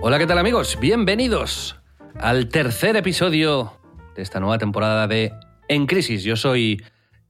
Hola, 0.00 0.20
¿qué 0.20 0.28
tal 0.28 0.38
amigos? 0.38 0.78
Bienvenidos 0.80 1.80
al 2.20 2.48
tercer 2.48 2.94
episodio 2.94 3.72
de 4.14 4.22
esta 4.22 4.38
nueva 4.38 4.56
temporada 4.56 5.08
de 5.08 5.32
En 5.66 5.86
Crisis. 5.86 6.22
Yo 6.22 6.36
soy 6.36 6.80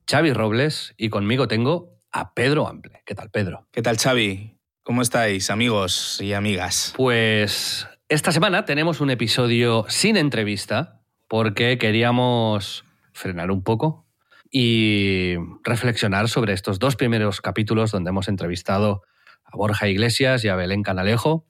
Xavi 0.07 0.35
Robles 0.35 0.95
y 0.99 1.09
conmigo 1.09 1.49
tengo 1.49 1.99
a 2.13 2.35
Pedro 2.35 2.69
Ample. 2.69 3.03
¿Qué 3.07 3.15
tal, 3.15 3.31
Pedro? 3.31 3.67
¿Qué 3.73 3.81
tal, 3.81 3.97
Xavi? 3.97 4.59
¿Cómo 4.83 5.01
estáis, 5.01 5.49
amigos 5.49 6.21
y 6.21 6.35
amigas? 6.35 6.93
Pues 6.95 7.89
esta 8.11 8.33
semana 8.33 8.67
tenemos 8.67 9.01
un 9.01 9.09
episodio 9.11 9.87
sin 9.89 10.19
entrevista 10.19 11.01
porque 11.27 11.79
queríamos 11.79 12.85
frenar 13.15 13.51
un 13.51 13.63
poco 13.63 14.07
y 14.51 15.37
reflexionar 15.65 16.29
sobre 16.29 16.53
estos 16.53 16.79
dos 16.79 16.97
primeros 16.97 17.41
capítulos 17.41 17.93
donde 17.93 18.11
hemos 18.11 18.29
entrevistado 18.29 19.05
a 19.45 19.57
Borja 19.57 19.89
Iglesias 19.89 20.45
y 20.45 20.49
a 20.49 20.55
Belén 20.55 20.83
Canalejo, 20.83 21.47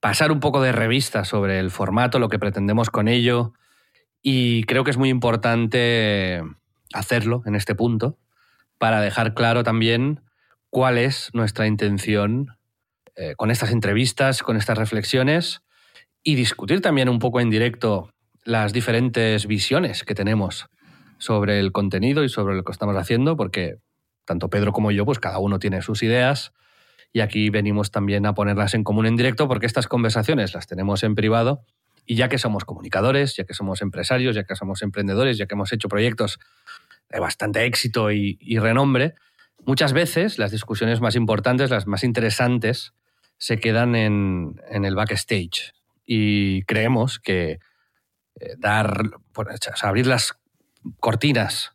pasar 0.00 0.32
un 0.32 0.40
poco 0.40 0.62
de 0.62 0.72
revista 0.72 1.24
sobre 1.24 1.58
el 1.60 1.70
formato, 1.70 2.18
lo 2.18 2.28
que 2.28 2.38
pretendemos 2.38 2.90
con 2.90 3.08
ello 3.08 3.52
y 4.22 4.64
creo 4.64 4.84
que 4.84 4.90
es 4.90 4.96
muy 4.96 5.08
importante 5.08 6.42
hacerlo 6.92 7.42
en 7.46 7.54
este 7.54 7.74
punto 7.74 8.18
para 8.78 9.00
dejar 9.00 9.34
claro 9.34 9.62
también 9.62 10.22
cuál 10.70 10.98
es 10.98 11.30
nuestra 11.34 11.66
intención 11.66 12.56
eh, 13.14 13.34
con 13.36 13.50
estas 13.50 13.72
entrevistas, 13.72 14.42
con 14.42 14.56
estas 14.56 14.78
reflexiones 14.78 15.62
y 16.22 16.34
discutir 16.34 16.80
también 16.80 17.08
un 17.08 17.18
poco 17.18 17.40
en 17.40 17.50
directo 17.50 18.10
las 18.44 18.72
diferentes 18.72 19.46
visiones 19.46 20.04
que 20.04 20.14
tenemos 20.14 20.68
sobre 21.18 21.60
el 21.60 21.72
contenido 21.72 22.24
y 22.24 22.28
sobre 22.30 22.56
lo 22.56 22.64
que 22.64 22.72
estamos 22.72 22.96
haciendo, 22.96 23.36
porque 23.36 23.76
tanto 24.24 24.48
Pedro 24.48 24.72
como 24.72 24.90
yo, 24.90 25.04
pues 25.04 25.18
cada 25.18 25.38
uno 25.38 25.58
tiene 25.58 25.82
sus 25.82 26.02
ideas 26.02 26.52
y 27.12 27.20
aquí 27.20 27.50
venimos 27.50 27.90
también 27.90 28.26
a 28.26 28.34
ponerlas 28.34 28.74
en 28.74 28.84
común 28.84 29.06
en 29.06 29.16
directo 29.16 29.48
porque 29.48 29.66
estas 29.66 29.86
conversaciones 29.88 30.54
las 30.54 30.66
tenemos 30.66 31.02
en 31.02 31.14
privado 31.14 31.64
y 32.06 32.16
ya 32.16 32.28
que 32.28 32.38
somos 32.38 32.64
comunicadores, 32.64 33.36
ya 33.36 33.44
que 33.44 33.54
somos 33.54 33.82
empresarios, 33.82 34.34
ya 34.34 34.44
que 34.44 34.56
somos 34.56 34.82
emprendedores, 34.82 35.38
ya 35.38 35.46
que 35.46 35.54
hemos 35.54 35.72
hecho 35.72 35.88
proyectos 35.88 36.38
de 37.08 37.20
bastante 37.20 37.64
éxito 37.64 38.10
y, 38.10 38.36
renombre, 38.58 39.14
muchas 39.64 39.92
veces 39.92 40.38
las 40.38 40.50
discusiones 40.50 41.00
más 41.00 41.16
importantes, 41.16 41.70
las 41.70 41.86
más 41.86 42.04
interesantes, 42.04 42.92
se 43.38 43.58
quedan 43.58 43.96
en, 43.96 44.60
en 44.68 44.84
el 44.84 44.94
backstage. 44.94 45.72
Y 46.04 46.62
creemos 46.64 47.18
que 47.18 47.58
eh, 48.40 48.54
dar, 48.58 49.10
abrir 49.82 50.06
las 50.06 50.34
cortinas 50.98 51.72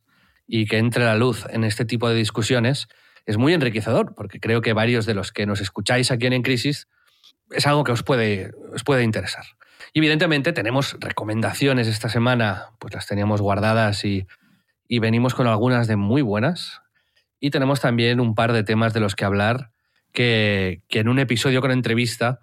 y 0.48 0.66
que 0.66 0.78
entre 0.78 1.04
la 1.04 1.16
luz 1.16 1.46
en 1.50 1.64
este 1.64 1.86
tipo 1.86 2.10
de 2.10 2.16
discusiones 2.16 2.88
es 3.26 3.38
muy 3.38 3.54
enriquecedor, 3.54 4.14
porque 4.16 4.40
creo 4.40 4.62
que 4.62 4.74
varios 4.74 5.06
de 5.06 5.14
los 5.14 5.32
que 5.32 5.46
nos 5.46 5.62
escucháis 5.62 6.12
aquí 6.12 6.28
en 6.28 6.34
En 6.34 6.44
Crisis 6.44 6.88
es 7.52 7.68
algo 7.68 7.84
que 7.84 7.92
os 7.92 8.04
puede, 8.04 8.52
os 8.74 8.84
puede 8.84 9.04
interesar. 9.04 9.46
Y 9.94 10.00
evidentemente 10.00 10.54
tenemos 10.54 10.98
recomendaciones 11.00 11.88
esta 11.88 12.10
semana, 12.10 12.70
pues 12.80 12.94
las 12.94 13.08
teníamos 13.08 13.42
guardadas 13.42 14.04
y, 14.06 14.28
y 14.88 15.00
venimos 15.00 15.34
con 15.34 15.48
algunas 15.48 15.88
de 15.88 15.96
muy 15.96 16.22
buenas. 16.22 16.82
Y 17.40 17.52
tenemos 17.52 17.82
también 17.82 18.20
un 18.20 18.36
par 18.36 18.54
de 18.54 18.64
temas 18.64 18.94
de 18.94 19.00
los 19.00 19.16
que 19.16 19.26
hablar 19.26 19.72
que, 20.12 20.82
que 20.88 21.00
en 21.00 21.10
un 21.10 21.20
episodio 21.20 21.62
con 21.62 21.72
entrevista 21.72 22.40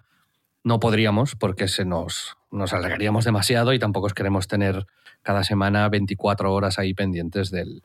no 0.63 0.79
podríamos 0.79 1.35
porque 1.35 1.67
se 1.67 1.85
nos, 1.85 2.37
nos 2.51 2.73
alargaríamos 2.73 3.25
demasiado 3.25 3.73
y 3.73 3.79
tampoco 3.79 4.07
os 4.07 4.13
queremos 4.13 4.47
tener 4.47 4.85
cada 5.21 5.43
semana 5.43 5.89
24 5.89 6.53
horas 6.53 6.79
ahí 6.79 6.93
pendientes 6.93 7.51
del 7.51 7.83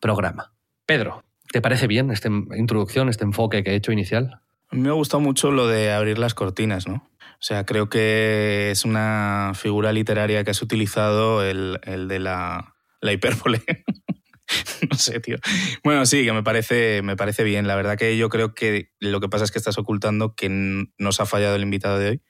programa. 0.00 0.52
Pedro, 0.86 1.24
¿te 1.50 1.60
parece 1.60 1.86
bien 1.86 2.10
esta 2.10 2.28
introducción, 2.28 3.08
este 3.08 3.24
enfoque 3.24 3.62
que 3.62 3.70
he 3.70 3.74
hecho 3.74 3.92
inicial? 3.92 4.40
A 4.70 4.76
mí 4.76 4.82
me 4.82 4.88
ha 4.88 4.92
gustado 4.92 5.20
mucho 5.20 5.50
lo 5.50 5.66
de 5.66 5.92
abrir 5.92 6.18
las 6.18 6.34
cortinas, 6.34 6.86
¿no? 6.86 6.94
O 6.94 7.42
sea, 7.42 7.64
creo 7.64 7.88
que 7.88 8.70
es 8.70 8.84
una 8.84 9.52
figura 9.54 9.92
literaria 9.92 10.44
que 10.44 10.50
has 10.50 10.62
utilizado 10.62 11.42
el, 11.42 11.80
el 11.84 12.06
de 12.06 12.18
la, 12.18 12.74
la 13.00 13.12
hipérbole. 13.12 13.62
no 14.90 14.96
sé, 14.96 15.20
tío. 15.20 15.38
Bueno, 15.82 16.04
sí, 16.06 16.24
que 16.24 16.32
me 16.32 16.42
parece, 16.42 17.02
me 17.02 17.16
parece 17.16 17.42
bien. 17.42 17.66
La 17.66 17.76
verdad 17.76 17.96
que 17.96 18.16
yo 18.16 18.28
creo 18.28 18.54
que 18.54 18.90
lo 19.00 19.20
que 19.20 19.28
pasa 19.28 19.44
es 19.44 19.50
que 19.50 19.58
estás 19.58 19.78
ocultando 19.78 20.34
que 20.34 20.86
nos 20.98 21.20
ha 21.20 21.26
fallado 21.26 21.56
el 21.56 21.62
invitado 21.62 21.98
de 21.98 22.08
hoy, 22.10 22.22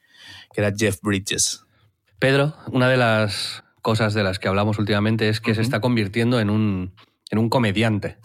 que 0.55 0.61
era 0.61 0.73
Jeff 0.77 0.99
Bridges. 1.03 1.65
Pedro, 2.19 2.55
una 2.69 2.89
de 2.89 2.97
las 2.97 3.65
cosas 3.83 4.15
de 4.15 4.23
las 4.23 4.39
que 4.39 4.49
hablamos 4.49 4.79
últimamente 4.79 5.29
es 5.29 5.41
que 5.41 5.51
uh 5.51 5.55
-huh. 5.55 5.57
se 5.57 5.63
está 5.63 5.81
convirtiendo 5.81 6.39
en 6.39 6.51
un, 6.51 6.95
en 7.31 7.39
un 7.39 7.49
comediante. 7.49 8.19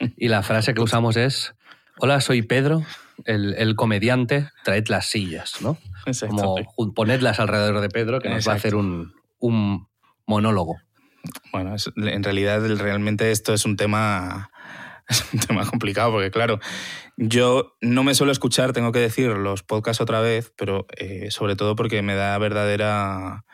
y 0.16 0.28
la 0.28 0.42
frase 0.42 0.74
que 0.74 0.80
usamos 0.80 1.16
es, 1.16 1.54
hola, 1.98 2.20
soy 2.20 2.42
Pedro, 2.42 2.84
el, 3.24 3.54
el 3.54 3.74
comediante, 3.74 4.48
traed 4.64 4.88
las 4.88 5.06
sillas, 5.06 5.60
¿no? 5.60 5.78
Como 6.28 6.94
ponedlas 6.94 7.40
alrededor 7.40 7.80
de 7.80 7.88
Pedro, 7.88 8.20
que 8.20 8.28
nos 8.28 8.38
Exacto. 8.38 8.50
va 8.50 8.54
a 8.54 8.56
hacer 8.56 8.74
un, 8.74 9.12
un 9.38 9.88
monólogo. 10.26 10.76
Bueno, 11.52 11.74
es, 11.74 11.90
en 11.96 12.22
realidad 12.22 12.66
realmente 12.76 13.30
esto 13.30 13.54
es 13.54 13.64
un 13.64 13.76
tema 13.76 14.50
es 15.08 15.32
un 15.32 15.40
tema 15.40 15.64
complicado 15.66 16.12
porque 16.12 16.30
claro, 16.30 16.58
yo 17.16 17.76
no 17.80 18.02
me 18.02 18.14
suelo 18.14 18.32
escuchar, 18.32 18.72
tengo 18.72 18.92
que 18.92 18.98
decir, 18.98 19.28
los 19.30 19.62
podcasts 19.62 20.00
otra 20.00 20.20
vez, 20.20 20.52
pero 20.56 20.86
eh, 20.96 21.30
sobre 21.30 21.56
todo 21.56 21.76
porque 21.76 22.02
me 22.02 22.14
da 22.14 22.36
verdadera 22.38 23.44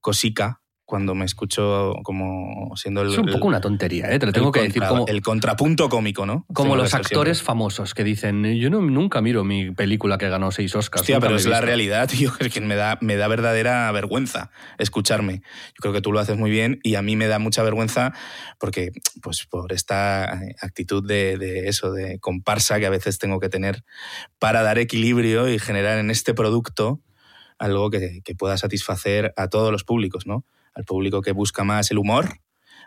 cosica 0.00 0.62
cuando 0.88 1.14
me 1.14 1.26
escucho 1.26 1.96
como 2.02 2.74
siendo 2.74 3.02
el... 3.02 3.12
Es 3.12 3.18
un 3.18 3.26
poco 3.26 3.46
una 3.46 3.60
tontería, 3.60 4.10
¿eh? 4.10 4.18
te 4.18 4.24
lo 4.24 4.32
tengo 4.32 4.50
que 4.50 4.60
contra, 4.60 4.80
decir. 4.80 4.88
Como, 4.88 5.06
el 5.06 5.20
contrapunto 5.20 5.90
cómico, 5.90 6.24
¿no? 6.24 6.46
Como 6.54 6.76
los 6.76 6.94
actores 6.94 7.36
siempre. 7.36 7.46
famosos 7.46 7.92
que 7.92 8.04
dicen, 8.04 8.42
yo 8.54 8.70
no, 8.70 8.80
nunca 8.80 9.20
miro 9.20 9.44
mi 9.44 9.70
película 9.70 10.16
que 10.16 10.30
ganó 10.30 10.50
seis 10.50 10.74
Oscars. 10.74 11.02
Hostia, 11.02 11.20
pero 11.20 11.36
es 11.36 11.44
la 11.44 11.60
realidad, 11.60 12.08
tío, 12.10 12.32
es 12.40 12.50
que 12.50 12.62
me 12.62 12.74
da, 12.74 12.96
me 13.02 13.16
da 13.16 13.28
verdadera 13.28 13.92
vergüenza 13.92 14.50
escucharme. 14.78 15.42
Yo 15.74 15.82
creo 15.82 15.92
que 15.92 16.00
tú 16.00 16.10
lo 16.10 16.20
haces 16.20 16.38
muy 16.38 16.50
bien 16.50 16.80
y 16.82 16.94
a 16.94 17.02
mí 17.02 17.16
me 17.16 17.26
da 17.26 17.38
mucha 17.38 17.62
vergüenza 17.62 18.14
porque, 18.58 18.92
pues, 19.20 19.44
por 19.44 19.74
esta 19.74 20.40
actitud 20.62 21.06
de, 21.06 21.36
de 21.36 21.68
eso, 21.68 21.92
de 21.92 22.18
comparsa 22.18 22.78
que 22.78 22.86
a 22.86 22.90
veces 22.90 23.18
tengo 23.18 23.40
que 23.40 23.50
tener 23.50 23.84
para 24.38 24.62
dar 24.62 24.78
equilibrio 24.78 25.50
y 25.50 25.58
generar 25.58 25.98
en 25.98 26.10
este 26.10 26.32
producto 26.32 27.02
algo 27.58 27.90
que, 27.90 28.22
que 28.24 28.34
pueda 28.34 28.56
satisfacer 28.56 29.34
a 29.36 29.48
todos 29.48 29.70
los 29.70 29.84
públicos, 29.84 30.26
¿no? 30.26 30.46
Al 30.78 30.84
público 30.84 31.22
que 31.22 31.32
busca 31.32 31.64
más 31.64 31.90
el 31.90 31.98
humor, 31.98 32.38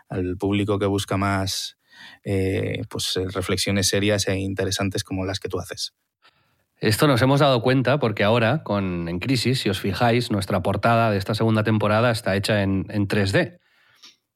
al 0.08 0.38
público 0.38 0.78
que 0.78 0.86
busca 0.86 1.18
más 1.18 1.76
eh, 2.24 2.82
pues, 2.88 3.20
reflexiones 3.32 3.88
serias 3.88 4.26
e 4.28 4.36
interesantes 4.38 5.04
como 5.04 5.26
las 5.26 5.38
que 5.38 5.50
tú 5.50 5.60
haces. 5.60 5.92
Esto 6.78 7.06
nos 7.06 7.20
hemos 7.20 7.40
dado 7.40 7.60
cuenta 7.60 7.98
porque 7.98 8.24
ahora, 8.24 8.62
con 8.64 9.08
En 9.08 9.20
Crisis, 9.20 9.60
si 9.60 9.68
os 9.68 9.78
fijáis, 9.78 10.30
nuestra 10.30 10.62
portada 10.62 11.10
de 11.10 11.18
esta 11.18 11.34
segunda 11.34 11.62
temporada 11.62 12.10
está 12.10 12.34
hecha 12.34 12.62
en, 12.62 12.86
en 12.88 13.06
3D. 13.06 13.58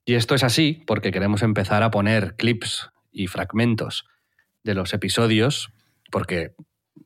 Y 0.05 0.15
esto 0.15 0.35
es 0.35 0.45
así 0.45 0.85
porque 0.87 1.11
queremos 1.11 1.43
empezar 1.43 1.83
a 1.83 1.91
poner 1.91 2.37
clips 2.37 2.91
y 3.11 3.27
fragmentos 3.27 4.05
de 4.63 4.75
los 4.75 4.93
episodios, 4.93 5.71
porque 6.13 6.55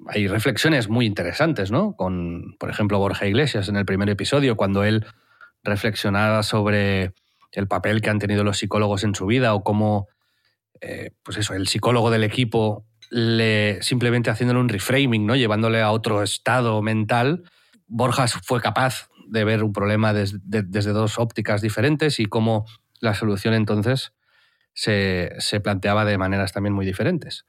hay 0.08 0.26
reflexiones 0.26 0.88
muy 0.88 1.06
interesantes, 1.06 1.70
¿no? 1.70 1.94
Con, 1.94 2.56
por 2.58 2.70
ejemplo, 2.70 2.98
Borja 2.98 3.26
Iglesias 3.26 3.68
en 3.68 3.76
el 3.76 3.86
primer 3.86 4.10
episodio, 4.10 4.56
cuando 4.56 4.82
él 4.82 5.06
reflexionada 5.62 6.42
sobre 6.42 7.12
el 7.52 7.66
papel 7.66 8.00
que 8.00 8.10
han 8.10 8.18
tenido 8.18 8.44
los 8.44 8.58
psicólogos 8.58 9.04
en 9.04 9.14
su 9.14 9.26
vida 9.26 9.54
o 9.54 9.62
cómo, 9.62 10.08
eh, 10.80 11.10
pues 11.22 11.36
eso, 11.36 11.54
el 11.54 11.68
psicólogo 11.68 12.10
del 12.10 12.24
equipo 12.24 12.86
le, 13.10 13.82
simplemente 13.82 14.30
haciéndole 14.30 14.60
un 14.60 14.68
reframing, 14.68 15.26
¿no? 15.26 15.36
llevándole 15.36 15.82
a 15.82 15.90
otro 15.90 16.22
estado 16.22 16.80
mental, 16.80 17.44
Borjas 17.86 18.34
fue 18.44 18.60
capaz 18.60 19.08
de 19.26 19.44
ver 19.44 19.64
un 19.64 19.72
problema 19.72 20.12
des, 20.12 20.38
de, 20.48 20.62
desde 20.62 20.92
dos 20.92 21.18
ópticas 21.18 21.60
diferentes 21.60 22.20
y 22.20 22.26
cómo 22.26 22.66
la 23.00 23.14
solución 23.14 23.54
entonces 23.54 24.12
se, 24.74 25.32
se, 25.38 25.60
planteaba 25.60 26.04
de 26.04 26.18
maneras 26.18 26.52
también 26.52 26.72
muy 26.72 26.86
diferentes. 26.86 27.44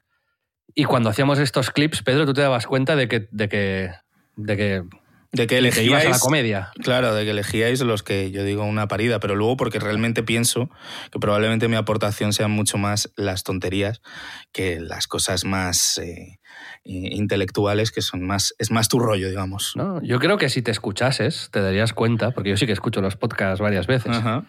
Y 0.74 0.84
cuando 0.84 1.10
hacíamos 1.10 1.38
estos 1.38 1.70
clips, 1.70 2.02
Pedro, 2.02 2.26
tú 2.26 2.34
te 2.34 2.40
dabas 2.40 2.66
cuenta 2.66 2.96
de 2.96 3.06
que, 3.08 3.28
de 3.30 3.48
que, 3.48 3.92
de 4.36 4.56
que 4.56 4.84
De 5.32 5.46
que 5.46 5.58
ibas 5.60 5.76
a 5.76 5.80
la 5.80 5.88
elegíais, 5.88 6.18
comedia. 6.20 6.70
claro, 6.82 7.14
de 7.14 7.24
que 7.24 7.30
elegíais 7.30 7.80
los 7.80 8.02
que 8.02 8.30
yo 8.30 8.44
digo 8.44 8.64
una 8.64 8.86
parida, 8.86 9.18
pero 9.18 9.34
luego 9.34 9.56
porque 9.56 9.78
realmente 9.78 10.22
pienso 10.22 10.68
que 11.10 11.18
probablemente 11.18 11.68
mi 11.68 11.76
aportación 11.76 12.34
sean 12.34 12.50
mucho 12.50 12.76
más 12.76 13.10
las 13.16 13.42
tonterías 13.42 14.02
que 14.52 14.78
las 14.78 15.06
cosas 15.06 15.46
más 15.46 15.96
eh, 15.96 16.38
intelectuales, 16.84 17.92
que 17.92 18.02
son 18.02 18.26
más, 18.26 18.54
es 18.58 18.70
más 18.70 18.88
tu 18.88 18.98
rollo, 18.98 19.28
digamos. 19.28 19.72
¿no? 19.74 20.02
Yo 20.02 20.18
creo 20.18 20.36
que 20.36 20.50
si 20.50 20.60
te 20.60 20.70
escuchases, 20.70 21.48
te 21.50 21.62
darías 21.62 21.94
cuenta, 21.94 22.32
porque 22.32 22.50
yo 22.50 22.58
sí 22.58 22.66
que 22.66 22.72
escucho 22.72 23.00
los 23.00 23.16
podcasts 23.16 23.60
varias 23.60 23.86
veces. 23.86 24.14
Ajá. 24.14 24.44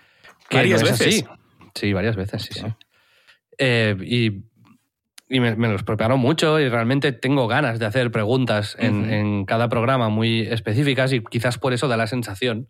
que 0.49 0.57
¿Varias 0.57 0.81
no 0.81 0.89
veces? 0.89 1.23
Sí, 1.75 1.93
varias 1.93 2.17
veces, 2.17 2.43
sí, 2.43 2.53
sí. 2.53 2.65
Eh, 3.57 3.95
y 4.01 4.43
y 5.33 5.39
me, 5.39 5.55
me 5.55 5.67
los 5.67 5.81
preparo 5.81 6.15
mucho 6.15 6.59
y 6.59 6.69
realmente 6.69 7.11
tengo 7.11 7.47
ganas 7.47 7.79
de 7.79 7.87
hacer 7.87 8.11
preguntas 8.11 8.77
en, 8.79 9.45
cada 9.45 9.67
programa 9.67 10.09
muy 10.09 10.41
específicas 10.41 11.11
y 11.11 11.23
quizás 11.23 11.57
por 11.57 11.73
eso 11.73 11.87
da 11.87 11.97
la 11.97 12.07
sensación 12.07 12.69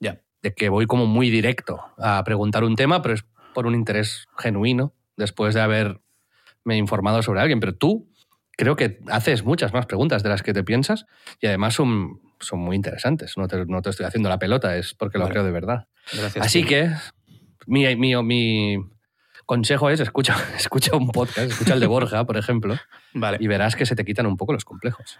de 0.00 0.54
que 0.54 0.68
voy 0.68 0.84
como 0.84 1.06
muy 1.06 1.30
directo 1.30 1.80
a 1.96 2.22
preguntar 2.22 2.64
un 2.64 2.76
tema, 2.76 3.00
pero 3.00 3.14
es 3.14 3.24
por 3.54 3.66
un 3.66 3.74
interés 3.74 4.26
genuino 4.36 4.92
después 5.16 5.54
de 5.54 5.62
haberme 5.62 6.76
informado 6.76 7.22
sobre 7.22 7.40
alguien. 7.40 7.60
Pero 7.60 7.74
tú 7.74 8.10
creo 8.50 8.76
que 8.76 8.98
haces 9.10 9.42
muchas 9.42 9.72
más 9.72 9.86
preguntas 9.86 10.22
de 10.22 10.28
las 10.28 10.42
que 10.42 10.52
te 10.52 10.62
piensas 10.62 11.06
y 11.40 11.46
además 11.46 11.72
son, 11.72 12.20
son 12.40 12.58
muy 12.58 12.76
interesantes. 12.76 13.38
No 13.38 13.48
te, 13.48 13.64
no 13.64 13.80
te 13.80 13.88
estoy 13.88 14.04
haciendo 14.04 14.28
la 14.28 14.38
pelota, 14.38 14.76
es 14.76 14.92
porque 14.92 15.16
lo 15.16 15.30
creo 15.30 15.44
de 15.44 15.50
verdad. 15.50 15.88
Gracias. 16.12 16.44
Así 16.44 16.60
tío. 16.60 16.68
que 16.68 16.90
mi, 17.66 17.96
mi, 17.96 18.22
mi 18.22 18.76
consejo 19.46 19.90
es 19.90 20.00
escucha, 20.00 20.36
escucha 20.58 20.96
un 20.96 21.08
podcast, 21.08 21.50
escucha 21.50 21.74
el 21.74 21.80
de 21.80 21.86
Borja, 21.86 22.24
por 22.24 22.36
ejemplo, 22.36 22.76
Vale. 23.12 23.38
y 23.40 23.46
verás 23.46 23.76
que 23.76 23.86
se 23.86 23.94
te 23.96 24.04
quitan 24.04 24.26
un 24.26 24.36
poco 24.36 24.52
los 24.52 24.64
complejos. 24.64 25.18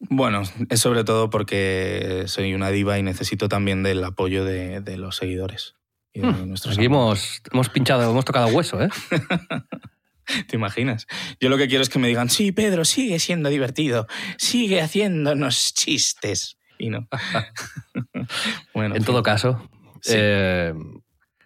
Bueno, 0.00 0.42
es 0.68 0.80
sobre 0.80 1.04
todo 1.04 1.30
porque 1.30 2.24
soy 2.26 2.54
una 2.54 2.70
diva 2.70 2.98
y 2.98 3.02
necesito 3.04 3.48
también 3.48 3.82
del 3.84 4.02
apoyo 4.02 4.44
de, 4.44 4.80
de 4.80 4.96
los 4.96 5.16
seguidores. 5.16 5.76
Y 6.14 6.20
de 6.20 6.46
nuestros 6.46 6.76
Aquí 6.76 6.86
hemos, 6.86 7.40
hemos 7.52 7.68
pinchado, 7.70 8.10
hemos 8.10 8.24
tocado 8.24 8.48
hueso, 8.48 8.82
¿eh? 8.82 8.88
¿Te 10.48 10.56
imaginas? 10.56 11.06
Yo 11.40 11.48
lo 11.48 11.56
que 11.56 11.68
quiero 11.68 11.82
es 11.82 11.88
que 11.88 11.98
me 11.98 12.08
digan, 12.08 12.28
sí, 12.30 12.52
Pedro, 12.52 12.84
sigue 12.84 13.18
siendo 13.18 13.48
divertido, 13.48 14.06
sigue 14.38 14.80
haciéndonos 14.82 15.72
chistes. 15.74 16.58
Y 16.78 16.90
no. 16.90 17.08
bueno, 18.74 18.96
En 18.96 19.04
todo 19.04 19.22
caso, 19.22 19.68
Sí. 20.00 20.14
eh, 20.16 20.74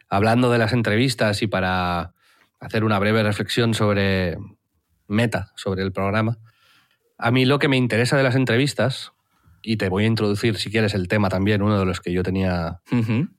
hablando 0.09 0.51
de 0.51 0.59
las 0.59 0.73
entrevistas 0.73 1.43
y 1.43 1.47
para 1.47 2.15
hacer 2.61 2.85
una 2.85 2.99
breve 2.99 3.23
reflexión 3.23 3.75
sobre 3.75 4.39
meta, 5.09 5.53
sobre 5.57 5.83
el 5.83 5.93
programa, 5.93 6.39
a 7.19 7.31
mí 7.31 7.45
lo 7.45 7.59
que 7.59 7.69
me 7.69 7.77
interesa 7.77 8.17
de 8.17 8.23
las 8.23 8.35
entrevistas, 8.35 9.13
y 9.63 9.77
te 9.79 9.89
voy 9.89 10.05
a 10.05 10.07
introducir 10.07 10.57
si 10.59 10.71
quieres 10.71 10.95
el 10.95 11.09
tema 11.09 11.29
también, 11.29 11.63
uno 11.63 11.79
de 11.79 11.85
los 11.85 12.01
que 12.01 12.13
yo 12.13 12.23
tenía 12.23 12.81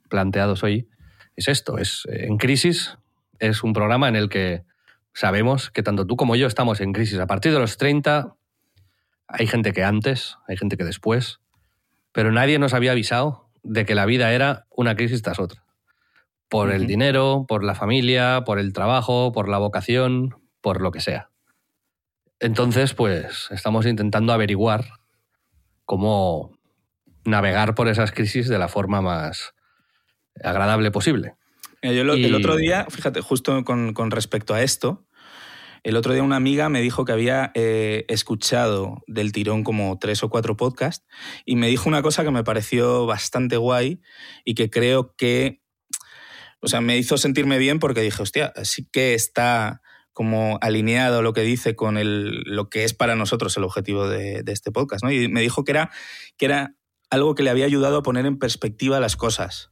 planteados 0.09 0.63
hoy, 0.63 0.89
es 1.35 1.47
esto, 1.47 1.77
es 1.77 2.03
En 2.09 2.37
Crisis 2.37 2.97
es 3.39 3.63
un 3.63 3.73
programa 3.73 4.07
en 4.07 4.15
el 4.15 4.29
que 4.29 4.63
sabemos 5.13 5.69
que 5.71 5.83
tanto 5.83 6.05
tú 6.05 6.15
como 6.15 6.35
yo 6.35 6.47
estamos 6.47 6.81
en 6.81 6.93
crisis. 6.93 7.19
A 7.19 7.27
partir 7.27 7.53
de 7.53 7.59
los 7.59 7.77
30 7.77 8.35
hay 9.27 9.47
gente 9.47 9.73
que 9.73 9.83
antes, 9.83 10.37
hay 10.47 10.57
gente 10.57 10.77
que 10.77 10.83
después, 10.83 11.39
pero 12.11 12.31
nadie 12.31 12.59
nos 12.59 12.73
había 12.73 12.91
avisado 12.91 13.49
de 13.63 13.85
que 13.85 13.95
la 13.95 14.05
vida 14.05 14.33
era 14.33 14.65
una 14.69 14.95
crisis 14.95 15.21
tras 15.21 15.39
otra. 15.39 15.63
Por 16.49 16.71
el 16.71 16.87
dinero, 16.87 17.45
por 17.47 17.63
la 17.63 17.75
familia, 17.75 18.43
por 18.45 18.59
el 18.59 18.71
trabajo, 18.73 19.31
por 19.33 19.49
la 19.49 19.57
vocación, 19.57 20.35
por 20.61 20.81
lo 20.81 20.91
que 20.91 21.01
sea. 21.01 21.29
Entonces, 22.39 22.93
pues 22.93 23.47
estamos 23.51 23.85
intentando 23.85 24.31
averiguar 24.33 24.85
cómo 25.85 26.51
navegar 27.25 27.75
por 27.75 27.87
esas 27.87 28.11
crisis 28.11 28.47
de 28.47 28.59
la 28.59 28.67
forma 28.67 29.01
más 29.01 29.53
agradable 30.43 30.91
posible. 30.91 31.35
Mira, 31.81 31.95
yo 31.95 32.03
lo- 32.03 32.13
el 32.13 32.25
Y- 32.31 32.33
otro 32.35 32.55
día, 32.55 32.85
fíjate, 32.89 33.21
justo 33.21 33.63
con, 33.63 33.93
con 33.93 34.11
respecto 34.11 34.53
a 34.53 34.61
esto, 34.61 35.05
el 35.83 35.95
otro 35.95 36.13
día 36.13 36.23
una 36.23 36.35
amiga 36.35 36.69
me 36.69 36.81
dijo 36.81 37.05
que 37.05 37.11
había 37.11 37.51
eh, 37.55 38.05
escuchado 38.07 39.03
del 39.07 39.31
tirón 39.31 39.63
como 39.63 39.97
tres 39.99 40.23
o 40.23 40.29
cuatro 40.29 40.57
podcasts 40.57 41.05
y 41.45 41.55
me 41.55 41.67
dijo 41.67 41.87
una 41.89 42.01
cosa 42.01 42.23
que 42.23 42.31
me 42.31 42.43
pareció 42.43 43.05
bastante 43.05 43.57
guay 43.57 44.01
y 44.45 44.55
que 44.55 44.69
creo 44.69 45.15
que, 45.15 45.61
o 46.61 46.67
sea, 46.67 46.81
me 46.81 46.97
hizo 46.97 47.17
sentirme 47.17 47.57
bien 47.57 47.79
porque 47.79 48.01
dije, 48.01 48.21
hostia, 48.21 48.53
sí 48.63 48.87
que 48.91 49.13
está 49.13 49.81
como 50.13 50.57
alineado 50.61 51.21
lo 51.21 51.33
que 51.33 51.41
dice 51.41 51.75
con 51.75 51.97
el, 51.97 52.41
lo 52.45 52.69
que 52.69 52.83
es 52.83 52.93
para 52.93 53.15
nosotros 53.15 53.55
el 53.57 53.63
objetivo 53.63 54.07
de, 54.07 54.41
de 54.41 54.51
este 54.51 54.71
podcast, 54.71 55.03
¿no? 55.03 55.11
Y 55.11 55.27
me 55.27 55.41
dijo 55.41 55.63
que 55.63 55.71
era, 55.71 55.91
que 56.37 56.45
era 56.45 56.75
algo 57.09 57.35
que 57.35 57.43
le 57.43 57.51
había 57.51 57.65
ayudado 57.65 57.97
a 57.97 58.03
poner 58.03 58.25
en 58.25 58.39
perspectiva 58.39 58.99
las 58.99 59.15
cosas. 59.15 59.69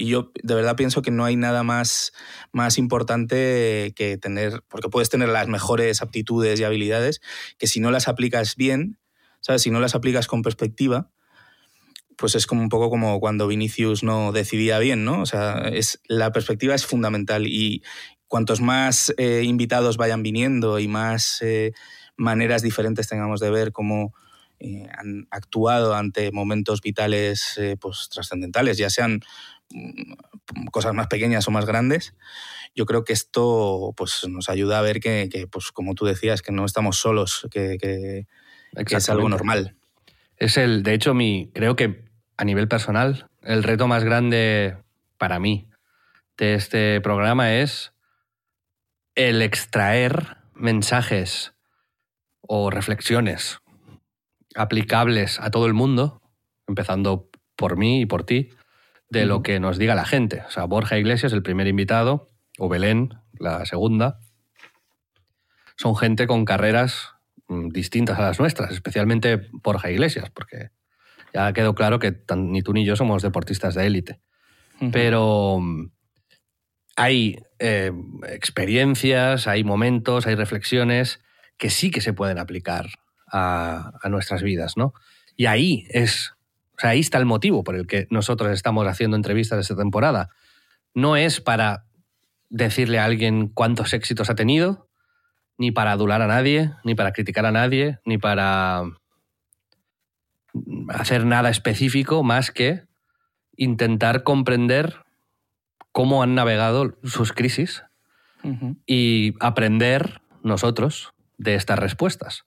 Y 0.00 0.06
yo 0.06 0.32
de 0.42 0.54
verdad 0.54 0.76
pienso 0.76 1.02
que 1.02 1.10
no 1.10 1.26
hay 1.26 1.36
nada 1.36 1.62
más, 1.62 2.12
más 2.52 2.78
importante 2.78 3.92
que 3.94 4.16
tener, 4.16 4.64
porque 4.66 4.88
puedes 4.88 5.10
tener 5.10 5.28
las 5.28 5.46
mejores 5.46 6.00
aptitudes 6.00 6.58
y 6.58 6.64
habilidades, 6.64 7.20
que 7.58 7.66
si 7.66 7.80
no 7.80 7.90
las 7.90 8.08
aplicas 8.08 8.56
bien, 8.56 8.98
¿sabes? 9.42 9.60
Si 9.60 9.70
no 9.70 9.78
las 9.78 9.94
aplicas 9.94 10.26
con 10.26 10.40
perspectiva, 10.40 11.10
pues 12.20 12.34
es 12.34 12.46
como 12.46 12.60
un 12.62 12.68
poco 12.68 12.90
como 12.90 13.18
cuando 13.18 13.46
Vinicius 13.48 14.02
no 14.04 14.30
decidía 14.30 14.78
bien, 14.78 15.04
¿no? 15.04 15.22
O 15.22 15.26
sea, 15.26 15.68
es, 15.72 16.00
la 16.06 16.30
perspectiva 16.32 16.74
es 16.74 16.84
fundamental 16.86 17.46
y 17.46 17.82
cuantos 18.28 18.60
más 18.60 19.12
eh, 19.16 19.42
invitados 19.44 19.96
vayan 19.96 20.22
viniendo 20.22 20.78
y 20.78 20.86
más 20.86 21.38
eh, 21.40 21.72
maneras 22.16 22.62
diferentes 22.62 23.08
tengamos 23.08 23.40
de 23.40 23.50
ver 23.50 23.72
cómo 23.72 24.14
eh, 24.58 24.86
han 24.96 25.26
actuado 25.30 25.94
ante 25.94 26.30
momentos 26.30 26.82
vitales 26.82 27.58
pues, 27.80 28.08
trascendentales, 28.10 28.76
ya 28.76 28.90
sean 28.90 29.20
mm, 29.70 30.66
cosas 30.70 30.92
más 30.92 31.06
pequeñas 31.06 31.48
o 31.48 31.50
más 31.50 31.64
grandes, 31.64 32.14
yo 32.74 32.84
creo 32.84 33.02
que 33.02 33.14
esto 33.14 33.94
pues, 33.96 34.28
nos 34.28 34.50
ayuda 34.50 34.78
a 34.78 34.82
ver 34.82 35.00
que, 35.00 35.28
que, 35.32 35.46
pues, 35.46 35.72
como 35.72 35.94
tú 35.94 36.04
decías, 36.04 36.42
que 36.42 36.52
no 36.52 36.66
estamos 36.66 36.98
solos, 36.98 37.48
que, 37.50 37.78
que- 37.80 38.26
que 38.84 38.96
es 38.96 39.08
algo 39.08 39.28
normal. 39.30 39.76
Es 40.36 40.56
el, 40.56 40.82
de 40.82 40.94
hecho, 40.94 41.14
mi, 41.14 41.50
creo 41.52 41.74
que 41.74 42.09
a 42.40 42.44
nivel 42.46 42.68
personal, 42.68 43.28
el 43.42 43.62
reto 43.62 43.86
más 43.86 44.02
grande 44.02 44.78
para 45.18 45.38
mí 45.38 45.68
de 46.38 46.54
este 46.54 46.98
programa 47.02 47.56
es 47.56 47.92
el 49.14 49.42
extraer 49.42 50.38
mensajes 50.54 51.52
o 52.40 52.70
reflexiones 52.70 53.58
aplicables 54.54 55.38
a 55.38 55.50
todo 55.50 55.66
el 55.66 55.74
mundo, 55.74 56.22
empezando 56.66 57.28
por 57.56 57.76
mí 57.76 58.00
y 58.00 58.06
por 58.06 58.24
ti, 58.24 58.48
de 59.10 59.26
lo 59.26 59.42
que 59.42 59.60
nos 59.60 59.76
diga 59.76 59.94
la 59.94 60.06
gente. 60.06 60.42
O 60.48 60.50
sea, 60.50 60.64
Borja 60.64 60.96
Iglesias, 60.96 61.34
el 61.34 61.42
primer 61.42 61.66
invitado, 61.66 62.30
o 62.58 62.70
Belén, 62.70 63.20
la 63.38 63.66
segunda, 63.66 64.18
son 65.76 65.94
gente 65.94 66.26
con 66.26 66.46
carreras 66.46 67.10
mm, 67.48 67.68
distintas 67.68 68.18
a 68.18 68.22
las 68.22 68.40
nuestras, 68.40 68.72
especialmente 68.72 69.50
Borja 69.52 69.90
Iglesias, 69.90 70.30
porque 70.30 70.70
ya 71.34 71.52
quedó 71.52 71.74
claro 71.74 71.98
que 71.98 72.12
tan- 72.12 72.50
ni 72.52 72.62
tú 72.62 72.72
ni 72.72 72.84
yo 72.84 72.96
somos 72.96 73.22
deportistas 73.22 73.74
de 73.74 73.86
élite. 73.86 74.20
Pero 74.92 75.58
mm, 75.60 75.90
hay 76.96 77.38
eh, 77.58 77.92
experiencias, 78.28 79.46
hay 79.46 79.64
momentos, 79.64 80.26
hay 80.26 80.34
reflexiones 80.34 81.20
que 81.56 81.70
sí 81.70 81.90
que 81.90 82.00
se 82.00 82.12
pueden 82.12 82.38
aplicar 82.38 82.86
a, 83.30 83.92
a 84.02 84.08
nuestras 84.08 84.42
vidas, 84.42 84.76
¿no? 84.76 84.92
Y 85.36 85.46
ahí 85.46 85.86
es, 85.90 86.32
o 86.76 86.80
sea, 86.80 86.90
ahí 86.90 87.00
está 87.00 87.18
el 87.18 87.26
motivo 87.26 87.62
por 87.64 87.76
el 87.76 87.86
que 87.86 88.06
nosotros 88.10 88.50
estamos 88.52 88.86
haciendo 88.86 89.16
entrevistas 89.16 89.58
esta 89.60 89.76
temporada. 89.76 90.28
No 90.94 91.16
es 91.16 91.40
para 91.40 91.84
decirle 92.48 92.98
a 92.98 93.04
alguien 93.04 93.48
cuántos 93.48 93.92
éxitos 93.92 94.28
ha 94.30 94.34
tenido, 94.34 94.88
ni 95.56 95.70
para 95.72 95.92
adular 95.92 96.22
a 96.22 96.26
nadie, 96.26 96.72
ni 96.84 96.94
para 96.94 97.12
criticar 97.12 97.46
a 97.46 97.52
nadie, 97.52 97.98
ni 98.04 98.18
para 98.18 98.82
hacer 100.88 101.26
nada 101.26 101.50
específico 101.50 102.22
más 102.22 102.50
que 102.50 102.84
intentar 103.56 104.22
comprender 104.22 105.04
cómo 105.92 106.22
han 106.22 106.34
navegado 106.34 106.96
sus 107.04 107.32
crisis 107.32 107.84
y 108.86 109.34
aprender 109.40 110.22
nosotros 110.42 111.12
de 111.36 111.54
estas 111.54 111.78
respuestas. 111.78 112.44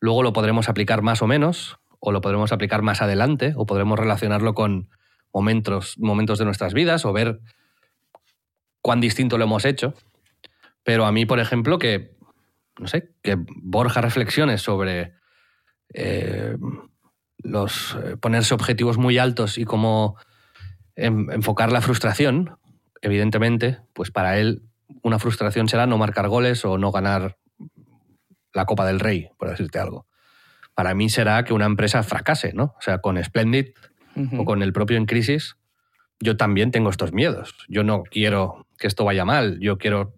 Luego 0.00 0.22
lo 0.22 0.32
podremos 0.32 0.68
aplicar 0.68 1.02
más 1.02 1.22
o 1.22 1.26
menos, 1.26 1.78
o 2.00 2.12
lo 2.12 2.20
podremos 2.20 2.52
aplicar 2.52 2.82
más 2.82 3.02
adelante, 3.02 3.54
o 3.56 3.66
podremos 3.66 3.98
relacionarlo 3.98 4.54
con 4.54 4.88
momentos, 5.32 5.98
momentos 5.98 6.38
de 6.38 6.44
nuestras 6.44 6.72
vidas, 6.72 7.04
o 7.04 7.12
ver 7.12 7.40
cuán 8.80 9.00
distinto 9.00 9.36
lo 9.36 9.44
hemos 9.44 9.64
hecho. 9.64 9.94
Pero 10.84 11.04
a 11.04 11.12
mí, 11.12 11.26
por 11.26 11.40
ejemplo, 11.40 11.78
que, 11.78 12.16
no 12.78 12.86
sé, 12.86 13.12
que 13.22 13.36
Borja 13.36 14.00
reflexiones 14.00 14.62
sobre 14.62 15.14
eh, 15.92 16.56
los, 17.46 17.96
eh, 18.04 18.16
ponerse 18.16 18.54
objetivos 18.54 18.98
muy 18.98 19.18
altos 19.18 19.58
y 19.58 19.64
cómo 19.64 20.16
en- 20.96 21.30
enfocar 21.30 21.72
la 21.72 21.80
frustración, 21.80 22.56
evidentemente, 23.02 23.78
pues 23.92 24.10
para 24.10 24.38
él 24.38 24.62
una 25.02 25.18
frustración 25.18 25.68
será 25.68 25.86
no 25.86 25.98
marcar 25.98 26.28
goles 26.28 26.64
o 26.64 26.78
no 26.78 26.90
ganar 26.92 27.36
la 28.52 28.64
Copa 28.64 28.86
del 28.86 29.00
Rey, 29.00 29.28
por 29.38 29.48
decirte 29.50 29.78
algo. 29.78 30.06
para 30.74 30.94
mí 30.94 31.08
será 31.08 31.42
que 31.44 31.54
una 31.54 31.64
empresa 31.64 32.02
fracase, 32.02 32.52
¿no? 32.52 32.74
O 32.78 32.82
sea, 32.82 32.98
con 32.98 33.22
Splendid 33.24 33.68
o 34.38 34.44
con 34.44 34.62
el 34.62 34.74
propio 34.74 34.98
En 34.98 35.06
Crisis, 35.06 35.56
yo 36.20 36.36
también 36.36 36.70
tengo 36.70 36.90
estos 36.90 37.12
miedos. 37.14 37.54
Yo 37.68 37.82
no 37.82 38.02
quiero 38.02 38.66
que 38.78 38.86
esto 38.86 39.02
vaya 39.04 39.24
mal, 39.24 39.58
yo 39.60 39.78
quiero 39.78 40.14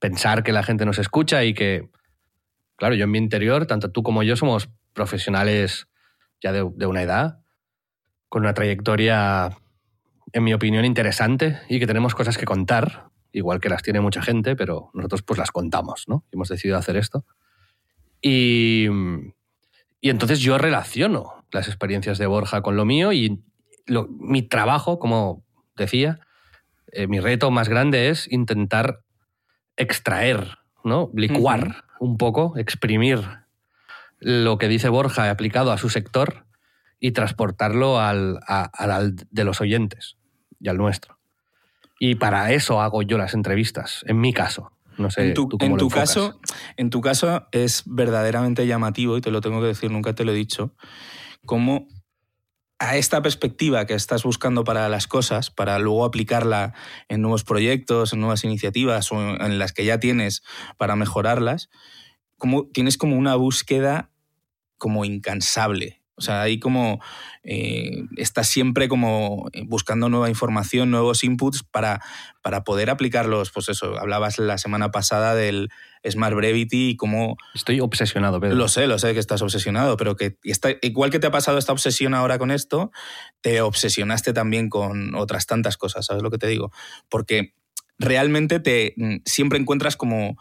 pensar 0.00 0.42
que 0.42 0.50
la 0.52 0.64
gente 0.64 0.84
nos 0.84 0.98
escucha 0.98 1.44
y 1.44 1.54
que, 1.54 1.88
claro, 2.76 2.96
yo 2.96 3.04
en 3.04 3.10
mi 3.12 3.18
interior, 3.18 3.66
tanto 3.66 3.92
tú 3.92 4.02
como 4.02 4.24
yo 4.24 4.34
somos 4.34 4.68
profesionales 4.94 5.86
ya 6.44 6.52
de, 6.52 6.70
de 6.76 6.86
una 6.86 7.02
edad, 7.02 7.40
con 8.28 8.42
una 8.42 8.52
trayectoria, 8.52 9.56
en 10.32 10.44
mi 10.44 10.52
opinión, 10.52 10.84
interesante 10.84 11.58
y 11.68 11.80
que 11.80 11.86
tenemos 11.86 12.14
cosas 12.14 12.36
que 12.36 12.44
contar, 12.44 13.06
igual 13.32 13.60
que 13.60 13.70
las 13.70 13.82
tiene 13.82 14.00
mucha 14.00 14.22
gente, 14.22 14.54
pero 14.54 14.90
nosotros 14.92 15.22
pues 15.22 15.38
las 15.38 15.50
contamos, 15.50 16.04
¿no? 16.06 16.24
Hemos 16.30 16.48
decidido 16.48 16.76
hacer 16.76 16.96
esto. 16.96 17.24
Y, 18.20 18.88
y 20.00 20.10
entonces 20.10 20.40
yo 20.40 20.58
relaciono 20.58 21.46
las 21.50 21.66
experiencias 21.66 22.18
de 22.18 22.26
Borja 22.26 22.60
con 22.60 22.76
lo 22.76 22.84
mío 22.84 23.12
y 23.12 23.42
mi 24.08 24.42
trabajo, 24.42 24.98
como 24.98 25.44
decía, 25.76 26.20
eh, 26.88 27.06
mi 27.06 27.20
reto 27.20 27.50
más 27.50 27.68
grande 27.68 28.10
es 28.10 28.30
intentar 28.30 29.00
extraer, 29.76 30.58
¿no? 30.84 31.10
licuar 31.14 31.84
un 32.00 32.18
poco, 32.18 32.56
exprimir 32.58 33.43
lo 34.24 34.56
que 34.56 34.68
dice 34.68 34.88
Borja 34.88 35.28
aplicado 35.30 35.70
a 35.70 35.78
su 35.78 35.90
sector 35.90 36.46
y 36.98 37.12
transportarlo 37.12 38.00
al, 38.00 38.40
al 38.46 39.16
de 39.30 39.44
los 39.44 39.60
oyentes 39.60 40.16
y 40.58 40.70
al 40.70 40.78
nuestro. 40.78 41.18
Y 42.00 42.14
para 42.14 42.50
eso 42.52 42.80
hago 42.80 43.02
yo 43.02 43.18
las 43.18 43.34
entrevistas, 43.34 44.02
en 44.06 44.20
mi 44.20 44.32
caso. 44.32 44.72
No 44.96 45.10
sé, 45.10 45.28
en 45.28 45.34
tu, 45.34 45.48
en 45.60 45.76
tu 45.76 45.90
caso, 45.90 46.40
en 46.76 46.88
tu 46.88 47.00
caso 47.02 47.48
es 47.52 47.82
verdaderamente 47.84 48.66
llamativo, 48.66 49.18
y 49.18 49.20
te 49.20 49.30
lo 49.30 49.42
tengo 49.42 49.60
que 49.60 49.66
decir, 49.66 49.90
nunca 49.90 50.14
te 50.14 50.24
lo 50.24 50.32
he 50.32 50.36
dicho, 50.36 50.74
cómo 51.44 51.86
a 52.78 52.96
esta 52.96 53.20
perspectiva 53.20 53.86
que 53.86 53.94
estás 53.94 54.22
buscando 54.22 54.64
para 54.64 54.88
las 54.88 55.06
cosas, 55.06 55.50
para 55.50 55.78
luego 55.78 56.04
aplicarla 56.04 56.72
en 57.08 57.20
nuevos 57.20 57.44
proyectos, 57.44 58.12
en 58.12 58.20
nuevas 58.20 58.44
iniciativas 58.44 59.12
o 59.12 59.20
en 59.20 59.58
las 59.58 59.72
que 59.72 59.84
ya 59.84 59.98
tienes 59.98 60.42
para 60.78 60.96
mejorarlas, 60.96 61.68
como, 62.38 62.68
tienes 62.68 62.96
como 62.96 63.16
una 63.16 63.34
búsqueda 63.34 64.10
como 64.84 65.06
incansable. 65.06 66.02
O 66.14 66.20
sea, 66.20 66.42
ahí 66.42 66.58
como 66.58 67.00
eh, 67.42 68.02
estás 68.18 68.50
siempre 68.50 68.86
como 68.86 69.48
buscando 69.64 70.10
nueva 70.10 70.28
información, 70.28 70.90
nuevos 70.90 71.24
inputs 71.24 71.62
para, 71.62 72.02
para 72.42 72.64
poder 72.64 72.90
aplicarlos. 72.90 73.50
Pues 73.50 73.70
eso, 73.70 73.98
hablabas 73.98 74.38
la 74.38 74.58
semana 74.58 74.90
pasada 74.90 75.34
del 75.34 75.70
Smart 76.06 76.36
Brevity 76.36 76.90
y 76.90 76.96
cómo... 76.96 77.38
Estoy 77.54 77.80
obsesionado, 77.80 78.40
Pedro. 78.40 78.56
Lo 78.56 78.68
sé, 78.68 78.86
lo 78.86 78.98
sé 78.98 79.14
que 79.14 79.20
estás 79.20 79.40
obsesionado, 79.40 79.96
pero 79.96 80.16
que 80.16 80.36
está, 80.42 80.68
igual 80.82 81.10
que 81.10 81.18
te 81.18 81.28
ha 81.28 81.32
pasado 81.32 81.56
esta 81.56 81.72
obsesión 81.72 82.12
ahora 82.12 82.38
con 82.38 82.50
esto, 82.50 82.92
te 83.40 83.62
obsesionaste 83.62 84.34
también 84.34 84.68
con 84.68 85.14
otras 85.14 85.46
tantas 85.46 85.78
cosas, 85.78 86.04
¿sabes 86.04 86.22
lo 86.22 86.30
que 86.30 86.36
te 86.36 86.46
digo? 86.46 86.70
Porque 87.08 87.54
realmente 87.98 88.60
te 88.60 88.92
mm, 88.98 89.16
siempre 89.24 89.58
encuentras 89.58 89.96
como 89.96 90.36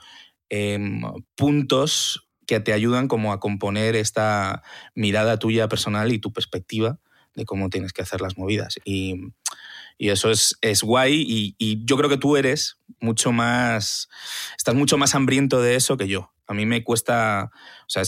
em, 0.50 1.02
puntos 1.36 2.28
que 2.46 2.60
te 2.60 2.74
ayudan 2.74 3.08
como 3.08 3.32
a 3.32 3.40
componer 3.40 3.96
esta 3.96 4.64
mirada 4.96 5.38
tuya 5.38 5.68
personal 5.68 6.12
y 6.12 6.20
tu 6.20 6.34
perspectiva 6.34 7.00
de 7.36 7.46
cómo 7.46 7.70
tienes 7.70 7.94
que 7.94 8.02
hacer 8.02 8.22
las 8.22 8.38
movidas. 8.38 8.80
Y, 8.86 9.34
eso 10.00 10.32
es, 10.32 10.58
es 10.62 10.84
guay 10.84 11.24
y, 11.58 11.86
yo 11.86 11.96
creo 11.96 12.10
que 12.10 12.18
tú 12.18 12.36
eres 12.36 12.78
mucho 13.00 13.32
más, 13.32 14.10
estás 14.58 14.76
mucho 14.76 14.98
más 14.98 15.16
hambriento 15.16 15.62
de 15.62 15.76
eso 15.76 15.96
que 15.98 16.08
yo. 16.08 16.34
A 16.46 16.54
mí 16.54 16.66
me 16.66 16.84
cuesta, 16.84 17.52
o 17.54 17.90
sea, 17.90 18.04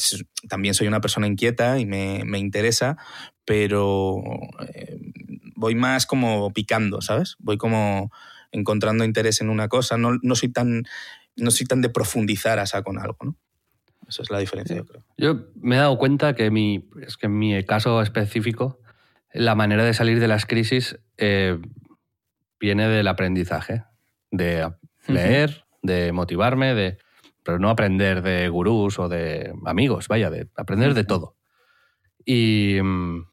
también 0.50 0.74
soy 0.74 0.88
una 0.88 1.00
persona 1.00 1.27
inquieta 1.27 1.80
y 1.80 1.86
me, 1.86 2.38
interesa, 2.38 2.98
pero 3.46 4.18
eh, 4.74 4.98
voy 5.56 5.75
más 5.75 6.06
como 6.06 6.51
picando, 6.51 7.01
¿sabes? 7.01 7.38
Voy 7.39 7.58
como 7.58 8.12
encontrando 8.51 9.06
interés 9.06 9.39
en 9.39 9.50
una 9.50 9.70
cosa, 9.70 9.98
no, 9.98 10.18
no 10.22 10.36
soy 10.36 10.50
tan 10.50 10.84
no 11.38 11.51
soy 11.51 11.65
tan 11.65 11.82
de 11.82 11.89
profundizar 11.89 12.60
a 12.60 12.84
con 12.84 12.98
algo, 12.98 13.18
¿no? 13.22 13.38
Esa 14.07 14.21
es 14.24 14.29
la 14.29 14.39
diferencia, 14.39 14.75
yo 14.75 14.85
creo. 14.85 15.03
Yo 15.17 15.47
me 15.55 15.75
he 15.75 15.79
dado 15.79 15.97
cuenta 15.97 16.35
que, 16.35 16.51
mi, 16.51 16.88
es 17.01 17.17
que 17.17 17.25
en 17.25 17.38
mi 17.38 17.63
caso 17.63 18.01
específico, 18.01 18.79
la 19.33 19.55
manera 19.55 19.83
de 19.83 19.93
salir 19.93 20.19
de 20.19 20.27
las 20.27 20.45
crisis 20.45 21.00
eh, 21.17 21.59
viene 22.59 22.88
del 22.88 23.07
aprendizaje, 23.07 23.83
de 24.31 24.71
leer, 25.07 25.65
de 25.81 26.12
motivarme, 26.12 26.74
de, 26.74 26.97
pero 27.43 27.59
no 27.59 27.69
aprender 27.69 28.21
de 28.21 28.50
gurús 28.50 28.97
o 29.00 29.07
de 29.07 29.53
amigos, 29.65 30.07
vaya, 30.07 30.29
de 30.29 30.50
aprender 30.55 30.93
de 30.93 31.03
todo. 31.03 31.35
Y 32.25 32.79
mm, 32.81 33.27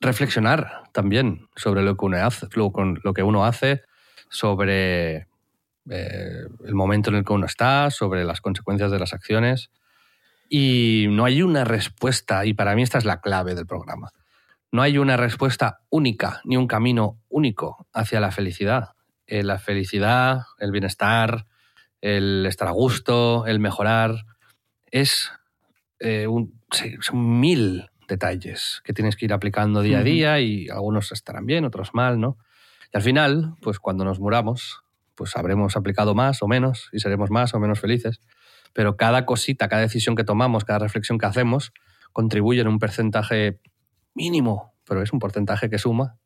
reflexionar 0.00 0.84
también 0.92 1.48
sobre 1.56 1.82
lo 1.82 1.96
que 1.96 2.04
uno 2.04 2.18
hace, 2.18 2.46
lo, 2.54 3.12
que 3.12 3.22
uno 3.22 3.44
hace 3.44 3.82
sobre 4.30 5.28
eh, 5.90 6.46
el 6.64 6.74
momento 6.74 7.10
en 7.10 7.16
el 7.16 7.24
que 7.24 7.32
uno 7.32 7.46
está, 7.46 7.90
sobre 7.90 8.24
las 8.24 8.40
consecuencias 8.40 8.90
de 8.90 8.98
las 8.98 9.12
acciones. 9.12 9.70
Y 10.48 11.06
no 11.10 11.24
hay 11.24 11.42
una 11.42 11.64
respuesta, 11.64 12.44
y 12.46 12.54
para 12.54 12.74
mí 12.74 12.82
esta 12.82 12.98
es 12.98 13.04
la 13.04 13.20
clave 13.20 13.54
del 13.54 13.66
programa. 13.66 14.10
No 14.72 14.82
hay 14.82 14.98
una 14.98 15.16
respuesta 15.16 15.80
única, 15.90 16.40
ni 16.44 16.56
un 16.56 16.66
camino 16.66 17.18
único 17.28 17.86
hacia 17.92 18.20
la 18.20 18.30
felicidad. 18.30 18.90
Eh, 19.26 19.42
la 19.42 19.58
felicidad, 19.58 20.42
el 20.58 20.70
bienestar, 20.70 21.46
el 22.00 22.46
estar 22.46 22.68
a 22.68 22.72
gusto, 22.72 23.46
el 23.46 23.58
mejorar, 23.58 24.24
es 24.90 25.32
eh, 25.98 26.26
un, 26.26 26.60
son 27.00 27.40
mil 27.40 27.90
detalles 28.06 28.82
que 28.84 28.92
tienes 28.92 29.16
que 29.16 29.24
ir 29.24 29.32
aplicando 29.32 29.82
día 29.82 29.98
a 29.98 30.02
día 30.02 30.40
y 30.40 30.68
algunos 30.68 31.10
estarán 31.10 31.46
bien, 31.46 31.64
otros 31.64 31.92
mal, 31.92 32.20
¿no? 32.20 32.38
Y 32.92 32.96
al 32.96 33.02
final, 33.02 33.56
pues 33.62 33.80
cuando 33.80 34.04
nos 34.04 34.20
muramos, 34.20 34.82
pues 35.14 35.36
habremos 35.36 35.76
aplicado 35.76 36.14
más 36.14 36.42
o 36.42 36.46
menos 36.46 36.88
y 36.92 37.00
seremos 37.00 37.30
más 37.30 37.54
o 37.54 37.58
menos 37.58 37.80
felices 37.80 38.20
pero 38.76 38.98
cada 38.98 39.24
cosita, 39.24 39.70
cada 39.70 39.80
decisión 39.80 40.16
que 40.16 40.22
tomamos, 40.22 40.66
cada 40.66 40.80
reflexión 40.80 41.16
que 41.16 41.24
hacemos, 41.24 41.72
contribuye 42.12 42.60
en 42.60 42.68
un 42.68 42.78
porcentaje 42.78 43.58
mínimo, 44.12 44.74
pero 44.86 45.00
es 45.00 45.14
un 45.14 45.18
porcentaje 45.18 45.70
que 45.70 45.78
suma 45.78 46.18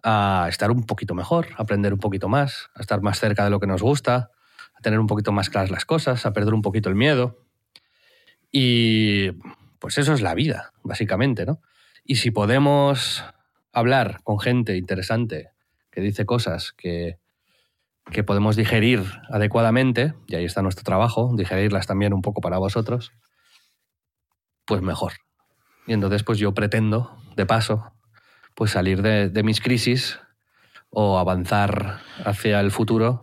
a 0.00 0.46
estar 0.48 0.70
un 0.70 0.84
poquito 0.86 1.16
mejor, 1.16 1.48
a 1.58 1.62
aprender 1.62 1.92
un 1.92 1.98
poquito 1.98 2.28
más, 2.28 2.70
a 2.76 2.80
estar 2.80 3.02
más 3.02 3.18
cerca 3.18 3.42
de 3.42 3.50
lo 3.50 3.58
que 3.58 3.66
nos 3.66 3.82
gusta, 3.82 4.30
a 4.72 4.80
tener 4.82 5.00
un 5.00 5.08
poquito 5.08 5.32
más 5.32 5.50
claras 5.50 5.72
las 5.72 5.84
cosas, 5.84 6.24
a 6.26 6.32
perder 6.32 6.54
un 6.54 6.62
poquito 6.62 6.90
el 6.90 6.94
miedo. 6.94 7.44
Y 8.52 9.32
pues 9.80 9.98
eso 9.98 10.12
es 10.14 10.20
la 10.20 10.34
vida, 10.34 10.72
básicamente, 10.84 11.44
¿no? 11.44 11.60
Y 12.04 12.16
si 12.16 12.30
podemos 12.30 13.24
hablar 13.72 14.20
con 14.22 14.38
gente 14.38 14.76
interesante 14.76 15.50
que 15.90 16.02
dice 16.02 16.24
cosas 16.24 16.72
que 16.72 17.18
que 18.10 18.22
podemos 18.22 18.56
digerir 18.56 19.02
adecuadamente, 19.30 20.14
y 20.26 20.36
ahí 20.36 20.44
está 20.44 20.62
nuestro 20.62 20.84
trabajo, 20.84 21.32
digerirlas 21.36 21.86
también 21.86 22.12
un 22.12 22.22
poco 22.22 22.40
para 22.40 22.58
vosotros, 22.58 23.12
pues 24.66 24.82
mejor. 24.82 25.12
Y 25.86 25.92
entonces 25.92 26.22
pues 26.22 26.38
yo 26.38 26.52
pretendo, 26.54 27.16
de 27.36 27.46
paso, 27.46 27.92
pues 28.54 28.70
salir 28.70 29.02
de, 29.02 29.42
mis 29.42 29.60
crisis 29.60 30.18
o 30.90 31.18
avanzar 31.18 32.00
hacia 32.24 32.60
el 32.60 32.70
futuro 32.70 33.22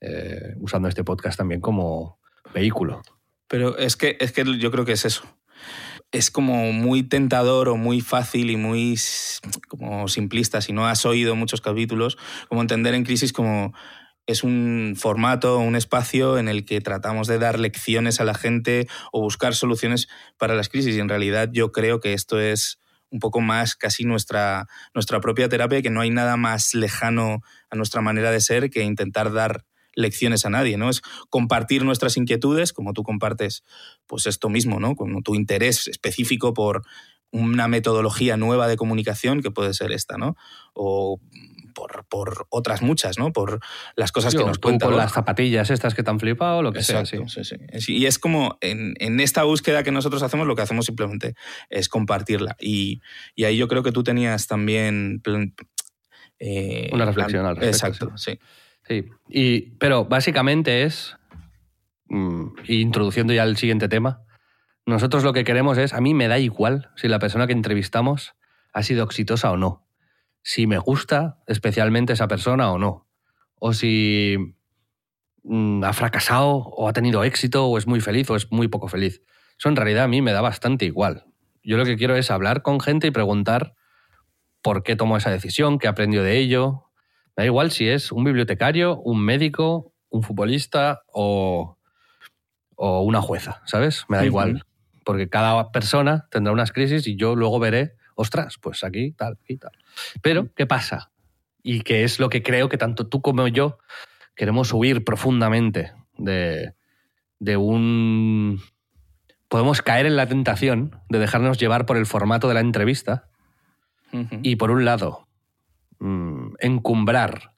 eh, 0.00 0.54
usando 0.60 0.88
este 0.88 1.04
podcast 1.04 1.36
también 1.36 1.60
como 1.60 2.18
vehículo. 2.54 3.02
Pero 3.48 3.76
es 3.76 3.96
que, 3.96 4.16
es 4.20 4.32
que 4.32 4.44
yo 4.58 4.70
creo 4.70 4.84
que 4.84 4.92
es 4.92 5.04
eso. 5.04 5.24
Es 6.12 6.30
como 6.30 6.72
muy 6.72 7.02
tentador 7.02 7.68
o 7.68 7.76
muy 7.76 8.00
fácil 8.00 8.50
y 8.50 8.56
muy 8.56 8.96
como 9.68 10.08
simplista, 10.08 10.60
si 10.60 10.72
no 10.72 10.86
has 10.86 11.04
oído 11.04 11.36
muchos 11.36 11.60
capítulos, 11.60 12.16
como 12.48 12.62
entender 12.62 12.94
en 12.94 13.04
crisis 13.04 13.32
como 13.32 13.74
es 14.26 14.42
un 14.42 14.94
formato, 14.96 15.58
un 15.58 15.76
espacio 15.76 16.38
en 16.38 16.48
el 16.48 16.64
que 16.64 16.80
tratamos 16.80 17.26
de 17.26 17.38
dar 17.38 17.58
lecciones 17.58 18.20
a 18.20 18.24
la 18.24 18.34
gente 18.34 18.88
o 19.12 19.20
buscar 19.20 19.54
soluciones 19.54 20.08
para 20.38 20.54
las 20.54 20.68
crisis. 20.68 20.96
Y 20.96 21.00
en 21.00 21.08
realidad 21.08 21.50
yo 21.52 21.72
creo 21.72 22.00
que 22.00 22.14
esto 22.14 22.40
es 22.40 22.78
un 23.10 23.20
poco 23.20 23.40
más 23.40 23.76
casi 23.76 24.04
nuestra, 24.04 24.66
nuestra 24.94 25.20
propia 25.20 25.48
terapia, 25.48 25.82
que 25.82 25.90
no 25.90 26.00
hay 26.00 26.10
nada 26.10 26.36
más 26.36 26.74
lejano 26.74 27.42
a 27.70 27.76
nuestra 27.76 28.00
manera 28.00 28.30
de 28.30 28.40
ser 28.40 28.70
que 28.70 28.82
intentar 28.82 29.32
dar 29.32 29.64
lecciones 29.94 30.44
a 30.44 30.50
nadie, 30.50 30.76
¿no? 30.76 30.90
Es 30.90 31.02
compartir 31.30 31.84
nuestras 31.84 32.16
inquietudes, 32.16 32.72
como 32.72 32.92
tú 32.92 33.04
compartes, 33.04 33.62
pues 34.06 34.26
esto 34.26 34.48
mismo, 34.48 34.80
¿no? 34.80 34.96
Como 34.96 35.22
tu 35.22 35.36
interés 35.36 35.86
específico 35.86 36.54
por 36.54 36.82
una 37.30 37.68
metodología 37.68 38.36
nueva 38.36 38.68
de 38.68 38.76
comunicación, 38.76 39.42
que 39.42 39.50
puede 39.50 39.74
ser 39.74 39.92
esta, 39.92 40.16
¿no? 40.16 40.36
O 40.72 41.20
por, 41.74 42.46
otras 42.48 42.82
muchas, 42.82 43.18
¿no? 43.18 43.32
Por 43.32 43.60
las 43.96 44.12
cosas 44.12 44.34
que 44.34 44.44
nos 44.44 44.58
cuentan. 44.58 44.90
Por 44.90 44.96
las 44.96 45.12
zapatillas 45.12 45.70
estas 45.70 45.94
que 45.94 46.02
te 46.02 46.10
han 46.10 46.20
flipado, 46.20 46.62
lo 46.62 46.72
que 46.72 46.82
sea. 46.82 47.04
Sí. 47.04 47.18
Sí, 47.26 47.44
sí. 47.44 47.56
Y 47.88 48.06
es 48.06 48.18
como 48.18 48.56
en, 48.60 49.20
esta 49.20 49.42
búsqueda 49.42 49.82
que 49.82 49.92
nosotros 49.92 50.22
hacemos, 50.22 50.46
lo 50.46 50.56
que 50.56 50.62
hacemos 50.62 50.86
simplemente 50.86 51.34
es 51.68 51.88
compartirla. 51.88 52.56
Y, 52.60 53.02
ahí 53.44 53.56
yo 53.56 53.68
creo 53.68 53.82
que 53.82 53.92
tú 53.92 54.02
tenías 54.02 54.46
también... 54.46 55.20
Eh, 56.38 56.90
Una 56.92 57.04
reflexión 57.04 57.46
al 57.46 57.56
respecto. 57.56 57.86
Exacto, 57.86 58.18
sí. 58.18 58.38
Sí, 58.86 59.06
y, 59.28 59.60
pero 59.78 60.04
básicamente 60.04 60.82
es, 60.82 61.16
mm, 62.08 62.48
introduciendo 62.68 63.32
ya 63.32 63.44
el 63.44 63.56
siguiente 63.56 63.88
tema, 63.88 64.20
Nosotros 64.86 65.24
lo 65.24 65.32
que 65.32 65.44
queremos 65.44 65.78
es, 65.78 65.94
a 65.94 66.02
mí 66.02 66.12
me 66.12 66.28
da 66.28 66.38
igual 66.38 66.90
si 66.94 67.08
la 67.08 67.18
persona 67.18 67.46
que 67.46 67.54
entrevistamos 67.54 68.34
ha 68.74 68.82
sido 68.82 69.02
exitosa 69.04 69.50
o 69.50 69.56
no. 69.56 69.83
Si 70.44 70.66
me 70.66 70.78
gusta 70.78 71.38
especialmente 71.46 72.12
esa 72.12 72.28
persona 72.28 72.70
o 72.70 72.78
no. 72.78 73.08
O 73.58 73.72
si 73.72 74.36
mm, 75.42 75.82
ha 75.82 75.92
fracasado 75.94 76.56
o 76.56 76.86
ha 76.86 76.92
tenido 76.92 77.24
éxito 77.24 77.66
o 77.66 77.78
es 77.78 77.86
muy 77.86 78.00
feliz 78.00 78.28
o 78.28 78.36
es 78.36 78.52
muy 78.52 78.68
poco 78.68 78.88
feliz. 78.88 79.22
Eso 79.58 79.70
en 79.70 79.76
realidad 79.76 80.04
a 80.04 80.08
mí 80.08 80.20
me 80.20 80.32
da 80.32 80.42
bastante 80.42 80.84
igual. 80.84 81.24
Yo 81.62 81.78
lo 81.78 81.86
que 81.86 81.96
quiero 81.96 82.14
es 82.14 82.30
hablar 82.30 82.60
con 82.60 82.78
gente 82.78 83.06
y 83.06 83.10
preguntar 83.10 83.74
por 84.60 84.82
qué 84.82 84.96
tomó 84.96 85.16
esa 85.16 85.30
decisión, 85.30 85.78
qué 85.78 85.88
aprendió 85.88 86.22
de 86.22 86.36
ello. 86.36 86.90
Me 87.36 87.44
da 87.44 87.46
igual 87.46 87.70
si 87.70 87.88
es 87.88 88.12
un 88.12 88.24
bibliotecario, 88.24 89.00
un 89.00 89.24
médico, 89.24 89.94
un 90.10 90.22
futbolista 90.22 91.04
o, 91.10 91.78
o 92.76 93.00
una 93.00 93.22
jueza, 93.22 93.62
¿sabes? 93.64 94.04
Me 94.08 94.18
da 94.18 94.26
igual. 94.26 94.62
Porque 95.06 95.30
cada 95.30 95.72
persona 95.72 96.28
tendrá 96.30 96.52
unas 96.52 96.70
crisis 96.70 97.06
y 97.06 97.16
yo 97.16 97.34
luego 97.34 97.58
veré, 97.58 97.96
ostras, 98.14 98.58
pues 98.60 98.84
aquí 98.84 99.12
tal, 99.12 99.38
y 99.48 99.56
tal. 99.56 99.72
Pero, 100.22 100.52
¿qué 100.54 100.66
pasa? 100.66 101.10
Y 101.62 101.80
que 101.80 102.04
es 102.04 102.18
lo 102.18 102.28
que 102.28 102.42
creo 102.42 102.68
que 102.68 102.78
tanto 102.78 103.06
tú 103.06 103.22
como 103.22 103.48
yo 103.48 103.78
queremos 104.34 104.72
huir 104.72 105.04
profundamente 105.04 105.92
de, 106.16 106.74
de 107.38 107.56
un... 107.56 108.60
Podemos 109.48 109.82
caer 109.82 110.06
en 110.06 110.16
la 110.16 110.26
tentación 110.26 111.00
de 111.08 111.18
dejarnos 111.18 111.58
llevar 111.58 111.86
por 111.86 111.96
el 111.96 112.06
formato 112.06 112.48
de 112.48 112.54
la 112.54 112.60
entrevista 112.60 113.28
y, 114.42 114.56
por 114.56 114.70
un 114.70 114.84
lado, 114.84 115.26
mm, 115.98 116.54
encumbrar 116.60 117.54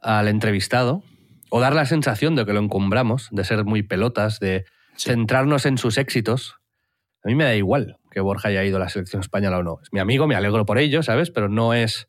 al 0.00 0.28
entrevistado 0.28 1.02
o 1.50 1.60
dar 1.60 1.74
la 1.74 1.86
sensación 1.86 2.36
de 2.36 2.46
que 2.46 2.52
lo 2.52 2.60
encumbramos, 2.60 3.28
de 3.32 3.44
ser 3.44 3.64
muy 3.64 3.82
pelotas, 3.82 4.38
de 4.38 4.64
centrarnos 4.96 5.66
en 5.66 5.78
sus 5.78 5.98
éxitos. 5.98 6.56
A 7.24 7.28
mí 7.28 7.34
me 7.34 7.44
da 7.44 7.54
igual 7.54 7.98
que 8.14 8.20
Borja 8.20 8.48
haya 8.48 8.64
ido 8.64 8.76
a 8.76 8.80
la 8.80 8.88
selección 8.88 9.20
española 9.20 9.58
o 9.58 9.62
no. 9.64 9.80
Es 9.82 9.92
mi 9.92 9.98
amigo, 9.98 10.28
me 10.28 10.36
alegro 10.36 10.64
por 10.64 10.78
ello, 10.78 11.02
¿sabes? 11.02 11.32
Pero 11.32 11.48
no 11.48 11.74
es. 11.74 12.08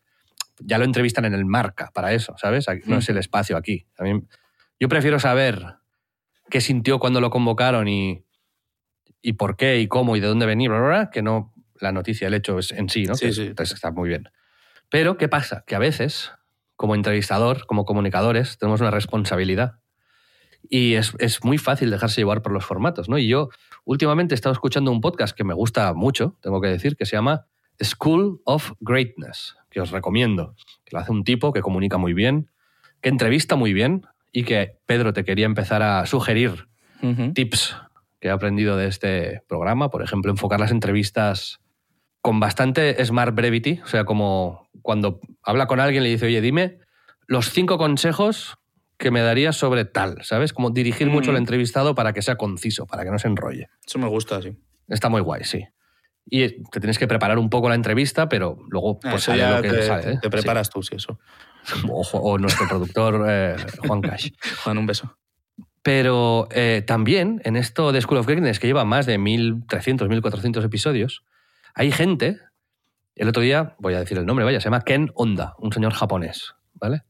Ya 0.60 0.78
lo 0.78 0.86
entrevistan 0.86 1.26
en 1.26 1.34
el 1.34 1.46
marca 1.46 1.90
para 1.94 2.14
eso, 2.14 2.36
¿sabes? 2.38 2.68
No 2.86 3.00
es 3.00 3.10
el 3.10 3.18
espacio 3.18 3.58
aquí. 3.58 3.88
A 3.98 4.04
mí, 4.04 4.22
yo 4.80 4.88
prefiero 4.88 5.20
saber 5.20 5.78
qué 6.50 6.62
sintió 6.62 7.00
cuando 7.00 7.20
lo 7.20 7.32
convocaron 7.32 7.88
y, 7.88 8.24
y 9.22 9.34
por 9.34 9.58
qué 9.58 9.80
y 9.80 9.88
cómo 9.88 10.16
y 10.16 10.20
de 10.20 10.28
dónde 10.28 10.46
venir, 10.46 10.72
que 11.12 11.24
no 11.24 11.54
la 11.82 11.92
noticia, 11.92 12.28
el 12.28 12.36
hecho 12.36 12.60
en 12.70 12.88
sí, 12.88 13.06
¿no? 13.06 13.16
Sí, 13.16 13.34
sí. 13.34 13.48
Entonces 13.48 13.74
está 13.74 13.92
muy 13.92 14.08
bien. 14.08 14.30
Pero, 14.90 15.18
¿qué 15.18 15.28
pasa? 15.28 15.64
Que 15.66 15.76
a 15.76 15.80
veces, 15.80 16.32
como 16.76 16.94
entrevistador, 16.94 17.66
como 17.66 17.84
comunicadores, 17.84 18.60
tenemos 18.60 18.80
una 18.80 18.92
responsabilidad. 18.92 19.80
Y 20.70 20.96
es, 20.96 21.14
es, 21.20 21.44
muy 21.44 21.58
fácil 21.58 21.92
dejarse 21.92 22.22
llevar 22.22 22.42
por 22.42 22.52
los 22.52 22.66
formatos, 22.66 23.10
¿no? 23.10 23.18
Y 23.18 23.28
yo 23.28 23.50
últimamente 23.84 24.34
he 24.34 24.38
estado 24.38 24.54
escuchando 24.54 24.92
un 24.92 25.02
podcast 25.02 25.36
que 25.36 25.44
me 25.44 25.54
gusta 25.54 25.94
mucho, 25.94 26.38
tengo 26.42 26.62
que 26.62 26.68
decir, 26.68 26.96
que 26.96 27.06
se 27.06 27.16
llama 27.16 27.46
School 27.82 28.42
of 28.46 28.72
Greatness, 28.80 29.56
que 29.70 29.82
os 29.82 29.92
recomiendo. 29.92 30.56
Que 30.84 30.96
lo 30.96 31.00
hace 31.00 31.12
un 31.12 31.24
tipo 31.24 31.54
que 31.54 31.62
comunica 31.62 31.98
muy 31.98 32.14
bien, 32.14 32.50
que 33.02 33.10
entrevista 33.10 33.56
muy 33.56 33.74
bien 33.74 34.06
y 34.32 34.44
que, 34.44 34.80
Pedro, 34.86 35.14
te 35.14 35.24
quería 35.24 35.46
empezar 35.46 35.82
a 35.84 36.06
sugerir 36.06 36.68
tips 37.34 37.76
que 38.20 38.30
he 38.30 38.32
aprendido 38.32 38.78
de 38.78 38.88
este 38.88 39.42
programa. 39.48 39.90
Por 39.90 40.02
ejemplo, 40.02 40.32
enfocar 40.32 40.60
las 40.60 40.72
entrevistas 40.72 41.60
con 42.22 42.40
bastante 42.40 43.04
smart 43.06 43.36
brevity, 43.36 43.82
o 43.84 43.88
sea, 43.88 44.06
como 44.06 44.68
cuando 44.82 45.20
habla 45.44 45.68
con 45.68 45.80
alguien 45.80 46.02
le 46.02 46.10
dice, 46.10 46.26
oye, 46.26 46.42
dime 46.42 46.80
los 47.28 47.52
cinco 47.52 47.78
consejos 47.78 48.58
que 48.98 49.12
me 49.12 49.22
darías 49.22 49.56
sobre 49.56 49.86
tal, 49.86 50.24
¿sabes? 50.24 50.54
Como 50.54 50.70
dirigir 50.70 51.08
mucho 51.08 51.32
al 51.32 51.36
mm. 51.36 51.40
entrevistado 51.40 51.96
para 51.96 52.14
que 52.14 52.22
sea 52.22 52.36
conciso, 52.36 52.86
para 52.86 53.04
que 53.04 53.12
no 53.12 53.20
se 53.20 53.28
enrolle. 53.28 53.70
Eso 53.86 54.00
me 54.00 54.08
gusta, 54.08 54.42
sí. 54.42 54.58
Está 54.88 55.10
muy 55.10 55.22
guay, 55.22 55.44
sí. 55.44 55.66
Y 56.28 56.64
te 56.64 56.80
tienes 56.80 56.98
que 56.98 57.08
preparar 57.08 57.38
un 57.38 57.50
poco 57.50 57.70
la 57.70 57.76
entrevista, 57.76 58.28
pero 58.28 58.58
luego 58.70 59.00
pues 59.00 59.24
sale 59.24 59.48
lo 59.48 59.62
que 59.62 59.70
te, 59.70 59.84
sale. 59.84 60.14
¿eh? 60.14 60.20
Te 60.22 60.30
preparas 60.30 60.70
tú, 60.70 60.82
sí, 60.82 60.96
eso. 60.96 61.20
O, 61.90 62.38
nuestro 62.38 62.68
productor 62.68 63.26
eh, 63.28 63.56
Juan 63.88 64.02
Cash. 64.02 64.30
Juan, 64.64 64.78
un 64.78 64.86
beso. 64.86 65.18
Pero 65.82 66.48
eh, 66.52 66.84
también 66.86 67.42
en 67.44 67.56
esto 67.56 67.92
de 67.92 68.02
School 68.02 68.20
of 68.20 68.28
Greatness, 68.28 68.60
que 68.60 68.68
lleva 68.68 68.86
más 68.86 69.06
de 69.06 69.20
1.300, 69.20 70.08
1.400 70.08 70.64
episodios, 70.64 71.24
hay 71.74 71.92
gente, 71.92 72.40
el 73.16 73.30
otro 73.30 73.42
día, 73.42 73.76
voy 73.80 73.96
a 73.96 74.00
decir 74.00 74.18
el 74.18 74.26
nombre, 74.26 74.46
vaya, 74.46 74.60
se 74.60 74.66
llama 74.66 74.82
Ken 74.82 75.12
Honda, 75.16 75.56
un 75.58 75.72
señor 75.72 75.94
japonés, 75.94 76.54
¿vale? 76.74 77.04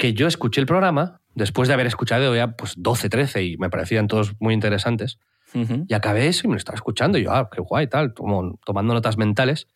Que 0.00 0.14
yo 0.14 0.26
escuché 0.26 0.62
el 0.62 0.66
programa 0.66 1.20
después 1.34 1.68
de 1.68 1.74
haber 1.74 1.86
escuchado 1.86 2.34
ya 2.34 2.52
pues 2.56 2.72
12, 2.78 3.10
13 3.10 3.44
y 3.44 3.56
me 3.58 3.68
parecían 3.68 4.06
todos 4.06 4.32
muy 4.40 4.54
interesantes. 4.54 5.18
Y 5.52 5.92
acabé 5.92 6.26
eso 6.28 6.42
y 6.44 6.48
me 6.48 6.54
lo 6.54 6.58
estaba 6.58 6.76
escuchando 6.76 7.18
y 7.18 7.24
yo, 7.24 7.32
ah, 7.32 7.50
qué 7.52 7.60
guay, 7.60 7.86
tal, 7.86 8.14
tomando 8.14 8.94
notas 8.94 9.18
mentales. 9.18 9.68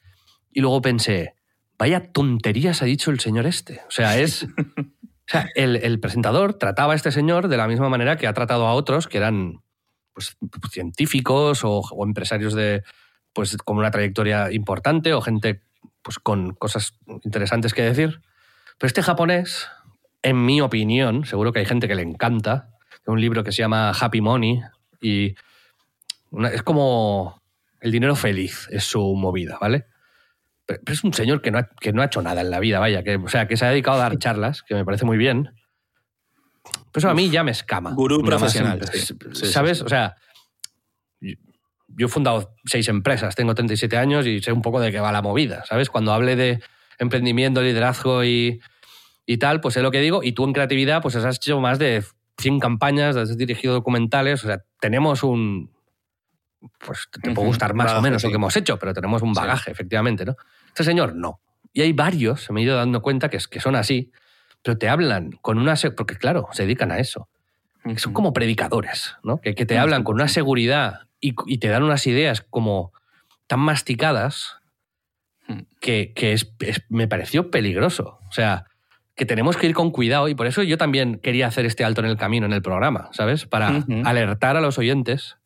Y 0.51 0.63
luego 0.63 0.81
pensé, 0.81 1.35
vaya 1.77 2.11
tonterías 2.11 2.81
ha 2.81 2.87
dicho 2.87 3.11
el 3.11 3.21
señor 3.21 3.45
este. 3.45 3.83
O 3.87 3.91
sea, 3.91 4.19
es... 4.19 4.47
O 5.27 5.31
sea, 5.31 5.49
el, 5.55 6.01
presentador 6.01 6.55
trataba 6.55 6.93
a 6.93 6.97
este 6.97 7.11
señor 7.11 7.49
de 7.49 7.57
la 7.57 7.67
misma 7.67 7.89
manera 7.89 8.17
que 8.19 8.27
ha 8.27 8.35
tratado 8.35 8.67
a 8.67 8.75
otros 8.75 9.09
que 9.09 9.17
eran 9.17 9.63
pues, 10.13 10.37
científicos 10.71 11.65
o, 11.65 11.81
o 11.81 12.05
empresarios 12.05 12.53
de, 12.53 12.83
pues 13.33 13.57
con 13.57 13.79
una 13.79 13.91
trayectoria 13.91 14.53
importante 14.53 15.15
o 15.15 15.23
gente 15.23 15.63
pues 16.03 16.19
con 16.19 16.53
cosas 16.55 16.99
interesantes 17.23 17.73
que 17.73 17.83
decir. 17.83 18.21
Pero 18.79 18.87
este 18.87 19.03
japonés, 19.03 19.69
en 20.25 20.45
mi 20.45 20.61
opinión, 20.63 21.27
seguro 21.27 21.53
que 21.53 21.61
hay 21.61 21.67
gente 21.67 21.87
que 21.87 21.95
le 21.95 22.03
encanta, 22.03 22.71
un 23.07 23.21
libro 23.21 23.45
que 23.45 23.53
se 23.53 23.59
llama 23.59 23.91
Happy 23.91 24.23
Money 24.23 24.59
y 25.01 25.35
es 26.51 26.63
como 26.63 27.43
el 27.81 27.93
dinero 27.93 28.17
feliz, 28.17 28.67
es 28.71 28.85
su 28.85 29.15
movida, 29.15 29.59
¿vale? 29.61 29.85
Pero, 30.65 30.81
es 30.87 31.05
un 31.05 31.13
señor 31.13 31.43
que 31.43 31.51
no, 31.51 31.59
ha, 31.59 31.69
que 31.79 31.93
no 31.93 32.01
ha 32.01 32.07
hecho 32.07 32.23
nada 32.23 32.41
en 32.41 32.51
la 32.51 32.59
vida, 32.59 32.81
vaya, 32.81 33.03
que, 33.03 33.17
o 33.17 33.29
sea, 33.29 33.47
que 33.47 33.59
se 33.59 33.67
ha 33.67 33.69
dedicado 33.69 33.99
a 33.99 34.01
dar 34.01 34.19
charlas, 34.19 34.63
que 34.63 34.75
me 34.75 34.83
parece 34.83 35.05
muy 35.05 35.19
bien. 35.19 35.51
Pero 36.91 37.01
eso 37.01 37.11
a 37.11 37.15
mí 37.15 37.29
ya 37.29 37.45
me 37.45 37.51
escama. 37.51 37.93
Gurú 37.93 38.23
profesional. 38.23 38.81
¿Sabes? 39.35 39.83
O 39.83 39.89
sea, 39.91 40.17
yo 41.21 42.07
he 42.07 42.09
fundado 42.09 42.55
seis 42.65 42.89
empresas, 42.89 43.35
tengo 43.35 43.55
37 43.55 43.99
años 43.99 44.27
y 44.27 44.41
sé 44.41 44.53
un 44.53 44.63
poco 44.63 44.81
de 44.81 44.91
qué 44.91 45.01
va 45.01 45.13
la 45.13 45.21
movida, 45.21 45.67
¿sabes? 45.67 45.91
Cuando 45.91 46.15
hable 46.15 46.35
de 46.35 46.63
emprendimiento, 46.99 47.61
liderazgo 47.61 48.25
y, 48.25 48.63
y 49.27 49.39
tal, 49.39 49.61
pues 49.61 49.75
sé 49.75 49.83
lo 49.83 49.91
que 49.91 50.01
digo. 50.01 50.23
Y 50.23 50.33
tú 50.33 50.45
en 50.45 50.53
creatividad, 50.53 51.03
pues 51.03 51.17
has 51.17 51.37
hecho 51.37 51.61
más 51.61 51.79
de 51.79 52.05
100 52.39 52.61
campañas, 52.61 53.17
has 53.17 53.37
dirigido 53.37 53.75
documentales, 53.75 54.45
o 54.45 54.47
sea, 54.47 54.63
tenemos 54.81 55.23
un... 55.23 55.73
Pues 56.79 57.09
te 57.11 57.31
puede 57.33 57.49
gustar 57.49 57.75
más 57.75 57.93
o 57.93 58.01
menos 58.01 58.23
lo 58.23 58.31
que 58.31 58.37
hemos 58.37 58.57
hecho, 58.57 58.79
pero 58.79 58.95
tenemos 58.95 59.21
un 59.21 59.35
bagaje, 59.35 59.71
efectivamente, 59.71 60.25
¿no? 60.25 60.35
Este 60.69 60.83
señor 60.83 61.15
no. 61.15 61.41
Y 61.75 61.83
hay 61.83 61.93
varios, 61.93 62.43
se 62.43 62.53
me 62.53 62.61
he 62.61 62.65
ido 62.65 62.77
dando 62.77 63.03
cuenta 63.03 63.29
que, 63.29 63.39
que 63.51 63.61
son 63.61 63.77
así, 63.77 64.11
pero 64.63 64.79
te 64.79 64.89
hablan 64.89 65.33
con 65.43 65.59
una... 65.59 65.75
Porque 65.95 66.17
claro, 66.17 66.49
se 66.53 66.63
dedican 66.63 66.91
a 66.91 66.99
eso. 66.99 67.29
Son 67.97 68.15
como 68.15 68.33
predicadores, 68.33 69.17
¿no? 69.23 69.43
Que, 69.43 69.55
que 69.55 69.67
te 69.67 69.79
hablan 69.79 70.05
con 70.05 70.15
una 70.15 70.29
seguridad 70.29 71.07
y, 71.21 71.59
te 71.59 71.69
dan 71.69 71.83
unas 71.83 72.07
ideas 72.07 72.43
como 72.43 72.93
tan 73.47 73.61
masticadas 73.61 74.59
hmm. 75.49 75.61
que, 75.81 76.13
es, 76.17 76.53
me 76.89 77.09
pareció 77.09 77.51
peligroso. 77.51 78.19
O 78.29 78.33
sea, 78.33 78.67
que 79.16 79.27
tenemos 79.27 79.57
que 79.57 79.66
ir 79.66 79.74
con 79.74 79.90
cuidado 79.90 80.29
y 80.29 80.35
por 80.35 80.46
eso 80.46 80.62
yo 80.62 80.77
también 80.77 81.18
quería 81.18 81.46
hacer 81.46 81.66
este 81.66 81.85
alto 81.85 82.00
en 82.00 82.09
el 82.09 82.16
camino 82.16 82.46
en 82.46 82.53
el 82.53 82.62
programa, 82.62 83.09
¿sabes? 83.12 83.46
Para 83.46 83.85
alertar 84.05 84.57
a 84.57 84.61
los 84.61 84.79
oyentes 84.79 85.37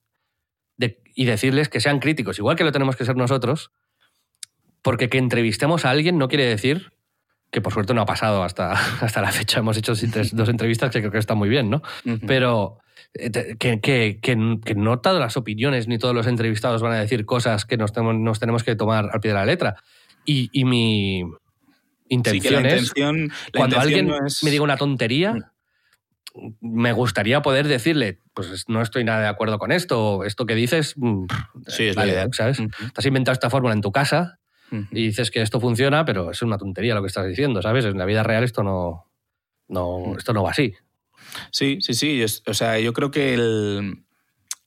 y 1.14 1.24
decirles 1.24 1.68
que 1.68 1.80
sean 1.80 1.98
críticos, 1.98 2.38
igual 2.38 2.56
que 2.56 2.64
lo 2.64 2.72
tenemos 2.72 2.96
que 2.96 3.04
ser 3.04 3.16
nosotros, 3.16 3.72
porque 4.82 5.08
que 5.08 5.18
entrevistemos 5.18 5.84
a 5.84 5.90
alguien 5.90 6.16
no 6.16 6.28
quiere 6.28 6.44
decir 6.44 6.92
que 7.50 7.60
por 7.60 7.72
suerte 7.72 7.94
no 7.94 8.02
ha 8.02 8.06
pasado 8.06 8.42
hasta, 8.42 8.72
hasta 9.04 9.20
la 9.20 9.32
fecha. 9.32 9.58
Hemos 9.58 9.76
hecho 9.76 9.94
dos 9.94 10.48
entrevistas 10.48 10.90
que 10.90 11.00
creo 11.00 11.12
que 11.12 11.18
están 11.18 11.38
muy 11.38 11.48
bien, 11.48 11.70
¿no? 11.70 11.82
Pero 12.26 12.78
eh, 13.14 13.56
que, 13.58 13.80
que, 13.80 14.20
que, 14.20 14.74
no 14.76 15.00
todas 15.00 15.18
las 15.18 15.36
opiniones 15.36 15.88
ni 15.88 15.98
todos 15.98 16.14
los 16.14 16.26
entrevistados 16.26 16.82
van 16.82 16.92
a 16.92 17.00
decir 17.00 17.24
cosas 17.24 17.64
que 17.64 17.76
nos 17.76 17.92
tenemos, 17.92 18.16
nos 18.16 18.38
tenemos 18.38 18.62
que 18.62 18.76
tomar 18.76 19.10
al 19.12 19.20
pie 19.20 19.32
de 19.32 19.38
la 19.38 19.46
letra. 19.46 19.76
Y, 20.24 20.50
y 20.52 20.64
mi 20.64 21.24
intención 22.08 22.66
es, 22.66 22.92
cuando 23.54 23.78
alguien 23.78 24.10
me 24.42 24.50
diga 24.50 24.62
una 24.62 24.76
tontería, 24.76 25.34
mm. 26.34 26.50
me 26.60 26.92
gustaría 26.92 27.42
poder 27.42 27.68
decirle, 27.68 28.20
pues 28.34 28.64
no 28.68 28.82
estoy 28.82 29.04
nada 29.04 29.20
de 29.20 29.28
acuerdo 29.28 29.58
con 29.58 29.72
esto, 29.72 30.24
esto 30.24 30.46
que 30.46 30.54
dices, 30.54 30.94
mm, 30.96 31.24
sí, 31.66 31.88
es 31.88 31.96
la 31.96 32.06
idea. 32.06 32.26
¿sabes? 32.32 32.58
Te 32.58 32.94
has 32.96 33.06
inventado 33.06 33.32
esta 33.32 33.50
fórmula 33.50 33.74
en 33.74 33.80
tu 33.80 33.92
casa 33.92 34.38
y 34.90 35.06
dices 35.06 35.30
que 35.30 35.40
esto 35.40 35.60
funciona, 35.60 36.04
pero 36.04 36.30
es 36.30 36.42
una 36.42 36.58
tontería 36.58 36.94
lo 36.94 37.00
que 37.00 37.06
estás 37.06 37.26
diciendo, 37.26 37.62
¿sabes? 37.62 37.86
En 37.86 37.96
la 37.96 38.04
vida 38.04 38.22
real 38.22 38.44
esto 38.44 38.62
no, 38.62 39.10
no, 39.68 39.98
mm. 39.98 40.18
esto 40.18 40.32
no 40.32 40.42
va 40.42 40.50
así. 40.50 40.74
Sí, 41.50 41.78
sí, 41.80 41.94
sí. 41.94 42.24
o 42.46 42.54
sea, 42.54 42.78
yo 42.78 42.92
creo 42.92 43.10
que 43.10 43.34
el. 43.34 44.04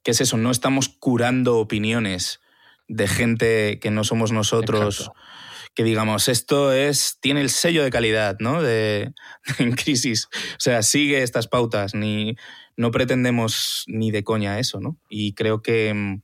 ¿Qué 0.02 0.10
es 0.10 0.20
eso? 0.20 0.36
No 0.36 0.50
estamos 0.50 0.88
curando 0.88 1.58
opiniones 1.58 2.40
de 2.88 3.06
gente 3.06 3.78
que 3.78 3.90
no 3.90 4.04
somos 4.04 4.32
nosotros. 4.32 5.10
Que 5.74 5.84
digamos, 5.84 6.28
esto 6.28 6.72
es. 6.72 7.18
tiene 7.20 7.40
el 7.40 7.50
sello 7.50 7.82
de 7.82 7.90
calidad, 7.90 8.36
¿no? 8.40 8.62
De, 8.62 9.12
en 9.58 9.72
crisis. 9.72 10.28
O 10.32 10.60
sea, 10.60 10.82
sigue 10.82 11.22
estas 11.22 11.48
pautas. 11.48 11.94
Ni. 11.94 12.36
No 12.76 12.90
pretendemos 12.90 13.84
ni 13.86 14.10
de 14.10 14.24
coña 14.24 14.58
eso, 14.58 14.80
¿no? 14.80 14.98
Y 15.08 15.34
creo 15.34 15.62
que 15.62 16.20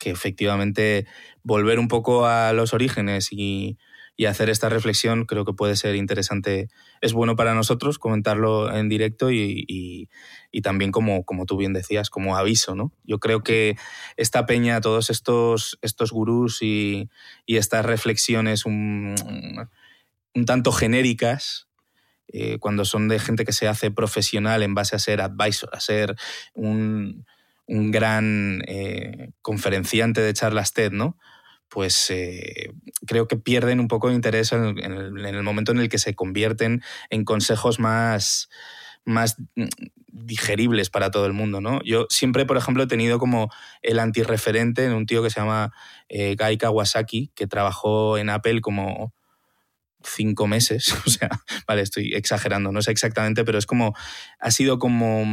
que 0.00 0.10
efectivamente 0.10 1.06
volver 1.44 1.78
un 1.78 1.86
poco 1.86 2.26
a 2.26 2.52
los 2.52 2.74
orígenes 2.74 3.28
y, 3.30 3.78
y 4.20 4.26
hacer 4.26 4.50
esta 4.50 4.68
reflexión 4.68 5.24
creo 5.24 5.46
que 5.46 5.54
puede 5.54 5.76
ser 5.76 5.94
interesante. 5.94 6.68
Es 7.00 7.14
bueno 7.14 7.36
para 7.36 7.54
nosotros 7.54 7.98
comentarlo 7.98 8.70
en 8.70 8.90
directo 8.90 9.30
y, 9.30 10.10
también, 10.62 10.92
como, 10.92 11.24
como 11.24 11.46
tú 11.46 11.56
bien 11.56 11.72
decías, 11.72 12.10
como 12.10 12.36
aviso. 12.36 12.74
¿no? 12.74 12.92
Yo 13.02 13.18
creo 13.18 13.42
que 13.42 13.78
esta 14.18 14.44
peña, 14.44 14.82
todos 14.82 15.08
estos, 15.08 15.78
estos 15.80 16.12
gurús 16.12 16.58
y, 16.60 17.08
estas 17.46 17.86
reflexiones 17.86 18.66
un, 18.66 19.14
tanto 20.44 20.70
genéricas, 20.70 21.68
eh, 22.28 22.58
cuando 22.58 22.84
son 22.84 23.08
de 23.08 23.20
gente 23.20 23.46
que 23.46 23.54
se 23.54 23.68
hace 23.68 23.90
profesional 23.90 24.62
en 24.62 24.74
base 24.74 24.96
a 24.96 24.98
ser 24.98 25.22
advisor, 25.22 25.70
a 25.72 25.80
ser 25.80 26.14
un, 26.52 27.24
gran 27.66 28.62
eh, 28.66 29.30
conferenciante 29.40 30.20
de 30.20 30.34
charlas 30.34 30.74
TED, 30.74 30.92
¿no? 30.92 31.16
pues 31.70 32.10
eh, 32.10 32.69
creo 33.10 33.26
que 33.26 33.36
pierden 33.36 33.80
un 33.80 33.88
poco 33.88 34.08
de 34.08 34.14
interés 34.14 34.52
en 34.52 34.78
el, 34.78 35.42
momento 35.42 35.72
en 35.72 35.78
el 35.78 35.88
que 35.88 35.98
se 35.98 36.14
convierten 36.14 36.80
en 37.10 37.24
consejos 37.24 37.80
más, 37.80 38.48
más 39.04 39.36
mm, 39.56 39.64
digeribles 40.06 40.90
para 40.90 41.10
todo 41.10 41.26
el 41.26 41.32
mundo, 41.32 41.60
¿no? 41.60 41.82
Yo 41.82 42.06
siempre, 42.08 42.46
por 42.46 42.56
ejemplo, 42.56 42.84
he 42.84 42.86
tenido 42.86 43.18
como 43.18 43.50
el 43.82 43.98
antirreferente 43.98 44.84
en 44.84 44.92
un 44.92 45.06
tío 45.06 45.24
que 45.24 45.30
se 45.30 45.40
llama 45.40 45.72
eh, 46.08 46.36
Guy 46.38 46.56
Kawasaki, 46.56 47.32
que 47.34 47.48
trabajó 47.48 48.16
en 48.16 48.30
Apple 48.30 48.60
como 48.60 49.12
cinco 50.04 50.46
meses, 50.46 50.94
o 51.04 51.10
sea, 51.10 51.30
vale, 51.66 51.82
estoy 51.82 52.14
exagerando, 52.14 52.70
no 52.70 52.80
sé 52.80 52.92
exactamente, 52.92 53.44
pero 53.44 53.58
es 53.58 53.66
como, 53.66 53.92
ha 54.38 54.52
sido 54.52 54.78
como 54.78 55.24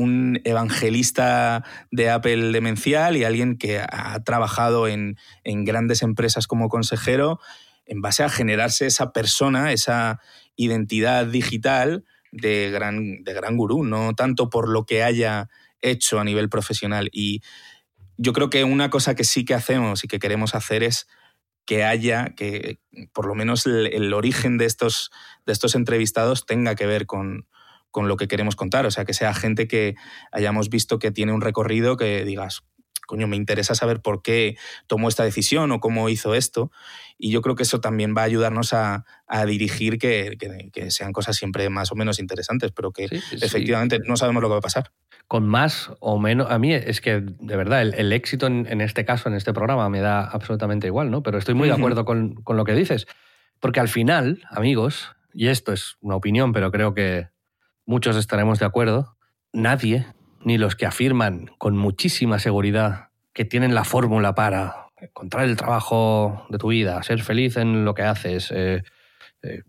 un 0.00 0.40
evangelista 0.44 1.64
de 1.90 2.10
Apple 2.10 2.52
demencial 2.52 3.16
y 3.16 3.24
alguien 3.24 3.56
que 3.58 3.78
ha 3.80 4.22
trabajado 4.24 4.88
en, 4.88 5.16
grandes 5.44 6.02
empresas 6.02 6.46
como 6.46 6.68
consejero 6.68 7.40
en 7.86 8.00
base 8.00 8.22
a 8.22 8.28
generarse 8.28 8.86
esa 8.86 9.12
persona, 9.12 9.72
esa 9.72 10.20
identidad 10.56 11.26
digital 11.26 12.04
de 12.32 12.70
gran, 12.70 13.24
de 13.24 13.34
gran 13.34 13.56
gurú, 13.56 13.84
no 13.84 14.14
tanto 14.14 14.48
por 14.48 14.68
lo 14.68 14.86
que 14.86 15.02
haya 15.02 15.48
hecho 15.82 16.20
a 16.20 16.24
nivel 16.24 16.48
profesional. 16.48 17.08
Y 17.12 17.42
yo 18.16 18.32
creo 18.32 18.48
que 18.48 18.64
una 18.64 18.90
cosa 18.90 19.14
que 19.14 19.24
sí 19.24 19.44
que 19.44 19.54
hacemos 19.54 20.04
y 20.04 20.08
que 20.08 20.18
queremos 20.18 20.54
hacer 20.54 20.82
es 20.82 21.08
que 21.66 21.84
haya, 21.84 22.34
que 22.36 22.78
por 23.12 23.26
lo 23.26 23.34
menos 23.34 23.66
el, 23.66 24.12
origen 24.14 24.56
de 24.58 24.66
estos, 24.66 25.10
de 25.46 25.52
estos 25.52 25.74
entrevistados 25.74 26.46
tenga 26.46 26.74
que 26.74 26.86
ver 26.86 27.06
con, 27.06 27.46
con 27.90 28.08
lo 28.08 28.16
que 28.16 28.28
queremos 28.28 28.56
contar. 28.56 28.86
O 28.86 28.90
sea, 28.90 29.04
que 29.04 29.14
sea 29.14 29.34
gente 29.34 29.68
que 29.68 29.94
hayamos 30.32 30.70
visto 30.70 30.98
que 30.98 31.10
tiene 31.10 31.32
un 31.32 31.40
recorrido 31.40 31.96
que 31.96 32.24
digas, 32.24 32.62
coño, 33.10 33.26
me 33.26 33.34
interesa 33.34 33.74
saber 33.74 34.00
por 34.00 34.22
qué 34.22 34.56
tomó 34.86 35.08
esta 35.08 35.24
decisión 35.24 35.72
o 35.72 35.80
cómo 35.80 36.08
hizo 36.08 36.36
esto. 36.36 36.70
Y 37.18 37.32
yo 37.32 37.42
creo 37.42 37.56
que 37.56 37.64
eso 37.64 37.80
también 37.80 38.14
va 38.16 38.22
a 38.22 38.24
ayudarnos 38.26 38.72
a, 38.72 39.04
dirigir 39.46 39.98
que, 39.98 40.38
sean 40.90 41.12
cosas 41.12 41.36
siempre 41.36 41.68
más 41.70 41.90
o 41.90 41.96
menos 41.96 42.20
interesantes, 42.20 42.70
pero 42.70 42.92
que 42.92 43.08
efectivamente 43.32 43.98
no 44.06 44.16
sabemos 44.16 44.42
lo 44.42 44.48
que 44.48 44.52
va 44.52 44.58
a 44.58 44.62
pasar. 44.62 44.92
Con 45.26 45.46
más 45.46 45.90
o 45.98 46.20
menos, 46.20 46.50
a 46.50 46.58
mí 46.60 46.72
es 46.72 47.00
que 47.00 47.20
de 47.20 47.56
verdad 47.56 47.82
el, 47.82 48.12
éxito 48.12 48.46
en, 48.46 48.80
este 48.80 49.04
caso, 49.04 49.28
en 49.28 49.34
este 49.34 49.52
programa, 49.52 49.88
me 49.88 50.00
da 50.00 50.24
absolutamente 50.24 50.86
igual, 50.86 51.10
¿no? 51.10 51.24
Pero 51.24 51.38
estoy 51.38 51.54
muy 51.54 51.66
de 51.66 51.74
acuerdo 51.74 52.04
con, 52.04 52.34
con 52.42 52.56
lo 52.56 52.64
que 52.64 52.74
dices, 52.74 53.08
porque 53.58 53.80
al 53.80 53.88
final, 53.88 54.42
amigos, 54.50 55.16
y 55.34 55.48
esto 55.48 55.72
es 55.72 55.96
una 56.00 56.14
opinión, 56.14 56.52
pero 56.52 56.70
creo 56.70 56.94
que 56.94 57.28
muchos 57.90 58.14
estaremos 58.14 58.60
de 58.60 58.66
acuerdo, 58.66 59.16
nadie, 59.52 60.06
ni 60.44 60.58
los 60.58 60.76
que 60.76 60.86
afirman 60.86 61.50
con 61.58 61.76
muchísima 61.76 62.38
seguridad 62.38 63.08
que 63.32 63.44
tienen 63.44 63.74
la 63.74 63.82
fórmula 63.82 64.32
para 64.32 64.86
encontrar 64.96 65.44
el 65.46 65.56
trabajo 65.56 66.46
de 66.50 66.58
tu 66.58 66.68
vida, 66.68 67.02
ser 67.02 67.20
feliz 67.20 67.56
en 67.56 67.84
lo 67.84 67.94
que 67.94 68.02
haces, 68.02 68.52
eh, 68.52 68.84
eh, 69.42 69.62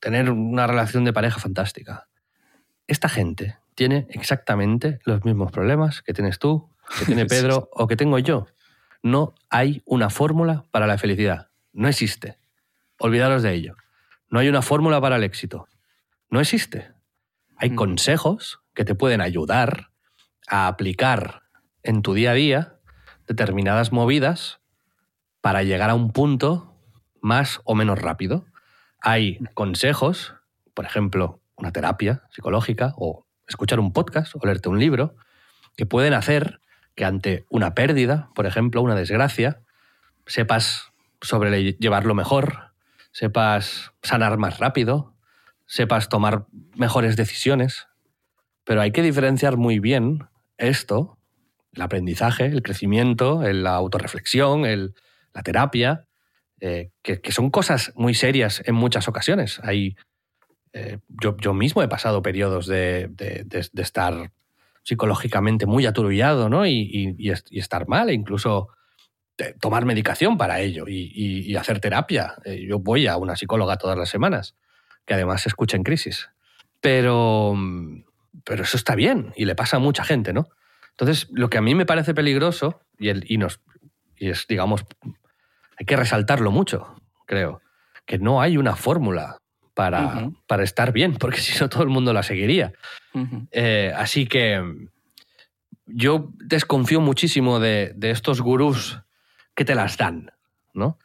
tener 0.00 0.30
una 0.30 0.66
relación 0.66 1.04
de 1.04 1.12
pareja 1.12 1.38
fantástica. 1.38 2.08
Esta 2.86 3.10
gente 3.10 3.58
tiene 3.74 4.06
exactamente 4.08 5.00
los 5.04 5.22
mismos 5.26 5.52
problemas 5.52 6.00
que 6.00 6.14
tienes 6.14 6.38
tú, 6.38 6.70
que 6.98 7.04
tiene 7.04 7.26
Pedro 7.26 7.68
o 7.72 7.86
que 7.86 7.96
tengo 7.96 8.18
yo. 8.18 8.46
No 9.02 9.34
hay 9.50 9.82
una 9.84 10.08
fórmula 10.08 10.64
para 10.70 10.86
la 10.86 10.96
felicidad. 10.96 11.50
No 11.74 11.88
existe. 11.88 12.38
Olvidaros 12.98 13.42
de 13.42 13.52
ello. 13.52 13.76
No 14.30 14.38
hay 14.38 14.48
una 14.48 14.62
fórmula 14.62 14.98
para 14.98 15.16
el 15.16 15.24
éxito. 15.24 15.68
No 16.30 16.40
existe. 16.40 16.93
Hay 17.56 17.74
consejos 17.74 18.60
que 18.74 18.84
te 18.84 18.94
pueden 18.94 19.20
ayudar 19.20 19.90
a 20.48 20.66
aplicar 20.66 21.42
en 21.82 22.02
tu 22.02 22.14
día 22.14 22.32
a 22.32 22.34
día 22.34 22.76
determinadas 23.26 23.92
movidas 23.92 24.60
para 25.40 25.62
llegar 25.62 25.90
a 25.90 25.94
un 25.94 26.10
punto 26.10 26.74
más 27.20 27.60
o 27.64 27.74
menos 27.74 28.00
rápido. 28.00 28.46
Hay 29.00 29.38
consejos, 29.54 30.34
por 30.74 30.84
ejemplo, 30.84 31.40
una 31.56 31.72
terapia 31.72 32.24
psicológica 32.30 32.94
o 32.96 33.26
escuchar 33.46 33.80
un 33.80 33.92
podcast 33.92 34.34
o 34.34 34.40
leerte 34.44 34.68
un 34.68 34.78
libro, 34.78 35.16
que 35.76 35.86
pueden 35.86 36.14
hacer 36.14 36.60
que 36.94 37.04
ante 37.04 37.44
una 37.50 37.74
pérdida, 37.74 38.30
por 38.34 38.46
ejemplo, 38.46 38.82
una 38.82 38.94
desgracia, 38.94 39.60
sepas 40.26 40.92
sobrellevarlo 41.20 42.14
mejor, 42.14 42.72
sepas 43.12 43.92
sanar 44.02 44.38
más 44.38 44.58
rápido, 44.58 45.13
sepas 45.66 46.08
tomar 46.08 46.46
mejores 46.76 47.16
decisiones, 47.16 47.86
pero 48.64 48.80
hay 48.80 48.92
que 48.92 49.02
diferenciar 49.02 49.56
muy 49.56 49.78
bien 49.78 50.28
esto, 50.58 51.18
el 51.72 51.82
aprendizaje, 51.82 52.46
el 52.46 52.62
crecimiento, 52.62 53.42
la 53.42 53.74
autorreflexión, 53.74 54.62
la 55.32 55.42
terapia, 55.42 56.06
eh, 56.60 56.90
que, 57.02 57.20
son 57.32 57.50
cosas 57.50 57.92
muy 57.96 58.14
serias 58.14 58.62
en 58.64 58.74
muchas 58.74 59.08
ocasiones. 59.08 59.60
Hay, 59.62 59.96
eh, 60.72 60.98
yo, 61.08 61.54
mismo 61.54 61.82
he 61.82 61.88
pasado 61.88 62.22
periodos 62.22 62.66
de, 62.66 63.10
estar 63.74 64.32
psicológicamente 64.82 65.66
muy 65.66 65.86
aturullado 65.86 66.48
¿no? 66.48 66.66
y, 66.66 67.32
estar 67.50 67.88
mal, 67.88 68.08
e 68.08 68.14
incluso 68.14 68.68
tomar 69.60 69.84
medicación 69.84 70.38
para 70.38 70.60
ello 70.60 70.84
y, 70.86 71.54
hacer 71.56 71.80
terapia. 71.80 72.36
Eh, 72.44 72.64
yo 72.68 72.78
voy 72.78 73.08
a 73.08 73.16
una 73.16 73.36
psicóloga 73.36 73.76
todas 73.76 73.98
las 73.98 74.08
semanas 74.08 74.54
que 75.06 75.14
además 75.14 75.42
se 75.42 75.48
escucha 75.48 75.76
en 75.76 75.84
crisis. 75.84 76.30
Pero, 76.80 77.54
pero 78.44 78.62
eso 78.62 78.76
está 78.76 78.94
bien 78.94 79.32
y 79.36 79.44
le 79.44 79.54
pasa 79.54 79.78
a 79.78 79.80
mucha 79.80 80.04
gente, 80.04 80.32
¿no? 80.32 80.48
Entonces, 80.90 81.28
lo 81.32 81.50
que 81.50 81.58
a 81.58 81.62
mí 81.62 81.74
me 81.74 81.86
parece 81.86 82.14
peligroso, 82.14 82.80
y, 82.98 83.08
el, 83.08 83.24
y, 83.28 83.38
nos, 83.38 83.60
y 84.16 84.30
es, 84.30 84.46
digamos, 84.46 84.84
hay 85.76 85.86
que 85.86 85.96
resaltarlo 85.96 86.52
mucho, 86.52 86.94
creo, 87.26 87.62
que 88.06 88.18
no 88.18 88.40
hay 88.40 88.56
una 88.56 88.76
fórmula 88.76 89.38
para, 89.74 90.30
para 90.46 90.62
estar 90.62 90.92
bien, 90.92 91.14
porque 91.18 91.40
si 91.40 91.58
no 91.60 91.68
todo 91.68 91.82
el 91.82 91.88
mundo 91.88 92.12
la 92.12 92.22
seguiría. 92.22 92.72
Eh, 93.50 93.92
así 93.96 94.26
que 94.26 94.62
yo 95.86 96.30
desconfío 96.38 97.00
muchísimo 97.00 97.60
de, 97.60 97.92
de, 97.96 98.10
estos 98.10 98.40
gurús 98.40 99.00
que 99.54 99.64
te 99.64 99.74
las 99.74 99.96
dan, 99.96 100.32
¿no? 100.72 100.98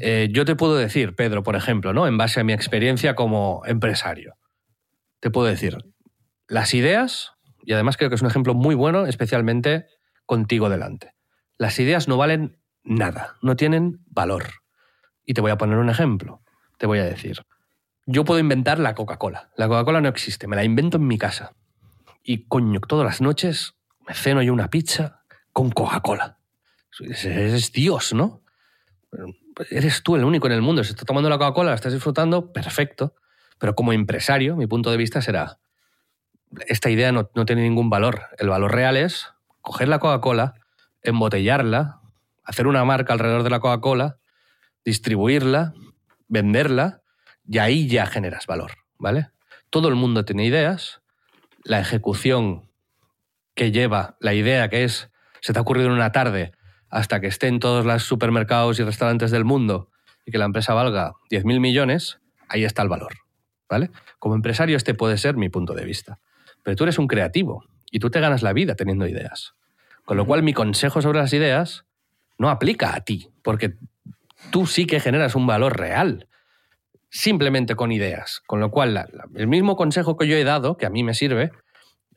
Eh, 0.00 0.28
yo 0.32 0.44
te 0.44 0.56
puedo 0.56 0.76
decir, 0.76 1.14
Pedro, 1.14 1.42
por 1.42 1.56
ejemplo, 1.56 1.92
¿no? 1.92 2.06
en 2.06 2.16
base 2.16 2.40
a 2.40 2.44
mi 2.44 2.52
experiencia 2.52 3.14
como 3.14 3.62
empresario, 3.66 4.36
te 5.20 5.30
puedo 5.30 5.46
decir, 5.46 5.76
las 6.48 6.74
ideas, 6.74 7.32
y 7.62 7.72
además 7.72 7.96
creo 7.96 8.08
que 8.08 8.16
es 8.16 8.22
un 8.22 8.28
ejemplo 8.28 8.54
muy 8.54 8.74
bueno, 8.74 9.06
especialmente 9.06 9.86
contigo 10.26 10.68
delante, 10.68 11.14
las 11.58 11.78
ideas 11.78 12.08
no 12.08 12.16
valen 12.16 12.58
nada, 12.82 13.36
no 13.42 13.56
tienen 13.56 14.00
valor. 14.06 14.44
Y 15.26 15.34
te 15.34 15.40
voy 15.40 15.50
a 15.50 15.58
poner 15.58 15.78
un 15.78 15.90
ejemplo, 15.90 16.42
te 16.78 16.86
voy 16.86 16.98
a 16.98 17.04
decir, 17.04 17.42
yo 18.06 18.24
puedo 18.24 18.40
inventar 18.40 18.78
la 18.78 18.94
Coca-Cola, 18.94 19.50
la 19.56 19.68
Coca-Cola 19.68 20.00
no 20.00 20.08
existe, 20.08 20.48
me 20.48 20.56
la 20.56 20.64
invento 20.64 20.96
en 20.96 21.06
mi 21.06 21.18
casa. 21.18 21.52
Y 22.22 22.46
coño, 22.46 22.80
todas 22.80 23.04
las 23.04 23.20
noches 23.20 23.74
me 24.06 24.14
ceno 24.14 24.42
yo 24.42 24.52
una 24.52 24.70
pizza 24.70 25.22
con 25.52 25.70
Coca-Cola. 25.70 26.38
Es 27.00 27.72
Dios, 27.72 28.12
¿no? 28.12 28.42
Eres 29.70 30.02
tú 30.02 30.16
el 30.16 30.24
único 30.24 30.46
en 30.46 30.52
el 30.52 30.62
mundo. 30.62 30.84
Si 30.84 30.90
estás 30.90 31.04
tomando 31.04 31.28
la 31.28 31.38
Coca-Cola, 31.38 31.70
la 31.70 31.76
estás 31.76 31.92
disfrutando, 31.92 32.52
perfecto. 32.52 33.14
Pero 33.58 33.74
como 33.74 33.92
empresario, 33.92 34.56
mi 34.56 34.66
punto 34.66 34.90
de 34.90 34.96
vista 34.96 35.20
será, 35.20 35.58
esta 36.66 36.90
idea 36.90 37.12
no, 37.12 37.26
tiene 37.26 37.62
ningún 37.62 37.90
valor. 37.90 38.22
El 38.38 38.48
valor 38.48 38.74
real 38.74 38.96
es 38.96 39.28
coger 39.60 39.88
la 39.88 39.98
Coca-Cola, 39.98 40.54
embotellarla, 41.02 42.00
hacer 42.44 42.66
una 42.66 42.84
marca 42.84 43.12
alrededor 43.12 43.42
de 43.42 43.50
la 43.50 43.60
Coca-Cola, 43.60 44.18
distribuirla, 44.84 45.74
venderla, 46.28 47.02
y 47.46 47.58
ahí 47.58 47.88
ya 47.88 48.06
generas 48.06 48.46
valor, 48.46 48.72
¿vale? 48.98 49.30
Todo 49.70 49.88
el 49.88 49.94
mundo 49.94 50.24
tiene 50.24 50.44
ideas, 50.44 51.02
la 51.64 51.80
ejecución 51.80 52.70
que 53.54 53.72
lleva 53.72 54.16
la 54.20 54.34
idea 54.34 54.68
que 54.70 54.84
es, 54.84 55.10
se 55.40 55.52
te 55.52 55.58
ha 55.58 55.62
ocurrido 55.62 55.88
en 55.88 55.94
una 55.94 56.12
tarde, 56.12 56.52
hasta 56.90 57.20
que 57.20 57.28
esté 57.28 57.46
en 57.46 57.60
todos 57.60 57.86
los 57.86 58.02
supermercados 58.02 58.78
y 58.80 58.82
restaurantes 58.82 59.30
del 59.30 59.44
mundo 59.44 59.88
y 60.26 60.32
que 60.32 60.38
la 60.38 60.44
empresa 60.44 60.74
valga 60.74 61.12
10.000 61.30 61.60
millones, 61.60 62.20
ahí 62.48 62.64
está 62.64 62.82
el 62.82 62.88
valor. 62.88 63.14
¿vale? 63.70 63.90
Como 64.18 64.34
empresario 64.34 64.76
este 64.76 64.92
puede 64.92 65.16
ser 65.16 65.36
mi 65.36 65.48
punto 65.48 65.72
de 65.72 65.84
vista. 65.84 66.18
Pero 66.62 66.76
tú 66.76 66.84
eres 66.84 66.98
un 66.98 67.06
creativo 67.06 67.64
y 67.90 68.00
tú 68.00 68.10
te 68.10 68.20
ganas 68.20 68.42
la 68.42 68.52
vida 68.52 68.74
teniendo 68.74 69.06
ideas. 69.06 69.54
Con 70.04 70.16
lo 70.16 70.26
cual 70.26 70.42
mi 70.42 70.52
consejo 70.52 71.00
sobre 71.00 71.20
las 71.20 71.32
ideas 71.32 71.86
no 72.36 72.50
aplica 72.50 72.94
a 72.94 73.00
ti, 73.02 73.30
porque 73.42 73.76
tú 74.50 74.66
sí 74.66 74.86
que 74.86 74.98
generas 74.98 75.34
un 75.36 75.46
valor 75.46 75.78
real 75.78 76.26
simplemente 77.08 77.76
con 77.76 77.92
ideas. 77.92 78.42
Con 78.46 78.60
lo 78.60 78.70
cual, 78.70 79.08
el 79.34 79.46
mismo 79.46 79.76
consejo 79.76 80.16
que 80.16 80.26
yo 80.26 80.36
he 80.36 80.44
dado, 80.44 80.76
que 80.76 80.86
a 80.86 80.90
mí 80.90 81.04
me 81.04 81.14
sirve, 81.14 81.52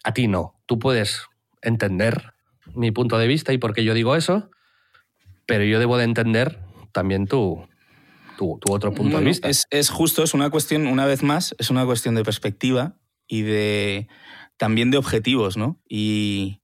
a 0.03 0.13
ti 0.13 0.27
no. 0.27 0.55
Tú 0.65 0.79
puedes 0.79 1.27
entender 1.61 2.33
mi 2.73 2.91
punto 2.91 3.17
de 3.17 3.27
vista 3.27 3.53
y 3.53 3.57
por 3.57 3.73
qué 3.73 3.83
yo 3.83 3.93
digo 3.93 4.15
eso, 4.15 4.49
pero 5.45 5.63
yo 5.63 5.79
debo 5.79 5.97
de 5.97 6.05
entender 6.05 6.59
también 6.91 7.27
tu, 7.27 7.67
tu, 8.37 8.59
otro 8.69 8.93
punto 8.93 9.19
de 9.19 9.25
vista. 9.25 9.49
Es, 9.49 9.65
es, 9.69 9.89
justo, 9.89 10.23
es 10.23 10.33
una 10.33 10.49
cuestión, 10.49 10.87
una 10.87 11.05
vez 11.05 11.23
más, 11.23 11.55
es 11.57 11.69
una 11.69 11.85
cuestión 11.85 12.15
de 12.15 12.23
perspectiva 12.23 12.97
y 13.27 13.41
de 13.41 14.07
también 14.57 14.91
de 14.91 14.97
objetivos, 14.97 15.57
¿no? 15.57 15.81
Y, 15.87 16.61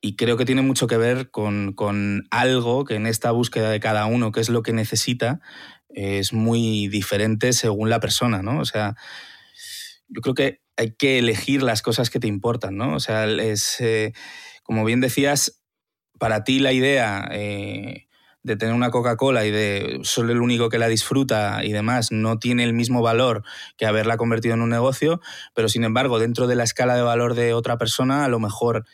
y 0.00 0.16
creo 0.16 0.36
que 0.36 0.44
tiene 0.44 0.62
mucho 0.62 0.86
que 0.86 0.96
ver 0.96 1.30
con, 1.30 1.72
con, 1.72 2.26
algo 2.30 2.84
que 2.84 2.94
en 2.94 3.06
esta 3.06 3.30
búsqueda 3.30 3.70
de 3.70 3.80
cada 3.80 4.06
uno, 4.06 4.32
que 4.32 4.40
es 4.40 4.48
lo 4.48 4.62
que 4.62 4.72
necesita, 4.72 5.40
es 5.88 6.32
muy 6.32 6.88
diferente 6.88 7.52
según 7.52 7.90
la 7.90 8.00
persona, 8.00 8.42
¿no? 8.42 8.60
O 8.60 8.64
sea, 8.64 8.96
yo 10.08 10.20
creo 10.20 10.34
que 10.34 10.60
hay 10.76 10.94
que 10.96 11.18
elegir 11.18 11.62
las 11.62 11.82
cosas 11.82 12.10
que 12.10 12.20
te 12.20 12.26
importan, 12.26 12.76
¿no? 12.76 12.94
O 12.94 13.00
sea, 13.00 13.26
es, 13.26 13.80
eh, 13.80 14.12
como 14.62 14.84
bien 14.84 15.00
decías, 15.00 15.59
para 16.20 16.44
ti 16.44 16.60
la 16.60 16.72
idea 16.72 17.28
eh, 17.32 18.06
de 18.44 18.56
tener 18.56 18.74
una 18.74 18.92
Coca-Cola 18.92 19.44
y 19.44 19.50
de 19.50 19.98
solo 20.04 20.30
el 20.30 20.40
único 20.40 20.68
que 20.68 20.78
la 20.78 20.86
disfruta 20.86 21.64
y 21.64 21.72
demás 21.72 22.12
no 22.12 22.38
tiene 22.38 22.62
el 22.62 22.74
mismo 22.74 23.02
valor 23.02 23.42
que 23.76 23.86
haberla 23.86 24.16
convertido 24.16 24.54
en 24.54 24.62
un 24.62 24.70
negocio, 24.70 25.20
pero 25.54 25.68
sin 25.68 25.82
embargo, 25.82 26.20
dentro 26.20 26.46
de 26.46 26.54
la 26.54 26.62
escala 26.62 26.94
de 26.94 27.02
valor 27.02 27.34
de 27.34 27.54
otra 27.54 27.76
persona, 27.76 28.24
a 28.24 28.28
lo 28.28 28.38
mejor 28.38 28.84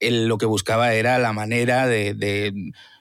lo 0.00 0.36
que 0.36 0.46
buscaba 0.46 0.92
era 0.92 1.18
la 1.18 1.32
manera 1.32 1.86
de 1.86 2.14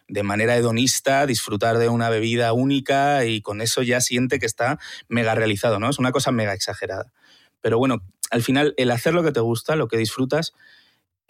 de 0.10 0.24
manera 0.24 0.58
hedonista, 0.58 1.26
disfrutar 1.26 1.78
de 1.78 1.88
una 1.88 2.10
bebida 2.10 2.52
única 2.52 3.26
y 3.26 3.42
con 3.42 3.62
eso 3.62 3.84
ya 3.84 4.02
siente 4.02 4.40
que 4.40 4.46
está 4.46 4.80
mega 5.08 5.36
realizado, 5.36 5.80
¿no? 5.80 5.90
Es 5.90 6.00
una 6.00 6.12
cosa 6.12 6.32
mega 6.32 6.54
exagerada. 6.54 7.14
Pero 7.62 7.78
bueno, 7.78 8.02
al 8.32 8.42
final 8.42 8.74
el 8.78 8.92
hacer 8.92 9.14
lo 9.14 9.24
que 9.24 9.32
te 9.32 9.40
gusta, 9.40 9.76
lo 9.76 9.88
que 9.88 9.98
disfrutas, 9.98 10.54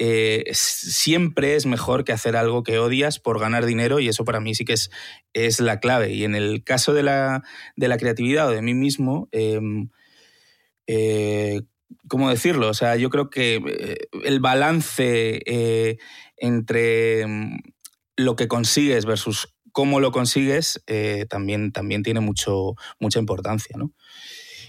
eh, 0.02 0.46
siempre 0.54 1.58
es 1.58 1.66
mejor 1.66 2.06
que 2.06 2.14
hacer 2.14 2.38
algo 2.38 2.64
que 2.64 2.80
odias 2.80 3.20
por 3.20 3.38
ganar 3.38 3.66
dinero 3.66 4.00
y 4.00 4.08
eso 4.08 4.24
para 4.24 4.40
mí 4.40 4.56
sí 4.56 4.64
que 4.64 4.72
es, 4.72 4.90
es 5.34 5.60
la 5.60 5.82
clave. 5.82 6.14
Y 6.14 6.24
en 6.24 6.36
el 6.36 6.64
caso 6.64 6.94
de 6.94 7.04
la, 7.04 7.44
creatividad 7.76 8.48
o 8.48 8.52
de 8.52 8.62
mí 8.62 8.74
mismo, 8.74 9.28
em, 9.34 9.90
eh, 10.88 11.64
¿cómo 12.08 12.30
decirlo? 12.30 12.70
O 12.70 12.74
sea, 12.74 12.96
yo 12.96 13.10
creo 13.10 13.30
que 13.30 13.56
eh, 13.56 13.98
el 14.24 14.40
balance 14.40 15.98
entre 16.38 17.22
em, 17.22 17.60
lo 18.16 18.38
que 18.38 18.48
consigues 18.48 19.06
versus 19.06 19.54
cómo 19.74 20.00
lo 20.00 20.14
consigues 20.14 20.82
también, 21.30 21.74
también 21.74 22.04
tiene 22.04 22.22
mucho, 22.22 22.76
mucha 23.00 23.20
importancia, 23.20 23.76
¿no? 23.78 23.94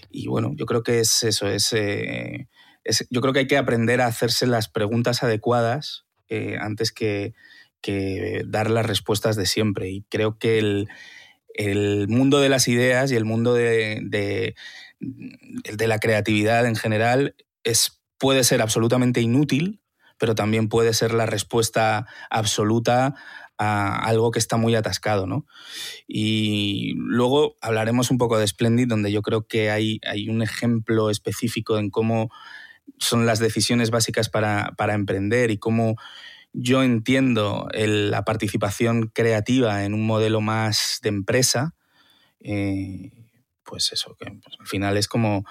Y 0.09 0.27
bueno, 0.27 0.51
yo 0.55 0.65
creo 0.65 0.83
que 0.83 0.99
es 0.99 1.23
eso, 1.23 1.47
es, 1.47 1.73
yo 3.09 3.21
creo 3.21 3.33
que 3.33 3.39
hay 3.39 3.47
que 3.47 3.57
aprender 3.57 4.01
a 4.01 4.07
hacerse 4.07 4.47
las 4.47 4.67
preguntas 4.67 5.23
adecuadas 5.23 6.05
eh, 6.29 6.57
antes 6.59 6.91
que, 6.91 7.33
dar 8.45 8.69
las 8.69 8.85
respuestas 8.85 9.35
de 9.35 9.45
siempre. 9.45 9.89
Y 9.89 10.03
creo 10.09 10.37
que 10.37 10.59
el, 10.59 12.07
mundo 12.07 12.39
de 12.39 12.49
las 12.49 12.67
ideas 12.67 13.11
y 13.11 13.15
el 13.15 13.25
mundo 13.25 13.53
de, 13.53 13.99
de, 14.03 14.55
de 14.99 15.87
la 15.87 15.99
creatividad 15.99 16.65
en 16.65 16.75
general 16.75 17.35
es, 17.63 18.01
puede 18.17 18.43
ser 18.43 18.61
absolutamente 18.61 19.21
inútil, 19.21 19.81
pero 20.17 20.35
también 20.35 20.69
puede 20.69 20.93
ser 20.93 21.13
la 21.13 21.25
respuesta 21.25 22.05
absoluta 22.29 23.15
a 23.57 23.95
algo 24.07 24.31
que 24.31 24.39
está 24.39 24.57
muy 24.57 24.75
atascado, 24.75 25.27
¿no? 25.27 25.45
Y 26.07 26.93
luego 26.95 27.55
hablaremos 27.61 28.09
un 28.09 28.17
poco 28.17 28.37
de 28.39 28.47
Splendid, 28.47 28.87
donde 28.87 29.11
yo 29.11 29.21
creo 29.21 29.47
que 29.47 29.69
hay, 29.69 29.99
hay 30.03 30.29
un 30.29 30.41
ejemplo 30.41 31.09
específico 31.09 31.77
en 31.77 31.89
cómo 31.89 32.31
son 32.97 33.25
las 33.25 33.39
decisiones 33.39 33.89
básicas 33.91 34.29
para, 34.29 34.73
emprender 34.93 35.51
y 35.51 35.57
cómo 35.57 35.95
yo 36.53 36.83
entiendo 36.83 37.67
la 37.73 38.23
participación 38.23 39.07
creativa 39.07 39.85
en 39.85 39.93
un 39.93 40.05
modelo 40.05 40.41
más 40.41 40.99
de 41.01 41.09
empresa. 41.09 41.75
Eh, 42.41 43.11
pues 43.63 43.93
eso, 43.93 44.15
que 44.19 44.25
pues, 44.25 44.55
al 44.59 44.67
final 44.67 44.97
es 44.97 45.07
como, 45.07 45.45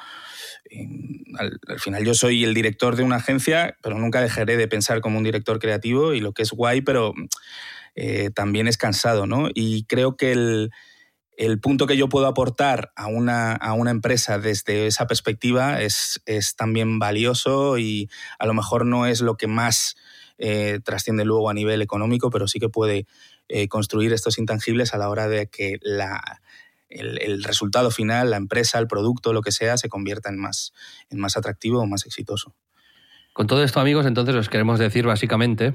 al, 1.38 1.58
al, 1.68 1.80
final 1.80 2.04
yo 2.04 2.12
soy 2.14 2.44
el 2.44 2.52
director 2.52 2.96
de 2.96 3.02
una 3.02 3.16
agencia, 3.16 3.76
pero 3.82 3.98
nunca 3.98 4.20
dejaré 4.20 4.56
de 4.56 4.68
pensar 4.68 5.00
como 5.00 5.16
un 5.16 5.24
director 5.24 5.58
creativo 5.58 6.12
y 6.12 6.20
lo 6.20 6.32
que 6.32 6.42
es 6.42 6.50
guay, 6.50 6.82
pero 6.82 7.14
eh, 7.94 8.30
también 8.30 8.68
es 8.68 8.76
cansado, 8.76 9.26
¿no? 9.26 9.48
Y 9.54 9.84
creo 9.84 10.16
que 10.16 10.32
el, 10.32 10.70
punto 11.60 11.86
que 11.86 11.96
yo 11.96 12.08
puedo 12.08 12.26
aportar 12.26 12.92
a 12.96 13.06
una, 13.06 13.54
a 13.54 13.72
una 13.72 13.90
empresa 13.90 14.38
desde 14.38 14.86
esa 14.86 15.06
perspectiva 15.06 15.80
es, 15.80 16.20
es, 16.26 16.54
también 16.56 16.98
valioso 16.98 17.78
y 17.78 18.10
a 18.38 18.46
lo 18.46 18.54
mejor 18.54 18.84
no 18.84 19.06
es 19.06 19.20
lo 19.20 19.36
que 19.36 19.46
más 19.46 19.96
eh, 20.38 20.80
trasciende 20.84 21.24
luego 21.24 21.50
a 21.50 21.54
nivel 21.54 21.82
económico, 21.82 22.30
pero 22.30 22.48
sí 22.48 22.58
que 22.58 22.68
puede 22.68 23.06
eh, 23.48 23.68
construir 23.68 24.12
estos 24.12 24.38
intangibles 24.38 24.94
a 24.94 24.98
la 24.98 25.08
hora 25.08 25.28
de 25.28 25.48
que 25.48 25.78
la, 25.82 26.40
el, 26.90 27.42
resultado 27.44 27.90
final, 27.90 28.30
la 28.30 28.36
empresa, 28.36 28.78
el 28.78 28.86
producto, 28.86 29.32
lo 29.32 29.42
que 29.42 29.52
sea, 29.52 29.76
se 29.76 29.88
convierta 29.88 30.28
en 30.28 30.38
más, 30.38 30.72
en 31.08 31.20
más 31.20 31.36
atractivo 31.36 31.80
o 31.80 31.86
más 31.86 32.06
exitoso. 32.06 32.54
Con 33.32 33.46
todo 33.46 33.62
esto, 33.62 33.80
amigos, 33.80 34.06
entonces 34.06 34.34
os 34.34 34.48
queremos 34.48 34.78
decir 34.78 35.06
básicamente 35.06 35.72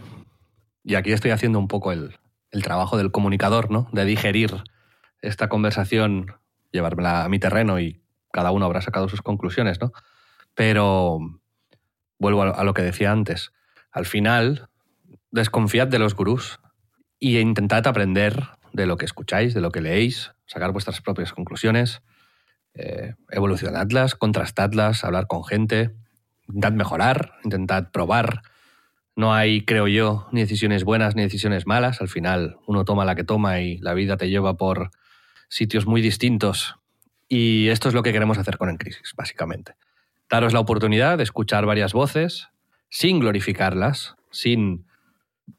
y 0.83 0.95
aquí 0.95 1.11
estoy 1.11 1.31
haciendo 1.31 1.57
un 1.57 1.67
poco 1.67 1.91
el, 1.91 2.15
trabajo 2.63 2.97
del 2.97 3.11
comunicador, 3.11 3.69
¿no? 3.69 3.89
De 3.91 4.05
digerir 4.05 4.63
esta 5.21 5.49
conversación, 5.49 6.35
llevármela 6.71 7.23
a 7.23 7.29
mi 7.29 7.39
terreno 7.39 7.79
y 7.79 8.01
cada 8.31 8.51
uno 8.51 8.65
habrá 8.65 8.81
sacado 8.81 9.07
sus 9.09 9.21
conclusiones, 9.21 9.79
¿no? 9.79 9.91
Pero 10.53 11.19
vuelvo 12.19 12.43
a 12.43 12.63
lo 12.63 12.73
que 12.73 12.81
decía 12.81 13.11
antes. 13.11 13.51
Al 13.91 14.05
final, 14.05 14.69
desconfiad 15.31 15.87
de 15.87 15.99
los 15.99 16.15
gurús 16.15 16.59
e 17.19 17.39
intentad 17.39 17.87
aprender 17.87 18.43
de 18.73 18.85
lo 18.85 18.97
que 18.97 19.05
escucháis, 19.05 19.53
de 19.53 19.61
lo 19.61 19.71
que 19.71 19.81
leéis, 19.81 20.33
sacar 20.45 20.71
vuestras 20.71 21.01
propias 21.01 21.33
conclusiones, 21.33 22.01
eh, 22.73 23.15
evolucionadlas, 23.29 24.15
contrastadlas, 24.15 25.03
hablar 25.03 25.27
con 25.27 25.43
gente, 25.45 25.95
intentad 26.47 26.73
mejorar, 26.73 27.35
intentad 27.43 27.89
probar, 27.91 28.41
no 29.15 29.33
hay, 29.33 29.63
creo 29.63 29.87
yo, 29.87 30.27
ni 30.33 30.41
decisiones 30.41 30.83
buenas 30.83 31.15
ni 31.15 31.21
decisiones 31.21 31.65
malas. 31.65 32.01
Al 32.01 32.09
final 32.09 32.57
uno 32.67 32.83
toma 32.83 33.05
la 33.05 33.15
que 33.15 33.23
toma 33.23 33.61
y 33.61 33.77
la 33.77 33.93
vida 33.93 34.17
te 34.17 34.29
lleva 34.29 34.57
por 34.57 34.91
sitios 35.49 35.85
muy 35.85 36.01
distintos. 36.01 36.75
Y 37.27 37.69
esto 37.69 37.89
es 37.89 37.95
lo 37.95 38.03
que 38.03 38.13
queremos 38.13 38.37
hacer 38.37 38.57
con 38.57 38.69
En 38.69 38.77
Crisis, 38.77 39.13
básicamente. 39.15 39.75
Daros 40.29 40.53
la 40.53 40.59
oportunidad 40.59 41.17
de 41.17 41.23
escuchar 41.23 41.65
varias 41.65 41.93
voces 41.93 42.49
sin 42.89 43.19
glorificarlas, 43.19 44.15
sin 44.31 44.85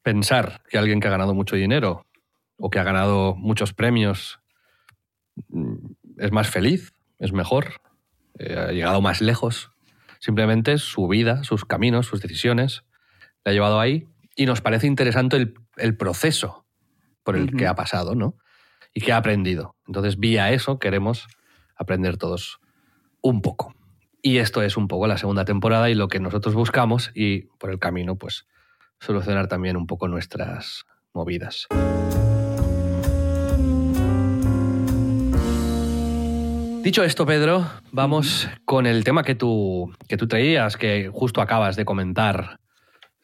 pensar 0.02 0.62
que 0.68 0.78
alguien 0.78 1.00
que 1.00 1.08
ha 1.08 1.10
ganado 1.10 1.34
mucho 1.34 1.56
dinero 1.56 2.06
o 2.58 2.70
que 2.70 2.78
ha 2.78 2.84
ganado 2.84 3.34
muchos 3.34 3.72
premios 3.72 4.40
mm, 5.48 5.76
es 6.18 6.32
más 6.32 6.48
feliz, 6.48 6.92
es 7.18 7.32
mejor, 7.32 7.80
eh, 8.38 8.56
ha 8.56 8.72
llegado 8.72 9.00
más 9.00 9.20
lejos. 9.20 9.70
Simplemente 10.18 10.78
su 10.78 11.08
vida, 11.08 11.44
sus 11.44 11.64
caminos, 11.64 12.06
sus 12.06 12.20
decisiones 12.20 12.84
ha 13.44 13.52
llevado 13.52 13.78
ahí 13.78 14.08
y 14.34 14.46
nos 14.46 14.60
parece 14.60 14.86
interesante 14.86 15.52
el, 15.76 15.96
proceso 15.96 16.66
por 17.22 17.36
el 17.36 17.54
que 17.56 17.66
ha 17.66 17.74
pasado, 17.74 18.14
¿no? 18.14 18.36
Y 18.96 19.02
que 19.02 19.12
ha 19.12 19.18
aprendido. 19.18 19.76
Entonces, 19.86 20.18
vía 20.18 20.52
eso 20.52 20.78
queremos 20.78 21.28
aprender 21.76 22.16
todos 22.16 22.60
un 23.20 23.42
poco. 23.42 23.74
Y 24.22 24.38
esto 24.38 24.62
es 24.62 24.78
un 24.78 24.88
poco 24.88 25.06
la 25.06 25.18
segunda 25.18 25.44
temporada 25.44 25.90
y 25.90 25.94
lo 25.94 26.08
que 26.08 26.18
nosotros 26.18 26.54
buscamos 26.54 27.12
y 27.14 27.42
por 27.58 27.70
el 27.70 27.78
camino, 27.78 28.16
pues, 28.16 28.46
solucionar 28.98 29.48
también 29.48 29.76
un 29.76 29.86
poco 29.86 30.08
nuestras 30.08 30.86
movidas. 31.12 31.66
Dicho 36.82 37.04
esto, 37.04 37.26
Pedro, 37.26 37.66
vamos 37.92 38.48
con 38.64 38.86
el 38.86 39.04
tema 39.04 39.24
que 39.24 39.34
tú, 39.34 39.92
que 40.08 40.16
tú 40.16 40.26
traías, 40.26 40.78
que 40.78 41.10
justo 41.12 41.42
acabas 41.42 41.76
de 41.76 41.84
comentar 41.84 42.60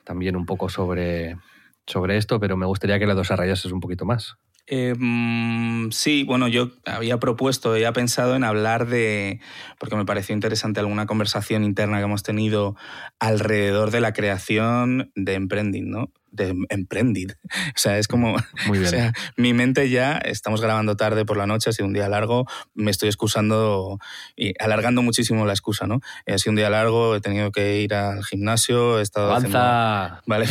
también 0.05 0.37
un 0.37 0.45
poco 0.45 0.69
sobre, 0.69 1.39
sobre 1.87 2.19
esto, 2.19 2.39
pero 2.39 2.59
me 2.59 2.67
gustaría 2.67 2.99
que 2.99 3.07
lo 3.07 3.15
desarrollases 3.15 3.73
un 3.73 3.81
poquito 3.81 4.05
más. 4.05 4.37
Mm, 4.71 5.91
sí, 5.91 6.23
bueno, 6.25 6.47
yo 6.49 6.71
había 6.87 7.19
propuesto, 7.19 7.73
había 7.73 7.93
pensado 7.93 8.37
en 8.37 8.45
hablar 8.45 8.87
de, 8.87 9.41
porque 9.79 9.97
me 9.97 10.05
pareció 10.07 10.35
interesante 10.35 10.79
alguna 10.81 11.07
conversación 11.07 11.65
interna 11.65 11.99
que 11.99 12.05
hemos 12.05 12.23
tenido 12.23 12.77
alrededor 13.19 13.91
de 13.91 14.01
la 14.01 14.13
creación 14.13 15.11
de 15.17 15.35
Emprending, 15.35 15.91
¿no? 15.91 16.13
De 16.33 16.55
Emprending. 16.71 17.29
O 17.77 17.79
sea, 17.79 17.99
es 17.99 18.09
como, 18.09 18.37
Muy 18.67 18.79
bien. 18.79 18.89
o 18.89 18.91
sea, 18.91 19.13
mi 19.37 19.53
mente 19.55 19.89
ya, 19.89 20.19
estamos 20.19 20.61
grabando 20.61 20.97
tarde 20.97 21.25
por 21.25 21.37
la 21.37 21.47
noche, 21.47 21.71
ha 21.71 21.73
sido 21.73 21.87
un 21.87 21.93
día 21.93 22.09
largo, 22.09 22.47
me 22.75 22.91
estoy 22.91 23.09
excusando 23.09 23.99
y 24.37 24.53
alargando 24.63 25.03
muchísimo 25.03 25.47
la 25.47 25.53
excusa, 25.53 25.87
¿no? 25.87 26.01
Ha 26.27 26.39
sido 26.39 26.51
un 26.53 26.57
día 26.57 26.71
largo, 26.71 27.15
he 27.15 27.21
tenido 27.21 27.53
que 27.53 27.81
ir 27.83 27.95
al 27.95 28.25
gimnasio, 28.25 28.99
he 28.99 29.03
estado 29.03 29.33
haciendo... 29.35 29.59
Avanza. 29.59 30.23
Vale, 30.27 30.47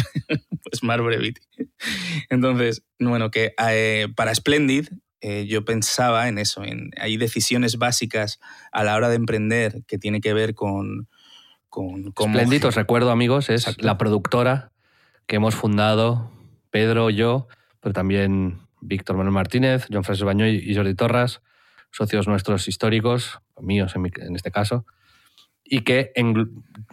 pues 0.63 0.83
más 0.83 1.01
brevity. 1.01 1.41
Entonces, 2.29 2.83
bueno, 2.99 3.31
que 3.31 3.53
eh, 3.69 4.07
para 4.15 4.33
Splendid 4.33 4.87
eh, 5.21 5.45
yo 5.47 5.65
pensaba 5.65 6.27
en 6.27 6.37
eso, 6.37 6.63
en 6.63 6.91
hay 6.99 7.17
decisiones 7.17 7.77
básicas 7.77 8.39
a 8.71 8.83
la 8.83 8.95
hora 8.95 9.09
de 9.09 9.15
emprender 9.15 9.83
que 9.87 9.97
tiene 9.97 10.21
que 10.21 10.33
ver 10.33 10.53
con... 10.55 11.07
con 11.69 12.11
cómo- 12.11 12.35
Splendid, 12.35 12.65
os 12.67 12.75
recuerdo, 12.75 13.11
amigos, 13.11 13.49
es 13.49 13.61
Exacto. 13.61 13.85
la 13.85 13.97
productora 13.97 14.70
que 15.27 15.37
hemos 15.37 15.55
fundado 15.55 16.31
Pedro, 16.71 17.09
yo, 17.09 17.47
pero 17.79 17.93
también 17.93 18.59
Víctor 18.81 19.15
Manuel 19.17 19.33
Martínez, 19.33 19.87
John 19.91 20.03
Francis 20.03 20.25
Bañoy 20.25 20.57
y 20.57 20.75
Jordi 20.75 20.93
Torras, 20.95 21.41
socios 21.91 22.27
nuestros 22.27 22.67
históricos, 22.67 23.39
míos 23.59 23.93
en, 23.95 24.35
este 24.35 24.51
caso, 24.51 24.85
y 25.63 25.81
que 25.81 26.11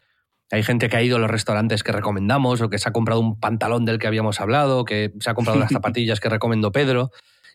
hay 0.51 0.63
gente 0.63 0.89
que 0.89 0.97
ha 0.97 1.01
ido 1.01 1.17
a 1.17 1.19
los 1.19 1.31
restaurantes 1.31 1.83
que 1.83 1.91
recomendamos 1.91 2.61
o 2.61 2.69
que 2.69 2.77
se 2.77 2.89
ha 2.89 2.91
comprado 2.91 3.21
un 3.21 3.39
pantalón 3.39 3.85
del 3.85 3.99
que 3.99 4.07
habíamos 4.07 4.41
hablado, 4.41 4.83
que 4.83 5.13
se 5.19 5.29
ha 5.29 5.33
comprado 5.33 5.59
las 5.59 5.69
zapatillas 5.71 6.19
que 6.19 6.29
recomendó 6.29 6.71
Pedro. 6.71 7.11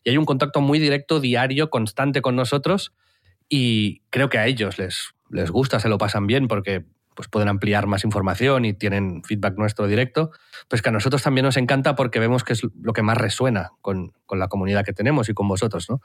Y 0.07 0.11
hay 0.11 0.19
un 0.19 0.25
contacto 0.25 0.61
muy 0.61 0.79
directo, 0.79 1.19
diario, 1.19 1.69
constante 1.69 2.23
con 2.23 2.37
nosotros 2.37 2.95
y 3.49 4.03
creo 4.11 4.29
que 4.29 4.38
a 4.38 4.47
ellos 4.47 4.79
les, 4.79 5.16
les 5.31 5.51
gusta, 5.51 5.81
se 5.81 5.88
lo 5.88 5.99
pasan 5.99 6.29
bien 6.29 6.47
porque 6.47 6.85
pues 7.16 7.27
pueden 7.27 7.49
ampliar 7.49 7.88
más 7.88 8.05
información 8.05 8.64
y 8.64 8.73
tienen 8.73 9.25
feedback 9.25 9.59
nuestro 9.59 9.88
directo, 9.88 10.31
pues 10.69 10.81
que 10.81 10.90
a 10.90 10.92
nosotros 10.92 11.25
también 11.25 11.45
nos 11.45 11.57
encanta 11.57 11.97
porque 11.97 12.21
vemos 12.21 12.45
que 12.45 12.53
es 12.53 12.62
lo 12.81 12.92
que 12.92 13.03
más 13.03 13.19
resuena 13.19 13.73
con, 13.81 14.12
con 14.27 14.38
la 14.38 14.47
comunidad 14.47 14.85
que 14.85 14.92
tenemos 14.92 15.29
y 15.29 15.35
con 15.35 15.49
vosotros, 15.49 15.90
¿no? 15.90 16.01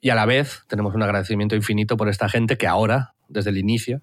Y 0.00 0.08
a 0.08 0.14
la 0.14 0.24
vez 0.24 0.62
tenemos 0.66 0.94
un 0.94 1.02
agradecimiento 1.02 1.54
infinito 1.54 1.98
por 1.98 2.08
esta 2.08 2.30
gente 2.30 2.56
que 2.56 2.66
ahora, 2.66 3.12
desde 3.28 3.50
el 3.50 3.58
inicio, 3.58 4.00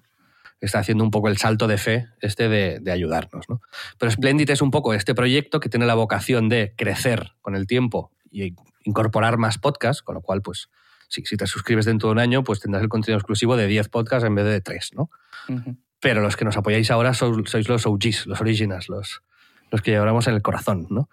está 0.60 0.78
haciendo 0.78 1.02
un 1.02 1.10
poco 1.10 1.28
el 1.28 1.36
salto 1.36 1.66
de 1.66 1.78
fe 1.78 2.06
este 2.20 2.48
de, 2.48 2.78
de 2.80 2.92
ayudarnos. 2.92 3.48
¿no? 3.48 3.60
Pero 3.98 4.12
Splendid 4.12 4.50
es 4.50 4.62
un 4.62 4.70
poco 4.70 4.94
este 4.94 5.16
proyecto 5.16 5.58
que 5.58 5.68
tiene 5.68 5.86
la 5.86 5.94
vocación 5.94 6.48
de 6.48 6.74
crecer 6.76 7.32
con 7.40 7.56
el 7.56 7.66
tiempo 7.66 8.12
y 8.30 8.54
incorporar 8.86 9.36
más 9.36 9.58
podcasts, 9.58 10.02
con 10.02 10.14
lo 10.14 10.20
cual, 10.22 10.40
pues, 10.42 10.68
si, 11.08 11.22
si 11.24 11.36
te 11.36 11.46
suscribes 11.46 11.84
dentro 11.84 12.08
de 12.08 12.12
un 12.14 12.18
año, 12.18 12.42
pues 12.42 12.60
tendrás 12.60 12.82
el 12.82 12.88
contenido 12.88 13.18
exclusivo 13.18 13.56
de 13.56 13.66
10 13.66 13.88
podcasts 13.88 14.26
en 14.26 14.34
vez 14.34 14.44
de 14.46 14.60
3, 14.60 14.92
¿no? 14.94 15.10
Ujú. 15.48 15.76
Pero 16.00 16.20
los 16.22 16.36
que 16.36 16.44
nos 16.44 16.56
apoyáis 16.56 16.90
ahora 16.90 17.14
sois, 17.14 17.48
sois 17.50 17.68
los 17.68 17.86
OGs, 17.86 18.26
los 18.26 18.40
originals, 18.40 18.88
los, 18.88 19.22
los 19.70 19.82
que 19.82 19.90
llevamos 19.92 20.26
en 20.26 20.34
el 20.34 20.42
corazón, 20.42 20.86
¿no? 20.90 21.08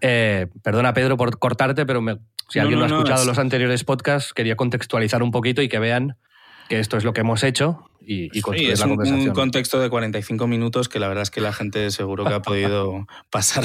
Eh, 0.00 0.46
perdona, 0.62 0.92
Pedro, 0.94 1.16
por 1.16 1.38
cortarte, 1.38 1.84
pero 1.86 2.00
me- 2.00 2.18
si 2.48 2.58
No, 2.58 2.62
alguien 2.64 2.78
no, 2.80 2.80
no, 2.80 2.84
ha 2.86 2.88
no, 2.88 2.94
escuchado 2.98 3.22
es- 3.22 3.26
los 3.26 3.38
anteriores 3.38 3.84
podcasts, 3.84 4.32
quería 4.32 4.56
contextualizar 4.56 5.22
un 5.22 5.30
poquito 5.30 5.62
y 5.62 5.68
que 5.68 5.78
vean 5.78 6.16
que 6.68 6.78
esto 6.80 6.96
es 6.96 7.04
lo 7.04 7.12
que 7.12 7.20
hemos 7.20 7.42
hecho 7.42 7.90
y, 8.00 8.24
y 8.26 8.30
Sí, 8.34 8.40
construir 8.42 8.70
es 8.70 8.80
la 8.80 8.86
un, 8.86 8.90
conversación. 8.92 9.28
un 9.28 9.34
contexto 9.34 9.80
de 9.80 9.88
45 9.90 10.46
minutos 10.46 10.88
que 10.88 10.98
la 10.98 11.08
verdad 11.08 11.22
es 11.22 11.30
que 11.30 11.40
la 11.42 11.52
gente 11.52 11.90
seguro 11.90 12.24
que 12.24 12.32
ha 12.34 12.40
podido 12.42 13.06
pasar 13.30 13.64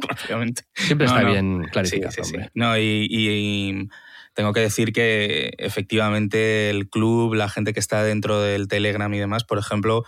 rápidamente. 0.08 0.62
Siempre 0.74 1.06
No, 1.06 1.12
está 1.14 1.22
no. 1.26 1.32
bien 1.32 1.62
Sí, 1.64 1.70
clarificar, 1.70 2.12
sí, 2.12 2.20
sí. 2.24 2.34
hombre. 2.34 2.50
No, 2.54 2.78
y, 2.78 3.06
y 3.10 3.88
tengo 4.34 4.52
que 4.52 4.60
decir 4.60 4.92
que 4.92 5.52
efectivamente 5.58 6.70
el 6.70 6.88
club, 6.88 7.34
la 7.34 7.48
gente 7.48 7.72
que 7.72 7.80
está 7.80 8.02
dentro 8.04 8.40
del 8.40 8.68
Telegram 8.68 9.12
y 9.12 9.18
demás, 9.18 9.44
por 9.44 9.58
ejemplo, 9.58 10.04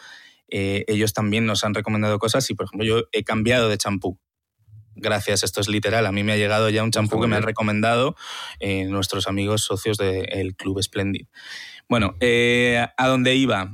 eh, 0.48 0.84
ellos 0.88 1.12
también 1.12 1.46
nos 1.46 1.64
han 1.64 1.74
recomendado 1.74 2.18
cosas 2.18 2.48
y, 2.50 2.54
por 2.54 2.66
ejemplo, 2.66 2.86
yo 2.86 3.04
he 3.12 3.24
cambiado 3.24 3.68
de 3.68 3.78
champú. 3.78 4.18
Gracias, 4.96 5.42
esto 5.44 5.60
es 5.60 5.68
literal. 5.68 6.04
A 6.06 6.12
mí 6.12 6.22
me 6.24 6.32
ha 6.32 6.36
llegado 6.36 6.68
ya 6.68 6.82
un 6.82 6.90
champú 6.90 7.16
muy 7.16 7.24
que 7.26 7.30
me 7.30 7.36
han 7.36 7.42
recomendado 7.42 8.16
eh, 8.58 8.84
nuestros 8.84 9.28
amigos 9.28 9.62
socios 9.62 9.96
del 9.96 10.54
Club 10.56 10.82
Splendid. 10.82 11.26
Bueno, 11.88 12.16
eh, 12.20 12.84
a 12.96 13.08
dónde 13.08 13.34
iba. 13.34 13.72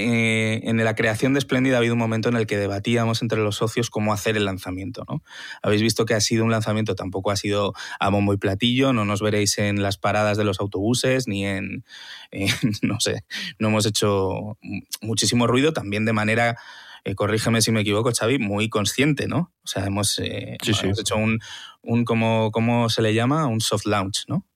Eh, 0.00 0.60
en 0.64 0.82
la 0.84 0.94
creación 0.94 1.34
de 1.34 1.40
Splendid 1.40 1.74
ha 1.74 1.78
habido 1.78 1.94
un 1.94 1.98
momento 1.98 2.28
en 2.28 2.36
el 2.36 2.46
que 2.46 2.56
debatíamos 2.56 3.20
entre 3.22 3.40
los 3.40 3.56
socios 3.56 3.90
cómo 3.90 4.12
hacer 4.12 4.36
el 4.36 4.44
lanzamiento. 4.44 5.04
¿no? 5.08 5.22
Habéis 5.62 5.82
visto 5.82 6.04
que 6.04 6.14
ha 6.14 6.20
sido 6.20 6.44
un 6.44 6.50
lanzamiento, 6.50 6.94
tampoco 6.94 7.30
ha 7.30 7.36
sido 7.36 7.72
a 7.98 8.08
bombo 8.08 8.32
y 8.32 8.36
platillo, 8.36 8.92
no 8.92 9.04
nos 9.04 9.20
veréis 9.20 9.58
en 9.58 9.82
las 9.82 9.98
paradas 9.98 10.36
de 10.36 10.44
los 10.44 10.60
autobuses 10.60 11.26
ni 11.26 11.44
en, 11.44 11.84
no 12.82 13.00
sé, 13.00 13.24
no 13.58 13.68
hemos 13.68 13.86
hecho 13.86 14.56
muchísimo 15.00 15.46
ruido, 15.46 15.72
también 15.72 16.04
de 16.04 16.12
manera, 16.12 16.56
eh, 17.04 17.14
corrígeme 17.14 17.60
si 17.60 17.72
me 17.72 17.80
equivoco, 17.80 18.12
Xavi, 18.12 18.38
muy 18.38 18.68
consciente, 18.68 19.26
¿no? 19.26 19.52
O 19.64 19.66
sea, 19.66 19.84
hemos, 19.86 20.18
eh, 20.18 20.58
Sí, 20.62 20.74
sí. 20.74 20.86
hemos 20.86 21.00
hecho 21.00 21.16
un, 21.16 21.40
un 21.82 22.04
como, 22.04 22.50
¿cómo 22.52 22.88
se 22.88 23.02
le 23.02 23.14
llama? 23.14 23.46
Un 23.46 23.60
soft 23.60 23.86
launch, 23.86 24.24
¿no? 24.28 24.46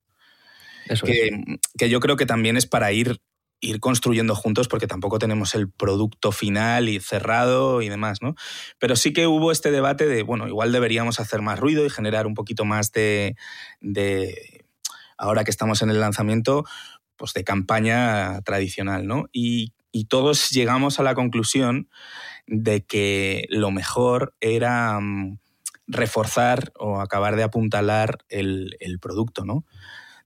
Eso 0.87 1.07
es. 1.07 1.12
que, 1.12 1.59
que 1.78 1.88
yo 1.88 2.00
creo 2.00 2.16
que 2.16 2.26
también 2.26 2.57
es 2.57 2.66
para 2.66 2.92
ir, 2.92 3.20
ir 3.62 3.81
construyendo 3.81 4.35
juntos 4.35 4.68
porque 4.68 4.87
tampoco 4.87 5.18
tenemos 5.18 5.55
el 5.55 5.70
producto 5.70 6.33
final 6.33 6.88
y 6.88 7.01
cerrado 7.01 7.81
y 7.81 7.88
demás, 7.88 8.20
¿no? 8.20 8.35
Pero 8.79 8.96
sí 8.96 9.12
que 9.12 9.27
hubo 9.27 9.53
este 9.53 9.70
debate 9.70 10.07
de, 10.07 10.22
bueno, 10.25 10.48
igual 10.48 10.72
deberíamos 10.72 11.20
hacer 11.20 11.40
más 11.40 11.59
ruido 11.59 11.87
y 11.87 11.90
generar 11.90 12.27
un 12.27 12.35
poquito 12.35 12.64
más 12.64 12.92
de, 12.92 13.37
de 13.81 14.66
ahora 15.16 15.44
que 15.44 15.53
estamos 15.53 15.81
en 15.81 15.90
el 15.90 16.01
lanzamiento, 16.01 16.64
pues 17.16 17.33
de 17.33 17.44
campaña 17.44 18.42
tradicional, 18.42 19.07
¿no? 19.07 19.27
Y, 19.33 19.72
y 19.92 20.07
todos 20.07 20.51
llegamos 20.51 20.98
a 20.98 21.05
la 21.05 21.14
conclusión 21.14 21.88
de 22.48 22.85
que 22.85 23.46
lo 23.48 23.70
mejor 23.70 24.35
era 24.40 24.98
mm, 24.98 25.38
reforzar 25.87 26.72
o 26.77 27.01
acabar 27.01 27.37
de 27.37 27.44
apuntalar 27.44 28.18
el, 28.29 28.77
el 28.81 28.98
producto, 28.98 29.44
¿no? 29.44 29.64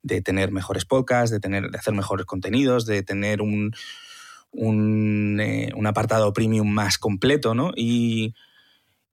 De 0.07 0.23
tener 0.23 0.53
mejores 0.53 0.85
podcasts, 0.85 1.31
de, 1.31 1.41
tener, 1.41 1.71
de 1.71 1.79
hacer 1.79 1.95
mejores 1.95 2.27
contenidos, 2.27 2.87
de 2.87 3.03
tener 3.03 3.43
un, 3.43 3.75
un, 4.53 5.41
eh, 5.41 5.73
un 5.75 5.87
apartado 5.87 6.33
premium 6.33 6.69
más 6.69 6.97
completo, 6.97 7.55
¿no? 7.55 7.73
Y, 7.77 8.35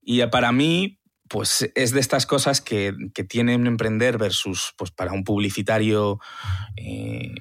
y 0.01 0.25
para 0.27 0.51
mí, 0.51 0.99
pues 1.27 1.69
es 1.73 1.91
de 1.93 1.99
estas 1.99 2.25
cosas 2.27 2.61
que, 2.61 2.93
que 3.15 3.23
tienen 3.23 3.65
emprender 3.65 4.19
versus, 4.19 4.73
pues 4.77 4.91
para 4.91 5.13
un 5.13 5.23
publicitario 5.23 6.19
eh, 6.75 7.33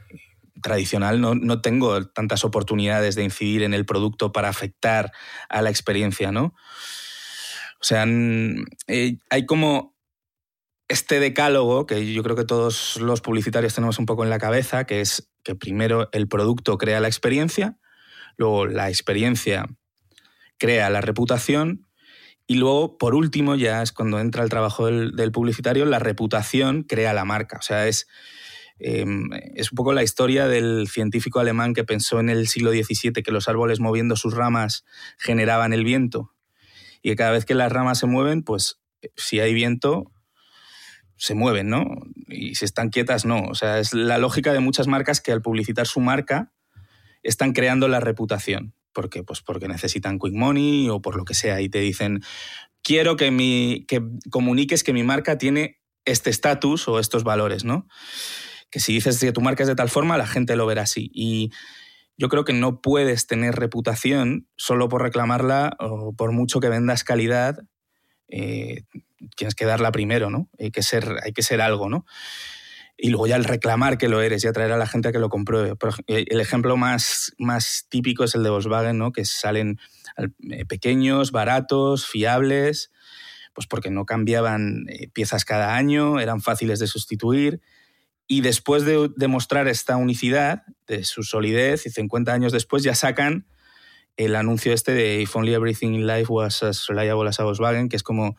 tradicional, 0.63 1.21
no, 1.21 1.35
no 1.35 1.61
tengo 1.61 2.07
tantas 2.07 2.45
oportunidades 2.45 3.17
de 3.17 3.25
incidir 3.25 3.63
en 3.65 3.75
el 3.75 3.85
producto 3.85 4.33
para 4.33 4.49
afectar 4.49 5.13
a 5.51 5.61
la 5.61 5.69
experiencia, 5.69 6.33
¿no? 6.33 6.55
O 7.81 7.85
sea, 7.85 8.07
eh, 8.07 9.19
hay 9.29 9.45
como 9.45 9.92
este 10.93 11.21
decálogo 11.21 11.87
que 11.87 12.13
yo 12.13 12.23
creo 12.23 12.37
que 12.37 12.45
todos 12.45 12.99
los 13.01 13.23
publicitarios 13.23 13.75
tenemos 13.75 13.99
un 13.99 14.07
poco 14.07 14.25
en 14.25 14.31
la 14.31 14.39
cabeza, 14.39 14.85
que 14.85 15.01
es 15.01 15.31
que 15.43 15.55
primero 15.55 16.11
el 16.13 16.29
producto 16.29 16.77
crea 16.77 17.01
la 17.01 17.09
experiencia, 17.09 17.79
luego 18.37 18.67
la 18.67 18.91
experiencia 18.91 19.67
crea 20.59 20.91
la 20.91 21.01
reputación 21.01 21.87
Y 22.47 22.57
luego, 22.57 22.99
por 22.99 23.15
último, 23.15 23.55
ya 23.55 23.83
es 23.83 23.93
cuando 23.93 24.21
entra 24.21 24.43
el 24.43 24.51
trabajo 24.51 24.87
del, 24.87 25.33
publicitario, 25.33 25.87
la 25.87 25.99
reputación 25.99 26.83
crea 26.83 27.15
la 27.15 27.25
marca. 27.25 27.57
O 27.59 27.63
sea, 27.63 27.87
es, 27.87 28.07
em, 28.79 29.31
es 29.55 29.73
un 29.73 29.77
poco 29.77 29.95
la 29.95 30.03
historia 30.03 30.49
del 30.49 30.89
científico 30.89 31.41
alemán 31.41 31.73
que 31.73 31.85
pensó 31.85 32.21
en 32.21 32.29
el 32.29 32.49
siglo 32.49 32.73
XVII 32.73 33.23
que 33.23 33.33
los 33.33 33.49
árboles 33.49 33.81
moviendo 33.81 34.17
sus 34.17 34.35
ramas 34.35 34.85
generaban 35.19 35.73
el 35.73 35.85
viento 35.85 36.35
y 37.01 37.11
que 37.11 37.17
cada 37.17 37.31
vez 37.31 37.45
que 37.47 37.55
las 37.55 37.73
ramas 37.73 37.99
se 37.99 38.07
mueven, 38.07 38.43
pues 38.43 38.81
si 39.17 39.41
hay 39.41 39.55
viento, 39.55 40.12
se 41.23 41.37
mueven, 41.37 41.69
¿no? 41.69 41.85
Y 42.27 42.57
si 42.57 42.65
están 42.65 42.89
quietas, 42.89 43.25
no. 43.25 43.45
O 43.45 43.55
sea, 43.55 43.79
es 43.79 43.95
la 43.95 44.19
lógica 44.19 44.53
de 44.53 44.59
muchas 44.59 44.89
marcas 44.89 45.21
que 45.21 45.31
al 45.31 45.41
publicitar 45.41 45.87
su 45.87 46.01
marca 46.01 46.53
están 47.23 47.53
creando 47.53 47.87
la 47.87 48.01
reputación. 48.01 48.75
¿Por 48.93 49.09
qué? 49.09 49.23
Pues 49.23 49.41
porque 49.41 49.69
necesitan 49.69 50.19
quick 50.19 50.35
money 50.35 50.89
o 50.89 51.01
por 51.01 51.15
lo 51.15 51.25
que 51.25 51.35
sea 51.35 51.61
y 51.61 51.69
te 51.69 51.79
dicen, 51.79 52.23
quiero 52.83 53.15
que, 53.15 53.31
mi, 53.31 53.85
que 53.87 54.03
comuniques 54.33 54.83
que 54.83 54.93
mi 54.93 55.05
marca 55.05 55.39
tiene 55.39 55.81
este 56.05 56.29
estatus 56.29 56.89
o 56.89 56.99
estos 56.99 57.23
valores, 57.23 57.65
¿no? 57.65 57.87
Que 58.69 58.81
si 58.81 58.93
dices 58.93 59.21
que 59.21 59.31
tu 59.31 59.43
marca 59.43 59.63
es 59.63 59.69
de 59.69 59.77
tal 59.77 59.91
forma, 59.91 60.19
la 60.19 60.27
gente 60.27 60.57
lo 60.57 60.67
verá 60.67 60.83
así. 60.83 61.09
Y 61.15 61.53
yo 62.17 62.29
creo 62.31 62.45
que 62.45 62.53
no 62.53 62.81
puedes 62.81 63.29
tener 63.29 63.55
reputación 63.55 64.49
solo 64.57 64.89
por 64.89 65.03
reclamarla 65.03 65.77
o 65.79 66.17
por 66.17 66.33
mucho 66.33 66.59
que 66.59 66.69
vendas 66.69 67.05
calidad. 67.05 67.61
Eh, 68.27 68.87
tienes 69.37 69.55
que 69.55 69.65
darla 69.65 69.93
primero, 69.93 70.31
¿no? 70.31 70.49
Hay 70.59 70.71
que 70.71 70.83
ser, 70.83 71.19
hay 71.25 71.33
que 71.33 71.43
ser 71.43 71.61
algo, 71.61 71.89
¿no? 71.89 72.05
y 72.97 73.09
luego 73.09 73.27
ya 73.27 73.35
el 73.35 73.43
reclamar 73.43 73.99
que 73.99 74.09
lo 74.09 74.23
eres 74.23 74.45
y 74.45 74.47
atraer 74.47 74.71
a 74.71 74.77
la 74.77 74.87
gente 74.87 75.09
a 75.09 75.13
que 75.13 75.19
lo 75.19 75.29
compruebe. 75.29 75.75
Eh, 76.07 76.25
el 76.29 76.41
ejemplo 76.41 76.77
más, 76.77 77.33
más 77.37 77.87
típico 77.89 78.23
es 78.23 78.37
el 78.37 78.45
de 78.45 78.51
Volkswagen, 78.51 78.97
¿no? 78.97 79.11
que 79.11 79.25
salen 79.25 79.81
eh, 80.51 80.65
pequeños, 80.67 81.33
baratos, 81.33 82.07
fiables, 82.07 82.93
pues 83.55 83.67
porque 83.67 83.91
no 83.91 84.07
cambiaban 84.07 84.87
eh, 84.89 85.09
piezas 85.13 85.45
cada 85.45 85.75
año, 85.75 86.21
eran 86.21 86.41
fáciles 86.41 86.79
de 86.79 86.87
sustituir. 86.87 87.61
Y 88.29 88.41
después 88.41 88.85
de 88.85 89.11
demostrar 89.17 89.67
esta 89.67 89.97
unicidad, 89.97 90.63
de 90.87 91.03
su 91.03 91.25
solidez, 91.25 91.87
y 91.87 91.91
50 91.91 92.33
años 92.33 92.53
después 92.53 92.85
ya 92.85 92.95
sacan 92.95 93.49
el 94.17 94.37
anuncio 94.37 94.73
este 94.73 94.93
de 94.93 95.23
If 95.23 95.35
Only 95.35 95.55
Everything 95.55 95.95
in 95.95 96.07
Life 96.07 96.33
Was 96.33 96.63
as 96.63 96.87
Reliable 96.87 97.29
as 97.29 97.41
a 97.41 97.45
Volkswagen, 97.45 97.89
que 97.89 97.97
es 97.97 98.05
como 98.05 98.37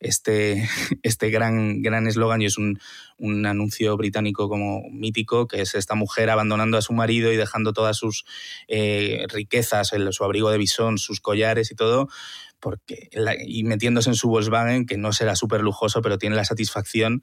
este, 0.00 0.66
este 1.02 1.30
gran 1.30 2.06
eslogan 2.06 2.42
y 2.42 2.46
es 2.46 2.58
un, 2.58 2.80
un, 3.18 3.46
anuncio 3.46 3.96
británico 3.96 4.48
como 4.48 4.82
mítico, 4.90 5.46
que 5.46 5.60
es 5.60 5.74
esta 5.74 5.94
mujer 5.94 6.30
abandonando 6.30 6.78
a 6.78 6.82
su 6.82 6.92
marido 6.92 7.32
y 7.32 7.36
dejando 7.36 7.72
todas 7.72 7.96
sus 7.96 8.24
eh, 8.66 9.24
riquezas, 9.28 9.92
su 10.10 10.24
abrigo 10.24 10.50
de 10.50 10.58
bisón, 10.58 10.98
sus 10.98 11.20
collares 11.20 11.70
y 11.70 11.74
todo, 11.74 12.08
porque, 12.58 13.08
y 13.46 13.64
metiéndose 13.64 14.10
en 14.10 14.16
su 14.16 14.28
Volkswagen, 14.28 14.86
que 14.86 14.96
no 14.96 15.12
será 15.12 15.36
súper 15.36 15.60
lujoso, 15.60 16.02
pero 16.02 16.18
tiene 16.18 16.36
la 16.36 16.44
satisfacción 16.44 17.22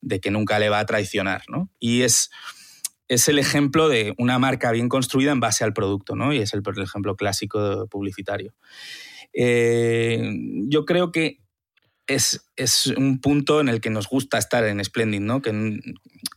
de 0.00 0.20
que 0.20 0.30
nunca 0.30 0.58
le 0.58 0.68
va 0.68 0.80
a 0.80 0.86
traicionar. 0.86 1.42
¿no? 1.48 1.70
Y 1.78 2.02
es, 2.02 2.30
es 3.08 3.28
el 3.28 3.38
ejemplo 3.38 3.88
de 3.88 4.14
una 4.18 4.38
marca 4.38 4.72
bien 4.72 4.88
construida 4.88 5.32
en 5.32 5.40
base 5.40 5.64
al 5.64 5.72
producto, 5.72 6.16
¿no? 6.16 6.32
y 6.32 6.38
es 6.38 6.54
el, 6.54 6.62
el 6.64 6.82
ejemplo 6.82 7.16
clásico 7.16 7.86
publicitario. 7.88 8.54
Eh, 9.34 10.20
yo 10.68 10.84
creo 10.84 11.10
que 11.10 11.41
es, 12.06 12.92
un 12.96 13.20
punto 13.20 13.60
en 13.60 13.68
el 13.68 13.80
que 13.80 13.90
nos 13.90 14.08
gusta 14.08 14.38
estar 14.38 14.64
en 14.64 14.84
Splendid, 14.84 15.20
¿no? 15.20 15.42
Que, 15.42 15.80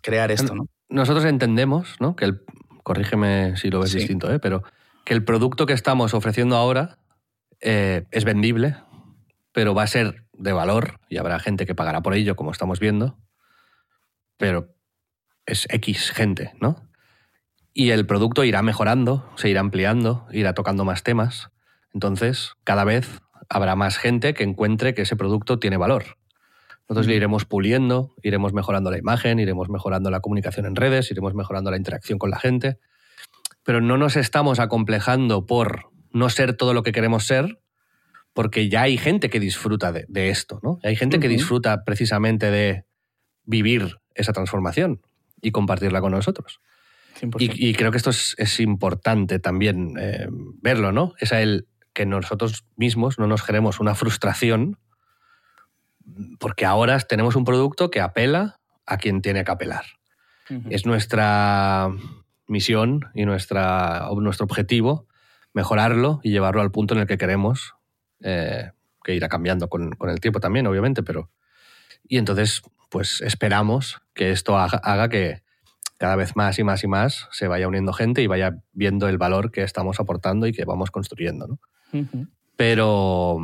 crear 0.02 0.32
esto, 0.32 0.56
¿no? 0.56 0.68
Nosotros 0.90 1.26
entendemos, 1.26 1.96
¿no? 2.00 2.16
Que 2.16 2.26
el, 2.26 2.42
corrígeme 2.84 3.58
si 3.58 3.70
lo 3.70 3.80
ves 3.80 3.94
distinto, 3.94 4.32
¿eh? 4.32 4.40
Pero 4.40 4.64
que 5.04 5.14
el 5.14 5.24
producto 5.24 5.66
que 5.66 5.74
estamos 5.74 6.14
ofreciendo 6.14 6.56
ahora 6.56 7.00
eh, 7.62 8.06
es 8.12 8.26
vendible, 8.26 8.78
pero 9.52 9.74
va 9.74 9.84
a 9.84 9.88
ser 9.88 10.26
de 10.34 10.52
valor 10.52 11.00
y 11.10 11.18
habrá 11.18 11.40
gente 11.40 11.66
que 11.66 11.76
pagará 11.76 12.02
por 12.02 12.14
ello, 12.14 12.36
como 12.36 12.52
estamos 12.52 12.80
viendo, 12.80 13.18
pero 14.38 14.76
es 15.46 15.68
X 15.70 16.12
gente, 16.12 16.54
¿no? 16.60 16.90
Y 17.74 17.90
el 17.90 18.06
producto 18.06 18.44
irá 18.44 18.62
mejorando, 18.62 19.30
se 19.36 19.50
irá 19.50 19.60
ampliando, 19.60 20.28
irá 20.32 20.54
tocando 20.54 20.86
más 20.86 21.04
temas. 21.04 21.50
Entonces, 21.94 22.54
cada 22.64 22.84
vez 22.84 23.22
habrá 23.50 23.76
más 23.76 23.98
gente 23.98 24.34
que 24.34 24.44
encuentre 24.44 24.94
que 24.94 25.04
ese 25.04 25.16
producto 25.16 25.60
tiene 25.60 25.78
valor. 25.78 26.18
Nosotros 26.88 27.08
le 27.08 27.16
iremos 27.16 27.46
puliendo, 27.46 28.14
iremos 28.22 28.54
mejorando 28.54 28.92
la 28.92 28.98
imagen, 28.98 29.40
iremos 29.40 29.70
mejorando 29.70 30.12
la 30.12 30.20
comunicación 30.20 30.68
en 30.68 30.76
redes, 30.76 31.10
iremos 31.10 31.34
mejorando 31.34 31.72
la 31.72 31.78
interacción 31.78 32.20
con 32.20 32.30
la 32.30 32.40
gente, 32.40 32.78
pero 33.64 33.82
no 33.82 33.98
nos 33.98 34.16
estamos 34.16 34.60
acomplejando 34.60 35.46
por 35.46 35.90
no 36.12 36.30
ser 36.30 36.56
todo 36.56 36.74
lo 36.74 36.84
que 36.84 36.92
queremos 36.92 37.26
ser, 37.26 37.60
porque 38.34 38.70
ya 38.70 38.84
hay 38.84 38.98
gente 38.98 39.30
que 39.30 39.40
disfruta 39.40 39.92
de, 39.92 40.30
esto, 40.30 40.60
¿no? 40.62 40.78
Hay 40.84 40.96
gente 40.96 41.20
que 41.20 41.28
disfruta 41.28 41.84
precisamente 41.84 42.52
de 42.52 42.86
vivir 43.46 43.98
esa 44.14 44.34
transformación 44.34 45.02
y 45.42 45.52
compartirla 45.52 46.02
con 46.02 46.12
nosotros. 46.12 46.60
Y, 47.40 47.74
creo 47.74 47.92
que 47.92 47.98
esto 47.98 48.10
es, 48.10 48.60
importante 48.60 49.40
también 49.40 49.96
eh, 49.98 50.28
verlo, 50.62 50.92
¿no? 50.92 51.14
Es 51.20 51.32
el, 51.32 51.68
que 51.96 52.06
nosotros 52.06 52.66
mismos 52.76 53.18
no 53.18 53.26
nos 53.26 53.42
generemos 53.42 53.80
una 53.80 53.96
frustración 53.96 54.78
porque 56.40 56.66
ahora 56.66 57.00
tenemos 57.00 57.36
un 57.36 57.46
producto 57.46 57.90
que 57.90 58.02
apela 58.02 58.60
a 58.86 58.98
quien 58.98 59.24
tiene 59.24 59.44
que 59.44 59.52
apelar. 59.52 59.86
Es 60.70 60.86
nuestra 60.86 61.90
misión 62.46 63.10
y 63.16 63.26
nuestra, 63.26 64.10
nuestro 64.16 64.44
objetivo 64.44 65.08
mejorarlo 65.54 66.20
y 66.22 66.30
llevarlo 66.30 66.62
al 66.62 66.70
punto 66.70 66.94
en 66.94 67.00
el 67.00 67.08
que 67.08 67.18
queremos, 67.18 67.74
eh, 68.22 68.72
que 69.04 69.16
irá 69.16 69.28
cambiando 69.28 69.70
con, 69.70 69.92
con, 69.94 70.10
el 70.12 70.20
tiempo 70.20 70.40
también, 70.40 70.68
obviamente, 70.68 71.02
pero... 71.02 71.32
Y 72.08 72.18
entonces, 72.18 72.62
pues 72.92 73.22
esperamos 73.22 74.02
que 74.14 74.30
esto 74.30 74.60
haga, 74.60 74.78
haga 74.78 75.10
que 75.10 75.42
cada 75.98 76.16
vez 76.16 76.36
más 76.36 76.60
y 76.60 76.64
más 76.64 76.84
y 76.84 76.88
más 76.88 77.28
se 77.32 77.48
vaya 77.48 77.68
uniendo 77.68 77.94
gente 77.94 78.22
y 78.22 78.28
vaya 78.28 78.58
viendo 78.74 79.08
el 79.08 79.18
valor 79.18 79.52
que 79.52 79.64
estamos 79.64 80.00
aportando 80.00 80.46
y 80.46 80.52
que 80.52 80.66
vamos 80.66 80.92
construyendo, 80.92 81.48
¿no? 81.48 81.60
Pero, 82.56 83.38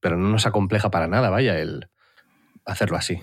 pero 0.00 0.16
no 0.16 0.28
nos 0.28 0.46
acompleja 0.46 0.90
para 0.90 1.08
nada, 1.08 1.30
vaya, 1.30 1.58
el 1.58 1.88
hacerlo 2.64 2.96
así. 2.96 3.20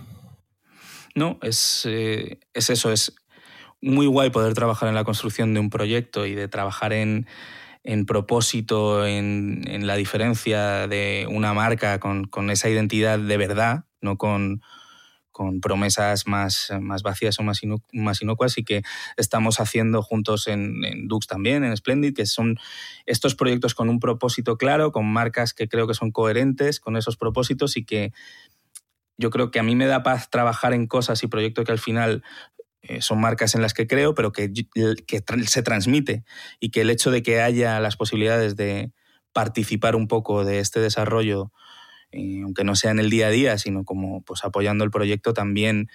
No, 1.15 1.37
es, 1.41 1.83
eh, 1.85 2.39
es 2.53 2.69
eso, 2.69 2.91
es 2.91 3.15
muy 3.81 4.07
guay 4.07 4.29
poder 4.29 4.53
trabajar 4.53 4.89
en 4.89 4.95
la 4.95 5.03
construcción 5.03 5.53
de 5.53 5.59
un 5.59 5.69
proyecto 5.69 6.25
y 6.25 6.33
de 6.33 6.47
trabajar 6.47 6.93
en, 6.93 7.27
en 7.83 8.05
propósito, 8.05 9.05
en, 9.05 9.61
en, 9.67 9.85
la 9.85 9.95
diferencia 9.95 10.87
de 10.87 11.27
una 11.29 11.53
marca 11.53 11.99
con, 11.99 12.25
con, 12.25 12.49
esa 12.49 12.69
identidad 12.69 13.19
de 13.19 13.37
verdad, 13.37 13.85
no 14.01 14.17
con, 14.17 14.61
con 15.34 15.59
promesas 15.59 16.27
más, 16.27 16.71
más 16.79 17.03
vacías 17.03 17.38
o 17.39 17.43
más, 17.43 17.59
más 17.91 18.21
inocuas 18.21 18.57
y 18.57 18.63
que 18.63 18.84
estamos 19.17 19.59
haciendo 19.59 20.01
juntos 20.01 20.47
en, 20.47 20.86
en, 20.86 21.09
Dux 21.09 21.27
también, 21.27 21.65
en 21.65 21.75
Splendid, 21.75 22.15
que 22.15 22.25
son 22.25 22.57
estos 23.05 23.36
proyectos 23.36 23.75
con 23.75 23.89
un 23.89 23.99
propósito 23.99 24.57
claro, 24.57 24.93
con 24.93 25.05
marcas 25.11 25.53
que 25.53 25.67
creo 25.67 25.88
que 25.88 25.95
son 25.95 26.11
coherentes 26.11 26.79
con 26.79 26.95
esos 26.95 27.17
propósitos 27.17 27.75
y 27.75 27.84
que 27.84 28.13
yo 29.17 29.29
creo 29.29 29.51
que 29.51 29.59
a 29.59 29.63
mí 29.63 29.75
me 29.75 29.88
da 29.88 30.03
paz 30.03 30.29
trabajar 30.29 30.73
en 30.73 30.88
cosas 30.88 31.23
y 31.23 31.27
proyectos 31.27 31.65
que 31.65 31.71
al 31.71 31.79
final 31.79 32.23
eh, 32.84 33.01
son 33.01 33.19
marcas 33.19 33.55
en 33.55 33.61
las 33.61 33.73
que 33.73 33.88
creo, 33.88 34.13
pero 34.13 34.31
que, 34.31 34.51
que 34.51 35.23
se 35.47 35.63
transmite 35.63 36.23
y 36.59 36.69
que 36.69 36.81
el 36.81 36.89
hecho 36.89 37.11
de 37.11 37.23
que 37.23 37.41
haya 37.41 37.79
las 37.79 37.95
posibilidades 37.95 38.55
de 38.55 38.91
participar 39.34 39.95
un 39.95 40.07
poco 40.07 40.45
de 40.45 40.59
este 40.59 40.79
desarrollo 40.79 41.51
eh, 42.14 42.41
aunque 42.43 42.64
no 42.64 42.76
sea 42.76 42.91
en 42.91 42.99
el 42.99 43.09
día 43.09 43.28
a 43.28 43.32
día, 43.32 43.57
sino 43.57 43.84
como 43.84 44.22
pues 44.22 44.45
apoyando 44.45 44.84
el 44.84 44.91
proyecto 44.91 45.34
también 45.34 45.89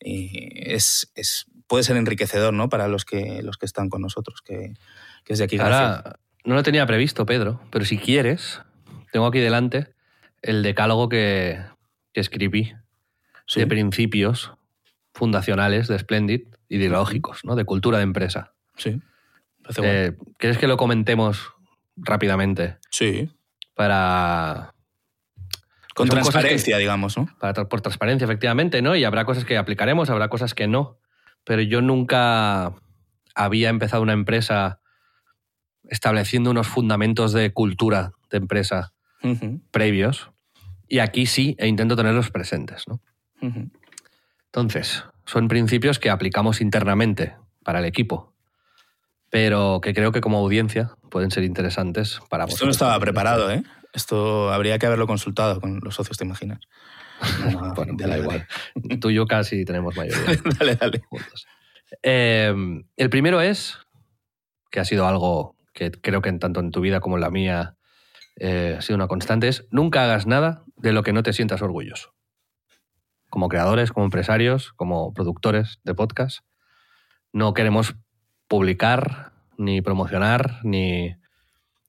eh, 0.00 0.74
es, 0.74 1.10
puede 1.66 1.82
ser 1.82 1.96
enriquecedor 1.96 2.54
¿no? 2.54 2.68
para 2.68 2.88
los 2.88 3.04
que, 3.04 3.42
los 3.42 3.58
que 3.58 3.66
están 3.66 3.88
con 3.88 4.00
nosotros, 4.00 4.40
que, 4.42 4.74
que 5.24 5.32
es 5.32 5.38
de 5.38 5.44
aquí. 5.46 5.58
Ahora, 5.58 6.18
no 6.44 6.54
lo 6.54 6.62
tenía 6.62 6.86
previsto, 6.86 7.26
Pedro, 7.26 7.60
pero 7.70 7.84
si 7.84 7.98
quieres, 7.98 8.60
tengo 9.12 9.26
aquí 9.26 9.40
delante 9.40 9.94
el 10.42 10.62
decálogo 10.62 11.08
que, 11.08 11.58
escribí 12.12 12.72
de 13.56 13.66
principios 13.66 14.52
fundacionales 15.12 15.88
de 15.88 15.98
Splendid, 15.98 16.42
ideológicos, 16.68 17.44
¿no? 17.44 17.56
de 17.56 17.64
cultura 17.64 17.98
de 17.98 18.04
empresa. 18.04 18.54
Sí. 18.76 19.00
Eh, 19.82 20.12
¿Quieres 20.38 20.58
que 20.58 20.68
lo 20.68 20.76
comentemos 20.76 21.52
rápidamente? 21.96 22.76
Sí. 22.90 23.30
Para, 23.74 24.73
con 25.94 26.08
transparencia, 26.08 26.76
digamos, 26.78 27.16
¿no? 27.16 27.28
Para, 27.38 27.68
por 27.68 27.80
transparencia, 27.80 28.24
efectivamente, 28.24 28.82
¿no? 28.82 28.96
Y 28.96 29.04
habrá 29.04 29.24
cosas 29.24 29.44
que 29.44 29.56
aplicaremos, 29.56 30.10
habrá 30.10 30.28
cosas 30.28 30.54
que 30.54 30.66
no. 30.66 30.98
Pero 31.44 31.62
yo 31.62 31.80
nunca 31.80 32.74
había 33.34 33.68
empezado 33.68 34.02
una 34.02 34.12
empresa 34.12 34.80
estableciendo 35.88 36.50
unos 36.50 36.66
fundamentos 36.66 37.32
de 37.32 37.52
cultura 37.52 38.12
de 38.30 38.38
empresa 38.38 38.92
previos. 39.70 40.30
Y 40.88 40.98
aquí 40.98 41.26
sí, 41.26 41.56
e 41.58 41.66
intento 41.66 41.96
tenerlos 41.96 42.30
presentes, 42.30 42.84
¿no? 42.88 43.00
Entonces, 44.46 45.04
son 45.26 45.48
principios 45.48 45.98
que 45.98 46.10
aplicamos 46.10 46.60
internamente 46.60 47.36
para 47.62 47.78
el 47.78 47.84
equipo, 47.84 48.34
pero 49.30 49.80
que 49.82 49.94
creo 49.94 50.12
que 50.12 50.20
como 50.20 50.38
audiencia 50.38 50.92
pueden 51.10 51.30
ser 51.30 51.44
interesantes 51.44 52.20
para 52.28 52.44
vosotros. 52.44 52.54
Esto 52.54 52.66
no 52.66 52.72
estaba 52.72 53.00
preparado, 53.00 53.50
¿eh? 53.50 53.62
Esto 53.94 54.52
habría 54.52 54.78
que 54.78 54.86
haberlo 54.86 55.06
consultado 55.06 55.60
con 55.60 55.80
los 55.82 55.94
socios, 55.94 56.18
¿te 56.18 56.24
imaginas? 56.24 56.60
bueno, 57.76 57.94
da 57.96 58.18
igual. 58.18 58.46
Tú 59.00 59.10
y 59.10 59.14
yo 59.14 59.26
casi 59.26 59.64
tenemos 59.64 59.96
mayoría. 59.96 60.36
dale, 60.58 60.76
dale. 60.76 61.02
Eh, 62.02 62.52
el 62.96 63.10
primero 63.10 63.40
es, 63.40 63.78
que 64.70 64.80
ha 64.80 64.84
sido 64.84 65.06
algo 65.06 65.56
que 65.72 65.92
creo 65.92 66.22
que 66.22 66.28
en 66.28 66.40
tanto 66.40 66.58
en 66.58 66.72
tu 66.72 66.80
vida 66.80 66.98
como 66.98 67.16
en 67.16 67.20
la 67.20 67.30
mía 67.30 67.76
eh, 68.36 68.74
ha 68.76 68.82
sido 68.82 68.96
una 68.96 69.06
constante, 69.06 69.46
es 69.46 69.66
nunca 69.70 70.02
hagas 70.02 70.26
nada 70.26 70.64
de 70.76 70.92
lo 70.92 71.04
que 71.04 71.12
no 71.12 71.22
te 71.22 71.32
sientas 71.32 71.62
orgulloso. 71.62 72.14
Como 73.30 73.48
creadores, 73.48 73.92
como 73.92 74.06
empresarios, 74.06 74.72
como 74.72 75.14
productores 75.14 75.78
de 75.84 75.94
podcast, 75.94 76.40
no 77.32 77.54
queremos 77.54 77.94
publicar, 78.48 79.32
ni 79.56 79.80
promocionar, 79.80 80.60
ni 80.64 81.14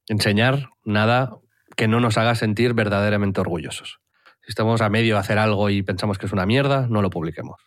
enseñar 0.07 0.69
nada 0.83 1.37
que 1.75 1.87
no 1.87 1.99
nos 1.99 2.17
haga 2.17 2.35
sentir 2.35 2.73
verdaderamente 2.73 3.41
orgullosos. 3.41 3.99
Si 4.41 4.49
estamos 4.49 4.81
a 4.81 4.89
medio 4.89 5.15
de 5.15 5.19
hacer 5.19 5.37
algo 5.37 5.69
y 5.69 5.81
pensamos 5.81 6.17
que 6.17 6.27
es 6.27 6.31
una 6.31 6.45
mierda, 6.45 6.87
no 6.89 7.01
lo 7.01 7.09
publiquemos. 7.09 7.61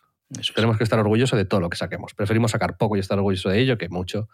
Tenemos 0.54 0.76
que 0.76 0.84
estar 0.84 0.98
orgullosos 0.98 1.36
de 1.38 1.44
todo 1.44 1.60
lo 1.60 1.70
que 1.70 1.76
saquemos. 1.76 2.14
Preferimos 2.14 2.50
sacar 2.50 2.76
poco 2.76 2.96
y 2.96 3.00
estar 3.00 3.18
orgullosos 3.18 3.52
de 3.52 3.60
ello 3.60 3.78
que 3.78 3.88
mucho 3.88 4.28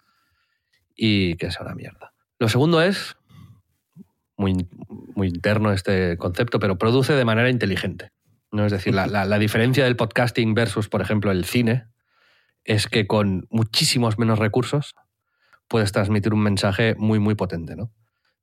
y 0.95 1.37
que 1.37 1.51
sea 1.51 1.63
una 1.63 1.75
mierda. 1.75 2.13
Lo 2.39 2.49
segundo 2.49 2.83
es, 2.83 3.17
muy, 4.37 4.67
muy 5.15 5.29
interno 5.29 5.73
este 5.73 6.17
concepto, 6.19 6.59
pero 6.59 6.79
produce 6.79 7.15
de 7.15 7.25
manera 7.25 7.49
inteligente. 7.49 8.11
¿no? 8.51 8.67
Es 8.67 8.73
decir, 8.73 8.95
la, 8.95 9.07
la 9.07 9.39
diferencia 9.39 9.85
del 9.85 9.97
podcasting 9.97 10.55
versus, 10.55 10.89
por 10.89 11.01
ejemplo, 11.01 11.31
el 11.31 11.45
cine 11.45 11.87
es 12.65 12.89
que 12.89 13.07
con 13.07 13.47
muchísimos 13.51 14.19
menos 14.19 14.39
recursos 14.39 14.95
puedes 15.69 15.93
transmitir 15.93 16.35
un 16.35 16.43
mensaje 16.43 16.95
muy, 16.97 17.19
muy 17.19 17.35
potente. 17.35 17.77
¿no? 17.77 17.91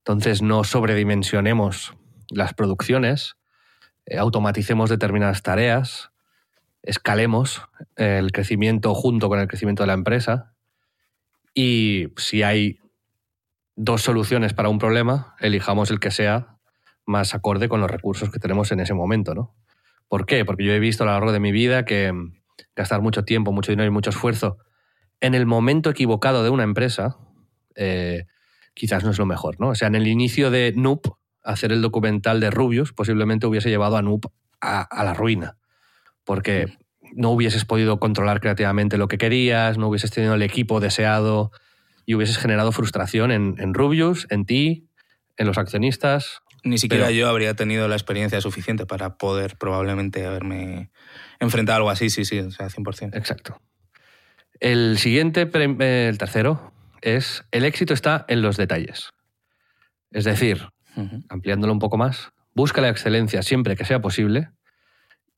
Entonces, 0.02 0.41
no 0.41 0.64
sobredimensionemos 0.64 1.93
las 2.30 2.54
producciones, 2.54 3.36
eh, 4.06 4.18
automaticemos 4.18 4.89
determinadas 4.89 5.43
tareas, 5.43 6.12
escalemos 6.82 7.62
el 7.95 8.32
crecimiento 8.32 8.95
junto 8.95 9.30
con 9.30 9.39
el 9.39 9.47
crecimiento 9.47 9.84
de 9.84 9.88
la 9.88 9.93
empresa 9.93 10.54
y 11.54 12.08
si 12.18 12.41
hay 12.41 12.80
dos 13.76 14.02
soluciones 14.02 14.54
para 14.54 14.70
un 14.70 14.80
problema, 14.80 15.36
elijamos 15.39 15.91
el 15.91 15.99
que 15.99 16.12
sea 16.12 16.58
más 17.06 17.36
acorde 17.36 17.70
con 17.70 17.82
los 17.82 17.91
recursos 17.91 18.32
que 18.32 18.39
tenemos 18.39 18.72
en 18.72 18.80
ese 18.80 18.93
momento, 18.93 19.36
¿no? 19.36 19.56
¿Por 20.08 20.26
qué? 20.26 20.45
Porque 20.45 20.66
yo 20.66 20.74
he 20.74 20.80
visto 20.80 21.04
a 21.04 21.08
lo 21.08 21.14
largo 21.14 21.32
de 21.32 21.39
mi 21.39 21.52
vida 21.52 21.86
que 21.86 22.14
gastar 22.76 23.02
mucho 23.02 23.24
tiempo, 23.24 23.52
mucho 23.52 23.72
dinero 23.72 23.88
y 23.88 23.93
mucho 23.93 24.10
esfuerzo 24.10 24.58
en 25.20 25.36
el 25.36 25.45
momento 25.45 25.89
equivocado 25.89 26.43
de 26.43 26.49
una 26.49 26.64
empresa 26.64 27.18
eh, 27.76 28.26
quizás 28.74 29.03
no 29.03 29.11
es 29.11 29.17
lo 29.17 29.26
mejor, 29.26 29.59
¿no? 29.59 29.69
O 29.69 29.76
sea, 29.76 29.88
en 29.88 29.95
el 29.95 30.07
inicio 30.07 30.51
de 30.51 30.74
Noop, 30.76 31.07
hacer 31.43 31.72
el 31.72 31.82
documental 31.82 32.39
de 32.39 32.51
Rubius 32.51 32.93
posiblemente 32.93 33.47
hubiese 33.47 33.69
llevado 33.69 33.97
a 33.97 34.01
Noop 34.01 34.26
a, 34.61 35.03
la 35.03 35.13
ruina, 35.13 35.57
porque 36.24 36.78
no 37.13 37.32
hubieses 37.32 37.65
podido 37.65 37.99
controlar 37.99 38.39
creativamente 38.41 38.97
lo 38.97 39.07
que 39.07 39.17
querías, 39.17 39.78
no 39.78 39.88
hubieses 39.88 40.11
tenido 40.11 40.36
el 40.36 40.43
equipo 40.43 40.80
deseado 40.80 41.51
y 42.05 42.13
hubieses 42.13 42.38
generado 42.38 42.72
frustración 42.72 43.32
en, 43.32 43.74
Rubius, 43.74 44.28
en 44.30 44.45
ti, 44.45 44.88
en 45.38 45.47
los 45.47 45.57
accionistas. 45.57 46.41
Ni 46.63 46.78
siquiera 46.78 47.09
yo 47.09 47.28
habría 47.28 47.55
tenido 47.55 47.88
la 47.88 47.95
experiencia 47.95 48.39
suficiente 48.39 48.86
para 48.86 49.17
poder 49.17 49.57
probablemente 49.57 50.26
haberme 50.28 50.91
enfrentado 51.39 51.74
a 51.74 51.78
algo 51.78 51.89
así, 51.89 52.11
sí, 52.11 52.24
sí, 52.24 52.39
o 52.39 52.51
sea, 52.51 52.67
100%. 52.67 53.15
Exacto. 53.17 53.59
El 54.59 54.99
siguiente, 54.99 55.49
el 55.51 56.17
tercero, 56.19 56.70
es 57.02 57.43
el 57.52 57.66
éxito 57.66 57.93
está 57.93 58.26
en 58.28 58.41
los 58.41 58.58
detalles. 58.58 59.12
Es 60.12 60.24
decir, 60.24 60.70
ampliándolo 61.30 61.74
un 61.74 61.80
poco 61.80 61.97
más, 61.97 62.32
busca 62.54 62.82
la 62.82 62.89
excelencia 62.89 63.41
siempre 63.43 63.76
que 63.76 63.86
sea 63.86 64.02
posible 64.02 64.49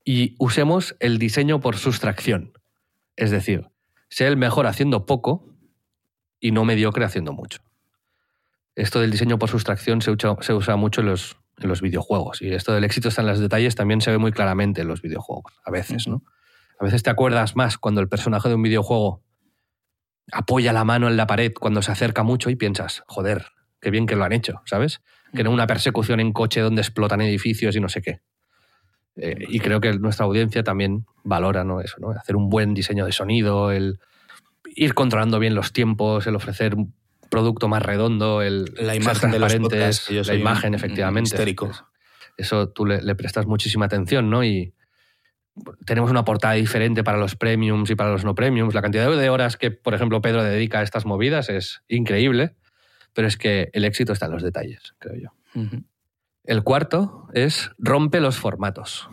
y 0.04 0.34
usemos 0.38 0.96
el 1.00 1.18
diseño 1.18 1.60
por 1.60 1.76
sustracción. 1.76 2.52
Es 3.16 3.30
decir, 3.30 3.68
sea 4.08 4.28
el 4.28 4.36
mejor 4.36 4.66
haciendo 4.66 5.06
poco 5.06 5.48
y 6.40 6.52
no 6.52 6.64
mediocre 6.64 7.04
haciendo 7.04 7.32
mucho. 7.32 7.60
Esto 8.74 9.00
del 9.00 9.10
diseño 9.10 9.38
por 9.38 9.48
sustracción 9.48 10.02
se 10.02 10.10
usa, 10.10 10.76
mucho 10.76 11.00
en 11.00 11.06
los, 11.06 11.36
en 11.58 11.68
los, 11.68 11.80
videojuegos 11.80 12.42
y 12.42 12.52
esto 12.52 12.72
del 12.72 12.84
éxito 12.84 13.08
está 13.08 13.22
en 13.22 13.28
los 13.28 13.38
detalles 13.38 13.76
también 13.76 14.00
se 14.00 14.10
ve 14.10 14.18
muy 14.18 14.32
claramente 14.32 14.82
en 14.82 14.88
los 14.88 15.00
videojuegos, 15.00 15.52
a 15.64 15.70
veces, 15.70 16.08
¿no? 16.08 16.22
A 16.80 16.84
veces 16.84 17.04
te 17.04 17.10
acuerdas 17.10 17.54
más 17.54 17.78
cuando 17.78 18.00
el 18.00 18.08
personaje 18.08 18.48
de 18.48 18.56
un 18.56 18.62
videojuego 18.62 19.23
apoya 20.32 20.72
la 20.72 20.84
mano 20.84 21.08
en 21.08 21.16
la 21.16 21.26
pared 21.26 21.52
cuando 21.52 21.82
se 21.82 21.92
acerca 21.92 22.22
mucho 22.22 22.50
y 22.50 22.56
piensas, 22.56 23.02
joder, 23.06 23.46
qué 23.80 23.90
bien 23.90 24.06
que 24.06 24.16
lo 24.16 24.24
han 24.24 24.32
hecho, 24.32 24.62
¿sabes? 24.64 25.02
Que 25.34 25.44
no 25.44 25.50
una 25.50 25.66
persecución 25.66 26.20
en 26.20 26.32
coche 26.32 26.60
donde 26.60 26.82
explotan 26.82 27.20
edificios 27.20 27.76
y 27.76 27.80
no 27.80 27.88
sé 27.88 28.02
qué. 28.02 28.20
Eh, 29.16 29.44
y 29.48 29.60
creo 29.60 29.80
que 29.80 29.92
nuestra 29.98 30.26
audiencia 30.26 30.64
también 30.64 31.06
valora 31.22 31.62
¿no? 31.64 31.80
eso, 31.80 31.96
¿no? 32.00 32.10
Hacer 32.10 32.36
un 32.36 32.48
buen 32.48 32.74
diseño 32.74 33.06
de 33.06 33.12
sonido, 33.12 33.70
el 33.70 34.00
ir 34.74 34.94
controlando 34.94 35.38
bien 35.38 35.54
los 35.54 35.72
tiempos, 35.72 36.26
el 36.26 36.34
ofrecer 36.34 36.74
un 36.74 36.94
producto 37.30 37.68
más 37.68 37.82
redondo, 37.82 38.42
el 38.42 38.64
la 38.78 38.94
imagen 38.94 39.30
de 39.30 39.38
los 39.38 39.54
podcasts, 39.54 40.10
la 40.10 40.34
imagen, 40.34 40.74
efectivamente. 40.74 41.28
Histérico. 41.28 41.70
Eso 42.36 42.68
tú 42.68 42.86
le, 42.86 43.14
prestas 43.14 43.46
muchísima 43.46 43.86
atención, 43.86 44.30
¿no? 44.30 44.44
Y 44.44 44.74
tenemos 45.86 46.10
una 46.10 46.24
portada 46.24 46.54
diferente 46.54 47.04
para 47.04 47.18
los 47.18 47.36
premiums 47.36 47.90
y 47.90 47.94
para 47.94 48.10
los 48.10 48.24
no 48.24 48.34
premiums. 48.34 48.74
La 48.74 48.82
cantidad 48.82 49.10
de 49.10 49.30
horas 49.30 49.56
que, 49.56 49.70
por 49.70 49.94
ejemplo, 49.94 50.20
Pedro 50.20 50.42
dedica 50.42 50.80
a 50.80 50.82
estas 50.82 51.06
movidas 51.06 51.48
es 51.48 51.82
increíble 51.88 52.56
pero 53.14 53.28
es 53.28 53.36
que 53.36 53.70
el 53.72 53.84
éxito 53.84 54.12
está 54.12 54.26
en 54.26 54.32
los 54.32 54.42
detalles, 54.42 54.94
creo 54.98 55.14
yo. 55.16 55.62
El 56.44 56.62
cuarto 56.62 57.28
es 57.32 57.70
rompe 57.78 58.20
los 58.20 58.36
formatos. 58.36 59.08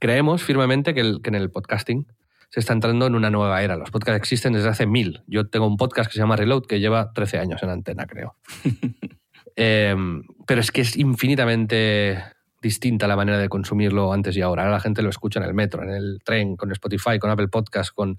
Creemos 0.00 0.42
firmemente 0.42 0.94
que, 0.94 1.00
en 1.00 1.34
el 1.34 1.50
podcasting 1.50 2.06
se 2.48 2.60
está 2.60 2.72
entrando 2.72 3.06
en 3.06 3.14
una 3.14 3.30
nueva 3.30 3.62
era. 3.62 3.76
Los 3.76 3.90
podcasts 3.90 4.18
existen 4.18 4.52
desde 4.52 4.68
hace 4.68 4.86
mil. 4.86 5.22
Yo 5.26 5.48
tengo 5.48 5.66
un 5.66 5.76
podcast 5.76 6.08
que 6.08 6.14
se 6.14 6.20
llama 6.20 6.36
Reload 6.36 6.66
que 6.66 6.80
lleva 6.80 7.12
13 7.12 7.38
años 7.38 7.62
en 7.62 7.70
antena, 7.70 8.06
creo. 8.06 8.36
Em, 9.54 10.22
pero 10.46 10.62
es 10.62 10.70
que 10.72 10.80
es 10.80 10.96
infinitamente 10.96 12.24
distinta 12.62 13.06
la 13.08 13.16
manera 13.16 13.38
de 13.38 13.48
consumirlo 13.48 14.12
antes 14.12 14.36
y 14.36 14.40
ahora. 14.40 14.62
Ahora 14.62 14.74
la 14.74 14.80
gente 14.80 15.02
lo 15.02 15.10
escucha 15.10 15.40
en 15.40 15.46
el 15.46 15.52
metro, 15.52 15.82
en 15.82 15.90
el 15.90 16.20
tren, 16.24 16.56
con 16.56 16.70
Spotify, 16.72 17.18
con 17.18 17.30
Apple 17.30 17.48
Podcasts, 17.48 17.92
con 17.92 18.18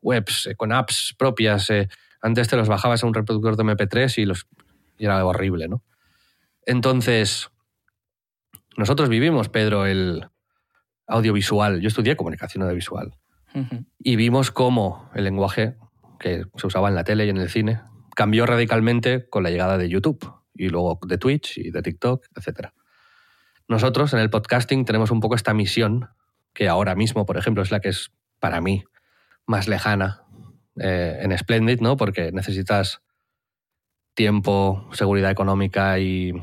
webs, 0.00 0.46
eh, 0.46 0.56
con 0.56 0.72
apps 0.72 1.14
propias. 1.16 1.70
Eh. 1.70 1.88
Antes 2.22 2.48
te 2.48 2.56
los 2.56 2.68
bajabas 2.68 3.04
a 3.04 3.06
un 3.06 3.14
reproductor 3.14 3.56
de 3.56 3.64
MP3 3.64 4.18
y 4.18 4.24
los 4.24 4.46
y 4.98 5.04
era 5.04 5.24
horrible, 5.24 5.68
¿no? 5.68 5.82
Entonces, 6.64 7.50
nosotros 8.76 9.08
vivimos, 9.08 9.48
Pedro, 9.48 9.86
el 9.86 10.26
audiovisual. 11.06 11.80
Yo 11.80 11.88
estudié 11.88 12.16
comunicación 12.16 12.62
audiovisual. 12.62 13.14
Y 13.98 14.16
vimos 14.16 14.50
cómo 14.50 15.10
el 15.14 15.24
lenguaje 15.24 15.76
que 16.18 16.44
se 16.56 16.66
usaba 16.66 16.88
en 16.88 16.94
la 16.94 17.04
tele 17.04 17.26
y 17.26 17.28
en 17.28 17.36
el 17.36 17.50
cine 17.50 17.82
cambió 18.14 18.46
radicalmente 18.46 19.28
con 19.28 19.42
la 19.42 19.50
llegada 19.50 19.76
de 19.76 19.90
YouTube 19.90 20.32
y 20.54 20.70
luego 20.70 20.98
de 21.06 21.18
Twitch 21.18 21.58
y 21.58 21.70
de 21.70 21.82
TikTok, 21.82 22.28
etc. 22.34 22.68
Nosotros 23.72 24.12
en 24.12 24.20
el 24.20 24.28
podcasting 24.28 24.84
tenemos 24.84 25.10
un 25.10 25.20
poco 25.20 25.34
esta 25.34 25.54
misión, 25.54 26.10
que 26.52 26.68
ahora 26.68 26.94
mismo, 26.94 27.24
por 27.24 27.38
ejemplo, 27.38 27.62
es 27.62 27.70
la 27.70 27.80
que 27.80 27.88
es 27.88 28.12
para 28.38 28.60
mí 28.60 28.84
más 29.46 29.66
lejana 29.66 30.24
eh, 30.78 31.20
en 31.22 31.38
Splendid, 31.38 31.80
¿no? 31.80 31.96
Porque 31.96 32.32
necesitas 32.32 33.00
tiempo, 34.12 34.90
seguridad 34.92 35.30
económica 35.30 35.98
y, 35.98 36.34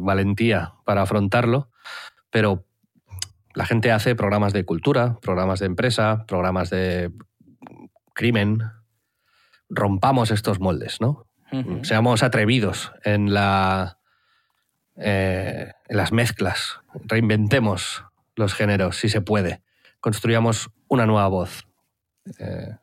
valentía 0.00 0.74
para 0.84 1.02
afrontarlo, 1.02 1.70
pero 2.30 2.66
la 3.54 3.64
gente 3.64 3.92
hace 3.92 4.16
programas 4.16 4.52
de 4.52 4.64
cultura, 4.64 5.20
programas 5.22 5.60
de 5.60 5.66
empresa, 5.66 6.24
programas 6.26 6.68
de 6.68 7.12
crimen. 8.12 8.58
Rompamos 9.68 10.32
estos 10.32 10.58
moldes, 10.58 11.00
¿no? 11.00 11.28
Seamos 11.82 12.24
atrevidos 12.24 12.92
en, 13.04 13.32
la, 13.32 13.99
eh, 14.96 15.72
las 15.88 16.12
mezclas, 16.12 16.80
reinventemos 17.04 18.04
los 18.36 18.54
géneros 18.54 18.96
si 18.96 19.08
se 19.08 19.20
puede, 19.20 19.62
construyamos 20.00 20.70
una 20.88 21.06
nueva 21.06 21.28
voz, 21.28 21.66
eh, 22.38 22.76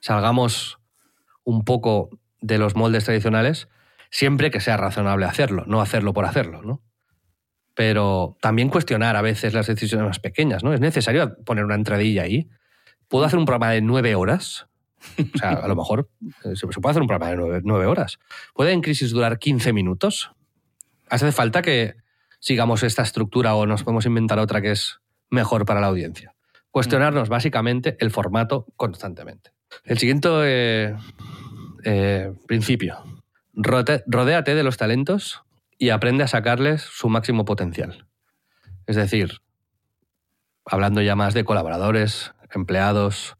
salgamos 0.00 0.78
un 1.44 1.64
poco 1.64 2.10
de 2.40 2.58
los 2.58 2.76
moldes 2.76 3.04
tradicionales, 3.04 3.68
siempre 4.10 4.50
que 4.50 4.60
sea 4.60 4.76
razonable 4.76 5.26
hacerlo, 5.26 5.64
no 5.66 5.80
hacerlo 5.80 6.12
por 6.12 6.24
hacerlo, 6.24 6.62
¿no? 6.62 6.82
Pero 7.74 8.36
también 8.40 8.68
cuestionar 8.68 9.16
a 9.16 9.22
veces 9.22 9.54
las 9.54 9.66
decisiones 9.66 10.06
más 10.06 10.18
pequeñas, 10.18 10.64
¿no? 10.64 10.74
Es 10.74 10.80
necesario 10.80 11.36
poner 11.44 11.64
una 11.64 11.76
entradilla 11.76 12.22
ahí. 12.22 12.48
¿Puedo 13.08 13.24
hacer 13.24 13.38
un 13.38 13.44
programa 13.44 13.72
de 13.72 13.80
nueve 13.80 14.14
horas? 14.14 14.66
O 15.34 15.38
sea, 15.38 15.50
a 15.52 15.68
lo 15.68 15.76
mejor 15.76 16.10
eh, 16.44 16.56
se 16.56 16.66
puede 16.66 16.90
hacer 16.90 17.02
un 17.02 17.08
programa 17.08 17.30
de 17.30 17.62
nueve, 17.64 17.86
horas. 17.86 18.18
¿Puede 18.54 18.72
en 18.72 18.82
crisis 18.82 19.10
durar 19.10 19.38
15 19.38 19.72
minutos? 19.72 20.32
¿Hace 21.10 21.32
falta 21.32 21.60
que 21.60 21.96
sigamos 22.38 22.82
esta 22.82 23.02
estructura 23.02 23.54
o 23.54 23.66
nos 23.66 23.82
podemos 23.82 24.06
inventar 24.06 24.38
otra 24.38 24.62
que 24.62 24.70
es 24.70 25.00
mejor 25.28 25.66
para 25.66 25.80
la 25.80 25.88
audiencia? 25.88 26.34
Cuestionarnos 26.70 27.28
básicamente 27.28 27.96
el 27.98 28.12
formato 28.12 28.66
constantemente. 28.76 29.50
El 29.84 29.98
siguiente 29.98 30.28
eh, 30.32 30.96
eh, 31.84 32.32
principio. 32.46 32.98
rodéate 33.52 34.54
de 34.54 34.62
los 34.62 34.76
talentos 34.76 35.42
y 35.78 35.90
aprende 35.90 36.22
a 36.22 36.28
sacarles 36.28 36.82
su 36.82 37.08
máximo 37.08 37.44
potencial. 37.44 38.06
Es 38.86 38.96
decir, 38.96 39.40
hablando 40.64 41.02
ya 41.02 41.16
más 41.16 41.34
de 41.34 41.44
colaboradores, 41.44 42.32
empleados, 42.54 43.36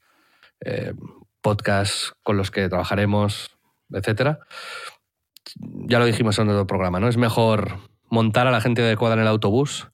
eh, 0.60 0.94
podcasts 1.40 2.14
con 2.22 2.36
los 2.36 2.50
que 2.50 2.68
trabajaremos, 2.68 3.56
etcétera. 3.92 4.40
Ya 5.54 5.98
lo 5.98 6.04
dijimos 6.04 6.38
en 6.38 6.48
otro 6.48 6.66
programa, 6.66 7.00
¿no? 7.00 7.08
Es 7.08 7.16
mejor 7.16 7.78
montar 8.08 8.46
a 8.46 8.50
la 8.50 8.60
gente 8.60 8.82
adecuada 8.82 9.14
en 9.14 9.20
el 9.20 9.26
autobús 9.26 9.88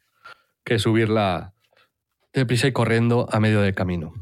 que 0.64 0.78
subirla 0.78 1.54
deprisa 2.32 2.66
y 2.66 2.72
corriendo 2.72 3.28
a 3.30 3.40
medio 3.40 3.62
de 3.62 3.74
camino. 3.74 4.12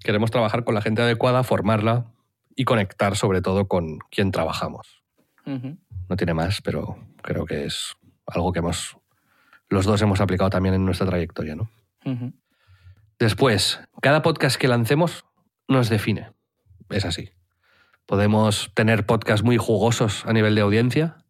Queremos 0.00 0.30
trabajar 0.30 0.64
con 0.64 0.74
la 0.74 0.82
gente 0.82 1.02
adecuada, 1.02 1.44
formarla 1.44 2.12
y 2.56 2.64
conectar 2.64 3.16
sobre 3.16 3.40
todo 3.40 3.68
con 3.68 3.98
quien 4.10 4.30
trabajamos. 4.30 5.02
No 5.44 6.16
tiene 6.16 6.34
más, 6.34 6.60
pero 6.60 6.98
creo 7.22 7.46
que 7.46 7.64
es 7.64 7.94
algo 8.26 8.52
que 8.52 8.58
hemos, 8.58 8.96
los 9.68 9.86
dos 9.86 10.02
hemos 10.02 10.20
aplicado 10.20 10.50
también 10.50 10.74
en 10.74 10.84
nuestra 10.84 11.06
trayectoria. 11.06 11.54
¿no? 11.54 11.70
Después, 13.18 13.80
cada 14.00 14.22
podcast 14.22 14.56
que 14.56 14.68
lancemos 14.68 15.24
nos 15.68 15.88
define. 15.88 16.32
Es 16.90 17.04
así. 17.04 17.30
Podemos 18.06 18.70
tener 18.74 19.06
podcasts 19.06 19.44
muy 19.44 19.56
jugosos 19.56 20.24
a 20.26 20.32
nivel 20.32 20.54
de 20.54 20.60
audiencia, 20.60 21.24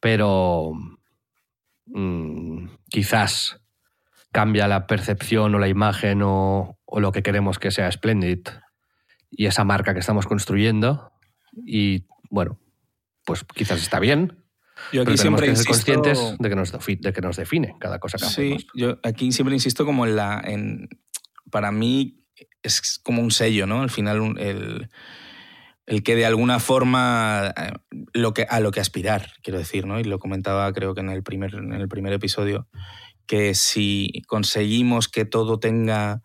pero 0.00 0.72
mm, 1.86 2.66
quizás 2.88 3.60
cambia 4.34 4.66
la 4.66 4.86
percepción 4.86 5.54
o 5.54 5.58
la 5.58 5.68
imagen 5.68 6.20
o, 6.22 6.78
lo 6.96 7.12
que 7.12 7.22
queremos 7.22 7.58
que 7.58 7.70
sea 7.70 7.90
Splendid 7.90 8.48
y 9.30 9.46
esa 9.46 9.64
marca 9.64 9.94
que 9.94 10.00
estamos 10.00 10.26
construyendo. 10.26 11.12
Y 11.66 12.06
bueno, 12.30 12.58
pues 13.24 13.44
quizás 13.44 13.80
está 13.80 14.00
bien. 14.00 14.44
Yo 14.92 15.02
aquí 15.02 15.16
siempre 15.16 15.46
que 15.46 15.56
ser 15.56 15.66
conscientes 15.66 16.36
de 16.38 16.48
que, 16.48 16.56
nos, 16.56 16.72
de 16.72 17.12
que 17.12 17.20
nos 17.20 17.36
define 17.36 17.76
cada 17.78 17.98
cosa 17.98 18.18
que 18.18 18.24
hacemos. 18.24 18.62
Sí, 18.62 18.68
yo 18.74 18.98
aquí 19.02 19.32
siempre 19.32 19.54
insisto 19.54 19.84
como 19.84 20.04
en 20.04 20.16
la... 20.16 20.42
En, 20.44 20.88
para 21.50 21.70
mí 21.70 22.24
es 22.62 22.98
como 23.02 23.22
un 23.22 23.30
sello, 23.30 23.66
¿no? 23.66 23.82
Al 23.82 23.90
final 23.90 24.36
el, 24.38 24.88
el 25.86 26.02
que 26.02 26.16
de 26.16 26.26
alguna 26.26 26.60
forma 26.60 27.52
eh, 27.56 27.72
a 28.48 28.60
lo 28.60 28.70
que 28.70 28.80
aspirar, 28.80 29.32
quiero 29.42 29.58
decir, 29.58 29.86
¿no? 29.86 30.00
Y 30.00 30.04
lo 30.04 30.18
comentaba 30.18 30.72
creo 30.72 30.94
que 30.94 31.00
en 31.00 31.10
el 31.10 31.22
primer, 31.22 31.54
en 31.54 31.72
el 31.72 31.88
primer 31.88 32.12
episodio, 32.12 32.68
que 33.26 33.54
si 33.54 34.22
conseguimos 34.26 35.08
que 35.08 35.24
todo 35.24 35.58
tenga 35.58 36.22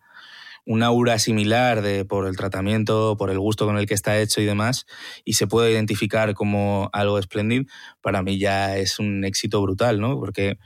un 0.66 0.82
aura 0.82 1.18
similar 1.18 1.82
de, 1.82 2.04
por 2.04 2.26
el 2.26 2.36
tratamiento, 2.36 3.16
por 3.18 3.30
el 3.30 3.38
gusto 3.38 3.66
con 3.66 3.78
el 3.78 3.86
que 3.86 3.94
está 3.94 4.18
hecho 4.18 4.40
y 4.40 4.44
demás, 4.44 4.86
y 5.24 5.32
se 5.32 5.46
puede 5.46 5.72
identificar 5.72 6.34
como 6.34 6.90
algo 6.92 7.18
espléndido, 7.18 7.64
para 8.00 8.22
mí 8.22 8.38
ya 8.38 8.76
es 8.76 8.98
un 8.98 9.24
éxito 9.24 9.60
brutal, 9.62 10.00
¿no? 10.00 10.18
Porque, 10.18 10.58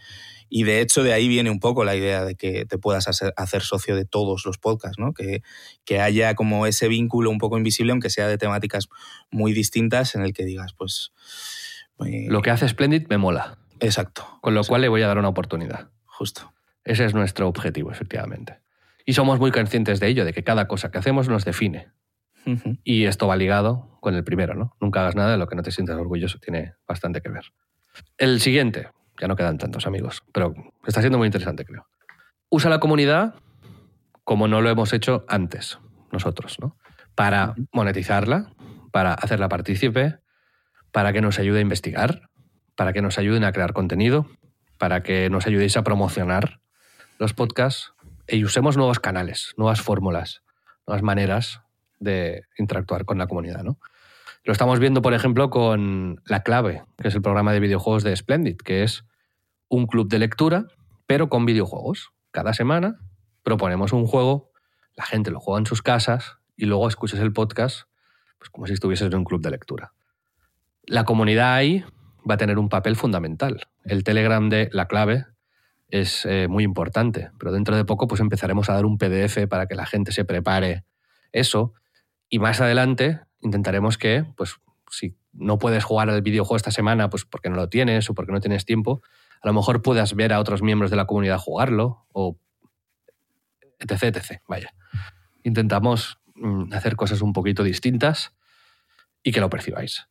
y 0.49 0.65
de 0.65 0.81
hecho 0.81 1.03
de 1.03 1.13
ahí 1.13 1.29
viene 1.29 1.51
un 1.51 1.61
poco 1.61 1.85
la 1.85 1.97
idea 1.97 2.25
de 2.25 2.35
que 2.35 2.65
te 2.67 2.79
puedas 2.79 3.09
hacer, 3.09 3.63
socio 3.63 3.97
de 3.97 4.05
todos 4.05 4.45
los 4.47 4.59
podcasts, 4.59 4.99
¿no? 4.99 5.13
Que, 5.13 5.43
que 5.85 6.01
haya 6.01 6.35
como 6.35 6.67
ese 6.67 6.89
vínculo 6.89 7.31
un 7.31 7.39
poco 7.39 7.57
invisible, 7.57 7.93
aunque 7.93 8.11
sea 8.11 8.29
de 8.29 8.39
temáticas 8.39 8.89
muy 9.31 9.53
distintas, 9.53 10.15
en 10.15 10.23
el 10.23 10.33
que 10.33 10.45
digas, 10.45 10.75
pues... 10.77 11.13
Eh, 12.05 12.27
Lo 12.29 12.43
que 12.43 12.51
hace 12.51 12.69
Splendid 12.69 13.07
me 13.09 13.19
mola. 13.19 13.59
Exacto. 13.81 14.39
Con 14.41 14.55
lo 14.55 14.65
cual 14.65 14.83
le 14.83 14.89
voy 14.89 15.03
a 15.03 15.09
dar 15.09 15.19
una 15.19 15.29
oportunidad. 15.29 15.91
Justo. 16.05 16.53
Ese 16.85 17.05
es 17.05 17.15
nuestro 17.15 17.49
objetivo, 17.49 17.91
efectivamente. 17.91 18.61
Y 19.07 19.15
somos 19.15 19.39
muy 19.39 19.51
conscientes 19.51 20.01
de 20.01 20.09
ello, 20.09 20.25
de 20.25 20.33
que 20.33 20.45
cada 20.45 20.69
cosa 20.69 20.91
que 20.91 20.99
hacemos 20.99 21.29
nos 21.29 21.45
define. 21.45 21.89
Y 22.83 23.07
esto 23.07 23.27
va 23.27 23.37
ligado 23.37 23.97
con 24.01 24.15
el 24.15 24.23
primero, 24.23 24.55
¿no? 24.55 24.77
Nunca 24.79 25.01
hagas 25.01 25.17
nada 25.17 25.33
de 25.33 25.39
lo 25.39 25.47
que 25.47 25.57
no 25.57 25.63
te 25.63 25.71
sientas 25.71 25.97
orgulloso, 25.97 26.39
tiene 26.39 26.75
bastante 26.87 27.23
que 27.23 27.31
ver. 27.31 27.53
El 28.19 28.41
siguiente, 28.41 28.89
ya 29.21 29.29
no 29.29 29.37
quedan 29.37 29.59
tantos 29.59 29.87
amigos, 29.87 30.23
pero 30.33 30.55
está 30.87 31.01
siendo 31.01 31.19
muy 31.19 31.27
interesante, 31.27 31.65
creo. 31.65 31.87
Usa 32.49 32.71
la 32.71 32.81
comunidad 32.81 33.35
como 34.25 34.49
no 34.49 34.61
lo 34.61 34.71
hemos 34.71 34.93
hecho 34.93 35.25
antes, 35.29 35.79
nosotros, 36.11 36.59
¿no? 36.61 36.77
Para 37.15 37.55
monetizarla, 37.73 38.53
para 38.91 39.13
hacerla 39.15 39.49
partícipe, 39.49 40.19
para 40.93 41.13
que 41.13 41.21
nos 41.21 41.39
ayude 41.39 41.59
a 41.59 41.63
investigar, 41.63 42.31
para 42.75 42.93
que 42.93 43.03
nos 43.03 43.19
ayuden 43.19 43.45
a 43.45 43.53
crear 43.53 43.73
contenido, 43.73 44.27
para 44.79 45.03
que 45.03 45.31
nos 45.31 45.47
ayudéis 45.47 45.77
a 45.77 45.85
promocionar 45.85 46.61
los 47.19 47.35
podcasts 47.35 47.93
y 48.27 48.45
usemos 48.45 48.77
nuevos 48.77 49.01
canales, 49.01 49.53
nuevas 49.57 49.81
fórmulas, 49.81 50.43
nuevas 50.87 51.03
maneras 51.03 51.61
de 51.99 52.45
interactuar 52.59 53.05
con 53.05 53.19
la 53.19 53.27
comunidad. 53.27 53.63
¿no? 53.63 53.79
Lo 54.45 54.53
estamos 54.53 54.79
viendo, 54.79 55.01
por 55.01 55.15
ejemplo, 55.15 55.49
con 55.49 56.21
La 56.27 56.43
Clave, 56.43 56.83
que 56.99 57.09
es 57.09 57.15
el 57.15 57.23
programa 57.23 57.55
de 57.55 57.61
videojuegos 57.61 58.03
de 58.03 58.15
Splendid, 58.15 58.59
que 58.59 58.83
es 58.83 59.07
un 59.69 59.87
club 59.87 60.11
de 60.11 60.19
lectura, 60.19 60.67
pero 61.07 61.31
con 61.31 61.47
videojuegos. 61.47 62.11
Cada 62.31 62.53
semana 62.53 62.99
proponemos 63.43 63.95
un 63.95 64.07
juego, 64.07 64.51
la 64.97 65.07
gente 65.07 65.31
lo 65.31 65.41
juega 65.41 65.61
en 65.61 65.67
sus 65.67 65.81
casas 65.81 66.37
y 66.59 66.67
luego 66.67 66.87
escuchas 66.89 67.21
el 67.21 67.33
podcast 67.33 67.89
pues 68.37 68.51
como 68.51 68.67
si 68.67 68.75
estuvieses 68.75 69.07
en 69.07 69.17
un 69.17 69.25
club 69.25 69.41
de 69.41 69.51
lectura. 69.51 69.95
La 70.85 71.07
comunidad 71.07 71.55
ahí 71.55 71.83
va 72.29 72.35
a 72.35 72.39
tener 72.39 72.59
un 72.59 72.69
papel 72.69 72.97
fundamental. 72.97 73.67
El 73.83 74.05
Telegram 74.05 74.47
de 74.51 74.69
la 74.73 74.89
clave 74.89 75.25
es 75.89 76.27
eh, 76.27 76.49
muy 76.49 76.65
importante, 76.65 77.31
pero 77.39 77.51
dentro 77.51 77.75
de 77.77 77.87
poco 77.87 78.09
pues 78.09 78.21
empezaremos 78.21 78.69
a 78.69 78.75
dar 78.75 78.85
un 78.85 78.99
PDF 78.99 79.47
para 79.49 79.67
que 79.67 79.75
la 79.75 79.87
gente 79.87 80.13
se 80.13 80.27
prepare 80.27 80.85
eso 81.33 81.73
y 82.29 82.41
más 82.41 82.61
adelante 82.61 83.21
intentaremos 83.45 83.99
que, 83.99 84.25
pues 84.37 84.57
si 84.91 85.17
no 85.33 85.59
puedes 85.59 85.85
jugar 85.85 86.11
al 86.11 86.23
videojuego 86.23 86.57
esta 86.57 86.71
semana, 86.71 87.11
pues 87.11 87.25
porque 87.25 87.51
no 87.51 87.57
lo 87.57 87.69
tienes 87.69 88.11
o 88.11 88.15
porque 88.15 88.33
no 88.33 88.41
tienes 88.41 88.65
tiempo, 88.65 89.03
a 89.43 89.47
lo 89.47 89.53
mejor 89.53 89.83
puedas 89.83 90.15
ver 90.15 90.33
a 90.33 90.41
otros 90.41 90.63
miembros 90.63 90.91
de 90.91 90.97
la 90.97 91.07
comunidad 91.07 91.39
jugarlo 91.39 92.07
o 92.13 92.39
etc, 93.79 94.17
etc. 94.17 94.41
Vaya. 94.49 94.75
Intentamos 95.43 96.19
mm, 96.35 96.73
hacer 96.73 96.97
cosas 96.97 97.21
un 97.21 97.33
poquito 97.33 97.63
distintas 97.63 98.35
y 99.23 99.33
que 99.33 99.41
lo 99.41 99.51
percibáis. 99.51 100.09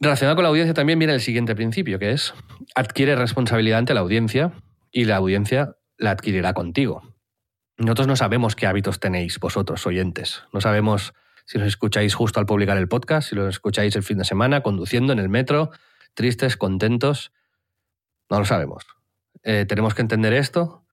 Relacionado 0.00 0.36
con 0.36 0.42
la 0.44 0.48
audiencia 0.48 0.74
también 0.74 0.98
viene 0.98 1.14
el 1.14 1.20
siguiente 1.20 1.54
principio, 1.54 1.98
que 1.98 2.12
es 2.12 2.34
adquiere 2.74 3.16
responsabilidad 3.16 3.78
ante 3.78 3.94
la 3.94 4.00
audiencia 4.00 4.52
y 4.90 5.04
la 5.04 5.16
audiencia 5.16 5.76
la 5.98 6.10
adquirirá 6.10 6.52
contigo. 6.52 7.02
Nosotros 7.76 8.06
no 8.06 8.16
sabemos 8.16 8.54
qué 8.54 8.66
hábitos 8.66 9.00
tenéis 9.00 9.38
vosotros, 9.40 9.86
oyentes. 9.86 10.44
No 10.52 10.60
sabemos 10.60 11.14
si 11.44 11.58
los 11.58 11.68
escucháis 11.68 12.14
justo 12.14 12.40
al 12.40 12.46
publicar 12.46 12.76
el 12.76 12.88
podcast, 12.88 13.28
si 13.28 13.36
los 13.36 13.48
escucháis 13.48 13.94
el 13.96 14.02
fin 14.02 14.18
de 14.18 14.24
semana, 14.24 14.62
conduciendo 14.62 15.12
en 15.12 15.18
el 15.18 15.28
metro, 15.28 15.70
tristes, 16.14 16.56
contentos. 16.56 17.32
No 18.30 18.38
lo 18.38 18.44
sabemos. 18.44 18.86
Eh, 19.42 19.66
tenemos 19.68 19.94
que 19.94 20.02
entender 20.02 20.32
esto, 20.32 20.84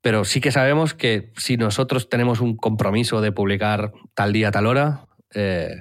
pero 0.00 0.24
sí 0.24 0.40
que 0.40 0.52
sabemos 0.52 0.94
que 0.94 1.32
si 1.36 1.56
nosotros 1.56 2.08
tenemos 2.08 2.40
un 2.40 2.56
compromiso 2.56 3.20
de 3.20 3.32
publicar 3.32 3.92
tal 4.14 4.32
día, 4.32 4.50
tal 4.50 4.66
hora, 4.66 5.06
eh, 5.34 5.80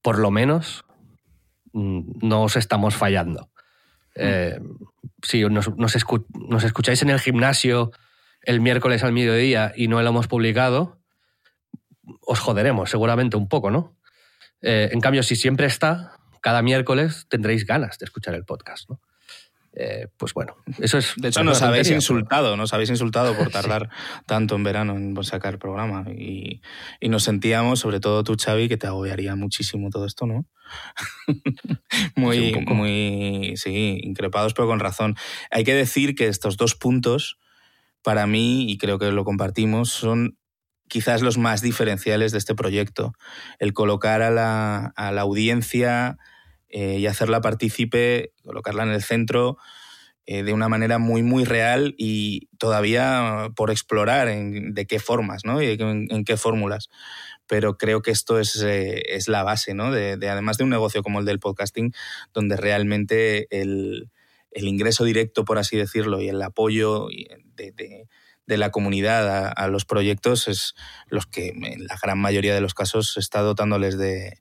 por 0.00 0.18
lo 0.18 0.30
menos 0.30 0.84
Mm, 1.72 2.00
no 2.22 2.42
os 2.42 2.56
estamos 2.56 2.94
fallando. 2.94 3.50
Mm. 4.14 4.20
Eh, 4.20 4.60
si 5.22 5.42
nos, 5.44 5.94
escucháis 5.94 7.02
en 7.02 7.10
el 7.10 7.20
gimnasio 7.20 7.92
el 8.42 8.60
miércoles 8.60 9.04
al 9.04 9.12
mediodía 9.12 9.72
y 9.76 9.88
no 9.88 10.02
lo 10.02 10.08
hemos 10.08 10.26
publicado, 10.26 11.00
os 12.20 12.40
joderemos 12.40 12.90
seguramente 12.90 13.36
un 13.36 13.48
poco, 13.48 13.70
¿no? 13.70 13.96
Eh, 14.60 14.90
en 14.92 15.00
cambio, 15.00 15.22
si 15.22 15.36
siempre 15.36 15.66
está, 15.66 16.18
cada 16.40 16.62
miércoles 16.62 17.26
tendréis 17.28 17.66
ganas 17.66 17.98
de 17.98 18.04
escuchar 18.04 18.34
el 18.34 18.44
podcast, 18.44 18.88
¿no? 18.90 19.00
Eh, 19.74 20.08
pues 20.18 20.34
bueno, 20.34 20.56
eso 20.80 20.98
es. 20.98 21.14
De 21.16 21.28
hecho, 21.28 21.42
nos 21.44 21.62
habéis 21.62 21.90
insultado, 21.90 22.58
nos 22.58 22.74
habéis 22.74 22.90
insultado 22.90 23.34
por 23.34 23.48
tardar 23.50 23.88
tanto 24.26 24.54
en 24.54 24.64
verano 24.64 24.96
en 24.96 25.24
sacar 25.24 25.54
el 25.54 25.58
programa. 25.58 26.04
Y, 26.10 26.60
nos 27.00 27.24
sentíamos, 27.24 27.80
sobre 27.80 27.98
todo 27.98 28.22
tú, 28.22 28.36
Xavi, 28.38 28.68
que 28.68 28.76
te 28.76 28.86
agobiaría 28.86 29.34
muchísimo 29.34 29.88
todo 29.88 30.04
esto, 30.04 30.26
¿no? 30.26 30.46
muy, 32.16 32.54
muy, 32.66 33.54
sí, 33.56 33.98
increpados, 34.02 34.52
pero 34.52 34.68
con 34.68 34.78
razón. 34.78 35.16
Hay 35.50 35.64
que 35.64 35.74
decir 35.74 36.14
que 36.14 36.28
estos 36.28 36.58
dos 36.58 36.74
puntos, 36.74 37.38
para 38.02 38.26
mí, 38.26 38.70
y 38.70 38.76
creo 38.76 38.98
que 38.98 39.10
lo 39.10 39.24
compartimos, 39.24 39.90
son 39.90 40.36
quizás 40.92 41.22
los 41.22 41.38
más 41.38 41.62
diferenciales 41.62 42.32
de 42.32 42.38
este 42.38 42.54
proyecto. 42.54 43.14
El 43.58 43.72
colocar 43.72 44.20
a 44.20 44.30
la, 44.30 44.92
audiencia 45.22 46.18
eh, 46.68 46.98
y 46.98 47.06
hacerla 47.06 47.40
partícipe, 47.40 48.34
colocarla 48.44 48.82
en 48.82 48.90
el 48.90 49.02
centro 49.02 49.56
eh, 50.26 50.42
de 50.42 50.52
una 50.52 50.68
manera 50.68 50.98
muy, 50.98 51.22
muy 51.22 51.46
real 51.46 51.94
y 51.96 52.50
todavía 52.58 53.48
por 53.56 53.70
explorar 53.70 54.28
en, 54.28 54.74
de 54.74 54.86
qué 54.86 55.00
formas 55.00 55.46
¿no? 55.46 55.62
y 55.62 55.78
en, 55.80 56.24
qué 56.26 56.36
fórmulas. 56.36 56.90
Pero 57.46 57.78
creo 57.78 58.02
que 58.02 58.10
esto 58.10 58.38
es, 58.38 58.62
eh, 58.62 59.02
es 59.16 59.28
la 59.28 59.44
base, 59.44 59.72
¿no? 59.72 59.92
De, 59.92 60.18
además 60.28 60.58
de 60.58 60.64
un 60.64 60.70
negocio 60.70 61.02
como 61.02 61.20
el 61.20 61.24
del 61.24 61.40
podcasting, 61.40 61.94
donde 62.34 62.58
realmente 62.58 63.46
el, 63.48 64.10
ingreso 64.54 65.04
directo, 65.04 65.46
por 65.46 65.56
así 65.56 65.78
decirlo, 65.78 66.20
y 66.20 66.28
el 66.28 66.42
apoyo 66.42 67.08
de, 67.54 68.06
de 68.46 68.56
la 68.56 68.70
comunidad 68.70 69.52
a, 69.56 69.68
los 69.68 69.84
proyectos 69.84 70.48
es 70.48 70.74
los 71.08 71.26
que 71.26 71.48
en 71.48 71.84
la 71.86 71.96
gran 72.02 72.18
mayoría 72.18 72.54
de 72.54 72.60
los 72.60 72.74
casos 72.74 73.16
está 73.16 73.40
dotándoles 73.40 73.96
de, 73.96 74.40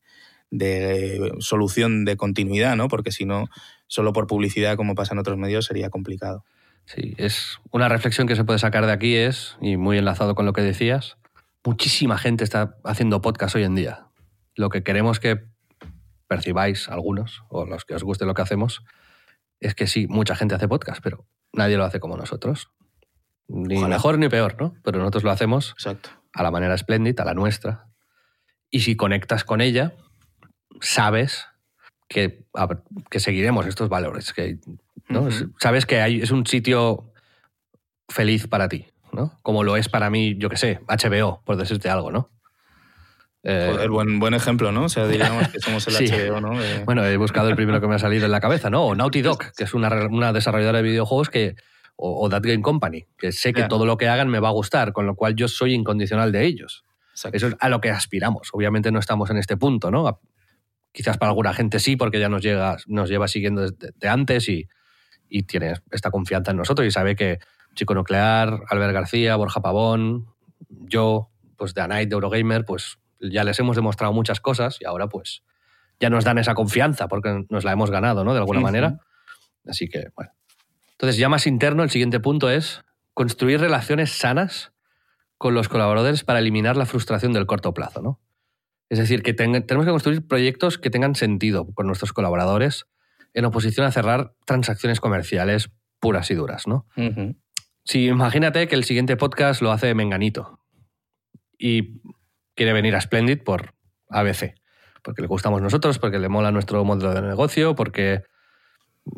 de 0.50 1.32
solución 1.40 2.06
de 2.06 2.18
continuidad, 2.18 2.76
¿no? 2.76 2.88
Porque 2.88 3.12
si 3.12 3.26
no, 3.26 3.48
solo 3.88 4.14
por 4.14 4.28
publicidad, 4.28 4.76
como 4.76 4.96
pasa 4.96 5.14
en 5.14 5.20
otros 5.20 5.38
medios, 5.38 5.66
sería 5.66 5.90
complicado. 5.90 6.44
Sí, 6.86 7.14
es 7.18 7.60
una 7.72 7.90
reflexión 7.90 8.28
que 8.28 8.36
se 8.36 8.44
puede 8.44 8.60
sacar 8.60 8.86
de 8.86 8.92
aquí 8.92 9.16
es, 9.16 9.58
y 9.62 9.78
muy 9.78 9.98
enlazado 9.98 10.36
con 10.36 10.46
lo 10.46 10.54
que 10.54 10.62
decías, 10.62 11.18
muchísima 11.64 12.18
gente 12.18 12.44
está 12.44 12.76
haciendo 12.84 13.22
podcast 13.22 13.56
hoy 13.56 13.64
en 13.64 13.76
día. 13.76 14.08
Lo 14.56 14.70
que 14.70 14.84
queremos 14.84 15.20
que 15.20 15.46
percibáis 16.28 16.90
algunos, 16.90 17.44
o 17.50 17.66
los 17.66 17.86
que 17.86 17.96
os 17.96 18.04
guste 18.04 18.26
lo 18.26 18.34
que 18.34 18.42
hacemos, 18.42 18.84
es 19.60 19.76
que 19.76 19.88
sí, 19.88 20.08
mucha 20.08 20.36
gente 20.36 20.56
hace 20.56 20.68
podcast, 20.68 21.02
pero 21.04 21.26
nadie 21.54 21.78
lo 21.78 21.86
hace 21.86 22.00
como 22.00 22.18
nosotros. 22.18 22.72
Ni 23.54 23.84
mejor 23.84 24.18
ni 24.18 24.30
peor, 24.30 24.56
¿no? 24.60 24.74
Pero 24.84 25.00
nosotros 25.00 25.24
lo 25.24 25.32
hacemos 25.32 25.72
Exacto. 25.72 26.10
a 26.34 26.44
la 26.44 26.52
manera 26.52 26.74
espléndida, 26.74 27.24
a 27.24 27.26
la 27.26 27.34
nuestra. 27.34 27.88
Y 28.70 28.82
si 28.82 28.96
conectas 28.96 29.44
con 29.44 29.62
ella, 29.62 29.94
sabes 30.80 31.48
que, 32.08 32.46
que 33.10 33.20
seguiremos 33.20 33.66
estos 33.68 33.90
valores. 33.90 34.34
Que, 34.34 34.60
¿no? 35.10 35.28
Sabes 35.60 35.86
que 35.86 36.02
hay, 36.02 36.22
es 36.22 36.32
un 36.32 36.46
sitio 36.46 37.12
feliz 38.08 38.48
para 38.48 38.70
ti, 38.70 38.88
¿no? 39.12 39.40
Como 39.42 39.64
lo 39.64 39.78
es 39.78 39.90
para 39.90 40.10
mí, 40.10 40.36
yo 40.38 40.50
qué 40.50 40.58
sé, 40.58 40.80
HBO, 40.88 41.42
por 41.46 41.58
decirte 41.58 41.90
algo, 41.90 42.12
¿no? 42.12 42.30
Eh, 43.44 43.88
buen, 43.90 44.20
buen 44.20 44.36
ejemplo, 44.36 44.72
¿no? 44.72 44.84
O 44.84 44.90
sea, 44.90 45.08
diríamos 45.08 45.48
que 45.48 45.60
somos 45.60 45.88
el 45.88 45.96
HBO, 46.10 46.42
¿no? 46.42 46.54
Bueno, 46.86 47.04
he 47.06 47.18
buscado 47.18 47.50
el 47.50 47.56
primero 47.56 47.82
que 47.82 47.88
me 47.88 47.96
ha 47.96 48.00
salido 48.00 48.26
en 48.26 48.32
la 48.32 48.40
cabeza, 48.40 48.70
¿no? 48.70 48.84
O 48.84 48.96
Naughty 48.96 49.22
Dog, 49.22 49.40
que 49.58 49.64
es 49.64 49.74
una, 49.74 49.90
una 50.08 50.34
desarrolladora 50.34 50.78
de 50.80 50.84
videojuegos 50.84 51.30
que. 51.30 51.56
O, 52.04 52.28
That 52.30 52.42
Game 52.42 52.64
Company, 52.64 53.06
que 53.16 53.32
sé 53.32 53.54
que 53.54 53.64
todo 53.66 53.86
lo 53.86 53.96
que 53.96 54.10
hagan 54.10 54.28
me 54.28 54.40
va 54.40 54.48
a 54.48 54.52
gustar, 54.52 54.92
con 54.92 55.06
lo 55.06 55.16
cual 55.16 55.36
yo 55.36 55.48
soy 55.48 55.76
incondicional 55.76 56.32
de 56.32 56.46
ellos. 56.46 56.84
Eso 57.14 57.48
es 57.48 57.56
a 57.60 57.70
lo 57.70 57.80
que 57.80 57.92
aspiramos. 57.92 58.50
Obviamente 58.54 58.92
no 58.92 58.98
estamos 58.98 59.30
en 59.30 59.38
este 59.38 59.56
punto, 59.56 59.92
¿no? 59.92 60.20
Quizás 60.92 61.20
para 61.20 61.30
alguna 61.30 61.54
gente 61.54 61.80
sí, 61.80 61.96
porque 61.96 62.20
ya 62.20 62.28
nos, 62.28 62.42
llega, 62.42 62.78
nos 62.88 63.08
lleva 63.08 63.28
siguiendo 63.28 63.70
desde 63.70 64.10
antes 64.10 64.50
y, 64.50 64.68
y 65.30 65.44
tiene 65.44 65.76
esta 65.92 66.10
confianza 66.10 66.52
en 66.52 66.58
nosotros 66.58 66.88
y 66.88 66.92
sabe 66.92 67.16
que 67.16 67.40
Chico 67.76 67.94
Nuclear, 67.94 68.62
Albert 68.68 68.94
García, 68.94 69.36
Borja 69.36 69.62
Pavón, 69.62 70.28
yo, 70.70 71.30
pues 71.56 71.74
de 71.74 71.88
Night, 71.88 72.10
de 72.10 72.16
Eurogamer, 72.16 72.66
pues 72.66 72.98
ya 73.20 73.44
les 73.44 73.60
hemos 73.60 73.76
demostrado 73.76 74.12
muchas 74.12 74.42
cosas 74.42 74.78
y 74.82 74.86
ahora 74.86 75.08
pues 75.08 75.44
ya 76.00 76.10
nos 76.10 76.24
dan 76.24 76.40
esa 76.40 76.56
confianza 76.56 77.08
porque 77.08 77.46
nos 77.50 77.64
la 77.64 77.72
hemos 77.72 77.92
ganado, 77.92 78.24
¿no? 78.24 78.34
De 78.34 78.40
alguna 78.40 78.60
manera. 78.60 79.00
Así 79.68 79.88
que, 79.88 80.08
bueno. 80.16 80.32
Entonces, 81.02 81.18
ya 81.18 81.30
más 81.30 81.48
interno, 81.48 81.82
el 81.82 81.90
siguiente 81.90 82.20
punto 82.20 82.48
es 82.52 82.84
construir 83.16 83.60
relaciones 83.60 84.12
sanas 84.12 84.72
con 85.40 85.56
los 85.56 85.68
colaboradores 85.68 86.24
para 86.24 86.38
eliminar 86.38 86.78
la 86.78 86.86
frustración 86.86 87.34
del 87.34 87.48
corto 87.48 87.74
plazo, 87.74 88.04
¿no? 88.04 88.22
Es 88.88 89.00
decir, 89.00 89.24
que 89.24 89.34
tenemos 89.34 89.66
que 89.68 89.92
construir 89.92 90.28
proyectos 90.28 90.78
que 90.78 90.92
tengan 90.92 91.16
sentido 91.16 91.66
con 91.74 91.88
nuestros 91.88 92.14
colaboradores 92.14 92.86
en 93.34 93.46
oposición 93.46 93.88
a 93.88 93.92
cerrar 93.92 94.36
transacciones 94.46 95.00
comerciales 95.00 95.72
puras 96.00 96.30
y 96.30 96.36
duras, 96.36 96.68
¿no? 96.68 96.86
Si 97.84 98.06
imagínate 98.06 98.68
que 98.68 98.76
el 98.76 98.84
siguiente 98.84 99.18
podcast 99.18 99.64
lo 99.64 99.72
hace 99.72 99.96
Menganito 99.96 100.60
y 101.58 102.00
quiere 102.54 102.74
venir 102.74 102.96
a 102.96 103.02
Splendid 103.02 103.42
por 103.42 103.74
ABC, 104.10 104.54
porque 105.02 105.24
le 105.24 105.28
gustamos 105.28 105.64
nosotros, 105.64 105.98
porque 105.98 106.20
le 106.20 106.30
mola 106.30 106.52
nuestro 106.52 106.86
modelo 106.86 107.12
de 107.12 107.24
negocio, 107.24 107.74
porque 107.74 108.22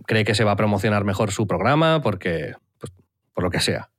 cree 0.06 0.24
que 0.24 0.36
se 0.36 0.44
va 0.44 0.52
a 0.52 0.56
promocionar 0.56 1.04
mejor 1.04 1.32
su 1.32 1.48
programa, 1.48 2.02
porque 2.02 2.54
pues, 2.80 2.92
por 3.34 3.44
lo 3.44 3.50
que 3.50 3.60
sea. 3.60 3.90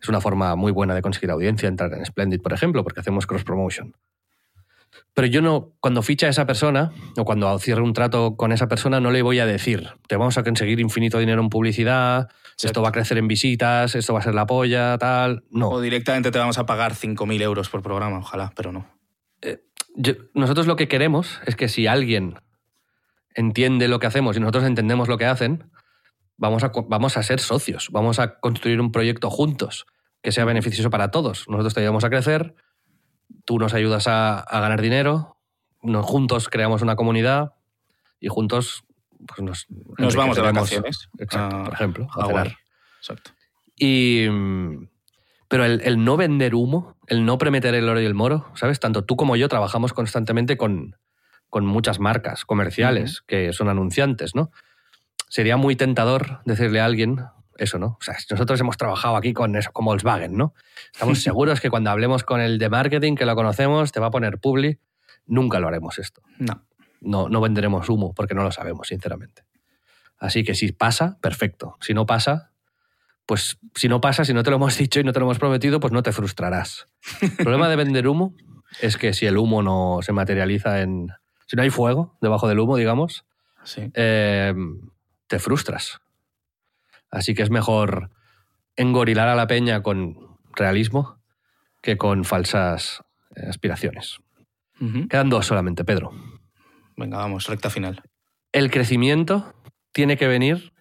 Es 0.00 0.08
una 0.08 0.20
forma 0.20 0.54
muy 0.54 0.70
buena 0.70 0.94
de 0.94 1.02
conseguir 1.02 1.30
audiencia 1.30 1.68
entrar 1.68 1.92
en 1.94 2.04
Splendid, 2.04 2.40
por 2.40 2.52
ejemplo, 2.52 2.84
porque 2.84 3.00
hacemos 3.00 3.26
cross 3.26 3.44
promotion. 3.44 3.94
Pero 5.14 5.26
yo 5.28 5.42
no, 5.42 5.72
cuando 5.80 6.02
ficha 6.02 6.26
a 6.26 6.30
esa 6.30 6.46
persona 6.46 6.92
o 7.16 7.24
cuando 7.24 7.58
cierre 7.58 7.82
un 7.82 7.92
trato 7.92 8.36
con 8.36 8.52
esa 8.52 8.68
persona, 8.68 9.00
no 9.00 9.10
le 9.10 9.22
voy 9.22 9.38
a 9.38 9.46
decir, 9.46 9.90
te 10.08 10.16
vamos 10.16 10.36
a 10.38 10.42
conseguir 10.42 10.80
infinito 10.80 11.18
dinero 11.18 11.40
en 11.40 11.48
publicidad, 11.48 12.28
esto 12.62 12.82
va 12.82 12.88
a 12.88 12.92
crecer 12.92 13.18
en 13.18 13.28
visitas, 13.28 13.94
esto 13.94 14.12
va 14.12 14.20
a 14.20 14.22
ser 14.22 14.34
la 14.34 14.46
polla, 14.46 14.98
tal. 14.98 15.44
No. 15.50 15.70
O 15.70 15.80
directamente 15.80 16.30
te 16.30 16.38
vamos 16.38 16.58
a 16.58 16.66
pagar 16.66 16.94
5.000 16.94 17.42
euros 17.42 17.68
por 17.68 17.82
programa, 17.82 18.18
ojalá, 18.18 18.52
pero 18.56 18.72
no. 18.72 18.86
Eh, 19.40 19.62
nosotros 20.34 20.66
lo 20.66 20.76
que 20.76 20.88
queremos 20.88 21.40
es 21.46 21.56
que 21.56 21.68
si 21.68 21.86
alguien 21.86 22.34
entiende 23.34 23.88
lo 23.88 23.98
que 23.98 24.06
hacemos 24.06 24.36
y 24.36 24.40
nosotros 24.40 24.64
entendemos 24.64 25.08
lo 25.08 25.18
que 25.18 25.26
hacen, 25.26 25.70
vamos 26.36 26.64
a, 26.64 26.72
vamos 26.88 27.16
a 27.16 27.22
ser 27.22 27.40
socios, 27.40 27.88
vamos 27.90 28.18
a 28.18 28.38
construir 28.40 28.80
un 28.80 28.92
proyecto 28.92 29.30
juntos 29.30 29.86
que 30.22 30.32
sea 30.32 30.44
beneficioso 30.44 30.90
para 30.90 31.10
todos. 31.10 31.48
Nosotros 31.48 31.74
te 31.74 31.80
ayudamos 31.80 32.04
a 32.04 32.10
crecer, 32.10 32.54
tú 33.44 33.58
nos 33.58 33.74
ayudas 33.74 34.06
a, 34.08 34.44
ganar 34.50 34.80
dinero, 34.80 35.36
nos, 35.82 36.06
juntos 36.06 36.48
creamos 36.48 36.82
una 36.82 36.96
comunidad 36.96 37.54
y 38.20 38.28
juntos 38.28 38.84
pues 39.26 39.42
nos, 39.42 39.66
nos 39.98 40.16
vamos 40.16 40.36
de 40.36 40.42
vacaciones. 40.42 41.08
Exacto, 41.18 41.64
por 41.64 41.74
ejemplo, 41.74 42.08
a, 42.14 42.44
Exacto. 42.98 43.32
Y, 43.76 44.26
pero 45.48 45.64
el, 45.64 46.04
no 46.04 46.16
vender 46.16 46.54
humo, 46.54 46.96
el 47.06 47.24
no 47.24 47.38
premeter 47.38 47.74
el 47.74 47.88
oro 47.88 48.00
y 48.00 48.06
el 48.06 48.14
moro, 48.14 48.50
¿sabes? 48.54 48.80
Tanto 48.80 49.04
tú 49.04 49.16
como 49.16 49.36
yo 49.36 49.48
trabajamos 49.48 49.92
constantemente 49.92 50.56
con, 50.56 50.96
con 51.54 51.66
muchas 51.66 52.00
marcas 52.00 52.44
comerciales 52.44 53.22
que 53.28 53.52
son 53.52 53.68
anunciantes, 53.68 54.34
¿no? 54.34 54.50
Sería 55.28 55.56
muy 55.56 55.76
tentador 55.76 56.40
decirle 56.44 56.80
a 56.80 56.84
alguien, 56.84 57.20
eso, 57.58 57.78
¿no? 57.78 57.96
O 58.00 58.02
sea, 58.02 58.16
nosotros 58.28 58.58
hemos 58.58 58.76
trabajado 58.76 59.14
aquí 59.14 59.32
con 59.32 59.54
eso, 59.54 59.70
con 59.70 59.84
Volkswagen, 59.84 60.36
¿no? 60.36 60.52
Estamos 60.92 61.20
seguros 61.22 61.60
que 61.60 61.70
cuando 61.70 61.90
hablemos 61.90 62.24
con 62.24 62.40
el 62.40 62.58
de 62.58 62.68
marketing, 62.68 63.14
que 63.14 63.24
lo 63.24 63.36
conocemos, 63.36 63.92
te 63.92 64.00
va 64.00 64.08
a 64.08 64.10
poner 64.10 64.40
publi. 64.40 64.80
Nunca 65.26 65.60
lo 65.60 65.68
haremos 65.68 66.00
esto. 66.00 66.22
No. 66.40 66.66
No, 67.00 67.28
no 67.28 67.40
venderemos 67.40 67.88
humo 67.88 68.14
porque 68.14 68.34
no 68.34 68.42
lo 68.42 68.50
sabemos, 68.50 68.88
sinceramente. 68.88 69.44
Así 70.18 70.42
que 70.42 70.56
si 70.56 70.72
pasa, 70.72 71.18
perfecto. 71.20 71.76
Si 71.80 71.94
no 71.94 72.04
pasa, 72.04 72.50
pues 73.26 73.60
si 73.76 73.86
no 73.88 74.00
pasa, 74.00 74.24
si 74.24 74.34
no 74.34 74.42
te 74.42 74.50
lo 74.50 74.56
hemos 74.56 74.76
dicho 74.84 74.98
y 74.98 75.04
no 75.04 75.12
te 75.12 75.20
lo 75.20 75.26
hemos 75.26 75.38
prometido, 75.38 75.78
pues 75.78 75.92
no 75.92 76.02
te 76.02 76.10
frustrarás. 76.10 76.88
El 77.20 77.30
problema 77.36 77.68
de 77.68 77.76
vender 77.76 78.08
humo 78.08 78.34
es 78.80 78.96
que 78.96 79.12
si 79.12 79.26
el 79.26 79.38
humo 79.38 79.62
no 79.62 80.00
se 80.02 80.10
materializa 80.10 80.80
en... 80.80 81.12
Si 81.46 81.56
no 81.56 81.62
hay 81.62 81.70
fuego 81.70 82.16
debajo 82.20 82.48
del 82.48 82.60
humo, 82.60 82.76
digamos, 82.76 83.24
eh, 83.76 84.54
te 85.26 85.38
frustras. 85.38 86.00
Así 87.10 87.34
que 87.34 87.42
es 87.42 87.50
mejor 87.50 88.10
engorilar 88.76 89.28
a 89.28 89.34
la 89.34 89.46
peña 89.46 89.82
con 89.82 90.36
realismo 90.54 91.20
que 91.82 91.96
con 91.96 92.24
falsas 92.24 93.02
aspiraciones. 93.48 94.18
Quedan 95.08 95.30
dos 95.30 95.46
solamente, 95.46 95.84
Pedro. 95.84 96.12
Venga, 96.96 97.18
vamos, 97.18 97.46
recta 97.46 97.70
final. 97.70 98.02
El 98.52 98.70
crecimiento 98.70 99.54
tiene 99.92 100.16
que 100.16 100.26
venir 100.26 100.72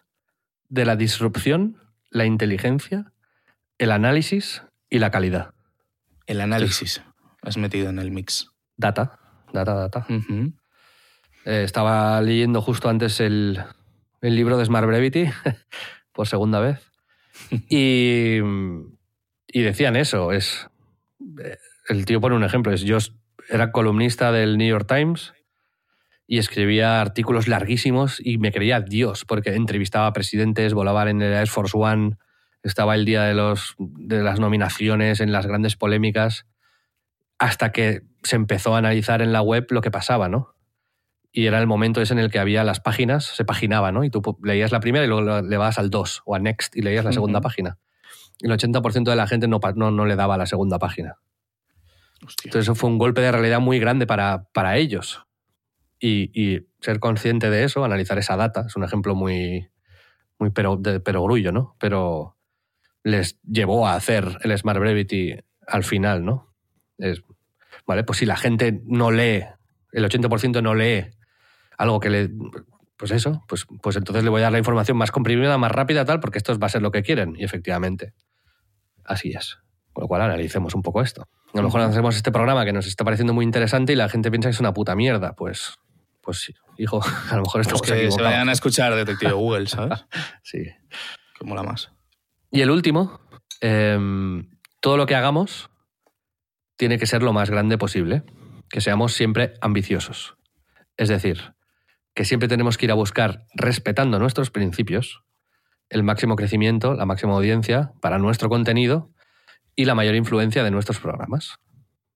de 0.70 0.86
la 0.86 0.96
disrupción, 0.96 1.78
la 2.10 2.26
inteligencia, 2.26 3.14
el 3.78 3.92
análisis 3.92 4.64
y 4.90 5.00
la 5.00 5.12
calidad. 5.12 5.54
El 6.26 6.42
análisis. 6.42 7.04
Has 7.42 7.58
metido 7.58 7.90
en 7.90 8.00
el 8.00 8.12
mix. 8.12 8.52
Data, 8.78 9.20
data, 9.54 9.74
data. 9.74 10.06
Eh, 10.10 11.64
estaba 11.64 12.22
leyendo 12.22 12.62
justo 12.62 12.90
antes 12.90 13.20
el, 13.20 13.62
el 14.22 14.36
libro 14.36 14.58
de 14.58 14.66
Smart 14.66 14.88
Brevity 14.88 15.30
por 16.12 16.28
segunda 16.28 16.60
vez. 16.60 16.80
Y, 17.70 18.40
y 19.48 19.62
decían 19.62 19.96
eso, 19.96 20.32
es 20.32 20.70
el 21.90 22.06
tío 22.06 22.22
pone 22.22 22.36
un 22.36 22.44
ejemplo, 22.44 22.72
es 22.72 22.82
yo 22.82 22.98
era 23.50 23.72
columnista 23.72 24.32
del 24.32 24.58
New 24.58 24.68
York 24.68 24.88
Times 24.88 25.34
y 26.28 26.38
escribía 26.38 27.02
artículos 27.02 27.48
larguísimos 27.48 28.22
y 28.24 28.38
me 28.38 28.52
creía 28.52 28.82
Dios 28.82 29.26
porque 29.26 29.56
entrevistaba 29.56 30.08
a 30.08 30.14
presidentes, 30.14 30.74
volaba 30.74 31.10
en 31.10 31.22
el 31.22 31.34
Air 31.34 31.48
Force 31.48 31.78
One, 31.78 32.18
estaba 32.64 32.96
el 32.96 33.06
día 33.06 33.24
de, 33.24 33.34
los, 33.34 33.76
de 33.78 34.24
las 34.24 34.40
nominaciones, 34.40 35.20
en 35.20 35.32
las 35.32 35.46
grandes 35.46 35.76
polémicas, 35.76 36.46
hasta 37.38 37.72
que 37.72 38.04
se 38.24 38.36
empezó 38.36 38.76
a 38.76 38.80
analizar 38.80 39.22
en 39.22 39.34
la 39.34 39.42
web 39.42 39.68
lo 39.70 39.82
que 39.82 39.92
pasaba, 39.92 40.30
¿no? 40.30 40.54
y 41.36 41.48
era 41.48 41.60
el 41.60 41.66
momento 41.66 42.00
ese 42.00 42.14
en 42.14 42.20
el 42.20 42.30
que 42.30 42.38
había 42.38 42.64
las 42.64 42.80
páginas, 42.80 43.26
se 43.26 43.44
paginaba, 43.44 43.92
¿no? 43.92 44.04
Y 44.04 44.12
tú 44.12 44.38
leías 44.44 44.72
la 44.72 44.80
primera 44.80 45.04
y 45.04 45.08
luego 45.08 45.42
le 45.42 45.58
vas 45.58 45.80
al 45.80 45.90
2 45.90 46.22
o 46.26 46.36
al 46.36 46.44
next 46.44 46.76
y 46.78 46.84
leías 46.84 47.04
la 47.04 47.12
segunda 47.12 47.42
página. 47.42 47.80
Y 48.40 48.46
el 48.46 48.52
80% 48.52 49.10
de 49.10 49.16
la 49.16 49.26
gente 49.26 49.48
no, 49.48 49.60
no, 49.76 50.06
le 50.06 50.16
daba 50.16 50.38
la 50.38 50.46
segunda 50.46 50.78
página. 50.78 51.18
Entonces 52.22 52.62
eso 52.62 52.76
fue 52.76 52.92
un 52.92 53.00
golpe 53.00 53.22
de 53.22 53.32
realidad 53.32 53.60
muy 53.60 53.80
grande 53.80 54.06
para, 54.06 54.48
para 54.54 54.78
ellos. 54.78 55.26
Y, 56.00 56.68
ser 56.82 57.00
consciente 57.00 57.50
de 57.50 57.64
eso, 57.64 57.84
analizar 57.84 58.18
esa 58.18 58.36
data, 58.36 58.66
es 58.68 58.76
un 58.76 58.84
ejemplo 58.84 59.16
muy, 59.16 59.70
muy 60.38 60.52
pero, 60.52 60.76
de 60.76 61.00
perogrullo, 61.00 61.54
¿no? 61.54 61.78
Pero 61.80 62.38
les 63.04 63.40
llevó 63.42 63.88
a 63.88 63.96
hacer 63.96 64.38
el 64.42 64.56
Smart 64.58 64.80
Brevity 64.80 65.38
al 65.66 65.86
final, 65.86 66.26
¿no? 66.26 66.54
Es, 66.98 67.24
vale, 67.86 68.04
pues 68.04 68.20
si 68.20 68.26
la 68.26 68.36
gente 68.36 68.82
no 68.86 69.12
lee, 69.12 69.44
el 69.92 70.06
80% 70.06 70.62
no 70.62 70.76
lee 70.76 71.06
algo 71.78 72.00
que 72.00 72.10
le... 72.10 72.30
Pues 72.98 73.12
eso, 73.12 73.44
pues, 73.48 73.66
pues 73.82 73.98
entonces 73.98 74.24
le 74.24 74.30
voy 74.30 74.40
a 74.42 74.44
dar 74.44 74.52
la 74.52 74.60
información 74.60 74.96
más 74.96 75.12
comprimida, 75.12 75.58
más 75.58 75.72
rápida, 75.72 76.06
tal, 76.06 76.20
porque 76.20 76.38
esto 76.38 76.58
va 76.58 76.68
a 76.68 76.70
ser 76.70 76.82
lo 76.82 76.92
que 76.92 77.02
quieren. 77.02 77.36
Y 77.38 77.44
efectivamente, 77.44 78.14
así 79.04 79.32
es. 79.32 79.58
Con 79.92 80.04
lo 80.04 80.08
cual 80.08 80.22
analicemos 80.22 80.74
un 80.74 80.84
poco 80.84 81.02
esto. 81.02 81.28
A 81.54 81.58
lo 81.58 81.64
mejor 81.64 81.82
hacemos 81.82 82.16
este 82.16 82.32
programa 82.32 82.64
que 82.66 82.72
nos 82.72 82.88
está 82.88 83.04
pareciendo 83.04 83.34
muy 83.34 83.44
interesante 83.44 83.94
y 83.94 83.96
la 83.96 84.10
gente 84.10 84.32
piensa 84.32 84.50
que 84.50 84.54
es 84.54 84.60
una 84.60 84.74
puta 84.74 84.96
mierda. 84.96 85.34
Pues, 85.34 85.76
pues 86.22 86.54
hijo, 86.78 87.02
a 87.30 87.36
lo 87.36 87.42
mejor 87.42 87.62
estamos 87.62 87.82
pues 87.82 87.92
que 87.92 88.12
se 88.12 88.22
vayan 88.22 88.48
a 88.48 88.54
escuchar 88.54 88.96
Detective 88.96 89.34
Google, 89.34 89.68
¿sabes? 89.68 90.06
sí. 90.44 90.64
Que 91.38 91.46
mola 91.46 91.64
más. 91.64 91.92
Y 92.52 92.62
el 92.62 92.70
último, 92.70 93.20
em, 93.60 94.50
todo 94.80 94.98
lo 94.98 95.06
que 95.06 95.16
hagamos 95.16 95.70
tiene 96.84 97.00
que 97.00 97.08
ser 97.08 97.24
lo 97.24 97.32
más 97.32 97.50
grande 97.50 97.78
posible, 97.78 98.24
que 98.70 98.82
seamos 98.82 99.14
siempre 99.14 99.54
ambiciosos. 99.62 100.36
Es 100.98 101.08
decir, 101.08 101.54
que 102.14 102.26
siempre 102.26 102.50
tenemos 102.50 102.78
que 102.78 102.88
ir 102.88 102.92
a 102.92 102.96
buscar, 102.96 103.46
respetando 103.54 104.20
nuestros 104.20 104.52
principios, 104.52 105.24
el 105.88 106.04
máximo 106.04 106.36
crecimiento, 106.36 106.94
la 106.94 107.06
máxima 107.06 107.36
audiencia 107.36 107.94
para 108.02 108.18
nuestro 108.18 108.50
contenido 108.50 109.10
y 109.78 109.86
la 109.86 109.96
mayor 109.96 110.16
influencia 110.16 110.62
de 110.62 110.72
nuestros 110.72 111.00
programas. 111.00 111.56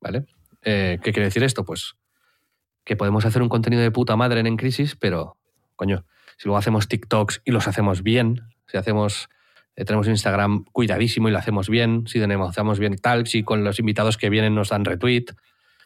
¿Vale? 0.02 0.26
Eh, 0.64 1.00
¿Qué 1.02 1.14
quiere 1.14 1.28
decir 1.28 1.44
esto? 1.44 1.64
Pues 1.64 1.96
que 2.84 2.98
podemos 2.98 3.24
hacer 3.24 3.42
un 3.42 3.48
contenido 3.48 3.82
de 3.82 3.92
puta 3.92 4.18
madre 4.18 4.42
en, 4.42 4.48
en 4.48 4.58
crisis, 4.58 4.98
pero, 4.98 5.38
coño, 5.78 6.04
si 6.38 6.50
luego 6.50 6.58
hacemos 6.58 6.90
TikToks 6.90 7.42
y 7.46 7.52
los 7.52 7.70
hacemos 7.70 8.04
bien, 8.04 8.42
si 8.66 8.76
hacemos 8.76 9.30
tenemos 9.86 10.08
Instagram 10.08 10.66
cuidadísimo 10.72 11.30
y 11.30 11.32
lo 11.32 11.38
hacemos 11.38 11.70
bien, 11.70 12.08
si 12.08 12.20
hacemos 12.20 12.80
bien 12.80 12.96
tal, 12.98 13.28
si 13.28 13.44
con 13.44 13.64
los 13.64 13.80
invitados 13.80 14.18
que 14.18 14.30
vienen 14.30 14.56
nos 14.56 14.70
dan 14.70 14.86
retweet, 14.86 15.26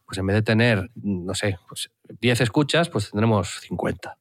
pues 0.06 0.18
en 0.18 0.28
vez 0.28 0.36
de 0.36 0.42
tener, 0.42 0.90
no 0.96 1.34
sé, 1.36 1.58
pues 1.68 1.90
10 2.20 2.42
escuchas, 2.42 2.90
pues 2.90 3.12
tendremos 3.12 3.60
50. 3.62 4.18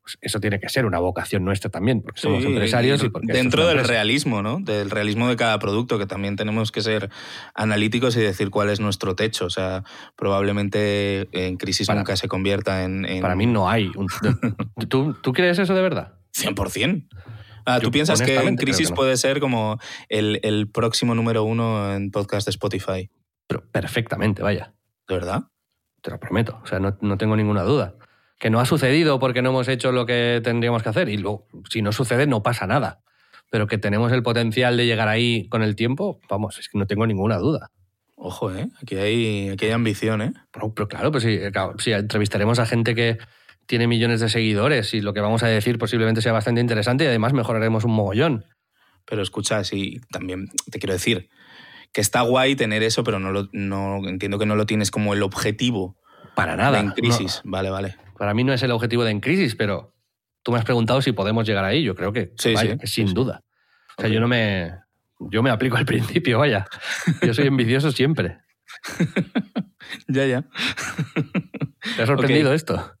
Pues 0.00 0.18
eso 0.20 0.40
tiene 0.40 0.58
que 0.58 0.68
ser 0.68 0.86
una 0.86 0.98
vocación 1.00 1.44
nuestra 1.44 1.70
también, 1.70 2.02
porque 2.02 2.20
somos 2.20 2.44
empresarios 2.44 3.04
y 3.04 3.10
porque 3.10 3.32
Dentro 3.32 3.66
del 3.66 3.84
realismo, 3.84 4.42
¿no? 4.42 4.58
Del 4.58 4.90
realismo 4.90 5.28
de 5.28 5.36
cada 5.36 5.58
producto, 5.58 5.98
que 5.98 6.06
también 6.06 6.36
tenemos 6.36 6.72
que 6.72 6.80
ser 6.80 7.10
analíticos 7.54 8.16
y 8.16 8.20
decir 8.20 8.50
cuál 8.50 8.70
es 8.70 8.80
nuestro 8.80 9.14
techo. 9.14 9.44
O 9.44 9.50
sea, 9.50 9.84
probablemente 10.16 11.28
en 11.32 11.56
crisis 11.56 11.88
nunca 11.90 12.16
se 12.16 12.26
convierta 12.26 12.84
en, 12.84 13.20
Para 13.20 13.36
mí 13.36 13.46
no 13.46 13.68
hay. 13.68 13.90
¿Tú, 14.88 15.14
¿Tú 15.20 15.32
crees 15.32 15.58
eso 15.58 15.74
de 15.74 15.82
verdad? 15.82 16.14
100%. 16.34 17.06
Ah, 17.68 17.80
¿Tú 17.80 17.90
piensas 17.90 18.22
que 18.22 18.34
en 18.36 18.56
crisis 18.56 18.90
puede 18.92 19.16
ser 19.16 19.40
como 19.40 19.78
el, 20.08 20.40
el, 20.42 20.70
próximo 20.70 21.14
número 21.14 21.44
uno 21.44 21.94
en 21.94 22.10
podcast 22.10 22.46
de 22.46 22.50
Spotify? 22.50 23.10
Pero 23.46 23.62
perfectamente, 23.70 24.42
vaya. 24.42 24.74
¿De 25.06 25.14
verdad? 25.14 25.44
Te 26.00 26.10
lo 26.10 26.18
prometo. 26.18 26.60
O 26.62 26.66
sea, 26.66 26.78
no, 26.78 26.96
no 27.02 27.18
tengo 27.18 27.36
ninguna 27.36 27.62
duda 27.62 27.94
que 28.38 28.50
no 28.50 28.60
ha 28.60 28.64
sucedido 28.64 29.18
porque 29.18 29.42
no 29.42 29.50
hemos 29.50 29.68
hecho 29.68 29.92
lo 29.92 30.06
que 30.06 30.40
tendríamos 30.42 30.82
que 30.82 30.88
hacer. 30.88 31.08
Y 31.08 31.18
luego, 31.18 31.46
si 31.68 31.82
no 31.82 31.92
sucede, 31.92 32.26
no 32.26 32.42
pasa 32.42 32.66
nada. 32.66 33.00
Pero 33.50 33.66
que 33.66 33.78
tenemos 33.78 34.12
el 34.12 34.22
potencial 34.22 34.76
de 34.76 34.86
llegar 34.86 35.08
ahí 35.08 35.48
con 35.48 35.62
el 35.62 35.74
tiempo, 35.74 36.20
vamos, 36.28 36.58
es 36.58 36.68
que 36.68 36.78
no 36.78 36.86
tengo 36.86 37.06
ninguna 37.06 37.38
duda. 37.38 37.70
Ojo, 38.14 38.52
¿eh? 38.52 38.68
Aquí 38.82 38.96
hay, 38.96 39.50
aquí 39.50 39.66
hay 39.66 39.72
ambición, 39.72 40.22
¿eh? 40.22 40.32
Pero, 40.50 40.72
claro, 40.88 41.10
pues 41.10 41.24
si, 41.24 41.38
si 41.78 41.92
entrevistaremos 41.92 42.58
a 42.58 42.66
gente 42.66 42.94
que 42.94 43.18
tiene 43.68 43.86
millones 43.86 44.20
de 44.20 44.30
seguidores 44.30 44.94
y 44.94 45.00
lo 45.02 45.12
que 45.12 45.20
vamos 45.20 45.42
a 45.42 45.46
decir 45.46 45.78
posiblemente 45.78 46.22
sea 46.22 46.32
bastante 46.32 46.60
interesante 46.60 47.04
y 47.04 47.06
además 47.06 47.34
mejoraremos 47.34 47.84
un 47.84 47.92
mogollón. 47.92 48.44
Pero 49.04 49.22
escucha, 49.22 49.62
sí, 49.62 50.00
también 50.10 50.48
te 50.70 50.78
quiero 50.78 50.94
decir 50.94 51.28
que 51.92 52.00
está 52.00 52.22
guay 52.22 52.56
tener 52.56 52.82
eso, 52.82 53.04
pero 53.04 53.18
no, 53.18 53.30
lo, 53.30 53.48
no 53.52 54.08
entiendo 54.08 54.38
que 54.38 54.46
no 54.46 54.56
lo 54.56 54.66
tienes 54.66 54.90
como 54.90 55.14
el 55.14 55.22
objetivo. 55.22 55.96
Para 56.34 56.56
nada. 56.56 56.80
en 56.80 56.90
crisis, 56.90 57.42
vale, 57.44 57.70
vale. 57.70 57.96
Para 58.16 58.34
mí 58.34 58.42
no 58.42 58.52
es 58.52 58.62
el 58.62 58.70
objetivo 58.70 59.04
de 59.04 59.10
En 59.10 59.20
Crisis, 59.20 59.54
pero 59.54 59.94
tú 60.42 60.52
me 60.52 60.58
has 60.58 60.64
preguntado 60.64 61.02
si 61.02 61.12
podemos 61.12 61.46
llegar 61.46 61.64
ahí. 61.64 61.82
Yo 61.82 61.94
creo 61.94 62.12
que, 62.12 62.32
sí, 62.36 62.54
sin 62.84 63.14
duda. 63.14 63.42
O 63.96 64.02
sea, 64.02 64.10
yo 64.10 64.20
no 64.20 64.28
me. 64.28 64.72
Yo 65.18 65.42
me 65.42 65.50
aplico 65.50 65.76
al 65.76 65.86
principio, 65.86 66.38
vaya. 66.38 66.66
Yo 67.22 67.34
soy 67.34 67.46
envidioso 67.46 67.90
siempre. 67.90 68.38
ya, 70.08 70.26
ya. 70.26 70.44
¿Te 71.96 72.02
ha 72.02 72.06
sorprendido 72.06 72.52
esto? 72.52 72.97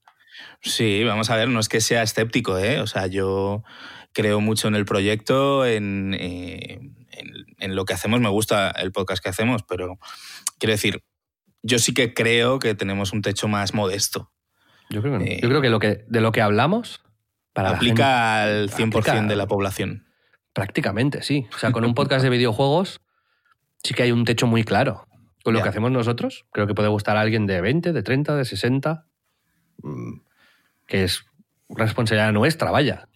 Sí, 0.60 1.04
vamos 1.04 1.30
a 1.30 1.36
ver, 1.36 1.48
no 1.48 1.60
es 1.60 1.68
que 1.68 1.80
sea 1.80 2.02
escéptico, 2.02 2.58
¿eh? 2.58 2.80
O 2.80 2.86
sea, 2.86 3.06
yo 3.06 3.62
creo 4.12 4.40
mucho 4.40 4.68
en 4.68 4.74
el 4.74 4.84
proyecto, 4.84 5.64
en, 5.64 6.14
eh, 6.18 6.80
en, 7.58 7.76
lo 7.76 7.84
que 7.84 7.94
hacemos. 7.94 8.20
Me 8.20 8.28
gusta 8.28 8.70
el 8.70 8.92
podcast 8.92 9.22
que 9.22 9.28
hacemos, 9.28 9.62
pero 9.62 9.98
quiero 10.58 10.72
decir, 10.72 11.04
yo 11.62 11.78
sí 11.78 11.94
que 11.94 12.14
creo 12.14 12.58
que 12.58 12.74
tenemos 12.74 13.12
un 13.12 13.22
techo 13.22 13.48
más 13.48 13.74
modesto. 13.74 14.32
Yo 14.90 15.02
creo 15.02 15.18
que, 15.18 15.24
no. 15.24 15.40
yo 15.40 15.48
creo 15.48 15.60
que, 15.60 15.68
lo 15.68 15.78
que 15.78 16.04
de 16.08 16.20
lo 16.20 16.32
que 16.32 16.40
hablamos 16.40 17.02
para 17.52 17.70
aplica 17.70 18.42
al 18.42 18.70
100% 18.70 19.26
de 19.26 19.36
la 19.36 19.46
población. 19.46 20.06
Prácticamente, 20.52 21.22
sí. 21.22 21.46
O 21.54 21.58
sea, 21.58 21.72
con 21.72 21.84
un 21.84 21.94
podcast 21.94 22.22
de 22.22 22.30
videojuegos 22.30 23.00
sí 23.82 23.94
que 23.94 24.02
hay 24.02 24.12
un 24.12 24.24
techo 24.24 24.46
muy 24.46 24.64
claro. 24.64 25.06
Con 25.44 25.54
lo 25.54 25.62
que 25.62 25.68
hacemos 25.68 25.90
nosotros, 25.90 26.46
creo 26.52 26.66
que 26.66 26.74
puede 26.74 26.88
gustar 26.88 27.16
a 27.16 27.20
alguien 27.20 27.46
de 27.46 27.60
20, 27.60 27.92
de 27.92 28.02
30, 28.02 28.36
de 28.36 28.44
60, 28.44 29.06
mm, 29.82 30.20
que 30.88 31.04
es 31.04 31.24
responsabilidad 31.68 32.32
nuestra, 32.32 32.72
vaya. 32.72 33.08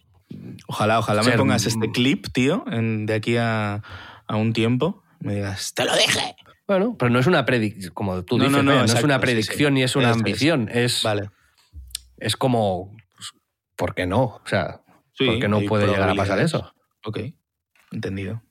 Ojalá, 0.67 0.99
ojalá 0.99 1.23
me 1.23 1.33
pongas 1.33 1.65
este 1.65 1.91
clip, 1.91 2.27
tío, 2.31 2.63
de 2.65 3.13
aquí 3.13 3.35
a, 3.35 3.81
un 4.29 4.53
tiempo. 4.53 5.03
Me 5.19 5.35
digas, 5.35 5.73
te 5.73 5.83
lo 5.83 5.93
dije. 5.95 6.35
Bueno, 6.65 6.95
pero 6.97 7.11
no 7.11 7.19
es 7.19 7.27
una 7.27 7.43
predicción, 7.45 7.93
como 7.93 8.23
tú 8.23 8.37
dices, 8.37 8.51
no, 8.51 8.63
no, 8.63 8.85
es 8.85 9.03
una 9.03 9.19
predicción 9.19 9.73
ni 9.73 9.83
es 9.83 9.97
una 9.97 10.11
ambición. 10.11 10.69
Es, 10.71 11.03
vale 11.03 11.29
es 12.23 12.37
como, 12.37 12.95
pues, 13.15 13.31
¿por 13.75 13.93
qué 13.93 14.07
no? 14.07 14.23
O 14.23 14.41
sea, 14.45 14.81
¿por 15.17 15.39
qué 15.39 15.47
no 15.47 15.61
puede 15.61 15.87
llegar 15.87 16.09
a 16.09 16.15
pasar 16.15 16.39
eso? 16.39 16.73
Ok, 17.05 17.19
entendido. 17.91 18.41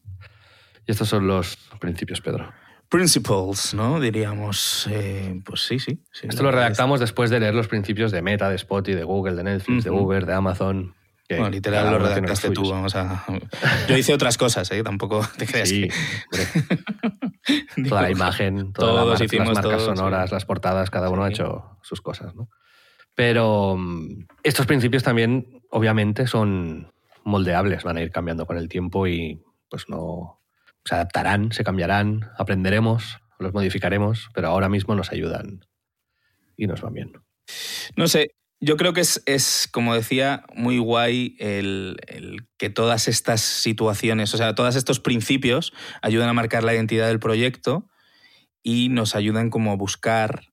Y 0.86 0.90
estos 0.90 1.08
son 1.08 1.26
los 1.26 1.56
principios, 1.80 2.20
Pedro. 2.20 2.52
Principles, 2.92 3.72
¿no? 3.72 3.98
Diríamos. 4.00 4.86
Eh, 4.90 5.40
pues 5.46 5.62
sí, 5.62 5.78
sí. 5.78 5.98
Esto 6.24 6.42
lo 6.42 6.50
redactamos 6.50 7.00
después 7.00 7.30
de 7.30 7.40
leer 7.40 7.54
los 7.54 7.66
principios 7.66 8.12
de 8.12 8.20
Meta, 8.20 8.50
de 8.50 8.56
Spotify, 8.56 8.94
de 8.94 9.04
Google, 9.04 9.34
de 9.34 9.44
Netflix, 9.44 9.84
de 9.84 9.90
Uber, 9.90 10.26
de 10.26 10.34
Amazon. 10.34 10.94
bueno, 11.30 11.48
literal 11.48 11.90
lo 11.90 11.98
redactaste 12.00 12.50
tú, 12.50 12.68
vamos 12.68 12.94
a... 12.94 13.24
Yo 13.88 13.96
hice 13.96 14.12
otras 14.12 14.36
cosas, 14.36 14.70
¿eh? 14.72 14.82
Tampoco 14.82 15.26
te 15.38 15.46
creas 15.46 15.70
sí, 15.70 15.88
toda 17.88 18.02
la 18.02 18.10
imagen, 18.10 18.74
todas 18.74 19.18
las 19.18 19.54
marcas 19.54 19.82
sonoras, 19.84 20.30
las 20.30 20.44
portadas, 20.44 20.90
cada 20.90 21.08
uno 21.08 21.24
ha 21.24 21.30
hecho 21.30 21.78
sus 21.80 22.02
cosas, 22.02 22.34
¿no? 22.34 22.50
Pero 23.14 23.74
mm, 23.78 24.26
estos 24.42 24.66
principios 24.66 25.02
también, 25.02 25.62
obviamente, 25.70 26.26
son 26.26 26.92
moldeables, 27.24 27.84
van 27.84 27.96
a 27.96 28.02
ir 28.02 28.10
cambiando 28.10 28.44
con 28.44 28.58
el 28.58 28.68
tiempo 28.68 29.06
y 29.06 29.42
pues 29.70 29.88
no 29.88 30.41
se 30.84 30.94
adaptarán, 30.94 31.52
se 31.52 31.64
cambiarán, 31.64 32.30
aprenderemos, 32.38 33.18
los 33.38 33.52
modificaremos, 33.52 34.28
pero 34.34 34.48
ahora 34.48 34.68
mismo 34.68 34.94
nos 34.94 35.12
ayudan 35.12 35.66
y 36.56 36.66
nos 36.66 36.80
van 36.80 36.94
bien. 36.94 37.12
No 37.96 38.08
sé, 38.08 38.34
yo 38.60 38.76
creo 38.76 38.92
que 38.92 39.00
es, 39.00 39.68
como 39.72 39.94
decía, 39.94 40.44
muy 40.54 40.78
guay 40.78 41.36
el, 41.38 41.96
el, 42.06 42.46
que 42.56 42.70
todas 42.70 43.08
estas 43.08 43.40
situaciones, 43.40 44.32
o 44.34 44.36
sea, 44.36 44.54
todos 44.54 44.76
estos 44.76 45.00
principios 45.00 45.72
ayudan 46.00 46.28
a 46.28 46.34
marcar 46.34 46.62
la 46.62 46.74
identidad 46.74 47.08
del 47.08 47.20
proyecto 47.20 47.88
y 48.62 48.88
nos 48.88 49.16
ayudan 49.16 49.50
como 49.50 49.72
a 49.72 49.76
buscar 49.76 50.52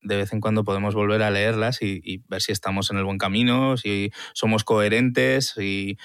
de 0.00 0.16
vez 0.16 0.32
en 0.32 0.40
cuando 0.40 0.64
podemos 0.64 0.94
volver 0.94 1.22
a 1.22 1.30
leerlas 1.30 1.82
y, 1.82 2.22
ver 2.28 2.40
si 2.40 2.52
estamos 2.52 2.90
en 2.90 2.98
el 2.98 3.04
buen 3.04 3.18
camino, 3.18 3.76
si 3.76 4.10
somos 4.32 4.64
coherentes 4.64 5.54
y, 5.58 5.98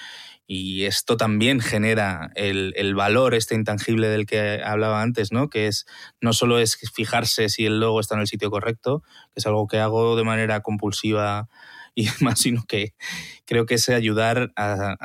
esto 0.48 1.16
también 1.16 1.60
genera 1.60 2.30
el, 2.34 2.94
valor 2.94 3.34
este 3.34 3.54
intangible 3.54 4.08
del 4.08 4.26
que 4.26 4.60
hablaba 4.62 5.02
antes, 5.02 5.32
¿no? 5.32 5.48
Que 5.48 5.66
es 5.66 5.86
no 6.20 6.32
solo 6.32 6.58
es 6.58 6.76
fijarse 6.94 7.48
si 7.48 7.66
el 7.66 7.80
logo 7.80 8.00
está 8.00 8.14
en 8.14 8.20
el 8.20 8.26
sitio 8.26 8.50
correcto, 8.50 9.02
que 9.32 9.40
es 9.40 9.46
algo 9.46 9.66
que 9.66 9.78
hago 9.78 10.16
de 10.16 10.24
manera 10.24 10.60
compulsiva 10.60 11.48
y 11.94 12.06
demás, 12.18 12.40
sino 12.40 12.64
que 12.66 12.94
creo 13.46 13.66
que 13.66 13.74
es 13.74 13.88
ayudar 13.88 14.52
a, 14.56 14.96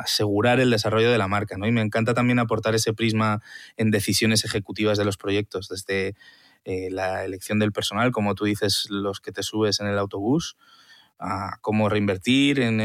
asegurar 0.00 0.60
el 0.60 0.70
desarrollo 0.70 1.10
de 1.10 1.18
la 1.18 1.28
marca, 1.28 1.56
¿no? 1.58 1.66
Y 1.66 1.72
me 1.72 1.82
encanta 1.82 2.14
también 2.14 2.38
aportar 2.38 2.74
ese 2.74 2.92
prisma 2.94 3.40
en 3.76 3.90
decisiones 3.90 4.44
ejecutivas 4.44 4.98
de 4.98 5.04
los 5.04 5.16
proyectos, 5.16 5.68
desde 5.68 6.14
eh, 6.64 6.88
la 6.90 7.24
elección 7.24 7.58
del 7.58 7.72
personal, 7.72 8.12
como 8.12 8.34
tú 8.34 8.44
dices, 8.44 8.86
los 8.88 9.20
que 9.20 9.32
te 9.32 9.42
subes 9.42 9.80
en 9.80 9.86
el 9.86 9.98
autobús, 9.98 10.56
a 11.18 11.58
cómo 11.60 11.88
reinvertir 11.88 12.60
en, 12.60 12.80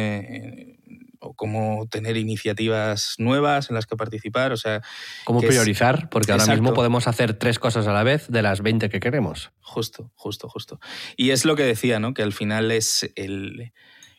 o 1.20 1.34
cómo 1.34 1.88
tener 1.89 2.17
iniciativas 2.17 3.15
nuevas 3.17 3.70
en 3.70 3.76
las 3.76 3.86
que 3.86 3.95
participar. 3.95 4.51
O 4.51 4.57
sea, 4.57 4.82
cómo 5.26 5.41
priorizar, 5.41 6.09
porque 6.09 6.32
ahora 6.32 6.47
mismo 6.47 6.74
podemos 6.74 7.07
hacer 7.07 7.34
tres 7.34 7.59
cosas 7.59 7.88
a 7.88 7.93
la 7.93 8.03
vez 8.03 8.28
de 8.30 8.41
las 8.41 8.61
20 8.61 8.89
que 8.89 8.99
queremos. 8.99 9.51
Justo, 9.61 10.11
justo, 10.15 10.49
justo. 10.49 10.80
Y 11.17 11.32
es 11.32 11.45
lo 11.45 11.55
que 11.55 11.63
decía, 11.63 11.99
¿no? 11.99 12.13
Que 12.13 12.24
al 12.24 12.34
final 12.34 12.72
es 12.72 13.11
el, 13.15 13.74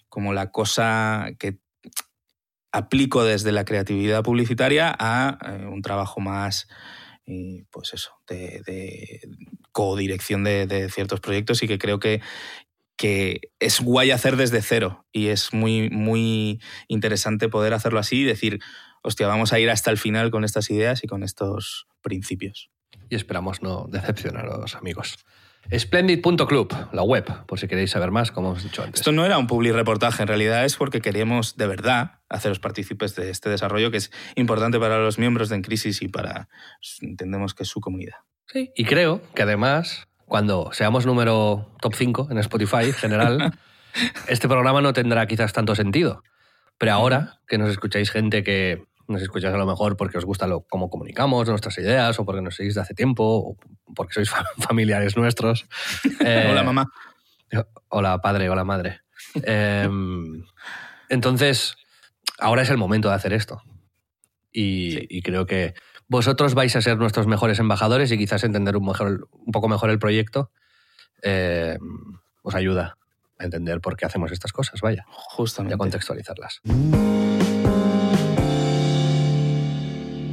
como 0.08 0.32
la 0.32 0.50
cosa 0.50 1.30
que 1.38 1.58
aplico 2.72 3.24
desde 3.24 3.52
la 3.52 3.64
creatividad 3.64 4.22
publicitaria 4.22 4.94
a 4.96 5.38
eh, 5.44 5.66
un 5.66 5.82
trabajo 5.82 6.20
más 6.20 6.68
y 7.26 7.64
pues 7.70 7.94
eso, 7.94 8.12
de, 8.28 8.62
de 8.66 9.20
codirección 9.72 10.42
de, 10.42 10.66
de, 10.66 10.90
ciertos 10.90 11.20
proyectos 11.20 11.62
y 11.62 11.68
que 11.68 11.78
creo 11.78 12.00
que, 12.00 12.20
que 13.00 13.40
es 13.60 13.80
guay 13.80 14.10
hacer 14.10 14.36
desde 14.36 14.60
cero 14.60 15.06
y 15.10 15.28
es 15.28 15.54
muy, 15.54 15.88
muy 15.88 16.60
interesante 16.86 17.48
poder 17.48 17.72
hacerlo 17.72 17.98
así 17.98 18.16
y 18.20 18.24
decir, 18.24 18.60
hostia, 19.00 19.26
vamos 19.26 19.54
a 19.54 19.58
ir 19.58 19.70
hasta 19.70 19.90
el 19.90 19.96
final 19.96 20.30
con 20.30 20.44
estas 20.44 20.68
ideas 20.68 21.02
y 21.02 21.06
con 21.06 21.22
estos 21.22 21.86
principios. 22.02 22.70
y 23.08 23.14
esperamos 23.14 23.62
no 23.62 23.86
decepcionaros, 23.88 24.76
amigos. 24.76 25.16
Splendid.club, 25.74 26.74
la 26.92 27.02
web, 27.02 27.46
por 27.46 27.58
si 27.58 27.68
queréis 27.68 27.90
saber 27.90 28.10
más, 28.10 28.30
como 28.32 28.50
hemos 28.50 28.64
dicho 28.64 28.82
antes. 28.82 29.00
Esto 29.00 29.12
no 29.12 29.24
era 29.24 29.38
un 29.38 29.46
public 29.46 29.72
reportaje, 29.72 30.20
en 30.20 30.28
realidad 30.28 30.66
es 30.66 30.76
porque 30.76 31.00
queríamos 31.00 31.56
de 31.56 31.66
verdad 31.66 32.20
haceros 32.28 32.60
partícipes 32.60 33.16
de 33.16 33.30
este 33.30 33.48
desarrollo 33.48 33.90
que 33.90 33.96
es 33.96 34.10
importante 34.36 34.78
para 34.78 34.98
los 34.98 35.18
miembros 35.18 35.48
de 35.48 35.56
En 35.56 35.62
Crisis 35.62 36.02
y 36.02 36.08
para, 36.08 36.50
entendemos 37.00 37.54
que 37.54 37.62
es 37.62 37.68
su 37.70 37.80
comunidad. 37.80 38.18
Sí, 38.46 38.72
y 38.76 38.84
creo 38.84 39.22
que 39.34 39.40
además, 39.40 40.06
cuando 40.30 40.70
seamos 40.72 41.06
número 41.06 41.74
top 41.80 41.92
5 41.96 42.28
en 42.30 42.38
Spotify 42.38 42.92
general, 42.92 43.52
este 44.28 44.46
programa 44.46 44.80
no 44.80 44.92
tendrá 44.92 45.26
quizás 45.26 45.52
tanto 45.52 45.74
sentido. 45.74 46.22
Pero 46.78 46.92
ahora 46.92 47.40
que 47.48 47.58
nos 47.58 47.68
escucháis 47.68 48.12
gente 48.12 48.44
que 48.44 48.84
nos 49.08 49.22
escucháis 49.22 49.52
a 49.52 49.56
lo 49.56 49.66
mejor 49.66 49.96
porque 49.96 50.18
os 50.18 50.24
gusta 50.24 50.46
lo, 50.46 50.60
cómo 50.60 50.88
comunicamos, 50.88 51.48
nuestras 51.48 51.76
ideas, 51.78 52.16
o 52.20 52.24
porque 52.24 52.42
nos 52.42 52.54
seguís 52.54 52.76
de 52.76 52.80
hace 52.80 52.94
tiempo, 52.94 53.24
o 53.24 53.56
porque 53.96 54.14
sois 54.14 54.30
familiares 54.58 55.16
nuestros. 55.16 55.66
hola, 56.20 56.62
mamá. 56.62 56.86
Hola, 57.88 58.20
padre, 58.20 58.48
hola, 58.48 58.62
madre. 58.62 59.00
Em, 59.42 60.44
entonces, 61.08 61.74
ahora 62.38 62.62
es 62.62 62.70
el 62.70 62.78
momento 62.78 63.08
de 63.08 63.16
hacer 63.16 63.32
esto. 63.32 63.62
Y, 64.52 65.22
creo 65.22 65.44
que 65.44 65.74
vosotros 66.10 66.54
vais 66.54 66.74
a 66.74 66.82
ser 66.82 66.98
nuestros 66.98 67.28
mejores 67.28 67.60
embajadores 67.60 68.10
y 68.10 68.18
quizás 68.18 68.42
entender 68.42 68.76
un, 68.76 68.84
mejor, 68.84 69.28
un 69.30 69.52
poco 69.52 69.68
mejor 69.68 69.90
el 69.90 70.00
proyecto 70.00 70.50
em, 71.22 71.78
os 72.42 72.54
ayuda 72.56 72.98
a 73.38 73.44
entender 73.44 73.80
por 73.80 73.96
qué 73.96 74.06
hacemos 74.06 74.32
estas 74.32 74.52
cosas, 74.52 74.80
vaya. 74.80 75.06
Justamente. 75.08 75.72
Y 75.72 75.74
a 75.74 75.78
contextualizarlas. 75.78 76.62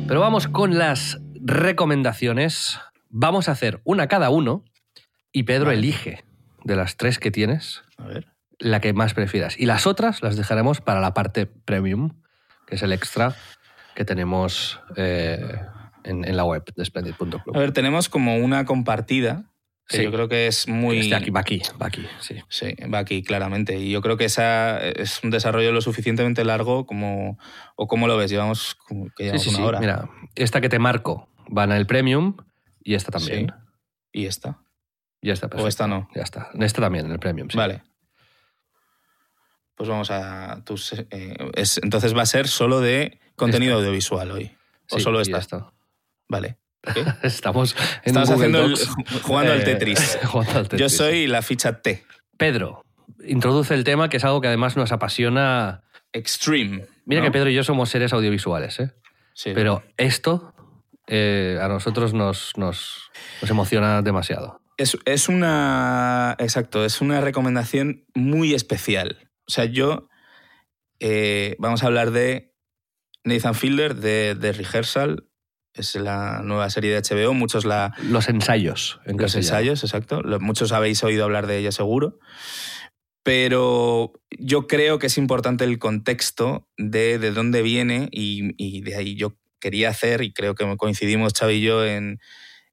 Pero 0.07 0.19
vamos 0.19 0.47
con 0.47 0.79
las 0.79 1.19
recomendaciones. 1.35 2.79
Vamos 3.09 3.47
a 3.47 3.51
hacer 3.51 3.79
una 3.83 4.07
cada 4.07 4.31
uno 4.31 4.65
y 5.31 5.43
Pedro 5.43 5.69
elige 5.69 6.25
de 6.63 6.75
las 6.75 6.97
tres 6.97 7.19
que 7.19 7.29
tienes 7.29 7.83
la 8.57 8.81
que 8.81 8.93
más 8.93 9.13
prefieras. 9.13 9.59
Y 9.59 9.67
las 9.67 9.85
otras 9.85 10.23
las 10.23 10.37
dejaremos 10.37 10.81
para 10.81 11.01
la 11.01 11.13
parte 11.13 11.45
premium, 11.45 12.19
que 12.65 12.75
es 12.75 12.81
el 12.81 12.93
extra 12.93 13.35
que 13.97 14.05
tenemos 14.05 14.79
eh, 14.95 15.59
en, 16.03 16.37
la 16.37 16.43
web 16.43 16.63
de 16.75 16.85
Splendid.club. 16.85 17.41
A 17.51 17.57
ver, 17.57 17.71
tenemos 17.71 18.09
como 18.09 18.37
una 18.37 18.63
compartida 18.63 19.51
que 19.87 20.03
yo 20.03 20.11
creo 20.11 20.29
que 20.29 20.45
es 20.45 20.67
muy... 20.67 20.99
Este 20.99 21.15
aquí, 21.15 21.31
va 21.31 21.39
aquí, 21.39 21.63
va 21.81 21.87
aquí, 21.87 22.05
sí. 22.19 22.35
Sí, 22.47 22.75
va 22.93 22.99
aquí, 22.99 23.23
claramente. 23.23 23.79
Y 23.79 23.89
yo 23.89 24.03
creo 24.03 24.15
que 24.15 24.25
esa 24.25 24.79
es 24.79 25.23
un 25.23 25.31
desarrollo 25.31 25.71
lo 25.71 25.81
suficientemente 25.81 26.45
largo 26.45 26.85
como... 26.85 27.39
¿O 27.75 27.87
cómo 27.87 28.07
lo 28.07 28.17
ves? 28.17 28.29
Llevamos, 28.29 28.77
que 29.15 29.23
llevamos 29.23 29.43
sí, 29.43 29.49
sí, 29.49 29.55
una 29.55 29.65
hora. 29.65 29.79
Mira, 29.79 30.09
esta 30.35 30.61
que 30.61 30.69
te 30.69 30.77
marco 30.77 31.27
va 31.57 31.63
en 31.63 31.71
el 31.71 31.87
Premium 31.87 32.37
y 32.83 32.93
esta 32.93 33.11
también. 33.11 33.51
¿Y 34.11 34.27
esta? 34.27 34.59
Y 35.21 35.31
esta, 35.31 35.47
¿O 35.57 35.67
esta 35.67 35.87
no? 35.87 36.07
Ya 36.13 36.21
está. 36.21 36.51
Esta 36.59 36.81
también 36.81 37.07
en 37.07 37.13
el 37.13 37.19
Premium, 37.19 37.49
sí. 37.49 37.57
Vale. 37.57 37.81
Pues 39.75 39.89
vamos 39.89 40.11
a 40.11 40.61
tus... 40.65 40.93
Eh, 40.93 41.35
entonces 41.81 42.15
va 42.15 42.21
a 42.21 42.27
ser 42.27 42.47
solo 42.47 42.79
de 42.79 43.21
contenido 43.37 43.77
audiovisual 43.77 44.31
hoy. 44.31 44.51
¿O 44.89 44.99
solo 44.99 45.21
esta? 45.21 45.37
Esto. 45.37 45.73
Vale. 46.27 46.57
Estamos, 47.23 47.75
haciendo 47.75 48.73
jugando, 49.23 49.53
al 49.53 49.63
Tetris. 49.63 50.19
Yo 50.77 50.89
soy 50.89 51.27
la 51.27 51.41
ficha 51.41 51.81
T. 51.81 52.03
Pedro, 52.37 52.83
introduce 53.25 53.73
el 53.73 53.83
tema 53.83 54.09
que 54.09 54.17
es 54.17 54.23
algo 54.25 54.41
que 54.41 54.47
además 54.47 54.77
nos 54.77 54.91
apasiona. 54.91 55.83
Extreme. 56.13 56.85
Mira 57.05 57.21
que 57.21 57.31
Pedro 57.31 57.49
y 57.49 57.53
yo 57.53 57.63
somos 57.63 57.89
seres 57.89 58.13
audiovisuales, 58.13 58.79
¿eh? 58.79 58.91
Sí. 59.33 59.51
Pero 59.53 59.83
esto 59.97 60.53
eh, 61.05 61.59
a 61.61 61.67
nosotros 61.67 62.13
nos, 62.13 62.53
nos, 62.57 63.11
emociona 63.47 64.01
demasiado. 64.01 64.61
Es, 64.77 64.97
es, 65.05 65.29
una. 65.29 66.35
Exacto, 66.39 66.85
es 66.85 67.01
una 67.01 67.21
recomendación 67.21 68.05
muy 68.13 68.53
especial. 68.53 69.29
O 69.47 69.51
sea, 69.51 69.65
yo. 69.65 70.07
Eh, 70.99 71.55
vamos 71.59 71.83
a 71.83 71.87
hablar 71.87 72.09
de 72.11 72.46
Nathan 73.27 73.55
Fielder, 73.55 73.95
de, 73.95 74.35
de 74.35 74.53
Rehearsal, 74.53 75.25
es 75.73 75.95
la 75.95 76.41
nueva 76.43 76.69
serie 76.69 76.91
de 76.91 77.01
HBO, 77.01 77.33
muchos 77.33 77.65
la... 77.65 77.93
Los 78.03 78.29
ensayos. 78.29 78.99
En 79.05 79.17
los 79.17 79.35
ensayos, 79.35 79.83
exacto. 79.83 80.21
Muchos 80.39 80.71
habéis 80.71 81.03
oído 81.03 81.23
hablar 81.23 81.47
de 81.47 81.59
ella 81.59 81.71
seguro. 81.71 82.19
Pero 83.23 84.13
yo 84.31 84.67
creo 84.67 84.99
que 84.99 85.07
es 85.07 85.17
importante 85.17 85.65
el 85.65 85.79
contexto 85.79 86.67
de, 86.77 87.19
de 87.19 87.31
dónde 87.31 87.61
viene 87.61 88.09
y, 88.11 88.81
de 88.81 88.95
ahí 88.95 89.15
yo 89.15 89.37
quería 89.59 89.89
hacer, 89.89 90.21
y 90.21 90.31
creo 90.31 90.55
que 90.55 90.77
coincidimos 90.77 91.33
Xavi 91.37 91.55
y 91.55 91.61
yo 91.61 91.85
en, 91.85 92.19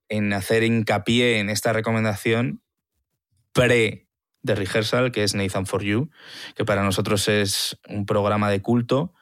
en 0.09 0.32
hacer 0.32 0.62
hincapié 0.62 1.38
en 1.38 1.50
esta 1.50 1.72
recomendación 1.72 2.62
pre 3.52 4.07
de 4.42 4.55
Rehearsal, 4.55 5.11
que 5.11 5.24
es 5.24 5.34
Nathan 5.34 5.66
for 5.66 5.82
You, 5.82 6.11
que 6.55 6.64
para 6.64 6.84
nosotros 6.84 7.26
es 7.28 7.78
un 7.88 8.07
programa 8.07 8.50
de 8.50 8.62
culto 8.62 9.12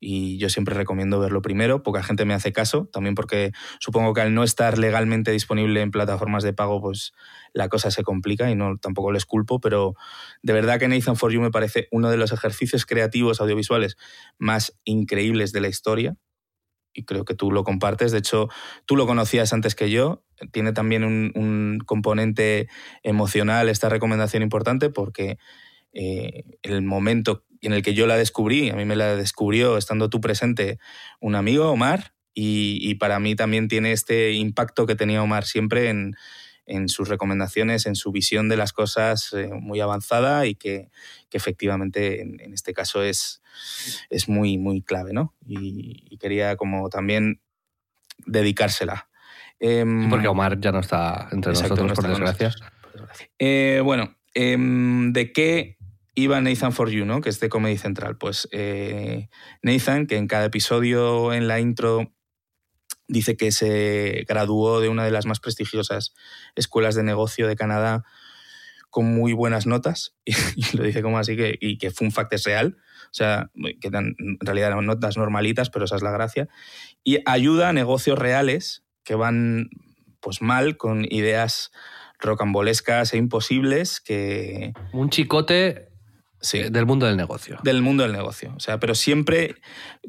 y 0.00 0.38
yo 0.38 0.48
siempre 0.48 0.74
recomiendo 0.74 1.20
verlo 1.20 1.42
primero. 1.42 1.82
Poca 1.82 2.02
gente 2.02 2.24
me 2.24 2.32
hace 2.34 2.52
caso, 2.52 2.88
también 2.90 3.14
porque 3.14 3.52
supongo 3.78 4.14
que 4.14 4.22
al 4.22 4.34
no 4.34 4.42
estar 4.42 4.78
legalmente 4.78 5.30
disponible 5.30 5.82
en 5.82 5.90
plataformas 5.90 6.42
de 6.42 6.54
pago, 6.54 6.80
pues 6.80 7.12
la 7.52 7.68
cosa 7.68 7.90
se 7.90 8.02
complica 8.02 8.50
y 8.50 8.56
no 8.56 8.78
tampoco 8.78 9.12
les 9.12 9.26
culpo, 9.26 9.60
pero 9.60 9.94
de 10.42 10.54
verdad 10.54 10.80
que 10.80 10.88
Nathan 10.88 11.16
For 11.16 11.30
You 11.30 11.42
me 11.42 11.50
parece 11.50 11.86
uno 11.92 12.10
de 12.10 12.16
los 12.16 12.32
ejercicios 12.32 12.86
creativos 12.86 13.40
audiovisuales 13.40 13.96
más 14.38 14.74
increíbles 14.84 15.52
de 15.52 15.60
la 15.60 15.68
historia 15.68 16.16
y 16.92 17.04
creo 17.04 17.24
que 17.24 17.34
tú 17.34 17.52
lo 17.52 17.62
compartes. 17.62 18.12
De 18.12 18.18
hecho, 18.18 18.48
tú 18.86 18.96
lo 18.96 19.06
conocías 19.06 19.52
antes 19.52 19.74
que 19.74 19.90
yo. 19.90 20.24
Tiene 20.52 20.72
también 20.72 21.04
un, 21.04 21.78
componente 21.86 22.68
emocional 23.02 23.68
esta 23.68 23.88
recomendación 23.88 24.42
importante 24.42 24.90
porque 24.90 25.38
eh, 25.92 26.44
el 26.62 26.82
momento 26.82 27.44
en 27.62 27.72
el 27.72 27.82
que 27.82 27.94
yo 27.94 28.06
la 28.06 28.16
descubrí, 28.16 28.70
a 28.70 28.74
mí 28.74 28.84
me 28.84 28.96
la 28.96 29.16
descubrió 29.16 29.76
estando 29.76 30.08
tú 30.08 30.20
presente 30.20 30.78
un 31.20 31.34
amigo, 31.34 31.70
Omar, 31.70 32.14
y, 32.32 32.94
para 32.94 33.18
mí 33.18 33.34
también 33.34 33.68
tiene 33.68 33.92
este 33.92 34.32
impacto 34.32 34.86
que 34.86 34.94
tenía 34.94 35.22
Omar 35.22 35.44
siempre 35.44 35.90
en, 35.90 36.16
sus 36.88 37.08
recomendaciones, 37.08 37.86
en 37.86 37.96
su 37.96 38.12
visión 38.12 38.48
de 38.48 38.56
las 38.56 38.72
cosas 38.72 39.32
eh, 39.32 39.50
muy 39.52 39.80
avanzada 39.80 40.46
y 40.46 40.54
que, 40.54 40.88
efectivamente 41.32 42.22
en, 42.22 42.54
este 42.54 42.72
caso 42.72 43.02
es, 43.02 43.42
es 44.08 44.28
muy, 44.28 44.56
muy 44.56 44.80
clave, 44.80 45.12
¿no? 45.12 45.34
Y, 45.44 46.16
quería 46.18 46.56
como 46.56 46.88
también 46.88 47.40
dedicársela. 48.26 49.08
Em, 49.58 50.08
porque 50.08 50.28
Omar 50.28 50.60
ya 50.60 50.70
no 50.70 50.80
está 50.80 51.28
entre 51.32 51.52
nosotros, 51.52 51.92
por 51.92 52.08
desgracia. 52.08 52.54
Eh, 53.38 53.80
bueno, 53.82 54.16
em, 54.34 55.12
¿de 55.12 55.32
qué 55.32 55.79
iba 56.14 56.40
Nathan 56.40 56.72
for 56.72 56.90
You, 56.90 57.04
¿no? 57.04 57.20
que 57.20 57.28
es 57.28 57.40
de 57.40 57.48
Comedy 57.48 57.78
Central. 57.78 58.16
Pues 58.18 58.48
eh, 58.52 59.28
Nathan, 59.62 60.06
que 60.06 60.16
en 60.16 60.26
cada 60.26 60.46
episodio 60.46 61.32
en 61.32 61.48
la 61.48 61.60
intro 61.60 62.12
dice 63.08 63.36
que 63.36 63.50
se 63.52 64.24
graduó 64.28 64.80
de 64.80 64.88
una 64.88 65.04
de 65.04 65.10
las 65.10 65.26
más 65.26 65.40
prestigiosas 65.40 66.14
escuelas 66.54 66.94
de 66.94 67.02
negocio 67.02 67.48
de 67.48 67.56
Canadá 67.56 68.04
con 68.88 69.06
muy 69.06 69.32
buenas 69.32 69.66
notas, 69.66 70.16
y, 70.24 70.34
lo 70.76 70.82
dice 70.82 71.02
como 71.02 71.18
así, 71.18 71.36
que, 71.36 71.56
y 71.60 71.78
que 71.78 71.92
un 72.00 72.10
fact 72.10 72.32
es 72.32 72.44
real, 72.44 72.76
o 73.04 73.12
sea, 73.14 73.50
que 73.80 73.88
en 73.88 74.36
realidad 74.40 74.70
eran 74.70 74.84
notas 74.84 75.16
normalitas, 75.16 75.70
pero 75.70 75.84
esa 75.84 75.96
es 75.96 76.02
la 76.02 76.10
gracia, 76.10 76.48
y 77.04 77.18
ayuda 77.24 77.68
a 77.68 77.72
negocios 77.72 78.18
reales 78.18 78.84
que 79.04 79.14
van 79.14 79.70
pues 80.20 80.42
mal, 80.42 80.76
con 80.76 81.04
ideas 81.10 81.70
rocambolescas 82.18 83.14
e 83.14 83.16
imposibles 83.16 84.00
que... 84.00 84.72
Un 84.92 85.08
chicote 85.08 85.89
Sí. 86.40 86.58
Eh, 86.58 86.70
del 86.70 86.86
mundo 86.86 87.06
del 87.06 87.16
negocio. 87.16 87.58
Del 87.62 87.82
mundo 87.82 88.02
del 88.02 88.12
negocio. 88.12 88.52
O 88.56 88.60
sea, 88.60 88.80
pero 88.80 88.94
siempre, 88.94 89.56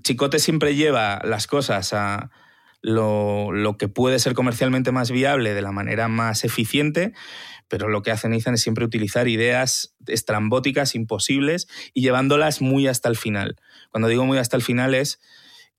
Chicote 0.02 0.40
siempre 0.40 0.76
lleva 0.76 1.22
las 1.24 1.48
cosas 1.48 1.94
a 1.94 2.32
lo, 2.82 3.76
que 3.78 3.88
puede 3.88 4.20
ser 4.20 4.34
comercialmente 4.34 4.92
más 4.92 5.12
viable 5.12 5.54
de 5.54 5.62
la 5.62 5.72
manera 5.72 6.08
más 6.08 6.44
eficiente, 6.44 7.14
pero 7.68 7.88
lo 7.88 8.02
que 8.02 8.12
hace 8.12 8.28
Nathan 8.28 8.56
es 8.56 8.62
siempre 8.62 8.86
utilizar 8.86 9.28
ideas 9.28 9.96
estrambóticas, 10.08 10.96
imposibles, 10.96 11.68
y 11.94 12.02
llevándolas 12.02 12.62
muy 12.62 12.88
hasta 12.88 13.10
el 13.10 13.18
final. 13.18 13.58
Cuando 13.90 14.08
digo 14.08 14.26
muy 14.26 14.38
hasta 14.38 14.58
el 14.58 14.64
final 14.64 14.94
es 14.94 15.20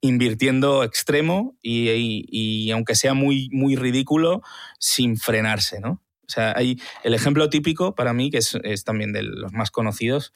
invirtiendo 0.01 0.83
extremo 0.83 1.57
y, 1.63 1.89
y 2.29 2.71
aunque 2.73 2.95
sea 2.97 3.15
muy, 3.15 3.49
muy 3.53 3.77
ridículo, 3.77 4.43
sin 4.79 5.17
frenarse, 5.17 5.81
¿no? 5.81 6.02
O 6.29 6.31
sea, 6.31 6.53
hay 6.57 6.81
el 7.05 7.15
ejemplo 7.15 7.49
típico 7.51 7.95
para 7.95 8.13
mí, 8.13 8.31
que 8.31 8.39
es, 8.39 8.85
también 8.85 9.13
de 9.13 9.23
los 9.23 9.53
más 9.53 9.71
conocidos, 9.71 10.33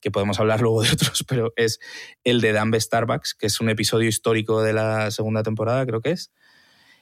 que 0.00 0.10
podemos 0.10 0.38
hablar 0.38 0.60
luego 0.60 0.82
de 0.82 0.90
otros, 0.90 1.24
pero 1.28 1.52
es 1.56 1.80
el 2.24 2.40
de 2.40 2.52
Danbe 2.52 2.80
Starbucks, 2.80 3.34
que 3.34 3.46
es 3.46 3.60
un 3.60 3.70
episodio 3.70 4.08
histórico 4.08 4.62
de 4.62 4.72
la 4.72 5.10
segunda 5.10 5.42
temporada, 5.42 5.84
creo 5.86 6.00
que 6.00 6.10
es. 6.10 6.30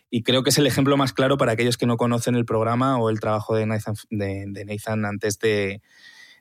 Y 0.08 0.22
creo 0.22 0.42
que 0.42 0.50
es 0.50 0.58
el 0.58 0.66
ejemplo 0.66 0.96
más 0.96 1.12
claro 1.14 1.38
para 1.38 1.52
aquellos 1.52 1.78
que 1.78 1.86
no 1.86 1.96
conocen 1.96 2.34
el 2.34 2.44
programa 2.44 2.98
o 2.98 3.08
el 3.08 3.18
trabajo 3.18 3.54
de 3.56 3.64
Nathan, 3.64 3.94
de, 4.10 4.64
Nathan 4.66 5.06
antes 5.06 5.38
de, 5.38 5.80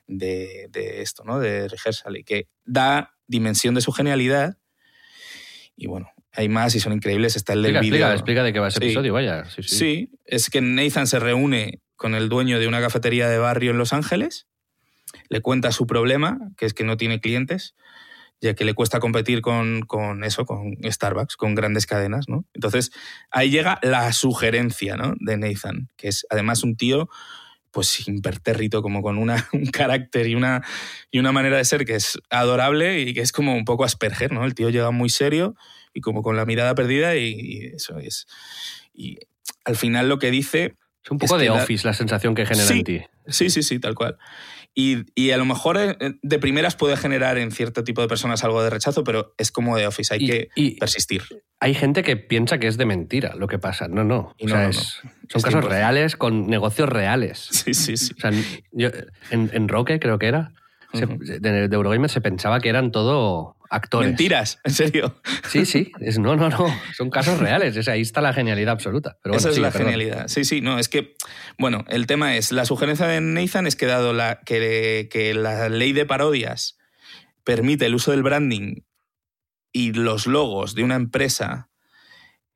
de, 0.06 1.00
esto, 1.00 1.24
¿no? 1.24 1.38
De 1.38 1.68
Rehearsal, 1.68 2.18
y 2.18 2.24
que 2.24 2.48
da 2.64 3.14
dimensión 3.26 3.74
de 3.74 3.80
su 3.80 3.90
genialidad. 3.90 4.58
Y 5.74 5.86
bueno, 5.86 6.10
hay 6.32 6.48
más 6.48 6.74
y 6.74 6.80
son 6.80 6.92
increíbles. 6.94 7.36
Está 7.36 7.52
el 7.52 7.62
del 7.62 7.76
Explica, 7.76 7.96
vídeo. 7.96 8.06
explica, 8.06 8.14
explica 8.14 8.42
de 8.44 8.52
qué 8.52 8.58
va 8.60 8.68
ese 8.68 8.78
Sí. 8.80 8.84
episodio, 8.86 9.12
vaya. 9.12 9.44
Sí, 9.46 9.62
sí. 9.62 9.76
Sí, 9.76 10.10
es 10.24 10.50
que 10.50 10.60
Nathan 10.60 11.06
se 11.06 11.18
reúne 11.18 11.80
con 11.96 12.14
el 12.14 12.28
dueño 12.28 12.58
de 12.58 12.66
una 12.68 12.80
cafetería 12.80 13.28
de 13.28 13.38
barrio 13.38 13.70
en 13.70 13.78
Los 13.78 13.92
Ángeles, 13.92 14.46
le 15.28 15.40
cuenta 15.40 15.72
su 15.72 15.86
problema, 15.86 16.38
que 16.56 16.66
es 16.66 16.74
que 16.74 16.84
no 16.84 16.96
tiene 16.96 17.20
clientes, 17.20 17.74
ya 18.40 18.54
que 18.54 18.64
le 18.64 18.74
cuesta 18.74 18.98
competir 18.98 19.40
con, 19.40 19.82
con 19.82 20.24
eso, 20.24 20.44
con 20.46 20.76
Starbucks, 20.82 21.36
con 21.36 21.54
grandes 21.54 21.86
cadenas, 21.86 22.28
¿no? 22.28 22.44
Entonces, 22.54 22.90
ahí 23.30 23.50
llega 23.50 23.78
la 23.82 24.12
sugerencia, 24.12 24.96
¿no? 24.96 25.14
De 25.20 25.36
Nathan, 25.36 25.90
que 25.96 26.08
es 26.08 26.26
además 26.30 26.64
un 26.64 26.76
tío 26.76 27.08
pues 27.70 28.06
impertérrito, 28.08 28.82
como 28.82 29.00
con 29.00 29.16
una, 29.16 29.48
un 29.52 29.66
carácter 29.66 30.26
y 30.26 30.34
una, 30.34 30.62
y 31.10 31.18
una 31.20 31.30
manera 31.32 31.56
de 31.56 31.64
ser 31.64 31.84
que 31.84 31.94
es 31.94 32.18
adorable 32.30 33.00
y 33.00 33.14
que 33.14 33.20
es 33.20 33.32
como 33.32 33.54
un 33.54 33.64
poco 33.64 33.84
Asperger, 33.84 34.32
¿no? 34.32 34.44
El 34.44 34.54
tío 34.54 34.70
llega 34.70 34.90
muy 34.90 35.08
serio 35.08 35.54
y 35.94 36.00
como 36.00 36.22
con 36.22 36.36
la 36.36 36.44
mirada 36.46 36.74
perdida 36.74 37.16
y, 37.16 37.34
y 37.38 37.66
eso 37.74 37.98
es. 37.98 38.26
Y 38.94 39.18
al 39.64 39.76
final 39.76 40.08
lo 40.08 40.18
que 40.18 40.30
dice 40.30 40.74
Es 41.04 41.10
un 41.10 41.18
poco 41.18 41.36
Es 41.36 41.42
de 41.42 41.48
la- 41.48 41.54
office 41.62 41.86
la 41.86 41.94
sensación 41.94 42.34
que 42.34 42.46
genera 42.46 42.66
Sí. 42.66 42.78
en 42.78 42.84
ti. 42.84 43.00
Sí, 43.28 43.50
sí, 43.50 43.62
sí, 43.62 43.78
tal 43.78 43.94
cual. 43.94 44.16
Y, 44.74 45.04
y 45.14 45.32
a 45.32 45.36
lo 45.36 45.44
mejor 45.44 45.76
eh, 45.78 45.96
de 46.22 46.38
primeras 46.38 46.76
puede 46.76 46.96
generar 46.96 47.36
en 47.38 47.50
cierto 47.50 47.84
tipo 47.84 48.00
de 48.00 48.08
personas 48.08 48.42
algo 48.42 48.62
de 48.62 48.70
rechazo, 48.70 49.04
pero 49.04 49.34
es 49.36 49.52
como 49.52 49.76
de 49.76 49.86
Office, 49.86 50.14
hay 50.14 50.24
Y- 50.24 50.26
que 50.26 50.48
y- 50.56 50.78
persistir. 50.78 51.22
Hay 51.60 51.74
gente 51.74 52.02
que 52.02 52.16
piensa 52.16 52.58
que 52.58 52.66
es 52.68 52.76
de 52.78 52.86
mentira 52.86 53.34
lo 53.36 53.46
que 53.48 53.58
pasa. 53.58 53.86
No, 53.86 54.02
no. 54.02 54.34
O 54.40 54.46
no, 54.46 54.48
sea, 54.48 54.62
no, 54.64 54.68
es- 54.70 55.00
no. 55.04 55.10
son 55.10 55.38
Es 55.38 55.44
casos 55.44 55.60
100%. 55.64 55.68
reales 55.68 56.16
con 56.16 56.46
negocios 56.46 56.88
reales. 56.88 57.38
Sí, 57.50 57.74
sí, 57.74 57.96
sí. 57.96 58.14
O 58.16 58.20
sea, 58.20 58.30
yo- 58.72 58.88
en, 59.30 59.50
en 59.52 59.68
Roque 59.68 60.00
creo 60.00 60.18
que 60.18 60.26
era, 60.26 60.52
se- 60.92 61.40
de, 61.40 61.68
de 61.68 61.74
Eurogamer 61.76 62.10
se 62.10 62.20
pensaba 62.20 62.60
que 62.60 62.68
eran 62.68 62.90
todo 62.92 63.56
actores. 63.70 64.08
Mentiras, 64.10 64.60
en 64.64 64.72
serio. 64.72 65.20
Sí, 65.48 65.64
sí. 65.64 65.92
Es, 66.00 66.18
no, 66.18 66.36
no, 66.36 66.48
no. 66.50 66.66
Son 66.96 67.08
casos 67.10 67.38
reales. 67.40 67.76
Es, 67.76 67.88
ahí 67.88 68.02
está 68.02 68.20
la 68.20 68.32
genialidad 68.32 68.72
absoluta. 68.72 69.16
Pero 69.22 69.32
bueno, 69.34 69.38
Esa 69.38 69.48
es 69.50 69.58
la 69.58 69.70
perdón. 69.70 69.92
genialidad. 69.92 70.28
Sí, 70.28 70.44
sí, 70.44 70.60
no, 70.60 70.78
es 70.78 70.88
que, 70.88 71.14
bueno, 71.58 71.84
el 71.88 72.06
tema 72.06 72.36
es, 72.36 72.52
la 72.52 72.64
sugerencia 72.66 73.06
de 73.06 73.20
Nathan 73.20 73.66
es 73.66 73.76
que 73.76 73.86
dado 73.86 74.12
la, 74.12 74.40
que, 74.44 75.08
que 75.10 75.32
la 75.34 75.68
ley 75.68 75.92
de 75.92 76.04
parodias 76.06 76.76
permite 77.44 77.86
el 77.86 77.94
uso 77.94 78.10
del 78.10 78.22
branding 78.22 78.82
y 79.72 79.92
los 79.94 80.26
logos 80.26 80.74
de 80.74 80.84
una 80.84 80.96
empresa, 80.96 81.70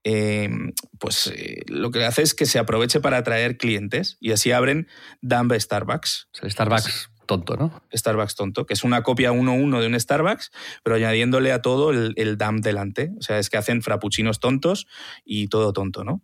eh, 0.04 0.50
pues 0.98 1.26
eh, 1.34 1.62
lo 1.66 1.90
que 1.90 2.04
hace 2.04 2.22
es 2.22 2.34
que 2.34 2.46
se 2.46 2.58
aproveche 2.58 3.00
para 3.00 3.16
atraer 3.16 3.56
clientes 3.56 4.18
y 4.20 4.32
así 4.32 4.52
abren 4.52 4.86
Dumb 5.22 5.52
Starbucks. 5.58 6.28
Starbucks 6.44 7.10
tonto, 7.26 7.56
¿no? 7.56 7.82
Starbucks 7.94 8.34
tonto, 8.34 8.66
que 8.66 8.74
es 8.74 8.84
una 8.84 9.02
copia 9.02 9.32
1-1 9.32 9.80
de 9.80 9.86
un 9.86 10.00
Starbucks, 10.00 10.50
pero 10.82 10.96
añadiéndole 10.96 11.52
a 11.52 11.60
todo 11.60 11.90
el, 11.90 12.14
el 12.16 12.38
DAM 12.38 12.60
delante. 12.60 13.12
O 13.18 13.22
sea, 13.22 13.38
es 13.38 13.50
que 13.50 13.56
hacen 13.56 13.82
frappuccinos 13.82 14.40
tontos 14.40 14.86
y 15.24 15.48
todo 15.48 15.72
tonto, 15.72 16.04
¿no? 16.04 16.22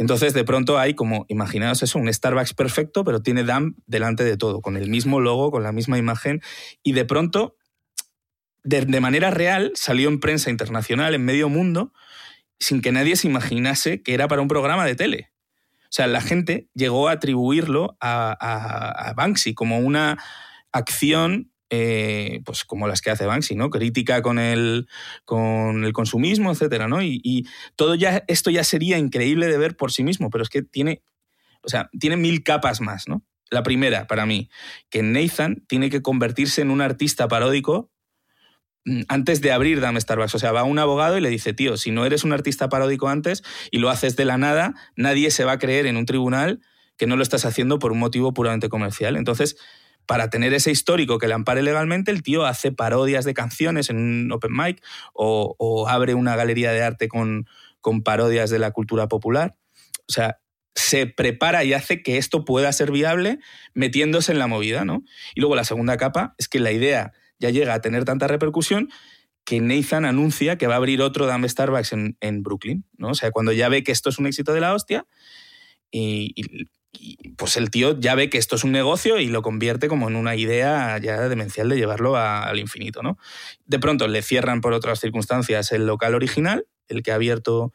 Entonces, 0.00 0.32
de 0.32 0.44
pronto 0.44 0.78
hay 0.78 0.94
como, 0.94 1.26
imaginaos 1.28 1.82
eso, 1.82 1.98
un 1.98 2.10
Starbucks 2.10 2.54
perfecto, 2.54 3.04
pero 3.04 3.20
tiene 3.20 3.44
DAM 3.44 3.74
delante 3.86 4.24
de 4.24 4.38
todo, 4.38 4.62
con 4.62 4.78
el 4.78 4.88
mismo 4.88 5.20
logo, 5.20 5.50
con 5.50 5.62
la 5.62 5.72
misma 5.72 5.98
imagen, 5.98 6.40
y 6.82 6.92
de 6.92 7.04
pronto, 7.04 7.58
de, 8.62 8.86
de 8.86 9.00
manera 9.00 9.30
real, 9.30 9.72
salió 9.74 10.08
en 10.08 10.18
prensa 10.18 10.48
internacional, 10.48 11.14
en 11.14 11.22
medio 11.22 11.50
mundo, 11.50 11.92
sin 12.58 12.80
que 12.80 12.92
nadie 12.92 13.14
se 13.16 13.28
imaginase 13.28 14.02
que 14.02 14.14
era 14.14 14.26
para 14.26 14.40
un 14.40 14.48
programa 14.48 14.86
de 14.86 14.94
tele. 14.94 15.29
O 15.90 15.92
sea, 15.92 16.06
la 16.06 16.20
gente 16.20 16.68
llegó 16.72 17.08
a 17.08 17.12
atribuirlo 17.12 17.96
a, 18.00 19.12
Banksy 19.16 19.54
como 19.54 19.80
una 19.80 20.22
acción, 20.70 21.50
eh, 21.68 22.42
pues 22.44 22.64
como 22.64 22.86
las 22.86 23.02
que 23.02 23.10
hace 23.10 23.26
Banksy, 23.26 23.56
¿no? 23.56 23.70
Crítica 23.70 24.22
con 24.22 24.38
el, 24.38 24.88
con 25.24 25.82
el 25.84 25.92
consumismo, 25.92 26.52
etcétera, 26.52 26.86
¿no? 26.86 27.02
Y, 27.02 27.20
y 27.24 27.46
todo 27.74 27.96
ya, 27.96 28.22
esto 28.28 28.50
ya 28.50 28.62
sería 28.62 28.98
increíble 28.98 29.48
de 29.48 29.58
ver 29.58 29.76
por 29.76 29.90
sí 29.90 30.04
mismo, 30.04 30.30
pero 30.30 30.44
es 30.44 30.48
que 30.48 30.62
tiene, 30.62 31.02
o 31.62 31.68
sea, 31.68 31.90
tiene 31.98 32.16
mil 32.16 32.44
capas 32.44 32.80
más, 32.80 33.08
¿no? 33.08 33.24
La 33.50 33.64
primera, 33.64 34.06
para 34.06 34.26
mí, 34.26 34.48
que 34.90 35.02
Nathan 35.02 35.64
tiene 35.66 35.90
que 35.90 36.02
convertirse 36.02 36.62
en 36.62 36.70
un 36.70 36.80
artista 36.80 37.26
paródico 37.26 37.90
antes 39.08 39.40
de 39.40 39.52
abrir 39.52 39.80
Dame 39.80 40.00
Starbucks. 40.00 40.34
O 40.34 40.38
sea, 40.38 40.52
va 40.52 40.64
un 40.64 40.78
abogado 40.78 41.18
y 41.18 41.20
le 41.20 41.30
dice, 41.30 41.52
tío, 41.52 41.76
si 41.76 41.90
no 41.90 42.06
eres 42.06 42.24
un 42.24 42.32
artista 42.32 42.68
paródico 42.68 43.08
antes 43.08 43.42
y 43.70 43.78
lo 43.78 43.90
haces 43.90 44.16
de 44.16 44.24
la 44.24 44.38
nada, 44.38 44.74
nadie 44.96 45.30
se 45.30 45.44
va 45.44 45.52
a 45.52 45.58
creer 45.58 45.86
en 45.86 45.96
un 45.96 46.06
tribunal 46.06 46.60
que 46.96 47.06
no 47.06 47.16
lo 47.16 47.22
estás 47.22 47.44
haciendo 47.44 47.78
por 47.78 47.92
un 47.92 47.98
motivo 47.98 48.32
puramente 48.34 48.68
comercial. 48.68 49.16
Entonces, 49.16 49.56
para 50.06 50.28
tener 50.28 50.52
ese 50.54 50.70
histórico 50.70 51.18
que 51.18 51.28
le 51.28 51.34
ampare 51.34 51.62
legalmente, 51.62 52.10
el 52.10 52.22
tío 52.22 52.44
hace 52.44 52.72
parodias 52.72 53.24
de 53.24 53.34
canciones 53.34 53.90
en 53.90 53.96
un 53.96 54.32
open 54.32 54.52
mic 54.52 54.84
o, 55.14 55.54
o 55.58 55.88
abre 55.88 56.14
una 56.14 56.36
galería 56.36 56.72
de 56.72 56.82
arte 56.82 57.08
con, 57.08 57.46
con 57.80 58.02
parodias 58.02 58.50
de 58.50 58.58
la 58.58 58.72
cultura 58.72 59.08
popular. 59.08 59.56
O 60.08 60.12
sea, 60.12 60.40
se 60.74 61.06
prepara 61.06 61.64
y 61.64 61.72
hace 61.72 62.02
que 62.02 62.16
esto 62.16 62.44
pueda 62.44 62.72
ser 62.72 62.90
viable 62.90 63.38
metiéndose 63.74 64.32
en 64.32 64.38
la 64.38 64.46
movida, 64.46 64.84
¿no? 64.84 65.04
Y 65.34 65.40
luego 65.40 65.54
la 65.54 65.64
segunda 65.64 65.96
capa 65.96 66.34
es 66.38 66.48
que 66.48 66.60
la 66.60 66.72
idea 66.72 67.12
ya 67.40 67.50
llega 67.50 67.74
a 67.74 67.80
tener 67.80 68.04
tanta 68.04 68.28
repercusión 68.28 68.90
que 69.44 69.60
Nathan 69.60 70.04
anuncia 70.04 70.56
que 70.56 70.68
va 70.68 70.74
a 70.74 70.76
abrir 70.76 71.02
otro 71.02 71.26
Dame 71.26 71.48
Starbucks 71.48 71.92
en, 71.92 72.16
en 72.20 72.42
Brooklyn, 72.44 72.84
¿no? 72.96 73.08
O 73.08 73.14
sea, 73.14 73.32
cuando 73.32 73.50
ya 73.50 73.68
ve 73.68 73.82
que 73.82 73.90
esto 73.90 74.10
es 74.10 74.18
un 74.18 74.26
éxito 74.26 74.52
de 74.52 74.60
la 74.60 74.74
hostia, 74.74 75.06
y, 75.90 76.34
pues 77.36 77.56
el 77.56 77.70
tío 77.70 77.98
ya 77.98 78.14
ve 78.14 78.28
que 78.30 78.38
esto 78.38 78.56
es 78.56 78.64
un 78.64 78.72
negocio 78.72 79.18
y 79.18 79.28
lo 79.28 79.42
convierte 79.42 79.88
como 79.88 80.08
en 80.08 80.16
una 80.16 80.34
idea 80.36 80.98
ya 80.98 81.28
demencial 81.28 81.68
de 81.68 81.76
llevarlo 81.76 82.16
al 82.16 82.58
infinito, 82.58 83.02
¿no? 83.02 83.16
De 83.64 83.78
pronto 83.78 84.08
le 84.08 84.22
cierran 84.22 84.60
por 84.60 84.72
otras 84.72 85.00
circunstancias 85.00 85.72
el 85.72 85.86
local 85.86 86.14
original, 86.14 86.66
el 86.88 87.02
que 87.02 87.12
ha 87.12 87.14
abierto 87.14 87.72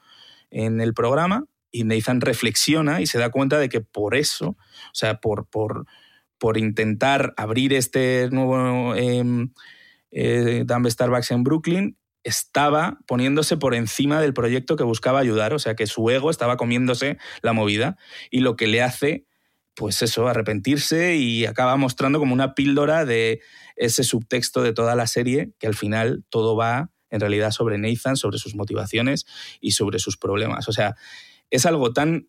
en 0.51 0.81
el 0.81 0.93
programa, 0.93 1.45
y 1.71 1.85
Nathan 1.85 2.21
reflexiona 2.21 3.01
y 3.01 3.07
se 3.07 3.17
da 3.17 3.31
cuenta 3.31 3.57
de 3.57 3.69
que 3.69 3.81
por 3.81 4.15
eso, 4.15 4.49
o 4.49 4.57
sea, 4.93 5.19
por, 5.19 5.47
por, 5.47 5.85
por 6.37 6.57
intentar 6.57 7.33
abrir 7.37 7.73
este 7.73 8.29
nuevo 8.31 8.95
eh, 8.95 9.23
eh, 10.11 10.63
Dumb 10.65 10.89
Starbucks 10.89 11.31
en 11.31 11.43
Brooklyn, 11.43 11.97
estaba 12.23 12.97
poniéndose 13.05 13.55
por 13.55 13.75
encima 13.75 14.19
del 14.19 14.33
proyecto 14.33 14.75
que 14.75 14.83
buscaba 14.83 15.19
ayudar, 15.19 15.53
o 15.53 15.59
sea 15.59 15.75
que 15.75 15.85
su 15.85 16.09
ego 16.09 16.31
estaba 16.31 16.57
comiéndose 16.57 17.17
la 17.41 17.53
movida 17.53 17.97
y 18.31 18.39
lo 18.39 18.55
que 18.55 18.67
le 18.67 18.81
hace, 18.81 19.25
pues 19.75 20.01
eso, 20.01 20.27
arrepentirse 20.27 21.15
y 21.15 21.45
acaba 21.45 21.75
mostrando 21.77 22.17
como 22.17 22.33
una 22.33 22.55
píldora 22.55 23.05
de 23.05 23.41
ese 23.75 24.03
subtexto 24.03 24.63
de 24.63 24.73
toda 24.73 24.95
la 24.95 25.05
serie, 25.05 25.51
que 25.59 25.67
al 25.67 25.75
final 25.75 26.25
todo 26.29 26.55
va 26.55 26.89
en 27.11 27.19
realidad 27.19 27.51
sobre 27.51 27.77
Nathan, 27.77 28.17
sobre 28.17 28.39
sus 28.39 28.55
motivaciones 28.55 29.25
y 29.61 29.71
sobre 29.71 29.99
sus 29.99 30.17
problemas. 30.17 30.67
O 30.67 30.71
sea, 30.71 30.95
es 31.51 31.65
algo 31.67 31.93
tan 31.93 32.27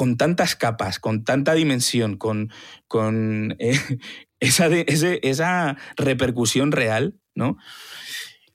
con 0.00 0.16
tantas 0.16 0.56
capas, 0.56 0.98
con 0.98 1.24
tanta 1.24 1.52
dimensión, 1.52 2.16
con, 2.16 2.50
con 2.88 3.54
eh, 3.58 3.78
esa, 4.40 4.70
de- 4.70 4.86
ese- 4.88 5.20
esa 5.22 5.76
repercusión 5.98 6.72
real, 6.72 7.18
¿no? 7.34 7.58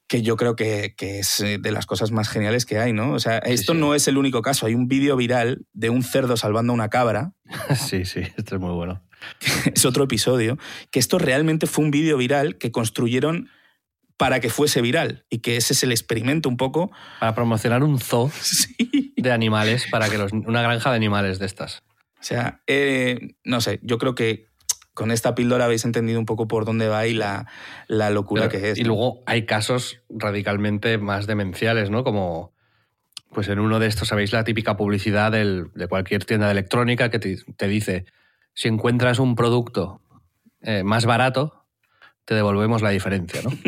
Que 0.08 0.24
yo 0.24 0.38
creo 0.38 0.56
que, 0.56 0.96
que 0.98 1.20
es 1.20 1.40
eh, 1.42 1.60
de 1.60 1.72
las 1.72 1.86
cosas 1.86 2.10
más 2.12 2.30
geniales 2.30 2.66
que 2.66 2.80
hay, 2.80 2.94
¿no? 2.94 3.12
O 3.14 3.20
sea, 3.20 3.38
esto 3.38 3.74
sí. 3.74 3.80
no 3.80 3.94
es 3.94 4.08
el 4.08 4.18
único 4.18 4.42
caso. 4.42 4.66
Hay 4.66 4.74
un 4.74 4.88
vídeo 4.88 5.16
viral 5.18 5.68
de 5.74 5.92
un 5.92 6.02
cerdo 6.02 6.36
salvando 6.36 6.74
a 6.74 6.76
una 6.76 6.90
cabra, 6.90 7.34
Sí, 7.78 8.06
sí, 8.06 8.22
esto 8.38 8.56
es 8.56 8.62
muy 8.62 8.72
bueno. 8.74 9.04
es 9.72 9.86
otro 9.86 10.06
episodio, 10.06 10.58
que 10.90 10.98
esto 10.98 11.20
realmente 11.20 11.68
fue 11.68 11.86
un 11.86 11.92
vídeo 11.92 12.18
viral 12.18 12.58
que 12.58 12.72
construyeron 12.72 13.50
para 14.18 14.40
que 14.40 14.50
fuese 14.50 14.82
viral 14.82 15.26
y 15.30 15.40
que 15.40 15.58
ese 15.58 15.74
es 15.74 15.84
el 15.84 15.92
experimento 15.92 16.48
un 16.50 16.58
poco. 16.58 16.92
Para 17.20 17.36
promocionar 17.36 17.84
un 17.84 18.00
zoo 18.00 18.32
Sí. 18.42 19.14
de 19.18 19.32
animales, 19.32 19.88
para 19.92 20.10
que 20.10 20.18
los, 20.18 20.32
una 20.32 20.62
granja 20.62 20.90
de 20.92 20.96
animales 20.96 21.40
de 21.40 21.46
estas. 21.46 21.84
O 22.20 22.24
sea, 22.28 22.62
eh, 22.68 23.36
no 23.44 23.62
sé, 23.62 23.80
yo 23.84 23.98
creo 23.98 24.16
que 24.16 24.48
con 24.94 25.12
esta 25.12 25.36
píldora 25.36 25.66
habéis 25.66 25.84
entendido 25.84 26.18
un 26.20 26.26
poco 26.26 26.48
por 26.48 26.64
dónde 26.64 26.88
va 26.88 27.06
y 27.06 27.14
la, 27.14 27.48
la 27.88 28.10
locura 28.10 28.48
Pero- 28.48 28.62
que 28.62 28.72
es. 28.72 28.78
Y 28.78 28.84
luego 28.86 29.22
hay 29.26 29.46
casos 29.46 30.00
radicalmente 30.10 30.98
más 30.98 31.28
demenciales, 31.28 31.90
¿no? 31.90 32.04
Como, 32.06 32.54
pues 33.34 33.50
en 33.50 33.60
uno 33.60 33.80
de 33.80 33.88
estos, 33.88 34.08
¿sabéis 34.08 34.32
la 34.32 34.46
típica 34.46 34.78
publicidad 34.78 35.34
del- 35.34 35.68
de 35.76 35.88
cualquier 35.88 36.24
tienda 36.24 36.46
de 36.48 36.54
electrónica 36.54 37.10
que 37.12 37.20
te, 37.20 37.38
te 37.58 37.68
dice, 37.68 38.06
si 38.54 38.70
encuentras 38.70 39.20
un 39.20 39.36
producto 39.36 40.00
eh, 40.62 40.84
más 40.84 41.06
barato, 41.06 41.65
te 42.26 42.34
devolvemos 42.36 42.82
la 42.82 42.90
diferencia, 42.90 43.42
¿no? 43.44 43.52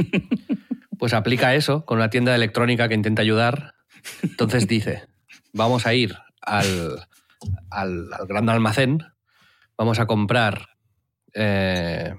Pues 1.00 1.14
aplica 1.14 1.54
eso 1.54 1.86
con 1.86 2.00
una 2.00 2.10
tienda 2.10 2.32
de 2.32 2.38
electrónica 2.38 2.88
que 2.90 2.96
intenta 2.96 3.22
ayudar. 3.22 3.76
Entonces 4.24 4.68
dice, 4.68 5.04
vamos 5.54 5.86
a 5.86 5.94
ir 5.94 6.16
al, 6.42 7.06
al, 7.70 8.12
al 8.14 8.26
gran 8.28 8.50
almacén, 8.50 9.04
vamos 9.78 10.00
a 10.00 10.08
comprar 10.08 10.70
eh, 11.36 12.16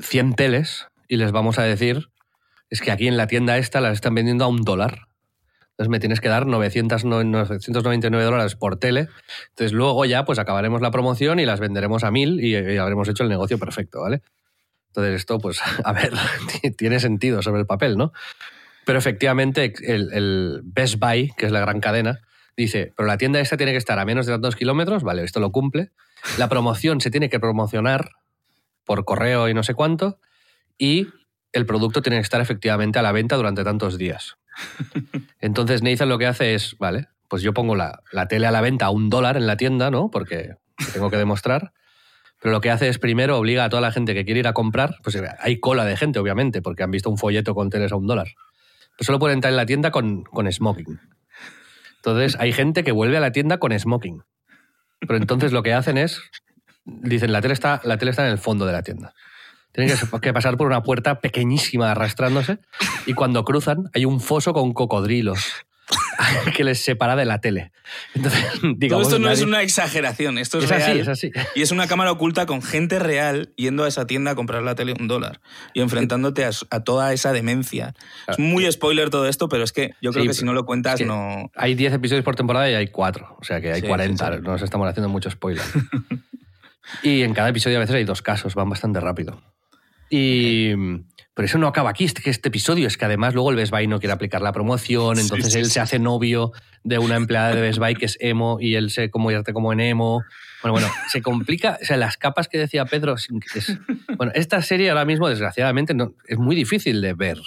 100 0.00 0.34
teles 0.34 0.86
y 1.08 1.16
les 1.18 1.30
vamos 1.30 1.58
a 1.58 1.62
decir, 1.64 2.08
es 2.70 2.80
que 2.80 2.90
aquí 2.90 3.06
en 3.06 3.18
la 3.18 3.26
tienda 3.26 3.58
esta 3.58 3.82
las 3.82 3.92
están 3.92 4.14
vendiendo 4.14 4.44
a 4.44 4.48
un 4.48 4.62
dólar. 4.62 5.08
Entonces 5.72 5.90
me 5.90 6.00
tienes 6.00 6.20
que 6.22 6.28
dar 6.30 6.46
900, 6.46 7.04
no- 7.04 7.22
999 7.22 8.24
dólares 8.24 8.54
por 8.54 8.78
tele. 8.78 9.08
Entonces 9.50 9.72
luego 9.72 10.06
ya 10.06 10.24
pues 10.24 10.38
acabaremos 10.38 10.80
la 10.80 10.90
promoción 10.90 11.38
y 11.38 11.44
las 11.44 11.60
venderemos 11.60 12.02
a 12.02 12.10
mil 12.10 12.40
y, 12.42 12.56
y 12.56 12.76
habremos 12.78 13.08
hecho 13.08 13.24
el 13.24 13.28
negocio 13.28 13.58
perfecto, 13.58 14.00
¿vale? 14.00 14.22
Entonces 14.94 15.16
esto 15.16 15.38
pues, 15.38 15.60
a 15.84 15.92
ver, 15.92 16.12
tiene 16.78 17.00
sentido 17.00 17.42
sobre 17.42 17.60
el 17.60 17.66
papel, 17.66 17.96
¿no? 17.96 18.12
Pero 18.86 18.98
efectivamente, 18.98 19.72
el, 19.82 20.12
el 20.12 20.60
Best 20.62 20.98
Buy, 20.98 21.32
que 21.36 21.46
es 21.46 21.52
la 21.52 21.60
gran 21.60 21.80
cadena, 21.80 22.20
dice, 22.56 22.92
pero 22.96 23.06
la 23.06 23.16
tienda 23.16 23.40
esta 23.40 23.56
tiene 23.56 23.72
que 23.72 23.78
estar 23.78 23.98
a 23.98 24.04
menos 24.04 24.26
de 24.26 24.32
tantos 24.32 24.56
kilómetros, 24.56 25.02
vale, 25.02 25.24
esto 25.24 25.40
lo 25.40 25.50
cumple. 25.50 25.90
La 26.38 26.48
promoción 26.48 27.00
se 27.00 27.10
tiene 27.10 27.28
que 27.28 27.40
promocionar 27.40 28.10
por 28.84 29.04
correo 29.04 29.48
y 29.48 29.54
no 29.54 29.62
sé 29.62 29.74
cuánto, 29.74 30.20
y 30.78 31.08
el 31.52 31.66
producto 31.66 32.02
tiene 32.02 32.18
que 32.18 32.22
estar 32.22 32.40
efectivamente 32.40 32.98
a 32.98 33.02
la 33.02 33.12
venta 33.12 33.36
durante 33.36 33.64
tantos 33.64 33.98
días. 33.98 34.36
Entonces 35.40 35.82
Nathan 35.82 36.10
lo 36.10 36.18
que 36.18 36.26
hace 36.26 36.54
es, 36.54 36.76
vale, 36.78 37.08
pues 37.28 37.42
yo 37.42 37.54
pongo 37.54 37.74
la, 37.74 38.02
la 38.12 38.28
tele 38.28 38.46
a 38.46 38.50
la 38.50 38.60
venta 38.60 38.86
a 38.86 38.90
un 38.90 39.08
dólar 39.08 39.36
en 39.36 39.46
la 39.46 39.56
tienda, 39.56 39.90
¿no? 39.90 40.10
Porque 40.10 40.56
tengo 40.92 41.10
que 41.10 41.16
demostrar. 41.16 41.72
Pero 42.44 42.52
lo 42.52 42.60
que 42.60 42.70
hace 42.70 42.90
es 42.90 42.98
primero 42.98 43.38
obliga 43.38 43.64
a 43.64 43.70
toda 43.70 43.80
la 43.80 43.90
gente 43.90 44.12
que 44.12 44.26
quiere 44.26 44.40
ir 44.40 44.46
a 44.46 44.52
comprar, 44.52 44.98
pues 45.02 45.18
hay 45.38 45.60
cola 45.60 45.86
de 45.86 45.96
gente, 45.96 46.18
obviamente, 46.18 46.60
porque 46.60 46.82
han 46.82 46.90
visto 46.90 47.08
un 47.08 47.16
folleto 47.16 47.54
con 47.54 47.70
teles 47.70 47.90
a 47.90 47.96
un 47.96 48.06
dólar. 48.06 48.26
Pues 48.98 49.06
solo 49.06 49.18
pueden 49.18 49.38
entrar 49.38 49.50
en 49.50 49.56
la 49.56 49.64
tienda 49.64 49.90
con, 49.90 50.24
con 50.24 50.52
smoking. 50.52 51.00
Entonces 51.96 52.36
hay 52.38 52.52
gente 52.52 52.84
que 52.84 52.92
vuelve 52.92 53.16
a 53.16 53.20
la 53.20 53.32
tienda 53.32 53.56
con 53.56 53.72
smoking. 53.72 54.24
Pero 55.00 55.16
entonces 55.16 55.52
lo 55.52 55.62
que 55.62 55.72
hacen 55.72 55.96
es, 55.96 56.20
dicen, 56.84 57.32
la 57.32 57.40
tele 57.40 57.54
está, 57.54 57.80
la 57.82 57.96
tele 57.96 58.10
está 58.10 58.26
en 58.26 58.32
el 58.32 58.38
fondo 58.38 58.66
de 58.66 58.72
la 58.72 58.82
tienda. 58.82 59.14
Tienen 59.72 59.96
que 60.20 60.32
pasar 60.34 60.58
por 60.58 60.66
una 60.66 60.82
puerta 60.82 61.20
pequeñísima 61.20 61.92
arrastrándose 61.92 62.58
y 63.06 63.14
cuando 63.14 63.42
cruzan 63.46 63.88
hay 63.94 64.04
un 64.04 64.20
foso 64.20 64.52
con 64.52 64.74
cocodrilos 64.74 65.64
que 66.56 66.64
les 66.64 66.82
separa 66.82 67.16
de 67.16 67.24
la 67.24 67.40
tele. 67.40 67.72
Entonces, 68.14 68.42
Todo 68.88 69.02
esto 69.02 69.18
no 69.18 69.30
es 69.30 69.42
una 69.42 69.62
exageración, 69.62 70.38
esto 70.38 70.58
es, 70.58 70.64
Es 70.64 70.72
así, 70.72 70.84
real. 70.84 71.00
es 71.00 71.08
así. 71.08 71.30
Y 71.54 71.62
es 71.62 71.70
una 71.70 71.86
cámara 71.86 72.10
oculta 72.12 72.46
con 72.46 72.62
gente 72.62 72.98
real 72.98 73.52
yendo 73.56 73.84
a 73.84 73.88
esa 73.88 74.06
tienda 74.06 74.30
a 74.32 74.34
comprar 74.34 74.62
la 74.62 74.74
tele 74.74 74.94
un 74.98 75.08
dólar 75.08 75.40
y 75.74 75.80
enfrentándote 75.80 76.44
a, 76.44 76.50
a 76.70 76.80
toda 76.84 77.12
esa 77.12 77.32
demencia. 77.32 77.94
Es 78.28 78.38
muy 78.38 78.70
spoiler 78.72 79.10
todo 79.10 79.28
esto, 79.28 79.48
pero 79.48 79.62
es 79.64 79.72
que 79.72 79.94
yo 80.00 80.12
creo 80.12 80.22
Sí, 80.24 80.28
que 80.28 80.34
si 80.34 80.44
no 80.44 80.52
lo 80.54 80.64
cuentas 80.64 80.94
es 80.94 81.00
que 81.00 81.06
no... 81.06 81.50
Hay 81.54 81.74
10 81.74 81.94
episodios 81.94 82.24
por 82.24 82.36
temporada 82.36 82.70
y 82.70 82.74
hay 82.74 82.88
4. 82.88 83.36
O 83.40 83.44
sea 83.44 83.60
que 83.60 83.72
hay 83.72 83.80
Sí, 83.82 83.86
40. 83.86 84.26
sí, 84.26 84.32
sí. 84.36 84.42
No 84.42 84.52
nos 84.52 84.62
estamos 84.62 84.88
haciendo 84.88 85.08
mucho 85.08 85.30
spoiler. 85.30 85.64
y 87.02 87.22
en 87.22 87.34
cada 87.34 87.48
episodio 87.50 87.76
a 87.76 87.80
veces 87.80 87.96
hay 87.96 88.04
dos 88.04 88.22
casos, 88.22 88.54
van 88.54 88.68
bastante 88.70 89.00
rápido. 89.00 89.42
Y. 90.10 90.72
Pero 91.34 91.46
eso 91.46 91.58
no 91.58 91.66
acaba 91.66 91.90
aquí, 91.90 92.04
es 92.04 92.14
que 92.14 92.30
este 92.30 92.48
episodio 92.48 92.86
es 92.86 92.96
que 92.96 93.04
además 93.06 93.34
luego 93.34 93.50
el 93.50 93.56
Best 93.56 93.72
Buy 93.72 93.88
no 93.88 93.98
quiere 93.98 94.12
aplicar 94.12 94.40
la 94.40 94.52
promoción, 94.52 95.18
entonces 95.18 95.52
sí, 95.52 95.58
él 95.58 95.64
sí. 95.64 95.72
se 95.72 95.80
hace 95.80 95.98
novio 95.98 96.52
de 96.84 96.98
una 96.98 97.16
empleada 97.16 97.52
de 97.54 97.60
Best 97.60 97.80
Buy 97.80 97.96
que 97.96 98.04
es 98.06 98.16
emo 98.20 98.58
y 98.60 98.76
él 98.76 98.90
se 98.90 99.10
convierte 99.10 99.52
como 99.52 99.72
en 99.72 99.80
emo. 99.80 100.22
Bueno, 100.62 100.74
bueno, 100.74 100.88
se 101.10 101.22
complica, 101.22 101.76
o 101.82 101.84
sea, 101.84 101.96
las 101.96 102.16
capas 102.16 102.46
que 102.48 102.58
decía 102.58 102.84
Pedro. 102.84 103.16
es- 103.16 103.28
bueno, 104.16 104.30
esta 104.36 104.62
serie 104.62 104.90
ahora 104.90 105.04
mismo, 105.04 105.28
desgraciadamente, 105.28 105.92
no, 105.92 106.14
es 106.28 106.38
muy 106.38 106.54
difícil 106.54 107.00
de 107.00 107.14
ver. 107.14 107.38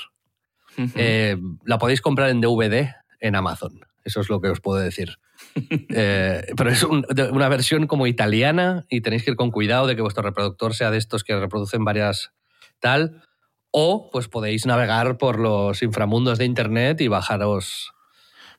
Eh, 0.95 1.37
la 1.65 1.77
podéis 1.77 2.01
comprar 2.01 2.29
en 2.29 2.41
DVD 2.41 2.93
en 3.19 3.35
Amazon. 3.35 3.79
Eso 4.03 4.21
es 4.21 4.29
lo 4.29 4.41
que 4.41 4.49
os 4.49 4.59
puedo 4.59 4.79
decir. 4.81 5.17
Eh, 5.89 6.45
pero 6.55 6.69
es 6.71 6.83
un- 6.83 7.05
una 7.31 7.47
versión 7.49 7.87
como 7.87 8.05
italiana 8.07 8.85
y 8.89 9.01
tenéis 9.01 9.23
que 9.23 9.31
ir 9.31 9.37
con 9.37 9.49
cuidado 9.51 9.87
de 9.87 9.95
que 9.95 10.01
vuestro 10.01 10.23
reproductor 10.23 10.73
sea 10.75 10.91
de 10.91 10.97
estos 10.97 11.23
que 11.23 11.35
reproducen 11.39 11.83
varias 11.85 12.31
tal. 12.79 13.23
O 13.71 14.09
pues 14.11 14.27
podéis 14.27 14.65
navegar 14.65 15.17
por 15.17 15.39
los 15.39 15.81
inframundos 15.83 16.37
de 16.37 16.45
internet 16.45 17.01
y 17.01 17.07
bajaros 17.07 17.91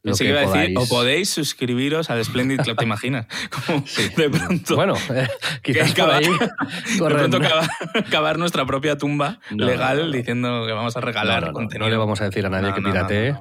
lo 0.03 0.13
que 0.15 0.25
que 0.25 0.31
iba 0.31 0.41
a 0.41 0.47
decir, 0.47 0.79
o 0.79 0.87
podéis 0.87 1.29
suscribiros 1.29 2.09
al 2.09 2.25
Splendid 2.25 2.61
Club, 2.61 2.77
¿te 2.77 2.85
imaginas? 2.85 3.27
Como 3.67 3.83
de 4.17 4.31
pronto... 4.31 4.77
Bueno, 4.77 4.95
eh, 5.11 5.27
quizás 5.63 5.93
por 5.93 6.03
acabar- 6.03 6.23
ahí 6.23 6.99
de 6.99 7.05
pronto 7.05 7.41
cavar, 7.41 7.69
cavar 8.11 8.39
nuestra 8.39 8.65
propia 8.65 8.97
tumba 8.97 9.41
No, 9.51 9.67
legal 9.67 9.97
no, 9.97 10.03
no, 10.05 10.09
no. 10.11 10.17
diciendo 10.17 10.65
que 10.67 10.73
vamos 10.73 10.97
a 10.97 11.01
regalar 11.01 11.53
contenido. 11.53 11.87
no 11.87 11.91
le 11.91 11.97
vamos 11.97 12.21
a 12.21 12.25
decir 12.25 12.47
a 12.47 12.49
nadie 12.51 12.73
que 12.75 12.81
piratee, 12.81 13.35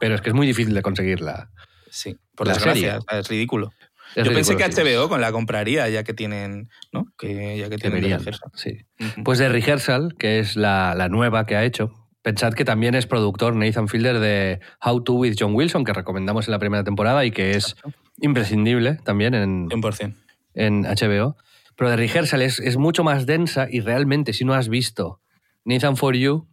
pero 0.00 0.14
es 0.14 0.20
que 0.22 0.30
es 0.30 0.34
muy 0.34 0.46
difícil 0.46 0.72
de 0.74 0.80
conseguirla. 0.82 1.50
Sí, 1.90 2.16
por 2.34 2.46
la 2.46 2.54
desgracia, 2.54 3.00
serie. 3.00 3.20
es 3.20 3.28
ridículo. 3.28 3.72
Yo 4.16 4.32
pensé 4.32 4.56
que 4.56 4.64
HBO 4.64 5.08
con 5.08 5.20
la 5.20 5.32
compraría 5.32 5.88
ya 5.88 6.02
que 6.02 6.14
tienen, 6.14 6.68
¿no? 6.92 7.06
Que 7.18 7.58
ya 7.58 7.68
que 7.68 7.76
tienen 7.76 8.00
Deberían, 8.00 8.18
de 8.18 8.24
Rehearsal. 8.24 8.50
sí. 8.54 8.78
Pues 9.24 9.38
de 9.38 9.48
Rehearsal, 9.48 10.14
que 10.18 10.38
es 10.38 10.56
la, 10.56 10.94
la 10.96 11.08
nueva 11.08 11.46
que 11.46 11.56
ha 11.56 11.64
hecho. 11.64 11.94
Pensad 12.22 12.52
que 12.52 12.64
también 12.64 12.94
es 12.94 13.06
productor 13.06 13.54
Nathan 13.54 13.88
Fielder 13.88 14.18
de 14.18 14.60
How 14.84 15.02
to 15.04 15.14
with 15.14 15.36
John 15.38 15.54
Wilson, 15.54 15.84
que 15.84 15.92
recomendamos 15.92 16.48
en 16.48 16.52
la 16.52 16.58
primera 16.58 16.84
temporada 16.84 17.24
y 17.24 17.30
que 17.30 17.52
es 17.52 17.76
imprescindible 18.20 18.98
también 19.04 19.34
en, 19.34 19.68
100%. 19.68 20.14
en 20.54 20.82
HBO. 20.82 21.36
Pero 21.76 21.90
de 21.90 21.96
Rehearsal 21.96 22.42
es, 22.42 22.60
es 22.60 22.76
mucho 22.76 23.04
más 23.04 23.24
densa 23.24 23.68
y 23.70 23.80
realmente 23.80 24.34
si 24.34 24.44
no 24.44 24.52
has 24.52 24.68
visto 24.68 25.22
Nathan 25.64 25.96
for 25.96 26.14
You, 26.14 26.46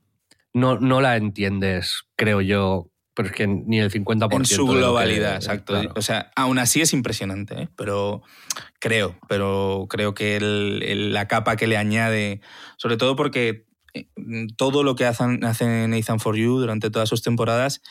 no, 0.53 0.79
no 0.79 1.01
la 1.01 1.17
entiendes, 1.17 2.03
creo 2.15 2.39
yo, 2.41 2.89
pero 3.17 3.27
es 3.29 3.35
que 3.35 3.47
ni 3.47 3.79
el 3.79 3.91
50% 3.91 4.33
En 4.37 4.45
su 4.45 4.65
que- 4.67 4.73
globalidad, 4.75 5.35
exacto. 5.35 5.73
claro. 5.73 5.91
O 5.97 6.01
sea, 6.01 6.31
aún 6.37 6.59
así 6.59 6.79
es 6.81 6.93
impresionante, 6.93 7.63
¿eh? 7.63 7.69
pero 7.75 8.21
creo, 8.79 9.17
pero 9.27 9.87
creo 9.89 10.13
que 10.13 10.37
el- 10.37 10.81
el- 10.85 11.11
la 11.13 11.27
capa 11.27 11.57
que 11.57 11.67
le 11.67 11.75
añade, 11.75 12.39
sobre 12.77 12.95
todo 12.95 13.15
porque 13.17 13.65
eh, 13.93 14.07
todo 14.55 14.83
lo 14.83 14.95
que 14.95 15.05
hacen, 15.05 15.43
hace 15.43 15.87
Nathan 15.87 16.19
For 16.19 16.35
You 16.37 16.59
durante 16.59 16.89
todas 16.91 17.09
sus 17.09 17.21
temporadas, 17.23 17.81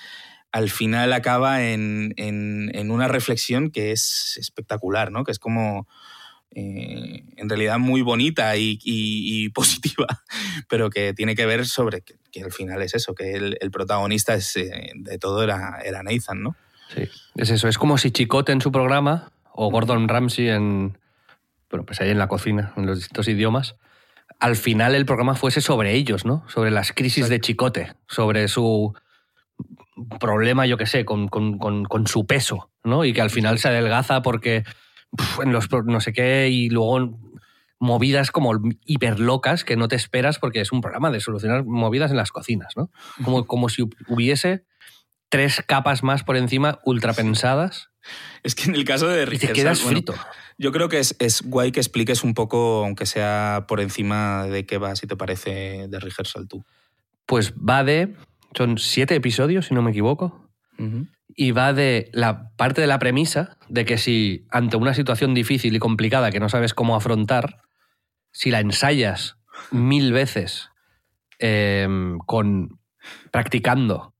al 0.53 0.71
final 0.71 1.13
acaba 1.13 1.65
en, 1.65 2.15
en- 2.17 2.71
en 2.75 2.91
una 2.91 3.09
reflexión 3.09 3.71
que 3.71 3.91
es 3.93 4.37
espectacular, 4.39 5.11
¿no? 5.13 5.25
Que 5.25 5.33
es 5.33 5.39
como... 5.41 5.87
eh, 6.53 7.25
en 7.37 7.49
realidad 7.51 7.79
muy 7.79 8.01
bonita 8.03 8.57
y, 8.57 8.79
y- 8.83 9.45
y 9.45 9.49
positiva, 9.51 10.07
pero 10.69 10.89
que 10.91 11.13
tiene 11.13 11.35
que 11.35 11.45
ver 11.45 11.67
sobre 11.67 12.03
que, 12.39 12.45
al 12.45 12.53
final 12.53 12.83
es 12.83 12.95
eso, 12.95 13.15
que 13.15 13.35
el, 13.35 13.57
el 13.61 13.71
protagonista 13.71 14.35
es, 14.35 14.57
eh, 14.57 14.93
de 14.95 15.19
todo 15.19 15.43
era, 15.43 15.79
era 15.85 16.03
Nathan, 16.03 16.43
¿no? 16.43 16.57
Sí, 16.95 17.09
es 17.35 17.51
eso. 17.51 17.69
Es 17.69 17.79
como 17.79 17.99
si 17.99 18.11
Chicote 18.11 18.53
en 18.53 18.61
su 18.61 18.71
programa 18.71 19.33
o 19.53 19.71
Gordon 19.71 20.09
Ramsay 20.09 20.49
en. 20.51 20.99
Bueno, 21.71 21.85
pues 21.85 22.01
ahí 22.01 22.11
en 22.11 22.19
la 22.19 22.29
cocina, 22.29 22.73
en 22.77 22.87
los 22.87 22.99
distintos 22.99 23.27
idiomas. 23.29 23.75
Al 24.39 24.55
final 24.57 24.95
el 24.95 25.05
programa 25.07 25.35
fuese 25.35 25.61
sobre 25.61 25.95
ellos, 25.95 26.25
¿no? 26.25 26.45
Sobre 26.49 26.71
las 26.71 26.93
crisis 26.93 27.29
de 27.29 27.41
Chicote, 27.41 27.95
sobre 28.07 28.47
su 28.49 28.95
problema, 30.21 30.67
yo 30.67 30.77
qué 30.77 30.87
sé, 30.87 31.05
con, 31.05 31.29
con- 31.29 31.59
con- 31.59 31.85
con 31.85 32.07
su 32.07 32.27
peso, 32.27 32.71
¿no? 32.85 33.05
Y 33.05 33.13
que 33.13 33.21
al 33.23 33.31
final 33.31 33.59
se 33.59 33.69
adelgaza 33.69 34.23
porque 34.23 34.65
en 35.43 35.53
los 35.53 35.69
no 35.87 36.01
sé 36.01 36.13
qué 36.13 36.49
y 36.51 36.69
luego 36.69 37.19
movidas 37.79 38.31
como 38.31 38.53
hiperlocas 38.85 39.65
que 39.65 39.77
no 39.77 39.89
te 39.89 39.97
esperas 39.97 40.39
porque 40.39 40.61
es 40.61 40.73
un 40.73 40.81
programa 40.81 41.11
de 41.11 41.21
solucionar 41.21 41.65
movidas 41.65 42.11
en 42.11 42.17
las 42.17 42.33
cocinas, 42.33 42.75
¿no? 42.77 42.91
Como, 43.25 43.47
como 43.47 43.69
si 43.69 43.83
hubiese 44.09 44.65
tres 45.29 45.63
capas 45.67 46.03
más 46.03 46.25
por 46.25 46.37
encima 46.37 46.81
ultrapensadas 46.85 47.91
Es 48.43 48.55
que 48.55 48.71
en 48.71 48.77
el 48.77 48.85
caso 48.85 49.09
de 49.09 49.23
y 49.31 49.39
te 49.39 49.53
quedas 49.53 49.83
bueno, 49.83 49.99
frito. 49.99 50.15
yo 50.59 50.73
creo 50.73 50.89
que 50.89 50.99
es, 50.99 51.17
es 51.19 51.43
guay 51.43 51.73
que 51.73 51.81
expliques 51.81 52.25
un 52.25 52.35
poco, 52.35 52.85
aunque 52.85 53.07
sea 53.07 53.65
por 53.69 53.81
encima 53.81 54.47
de 54.47 54.67
qué 54.67 54.79
va, 54.79 54.97
si 54.97 55.07
te 55.07 55.17
parece, 55.17 55.89
de 55.89 56.01
Rehearsal 56.01 56.49
tú. 56.49 56.65
Pues 57.27 57.53
va 57.55 57.83
de. 57.85 58.15
Son 58.57 58.79
siete 58.79 59.15
episodios, 59.15 59.67
si 59.67 59.75
no 59.75 59.83
me 59.83 59.91
equivoco. 59.91 60.49
Y 61.37 61.53
va 61.53 61.73
de 61.73 62.11
la 62.13 62.51
parte 62.57 62.81
de 62.81 62.87
la 62.87 62.99
premisa 62.99 63.59
de 63.69 63.85
que 63.85 63.99
si 63.99 64.47
ante 64.51 64.77
una 64.77 64.95
situación 64.95 65.35
difícil 65.35 65.77
y 65.77 65.79
complicada 65.79 66.31
que 66.31 66.41
no 66.41 66.49
sabes 66.49 66.73
cómo 66.73 66.97
afrontar, 66.97 67.61
si 68.33 68.51
la 68.51 68.61
ensayas 68.61 69.37
mil 69.71 70.13
veces 70.13 70.71
eh, 71.39 71.87
con 72.25 72.81
practicando 73.31 74.15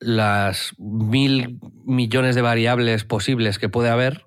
las 0.00 0.74
mil 0.78 1.60
millones 1.84 2.34
de 2.34 2.42
variables 2.42 3.04
posibles 3.04 3.58
que 3.58 3.68
puede 3.68 3.90
haber, 3.90 4.26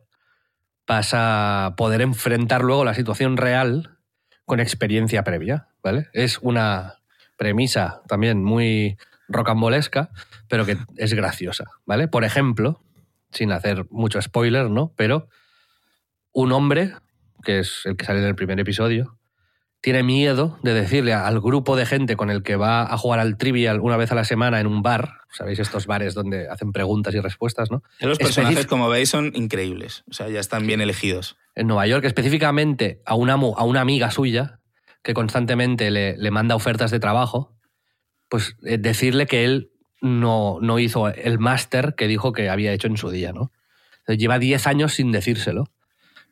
vas 0.87 1.11
a 1.13 1.73
poder 1.77 2.01
enfrentar 2.01 2.61
luego 2.61 2.85
la 2.85 2.93
situación 2.93 3.37
real 3.37 3.97
con 4.45 4.59
experiencia 4.59 5.23
previa, 5.23 5.69
¿vale? 5.81 6.07
Es 6.13 6.39
una 6.39 6.99
premisa 7.37 8.01
también 8.07 8.43
muy 8.43 8.97
rocambolesca, 9.33 10.09
pero 10.47 10.65
que 10.65 10.77
es 10.97 11.13
graciosa, 11.13 11.65
¿vale? 11.85 12.07
Por 12.07 12.23
ejemplo, 12.23 12.81
sin 13.31 13.51
hacer 13.51 13.85
mucho 13.89 14.21
spoiler, 14.21 14.69
¿no? 14.69 14.93
Pero 14.95 15.27
un 16.31 16.51
hombre, 16.51 16.93
que 17.43 17.59
es 17.59 17.81
el 17.85 17.97
que 17.97 18.05
sale 18.05 18.19
en 18.19 18.25
el 18.25 18.35
primer 18.35 18.59
episodio, 18.59 19.17
tiene 19.81 20.01
miedo 20.01 20.57
de 20.63 20.73
decirle 20.73 21.13
al 21.13 21.41
grupo 21.41 21.75
de 21.75 21.85
gente 21.85 22.15
con 22.15 22.29
el 22.29 22.41
que 22.41 22.55
va 22.55 22.83
a 22.83 22.97
jugar 22.97 23.19
al 23.19 23.37
trivial 23.37 23.81
una 23.81 23.97
vez 23.97 24.13
a 24.13 24.15
la 24.15 24.23
semana 24.23 24.61
en 24.61 24.67
un 24.67 24.81
bar, 24.81 25.17
¿sabéis? 25.33 25.59
Estos 25.59 25.87
bares 25.87 26.13
donde 26.13 26.47
hacen 26.47 26.71
preguntas 26.71 27.13
y 27.13 27.19
respuestas, 27.19 27.69
¿no? 27.69 27.83
Los 27.99 28.17
personajes, 28.17 28.65
como 28.65 28.87
veis, 28.87 29.09
son 29.09 29.31
increíbles. 29.35 30.05
O 30.09 30.13
sea, 30.13 30.29
ya 30.29 30.39
están 30.39 30.65
bien 30.65 30.79
elegidos. 30.79 31.35
en 31.53 31.67
Nueva 31.67 31.85
York, 31.85 32.05
específicamente 32.05 33.01
a 33.05 33.15
una, 33.15 33.33
a 33.33 33.63
una 33.63 33.81
amiga 33.81 34.09
suya 34.09 34.61
que 35.03 35.13
constantemente 35.13 35.91
le, 35.91 36.15
le 36.15 36.31
manda 36.31 36.55
ofertas 36.55 36.89
de 36.89 37.01
trabajo, 37.01 37.52
pues 38.33 38.55
eh, 38.63 38.79
decirle 38.79 39.27
que 39.27 39.45
él 39.45 39.69
no, 40.01 40.57
no 40.59 40.79
hizo 40.79 41.07
el 41.07 41.37
máster 41.37 41.93
que 41.93 42.07
dijo 42.07 42.33
que 42.33 42.49
había 42.49 42.73
hecho 42.73 42.87
en 42.87 42.97
su 42.97 43.11
día, 43.11 43.31
¿no? 43.31 43.51
Entonces, 43.99 44.17
lleva 44.17 44.39
10 44.39 44.65
años 44.65 44.95
sin 44.95 45.11
decírselo 45.11 45.65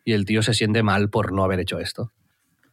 y 0.03 0.13
el 0.13 0.25
tío 0.25 0.41
se 0.41 0.55
siente 0.55 0.81
mal 0.81 1.11
por 1.11 1.31
no 1.31 1.43
haber 1.43 1.59
hecho 1.59 1.77
esto. 1.77 2.11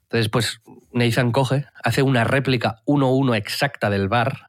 Entonces, 0.04 0.30
pues 0.30 0.62
Nathan 0.94 1.30
coge, 1.30 1.66
hace 1.84 2.00
una 2.00 2.24
réplica 2.24 2.80
1-1 2.86 3.36
exacta 3.36 3.90
del 3.90 4.08
bar, 4.08 4.48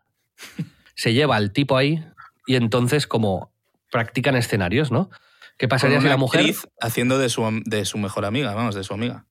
se 0.95 1.11
lleva 1.11 1.35
al 1.35 1.51
tipo 1.51 1.75
ahí 1.75 2.01
y 2.47 2.55
entonces 2.55 3.05
como 3.05 3.51
practican 3.91 4.37
escenarios, 4.37 4.93
¿no? 4.93 5.09
¿Qué 5.57 5.67
pasaría 5.67 5.97
Con 5.97 6.03
si 6.03 6.07
la 6.09 6.15
mujer... 6.15 6.39
actriz 6.39 6.69
haciendo 6.79 7.17
de 7.17 7.27
su, 7.27 7.43
de 7.65 7.83
su 7.83 7.97
mejor 7.97 8.23
amiga, 8.23 8.53
vamos, 8.53 8.75
de 8.75 8.85
su 8.85 8.93
amiga. 8.93 9.25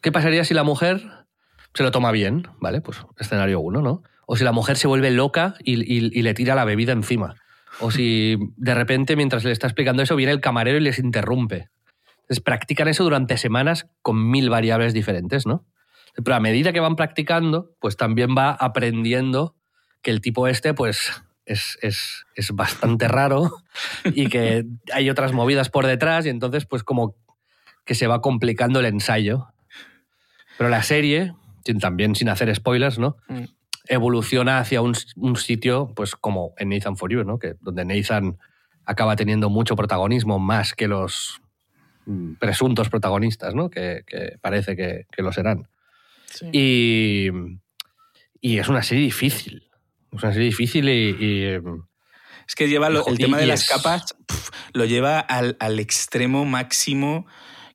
¿Qué 0.00 0.10
pasaría 0.12 0.44
si 0.44 0.54
la 0.54 0.62
mujer 0.62 1.26
se 1.74 1.82
lo 1.82 1.90
toma 1.90 2.10
bien? 2.10 2.48
¿Vale? 2.58 2.80
Pues 2.80 3.04
escenario 3.18 3.60
uno, 3.60 3.82
¿no? 3.82 4.02
O 4.26 4.36
si 4.36 4.44
la 4.44 4.52
mujer 4.52 4.76
se 4.76 4.88
vuelve 4.88 5.10
loca 5.10 5.54
y, 5.62 5.76
le 6.22 6.34
tira 6.34 6.54
la 6.54 6.64
bebida 6.64 6.92
encima. 6.92 7.34
O 7.80 7.90
si 7.90 8.36
de 8.56 8.74
repente, 8.74 9.16
mientras 9.16 9.44
le 9.44 9.52
está 9.52 9.66
explicando 9.66 10.02
eso, 10.02 10.16
viene 10.16 10.32
el 10.32 10.40
camarero 10.40 10.78
y 10.78 10.80
les 10.80 10.98
interrumpe. 10.98 11.68
Entonces 12.22 12.40
practican 12.40 12.88
eso 12.88 13.04
durante 13.04 13.36
semanas 13.36 13.86
con 14.00 14.30
mil 14.30 14.48
variables 14.48 14.94
diferentes, 14.94 15.46
¿no? 15.46 15.66
Pero 16.22 16.36
a 16.36 16.40
medida 16.40 16.72
que 16.72 16.80
van 16.80 16.96
practicando, 16.96 17.74
pues 17.80 17.96
también 17.96 18.30
va 18.38 18.52
aprendiendo 18.52 19.56
que 20.00 20.10
el 20.10 20.20
tipo 20.20 20.46
este, 20.46 20.72
pues, 20.72 21.12
es, 21.44 21.78
es, 21.82 22.24
es 22.36 22.52
bastante 22.52 23.08
raro 23.08 23.56
y 24.04 24.28
que 24.28 24.64
hay 24.92 25.10
otras 25.10 25.32
movidas 25.32 25.68
por 25.70 25.86
detrás 25.86 26.24
y 26.26 26.28
entonces, 26.28 26.66
pues, 26.66 26.84
como 26.84 27.16
que 27.84 27.94
se 27.94 28.06
va 28.06 28.20
complicando 28.20 28.80
el 28.80 28.86
ensayo. 28.86 29.48
Pero 30.56 30.70
la 30.70 30.82
serie, 30.82 31.34
también 31.80 32.14
sin 32.14 32.28
hacer 32.28 32.54
spoilers, 32.54 32.98
¿no? 32.98 33.16
Evoluciona 33.86 34.58
hacia 34.58 34.80
un, 34.82 34.94
un 35.16 35.36
sitio, 35.36 35.92
pues 35.94 36.14
como 36.16 36.54
en 36.58 36.70
Nathan 36.70 36.96
For 36.96 37.10
You, 37.12 37.24
¿no? 37.24 37.38
Que, 37.38 37.54
donde 37.60 37.84
Nathan 37.84 38.38
acaba 38.86 39.16
teniendo 39.16 39.50
mucho 39.50 39.76
protagonismo, 39.76 40.38
más 40.38 40.74
que 40.74 40.88
los 40.88 41.40
mm, 42.06 42.34
presuntos 42.34 42.88
protagonistas, 42.88 43.54
¿no? 43.54 43.68
Que, 43.70 44.02
que 44.06 44.36
parece 44.40 44.74
que, 44.76 45.06
que 45.12 45.22
lo 45.22 45.32
serán. 45.32 45.68
Y, 46.52 47.28
y 48.40 48.58
es 48.58 48.68
una 48.68 48.82
serie 48.82 49.04
difícil. 49.04 49.68
Es 50.12 50.22
una 50.22 50.32
serie 50.32 50.48
difícil 50.48 50.88
y, 50.88 51.16
y, 51.54 51.58
mm, 51.60 51.82
Es 52.48 52.54
que 52.54 52.68
lleva 52.68 52.90
lo- 52.90 53.06
el 53.06 53.18
tema 53.18 53.38
de 53.38 53.46
las 53.46 53.62
es- 53.62 53.68
capas, 53.68 54.14
pf, 54.26 54.50
lo 54.72 54.84
lleva 54.84 55.18
al, 55.20 55.56
al 55.60 55.78
extremo 55.80 56.44
máximo 56.44 57.26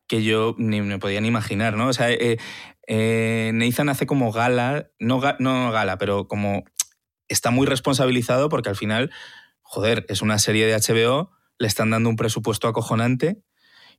que 0.08 0.24
yo 0.24 0.56
ni 0.58 0.82
me 0.82 0.98
podía 1.00 1.22
ni 1.22 1.28
imaginar, 1.28 1.76
¿no? 1.76 1.88
O 1.88 1.94
sea, 1.94 2.12
eh, 2.12 2.38
eh, 2.92 3.52
Nathan 3.54 3.88
hace 3.90 4.08
como 4.08 4.32
gala, 4.32 4.90
no, 4.98 5.22
no 5.38 5.72
gala, 5.72 6.00
pero 6.00 6.28
como 6.28 6.64
está 7.28 7.52
muy 7.52 7.68
responsabilizado 7.68 8.50
porque 8.50 8.70
al 8.70 8.76
final, 8.76 9.12
joder, 9.62 10.08
es 10.10 10.24
una 10.24 10.40
serie 10.40 10.66
de 10.66 10.74
HBO, 10.74 11.30
le 11.60 11.68
están 11.68 11.92
dando 11.92 12.10
un 12.10 12.16
presupuesto 12.16 12.68
acojonante 12.68 13.44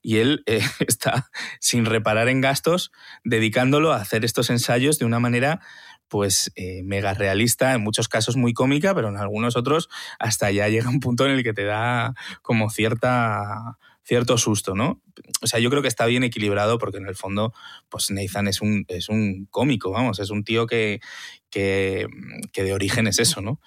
y 0.03 0.17
él 0.19 0.43
eh, 0.47 0.61
está 0.81 1.31
sin 1.61 1.87
reparar 1.87 2.29
en 2.29 2.41
gastos 2.41 2.91
dedicándolo 3.23 3.93
a 3.93 3.99
hacer 3.99 4.25
estos 4.25 4.51
ensayos 4.51 4.99
de 4.99 5.05
una 5.05 5.21
manera 5.21 5.61
pues 6.09 6.51
eh, 6.57 6.83
mega 6.83 7.15
realista, 7.15 7.73
en 7.75 7.83
muchos 7.83 8.09
casos 8.09 8.35
muy 8.35 8.53
cómica, 8.55 8.93
pero 8.97 9.11
en 9.11 9.19
algunos 9.19 9.55
otros 9.55 9.89
hasta 10.19 10.51
ya 10.51 10.67
llega 10.69 10.91
un 10.91 10.99
punto 10.99 11.25
en 11.27 11.31
el 11.31 11.45
que 11.45 11.53
te 11.53 11.63
da 11.63 12.15
como 12.43 12.71
cierta 12.71 13.79
cierto 14.11 14.37
susto, 14.39 14.75
¿no? 14.75 15.01
O 15.41 15.47
sea, 15.47 15.61
yo 15.61 15.71
creo 15.71 15.83
que 15.83 15.89
está 15.89 16.05
bien 16.07 16.25
equilibrado 16.25 16.79
porque 16.79 16.99
en 16.99 17.07
el 17.07 17.15
fondo, 17.15 17.55
pues 17.89 18.11
Nathan 18.11 18.49
es 18.49 18.61
un, 18.61 18.85
es 18.89 19.09
un 19.09 19.47
cómico, 19.53 19.93
vamos, 19.93 20.19
es 20.19 20.31
un 20.31 20.43
tío 20.43 20.67
que, 20.67 21.01
que, 21.49 22.09
que 22.53 22.65
de 22.65 22.73
origen 22.73 23.07
es 23.07 23.21
eso, 23.21 23.41
¿no? 23.41 23.61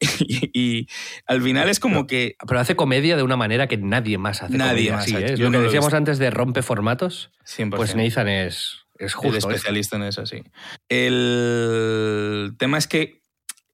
Y, 0.20 0.50
y 0.52 0.88
al 1.26 1.42
final 1.42 1.68
es 1.68 1.80
como 1.80 2.06
que 2.06 2.36
pero 2.46 2.60
hace 2.60 2.76
comedia 2.76 3.16
de 3.16 3.24
una 3.24 3.36
manera 3.36 3.66
que 3.66 3.76
nadie 3.76 4.18
más 4.18 4.44
hace 4.44 4.56
Nadie 4.56 4.90
comedia 4.90 4.92
más 4.92 5.02
así, 5.02 5.16
¿eh? 5.16 5.36
lo 5.36 5.50
que 5.50 5.56
lo 5.56 5.62
decíamos 5.64 5.92
antes 5.92 6.18
de 6.18 6.30
rompe 6.30 6.62
formatos. 6.62 7.32
100%. 7.44 7.74
Pues 7.74 7.96
Nathan 7.96 8.28
es, 8.28 8.86
es 8.98 9.00
el 9.00 9.10
justo. 9.14 9.36
esto. 9.36 9.50
especialista 9.50 9.96
en 9.96 10.04
eso, 10.04 10.26
sí. 10.26 10.44
El 10.88 12.54
tema 12.56 12.78
es 12.78 12.86
que 12.86 13.20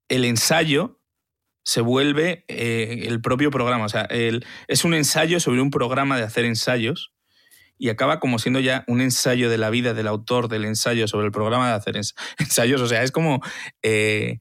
el 0.08 0.24
ensayo 0.24 1.00
se 1.64 1.80
vuelve 1.80 2.44
eh, 2.48 3.06
el 3.08 3.20
propio 3.20 3.50
programa. 3.50 3.86
O 3.86 3.88
sea, 3.88 4.06
es 4.68 4.84
un 4.84 4.94
ensayo 4.94 5.40
sobre 5.40 5.60
un 5.60 5.70
programa 5.70 6.16
de 6.16 6.22
hacer 6.22 6.44
ensayos 6.44 7.12
y 7.76 7.88
acaba 7.88 8.20
como 8.20 8.38
siendo 8.38 8.60
ya 8.60 8.84
un 8.86 9.00
ensayo 9.00 9.50
de 9.50 9.58
la 9.58 9.70
vida 9.70 9.94
del 9.94 10.06
autor 10.06 10.48
del 10.48 10.64
ensayo 10.64 11.08
sobre 11.08 11.26
el 11.26 11.32
programa 11.32 11.68
de 11.68 11.74
hacer 11.74 11.96
ens- 11.96 12.14
ensayos. 12.38 12.80
O 12.80 12.86
sea, 12.86 13.02
es 13.02 13.10
como 13.10 13.40
eh, 13.82 14.38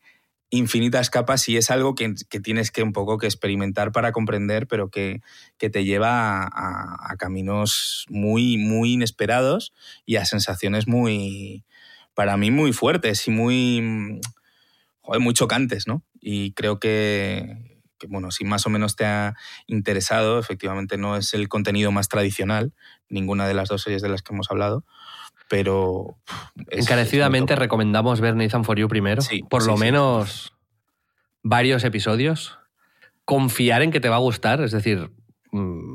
infinitas 0.49 1.09
capas 1.09 1.49
y 1.49 1.57
es 1.57 1.71
algo 1.71 1.95
que, 1.95 2.13
que 2.29 2.39
tienes 2.39 2.69
que 2.69 2.83
un 2.83 2.93
poco 2.93 3.17
que 3.17 3.25
experimentar 3.25 3.91
para 3.91 4.11
comprender, 4.11 4.67
pero 4.67 4.89
que, 4.89 5.21
que 5.57 5.69
te 5.71 5.83
lleva 5.83 6.43
a, 6.43 7.15
caminos 7.17 8.05
muy, 8.09 8.57
muy 8.57 8.93
inesperados 8.93 9.73
y 10.05 10.17
a 10.17 10.25
sensaciones 10.25 10.87
muy, 10.87 11.63
para 12.13 12.37
mí, 12.37 12.51
muy 12.51 12.71
fuertes 12.71 13.27
y 13.27 13.31
muy, 13.31 14.21
joder, 15.01 15.21
muy 15.21 15.33
chocantes, 15.33 15.87
¿no? 15.87 16.03
Y 16.25 16.53
creo 16.53 16.79
que, 16.79 17.81
que, 17.97 18.07
bueno, 18.07 18.31
si 18.31 18.45
más 18.45 18.65
o 18.65 18.69
menos 18.69 18.95
te 18.95 19.03
ha 19.05 19.35
interesado, 19.67 20.39
efectivamente 20.39 20.95
no 20.97 21.17
es 21.17 21.33
el 21.33 21.49
contenido 21.49 21.91
más 21.91 22.07
tradicional, 22.07 22.71
ninguna 23.09 23.45
de 23.47 23.53
las 23.53 23.67
dos 23.67 23.81
series 23.81 24.01
de 24.01 24.07
las 24.07 24.21
que 24.21 24.33
hemos 24.33 24.49
hablado, 24.49 24.85
pero... 25.49 26.17
es- 26.69 26.85
Encarecidamente 26.85 27.53
es 27.53 27.59
recomendamos 27.59 28.21
ver 28.21 28.35
Nathan 28.37 28.63
For 28.63 28.79
You 28.79 28.87
primero. 28.87 29.21
Sí, 29.21 29.43
por 29.49 29.61
sí, 29.63 29.67
lo 29.69 29.75
sí. 29.75 29.81
menos 29.83 30.53
varios 31.43 31.83
episodios. 31.83 32.57
Confiar 33.25 33.81
en 33.81 33.91
que 33.91 33.99
te 33.99 34.07
va 34.09 34.15
a 34.15 34.19
gustar, 34.19 34.61
es 34.61 34.71
decir, 34.71 35.11
mm, 35.51 35.92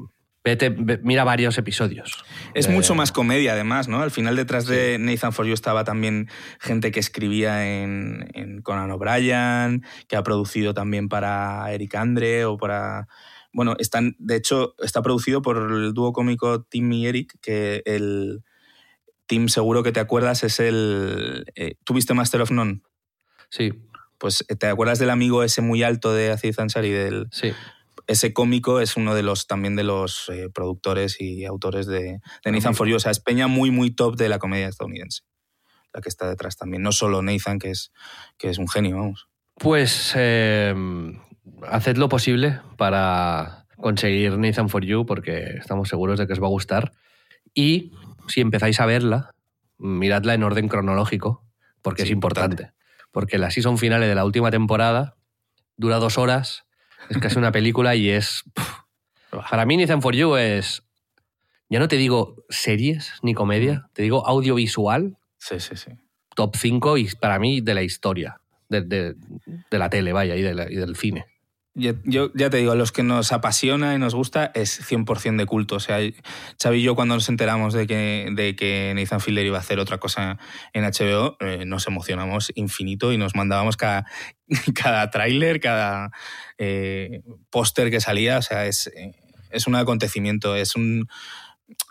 vete, 0.50 0.70
ve- 0.70 1.00
mira 1.02 1.24
varios 1.24 1.56
episodios. 1.58 2.24
Es 2.54 2.66
Eh, 2.66 2.70
mucho 2.70 2.94
más 2.94 3.12
comedia, 3.12 3.52
además, 3.52 3.88
¿no? 3.88 4.00
Al 4.02 4.10
final, 4.10 4.36
detrás 4.36 4.66
de 4.66 4.98
Nathan 4.98 5.32
For 5.32 5.46
You 5.46 5.54
estaba 5.54 5.84
también 5.84 6.28
gente 6.60 6.90
que 6.90 7.00
escribía 7.00 7.82
en, 7.82 8.28
en 8.34 8.62
Conan 8.62 8.90
O'Brien, 8.90 9.84
que 10.08 10.16
ha 10.16 10.22
producido 10.22 10.74
también 10.74 11.08
para 11.08 11.72
Eric 11.72 11.94
Andre 11.94 12.44
o 12.44 12.56
para. 12.56 13.08
Bueno, 13.52 13.74
están, 13.78 14.14
de 14.18 14.36
hecho, 14.36 14.74
está 14.78 15.00
producido 15.02 15.40
por 15.42 15.56
el 15.72 15.94
dúo 15.94 16.12
cómico 16.12 16.62
Tim 16.62 16.92
y 16.92 17.06
Eric, 17.06 17.34
que 17.40 17.82
el. 17.86 18.42
Tim, 19.26 19.48
seguro 19.48 19.82
que 19.82 19.92
te 19.92 20.00
acuerdas, 20.00 20.42
es 20.44 20.58
el. 20.60 21.44
eh, 21.54 21.74
¿Tuviste 21.84 22.14
Master 22.14 22.40
of 22.42 22.50
None? 22.50 22.80
Sí, 23.50 23.72
Pues 24.18 24.44
eh, 24.48 24.56
te 24.56 24.66
acuerdas 24.66 24.98
del 24.98 25.10
amigo 25.10 25.42
ese 25.42 25.62
muy 25.62 25.82
alto 25.82 26.12
de 26.12 26.30
Aziz 26.32 26.58
Ansari, 26.58 26.90
del, 26.90 27.28
sí. 27.30 27.52
Ese 28.08 28.32
cómico 28.32 28.80
es 28.80 28.96
uno 28.96 29.14
de 29.14 29.22
los 29.22 29.46
también 29.46 29.76
de 29.76 29.84
los 29.84 30.28
eh, 30.30 30.48
productores 30.52 31.20
y 31.20 31.44
autores 31.44 31.86
de, 31.86 32.20
de 32.44 32.52
Nathan 32.52 32.74
For 32.74 32.88
You. 32.88 32.96
O 32.96 33.00
sea, 33.00 33.12
es 33.12 33.20
peña 33.20 33.46
muy, 33.46 33.70
muy 33.70 33.90
top 33.90 34.16
de 34.16 34.30
la 34.30 34.38
comedia 34.38 34.66
estadounidense. 34.66 35.22
La 35.92 36.00
que 36.00 36.08
está 36.08 36.28
detrás 36.28 36.56
también. 36.56 36.82
No 36.82 36.90
solo 36.90 37.22
Nathan, 37.22 37.58
que 37.58 37.70
es, 37.70 37.92
que 38.38 38.48
es 38.48 38.58
un 38.58 38.66
genio, 38.66 38.96
vamos. 38.96 39.28
Pues 39.56 40.14
eh, 40.16 40.74
haced 41.68 41.98
lo 41.98 42.08
posible 42.08 42.60
para 42.78 43.66
conseguir 43.76 44.38
Nathan 44.38 44.70
For 44.70 44.84
You 44.84 45.04
porque 45.04 45.56
estamos 45.58 45.88
seguros 45.88 46.18
de 46.18 46.26
que 46.26 46.32
os 46.32 46.42
va 46.42 46.46
a 46.46 46.50
gustar. 46.50 46.92
Y 47.52 47.92
si 48.26 48.40
empezáis 48.40 48.80
a 48.80 48.86
verla, 48.86 49.34
miradla 49.76 50.32
en 50.32 50.44
orden 50.44 50.68
cronológico 50.68 51.44
porque 51.82 52.02
Sí, 52.02 52.08
es 52.08 52.12
importante. 52.12 52.72
Porque 53.12 53.36
la 53.36 53.50
season 53.50 53.76
finale 53.76 54.06
de 54.06 54.14
la 54.14 54.24
última 54.24 54.50
temporada 54.50 55.16
dura 55.76 55.98
dos 55.98 56.16
horas, 56.18 56.64
es 57.08 57.18
casi 57.18 57.38
una 57.38 57.52
película 57.52 57.94
y 57.96 58.10
es... 58.10 58.42
pff. 58.54 58.72
Para 59.50 59.66
mí 59.66 59.76
Nathan 59.76 60.00
For 60.02 60.14
You 60.14 60.36
es... 60.36 60.82
Ya 61.70 61.78
no 61.78 61.88
te 61.88 61.96
digo 61.96 62.36
series 62.48 63.12
ni 63.22 63.34
comedia, 63.34 63.90
te 63.92 64.02
digo 64.02 64.26
audiovisual 64.26 65.18
Sí, 65.38 65.60
sí, 65.60 65.76
sí. 65.76 65.90
top 66.34 66.56
5 66.56 66.96
y 66.96 67.08
para 67.20 67.38
mí 67.38 67.60
de 67.60 67.74
la 67.74 67.82
historia, 67.82 68.40
de, 68.68 68.80
de- 68.82 69.14
de 69.70 69.78
la 69.78 69.90
tele, 69.90 70.12
vaya, 70.12 70.34
y, 70.34 70.42
de 70.42 70.54
la- 70.54 70.70
y 70.70 70.76
del 70.76 70.96
cine. 70.96 71.26
Yo, 71.78 72.32
ya 72.34 72.50
te 72.50 72.56
digo, 72.56 72.72
a 72.72 72.74
los 72.74 72.90
que 72.90 73.04
nos 73.04 73.30
apasiona 73.30 73.94
y 73.94 73.98
nos 73.98 74.12
gusta 74.12 74.50
es 74.54 74.80
100% 74.80 75.36
de 75.36 75.46
culto. 75.46 75.76
O 75.76 75.80
sea, 75.80 75.98
Xavi 76.60 76.78
y 76.78 76.82
yo 76.82 76.96
cuando 76.96 77.14
nos 77.14 77.28
enteramos 77.28 77.72
de 77.72 77.86
que, 77.86 78.28
de 78.32 78.56
que 78.56 78.92
Nathan 78.96 79.20
Fielder 79.20 79.46
iba 79.46 79.58
a 79.58 79.60
hacer 79.60 79.78
otra 79.78 79.98
cosa 79.98 80.38
en 80.72 80.84
HBO, 80.84 81.36
eh, 81.38 81.64
nos 81.66 81.86
emocionamos 81.86 82.50
infinito 82.56 83.12
y 83.12 83.16
nos 83.16 83.36
mandábamos 83.36 83.76
cada, 83.76 84.06
cada 84.74 85.08
tráiler, 85.10 85.60
cada 85.60 86.10
eh, 86.58 87.22
póster 87.48 87.90
que 87.90 88.00
salía. 88.00 88.38
O 88.38 88.42
sea, 88.42 88.66
es, 88.66 88.88
eh, 88.88 89.12
es 89.50 89.68
un 89.68 89.76
acontecimiento, 89.76 90.56
es 90.56 90.74
un... 90.74 91.08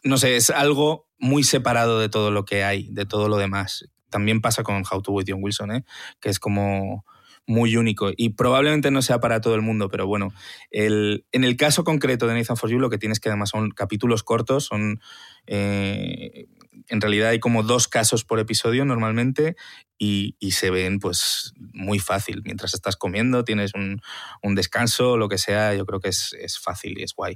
No 0.04 0.18
sé, 0.18 0.36
es 0.36 0.50
algo 0.50 1.08
muy 1.18 1.44
separado 1.44 2.00
de 2.00 2.10
todo 2.10 2.30
lo 2.30 2.44
que 2.44 2.66
hay, 2.66 2.90
de 2.92 3.06
todo 3.06 3.30
lo 3.30 3.38
demás. 3.38 3.86
También 4.10 4.42
pasa 4.42 4.64
con 4.64 4.84
How 4.90 5.02
to 5.02 5.14
With 5.14 5.26
John 5.30 5.40
Wilson, 5.42 5.72
¿eh? 5.72 5.86
que 6.20 6.30
es 6.30 6.40
como 6.40 7.06
muy 7.48 7.76
único 7.78 8.12
y 8.16 8.30
probablemente 8.30 8.92
no 8.92 9.02
sea 9.02 9.20
para 9.20 9.40
todo 9.42 9.56
el 9.56 9.62
mundo, 9.62 9.90
pero 9.90 10.06
bueno, 10.06 10.34
el, 10.70 11.26
en 11.32 11.44
el 11.46 11.56
caso 11.58 11.84
concreto 11.86 12.28
de 12.28 12.36
Nathan 12.36 12.58
For 12.58 12.70
You 12.70 12.78
lo 12.80 12.90
que 12.90 12.98
tienes 12.98 13.20
que 13.20 13.30
además 13.30 13.50
son 13.50 13.72
capítulos 13.72 14.22
cortos, 14.24 14.66
son 14.66 15.00
eh, 15.48 16.48
en 16.90 17.02
realidad 17.02 17.30
hay 17.30 17.40
como 17.40 17.64
dos 17.64 17.88
casos 17.88 18.24
por 18.24 18.40
episodio 18.40 18.86
normalmente 18.86 19.56
y, 19.98 20.36
y 20.40 20.52
se 20.52 20.70
ven 20.70 21.00
pues 21.00 21.54
muy 21.58 22.00
fácil. 22.00 22.42
Mientras 22.46 22.74
estás 22.74 22.96
comiendo, 22.96 23.44
tienes 23.44 23.74
un, 23.74 24.02
un 24.44 24.56
descanso, 24.56 25.18
lo 25.18 25.28
que 25.28 25.38
sea, 25.38 25.74
yo 25.74 25.86
creo 25.86 26.00
que 26.00 26.10
es, 26.10 26.36
es 26.40 26.60
fácil 26.60 27.00
y 27.00 27.04
es 27.04 27.14
guay. 27.16 27.36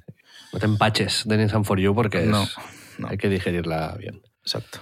No 0.53 0.59
te 0.59 0.65
empaches 0.65 1.23
de 1.25 1.47
For 1.63 1.79
You 1.79 1.95
porque 1.95 2.19
es- 2.19 2.27
No, 2.27 2.47
no. 2.99 3.07
hay 3.07 3.17
que 3.17 3.29
digerirla 3.29 3.95
bien. 3.97 4.21
Exacto. 4.43 4.79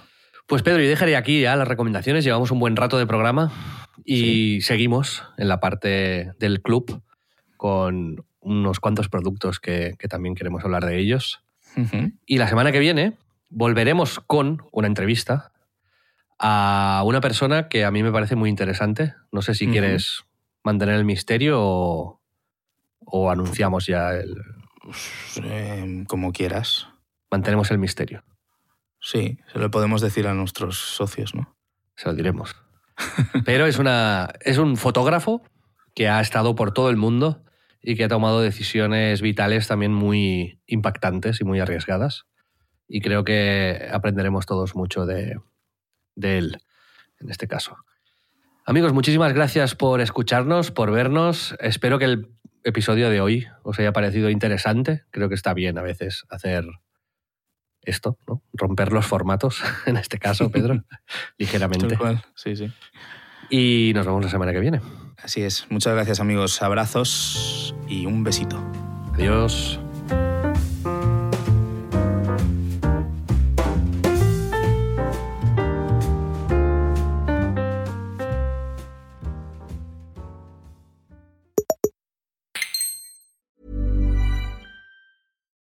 Pues 0.50 0.64
Pedro, 0.64 0.82
yo 0.82 0.90
dejaría 0.90 1.20
aquí 1.20 1.42
ya 1.42 1.56
las 1.56 1.68
recomendaciones. 1.68 2.24
Llevamos 2.24 2.50
un 2.50 2.60
buen 2.60 2.76
rato 2.76 2.98
de 2.98 3.06
programa 3.06 3.52
y 4.04 4.62
seguimos 4.62 5.24
en 5.38 5.48
la 5.48 5.60
parte 5.60 6.32
del 6.40 6.64
club. 6.64 7.04
con 7.56 8.26
unos 8.42 8.80
cuantos 8.80 9.10
productos 9.10 9.60
que, 9.60 9.96
también 10.10 10.34
queremos 10.34 10.64
hablar 10.64 10.86
de 10.86 10.98
ellos. 10.98 11.44
Y 12.26 12.40
la 12.40 12.48
semana 12.48 12.72
que 12.72 12.80
viene 12.80 13.14
volveremos 13.50 14.20
con 14.22 14.64
una 14.72 14.88
entrevista 14.88 15.52
a 16.40 17.04
una 17.06 17.22
persona 17.22 17.68
que 17.68 17.86
a 17.86 17.92
mí 17.92 18.02
me 18.02 18.12
parece 18.12 18.36
muy 18.36 18.50
interesante. 18.50 19.14
No 19.32 19.44
sé 19.44 19.54
si 19.54 19.68
quieres 19.68 20.24
mantener 20.64 20.96
el 20.96 21.06
misterio 21.06 21.60
o, 21.62 23.30
anunciamos 23.30 23.86
ya 23.86 24.16
el... 24.16 24.36
Pues, 24.82 25.42
em, 25.44 26.06
como 26.06 26.32
quieras. 26.32 26.88
Mantenemos 27.30 27.70
el 27.70 27.78
misterio. 27.78 28.24
Sí, 29.00 29.40
se 29.52 29.60
lo 29.60 29.72
podemos 29.72 30.02
decir 30.02 30.28
a 30.28 30.34
nuestros 30.34 30.78
socios, 30.78 31.34
¿no? 31.34 31.56
Se 31.96 32.08
lo 32.08 32.16
diremos. 32.16 32.56
Pero 33.46 33.66
es, 33.66 33.80
una, 33.80 34.30
es 34.42 34.58
un 34.58 34.78
fotógrafo 34.78 35.42
que 35.96 36.10
ha 36.10 36.20
estado 36.22 36.56
por 36.56 36.74
todo 36.74 36.90
el 36.90 36.98
mundo 36.98 37.44
y 37.82 37.96
que 37.96 38.04
ha 38.04 38.10
tomado 38.10 38.42
decisiones 38.42 39.22
vitales 39.22 39.68
también 39.68 39.94
muy 39.94 40.60
impactantes 40.68 41.40
y 41.42 41.46
muy 41.46 41.60
arriesgadas. 41.60 42.26
Y 42.88 43.02
creo 43.02 43.24
que 43.24 43.88
aprenderemos 43.92 44.46
todos 44.46 44.76
mucho 44.76 45.06
de, 45.06 45.38
él, 46.22 46.58
en 47.20 47.30
este 47.30 47.48
caso. 47.48 47.78
Amigos, 48.66 48.94
muchísimas 48.94 49.34
gracias 49.34 49.76
por 49.76 50.02
escucharnos, 50.02 50.72
por 50.72 50.92
vernos. 50.92 51.56
Espero 51.60 52.00
que 52.00 52.06
el 52.06 52.28
episodio 52.64 53.10
de 53.10 53.22
hoy 53.22 53.48
os 53.64 53.80
haya 53.80 53.94
parecido 53.94 54.30
interesante. 54.30 55.04
Creo 55.12 55.30
que 55.30 55.36
está 55.36 55.54
bien 55.54 55.78
a 55.78 55.82
veces 55.82 56.26
hacer 56.30 56.66
esto, 57.84 58.18
¿no? 58.28 58.42
Romper 58.54 58.92
los 58.92 59.06
formatos, 59.06 59.62
en 59.86 59.98
este 59.98 60.20
caso, 60.20 60.50
Pedro, 60.50 60.84
ligeramente. 61.38 61.98
Sí, 62.36 62.56
sí. 62.56 62.72
Y 63.50 63.92
nos 63.96 64.06
vemos 64.06 64.24
la 64.24 64.30
semana 64.30 64.54
que 64.54 64.60
viene. 64.60 64.82
Así 65.22 65.42
es. 65.42 65.66
Muchas 65.70 65.94
gracias, 65.94 66.20
amigos. 66.20 66.62
Abrazos 66.62 67.76
y 67.88 68.06
un 68.06 68.24
besito. 68.24 68.64
Adiós. 69.14 69.80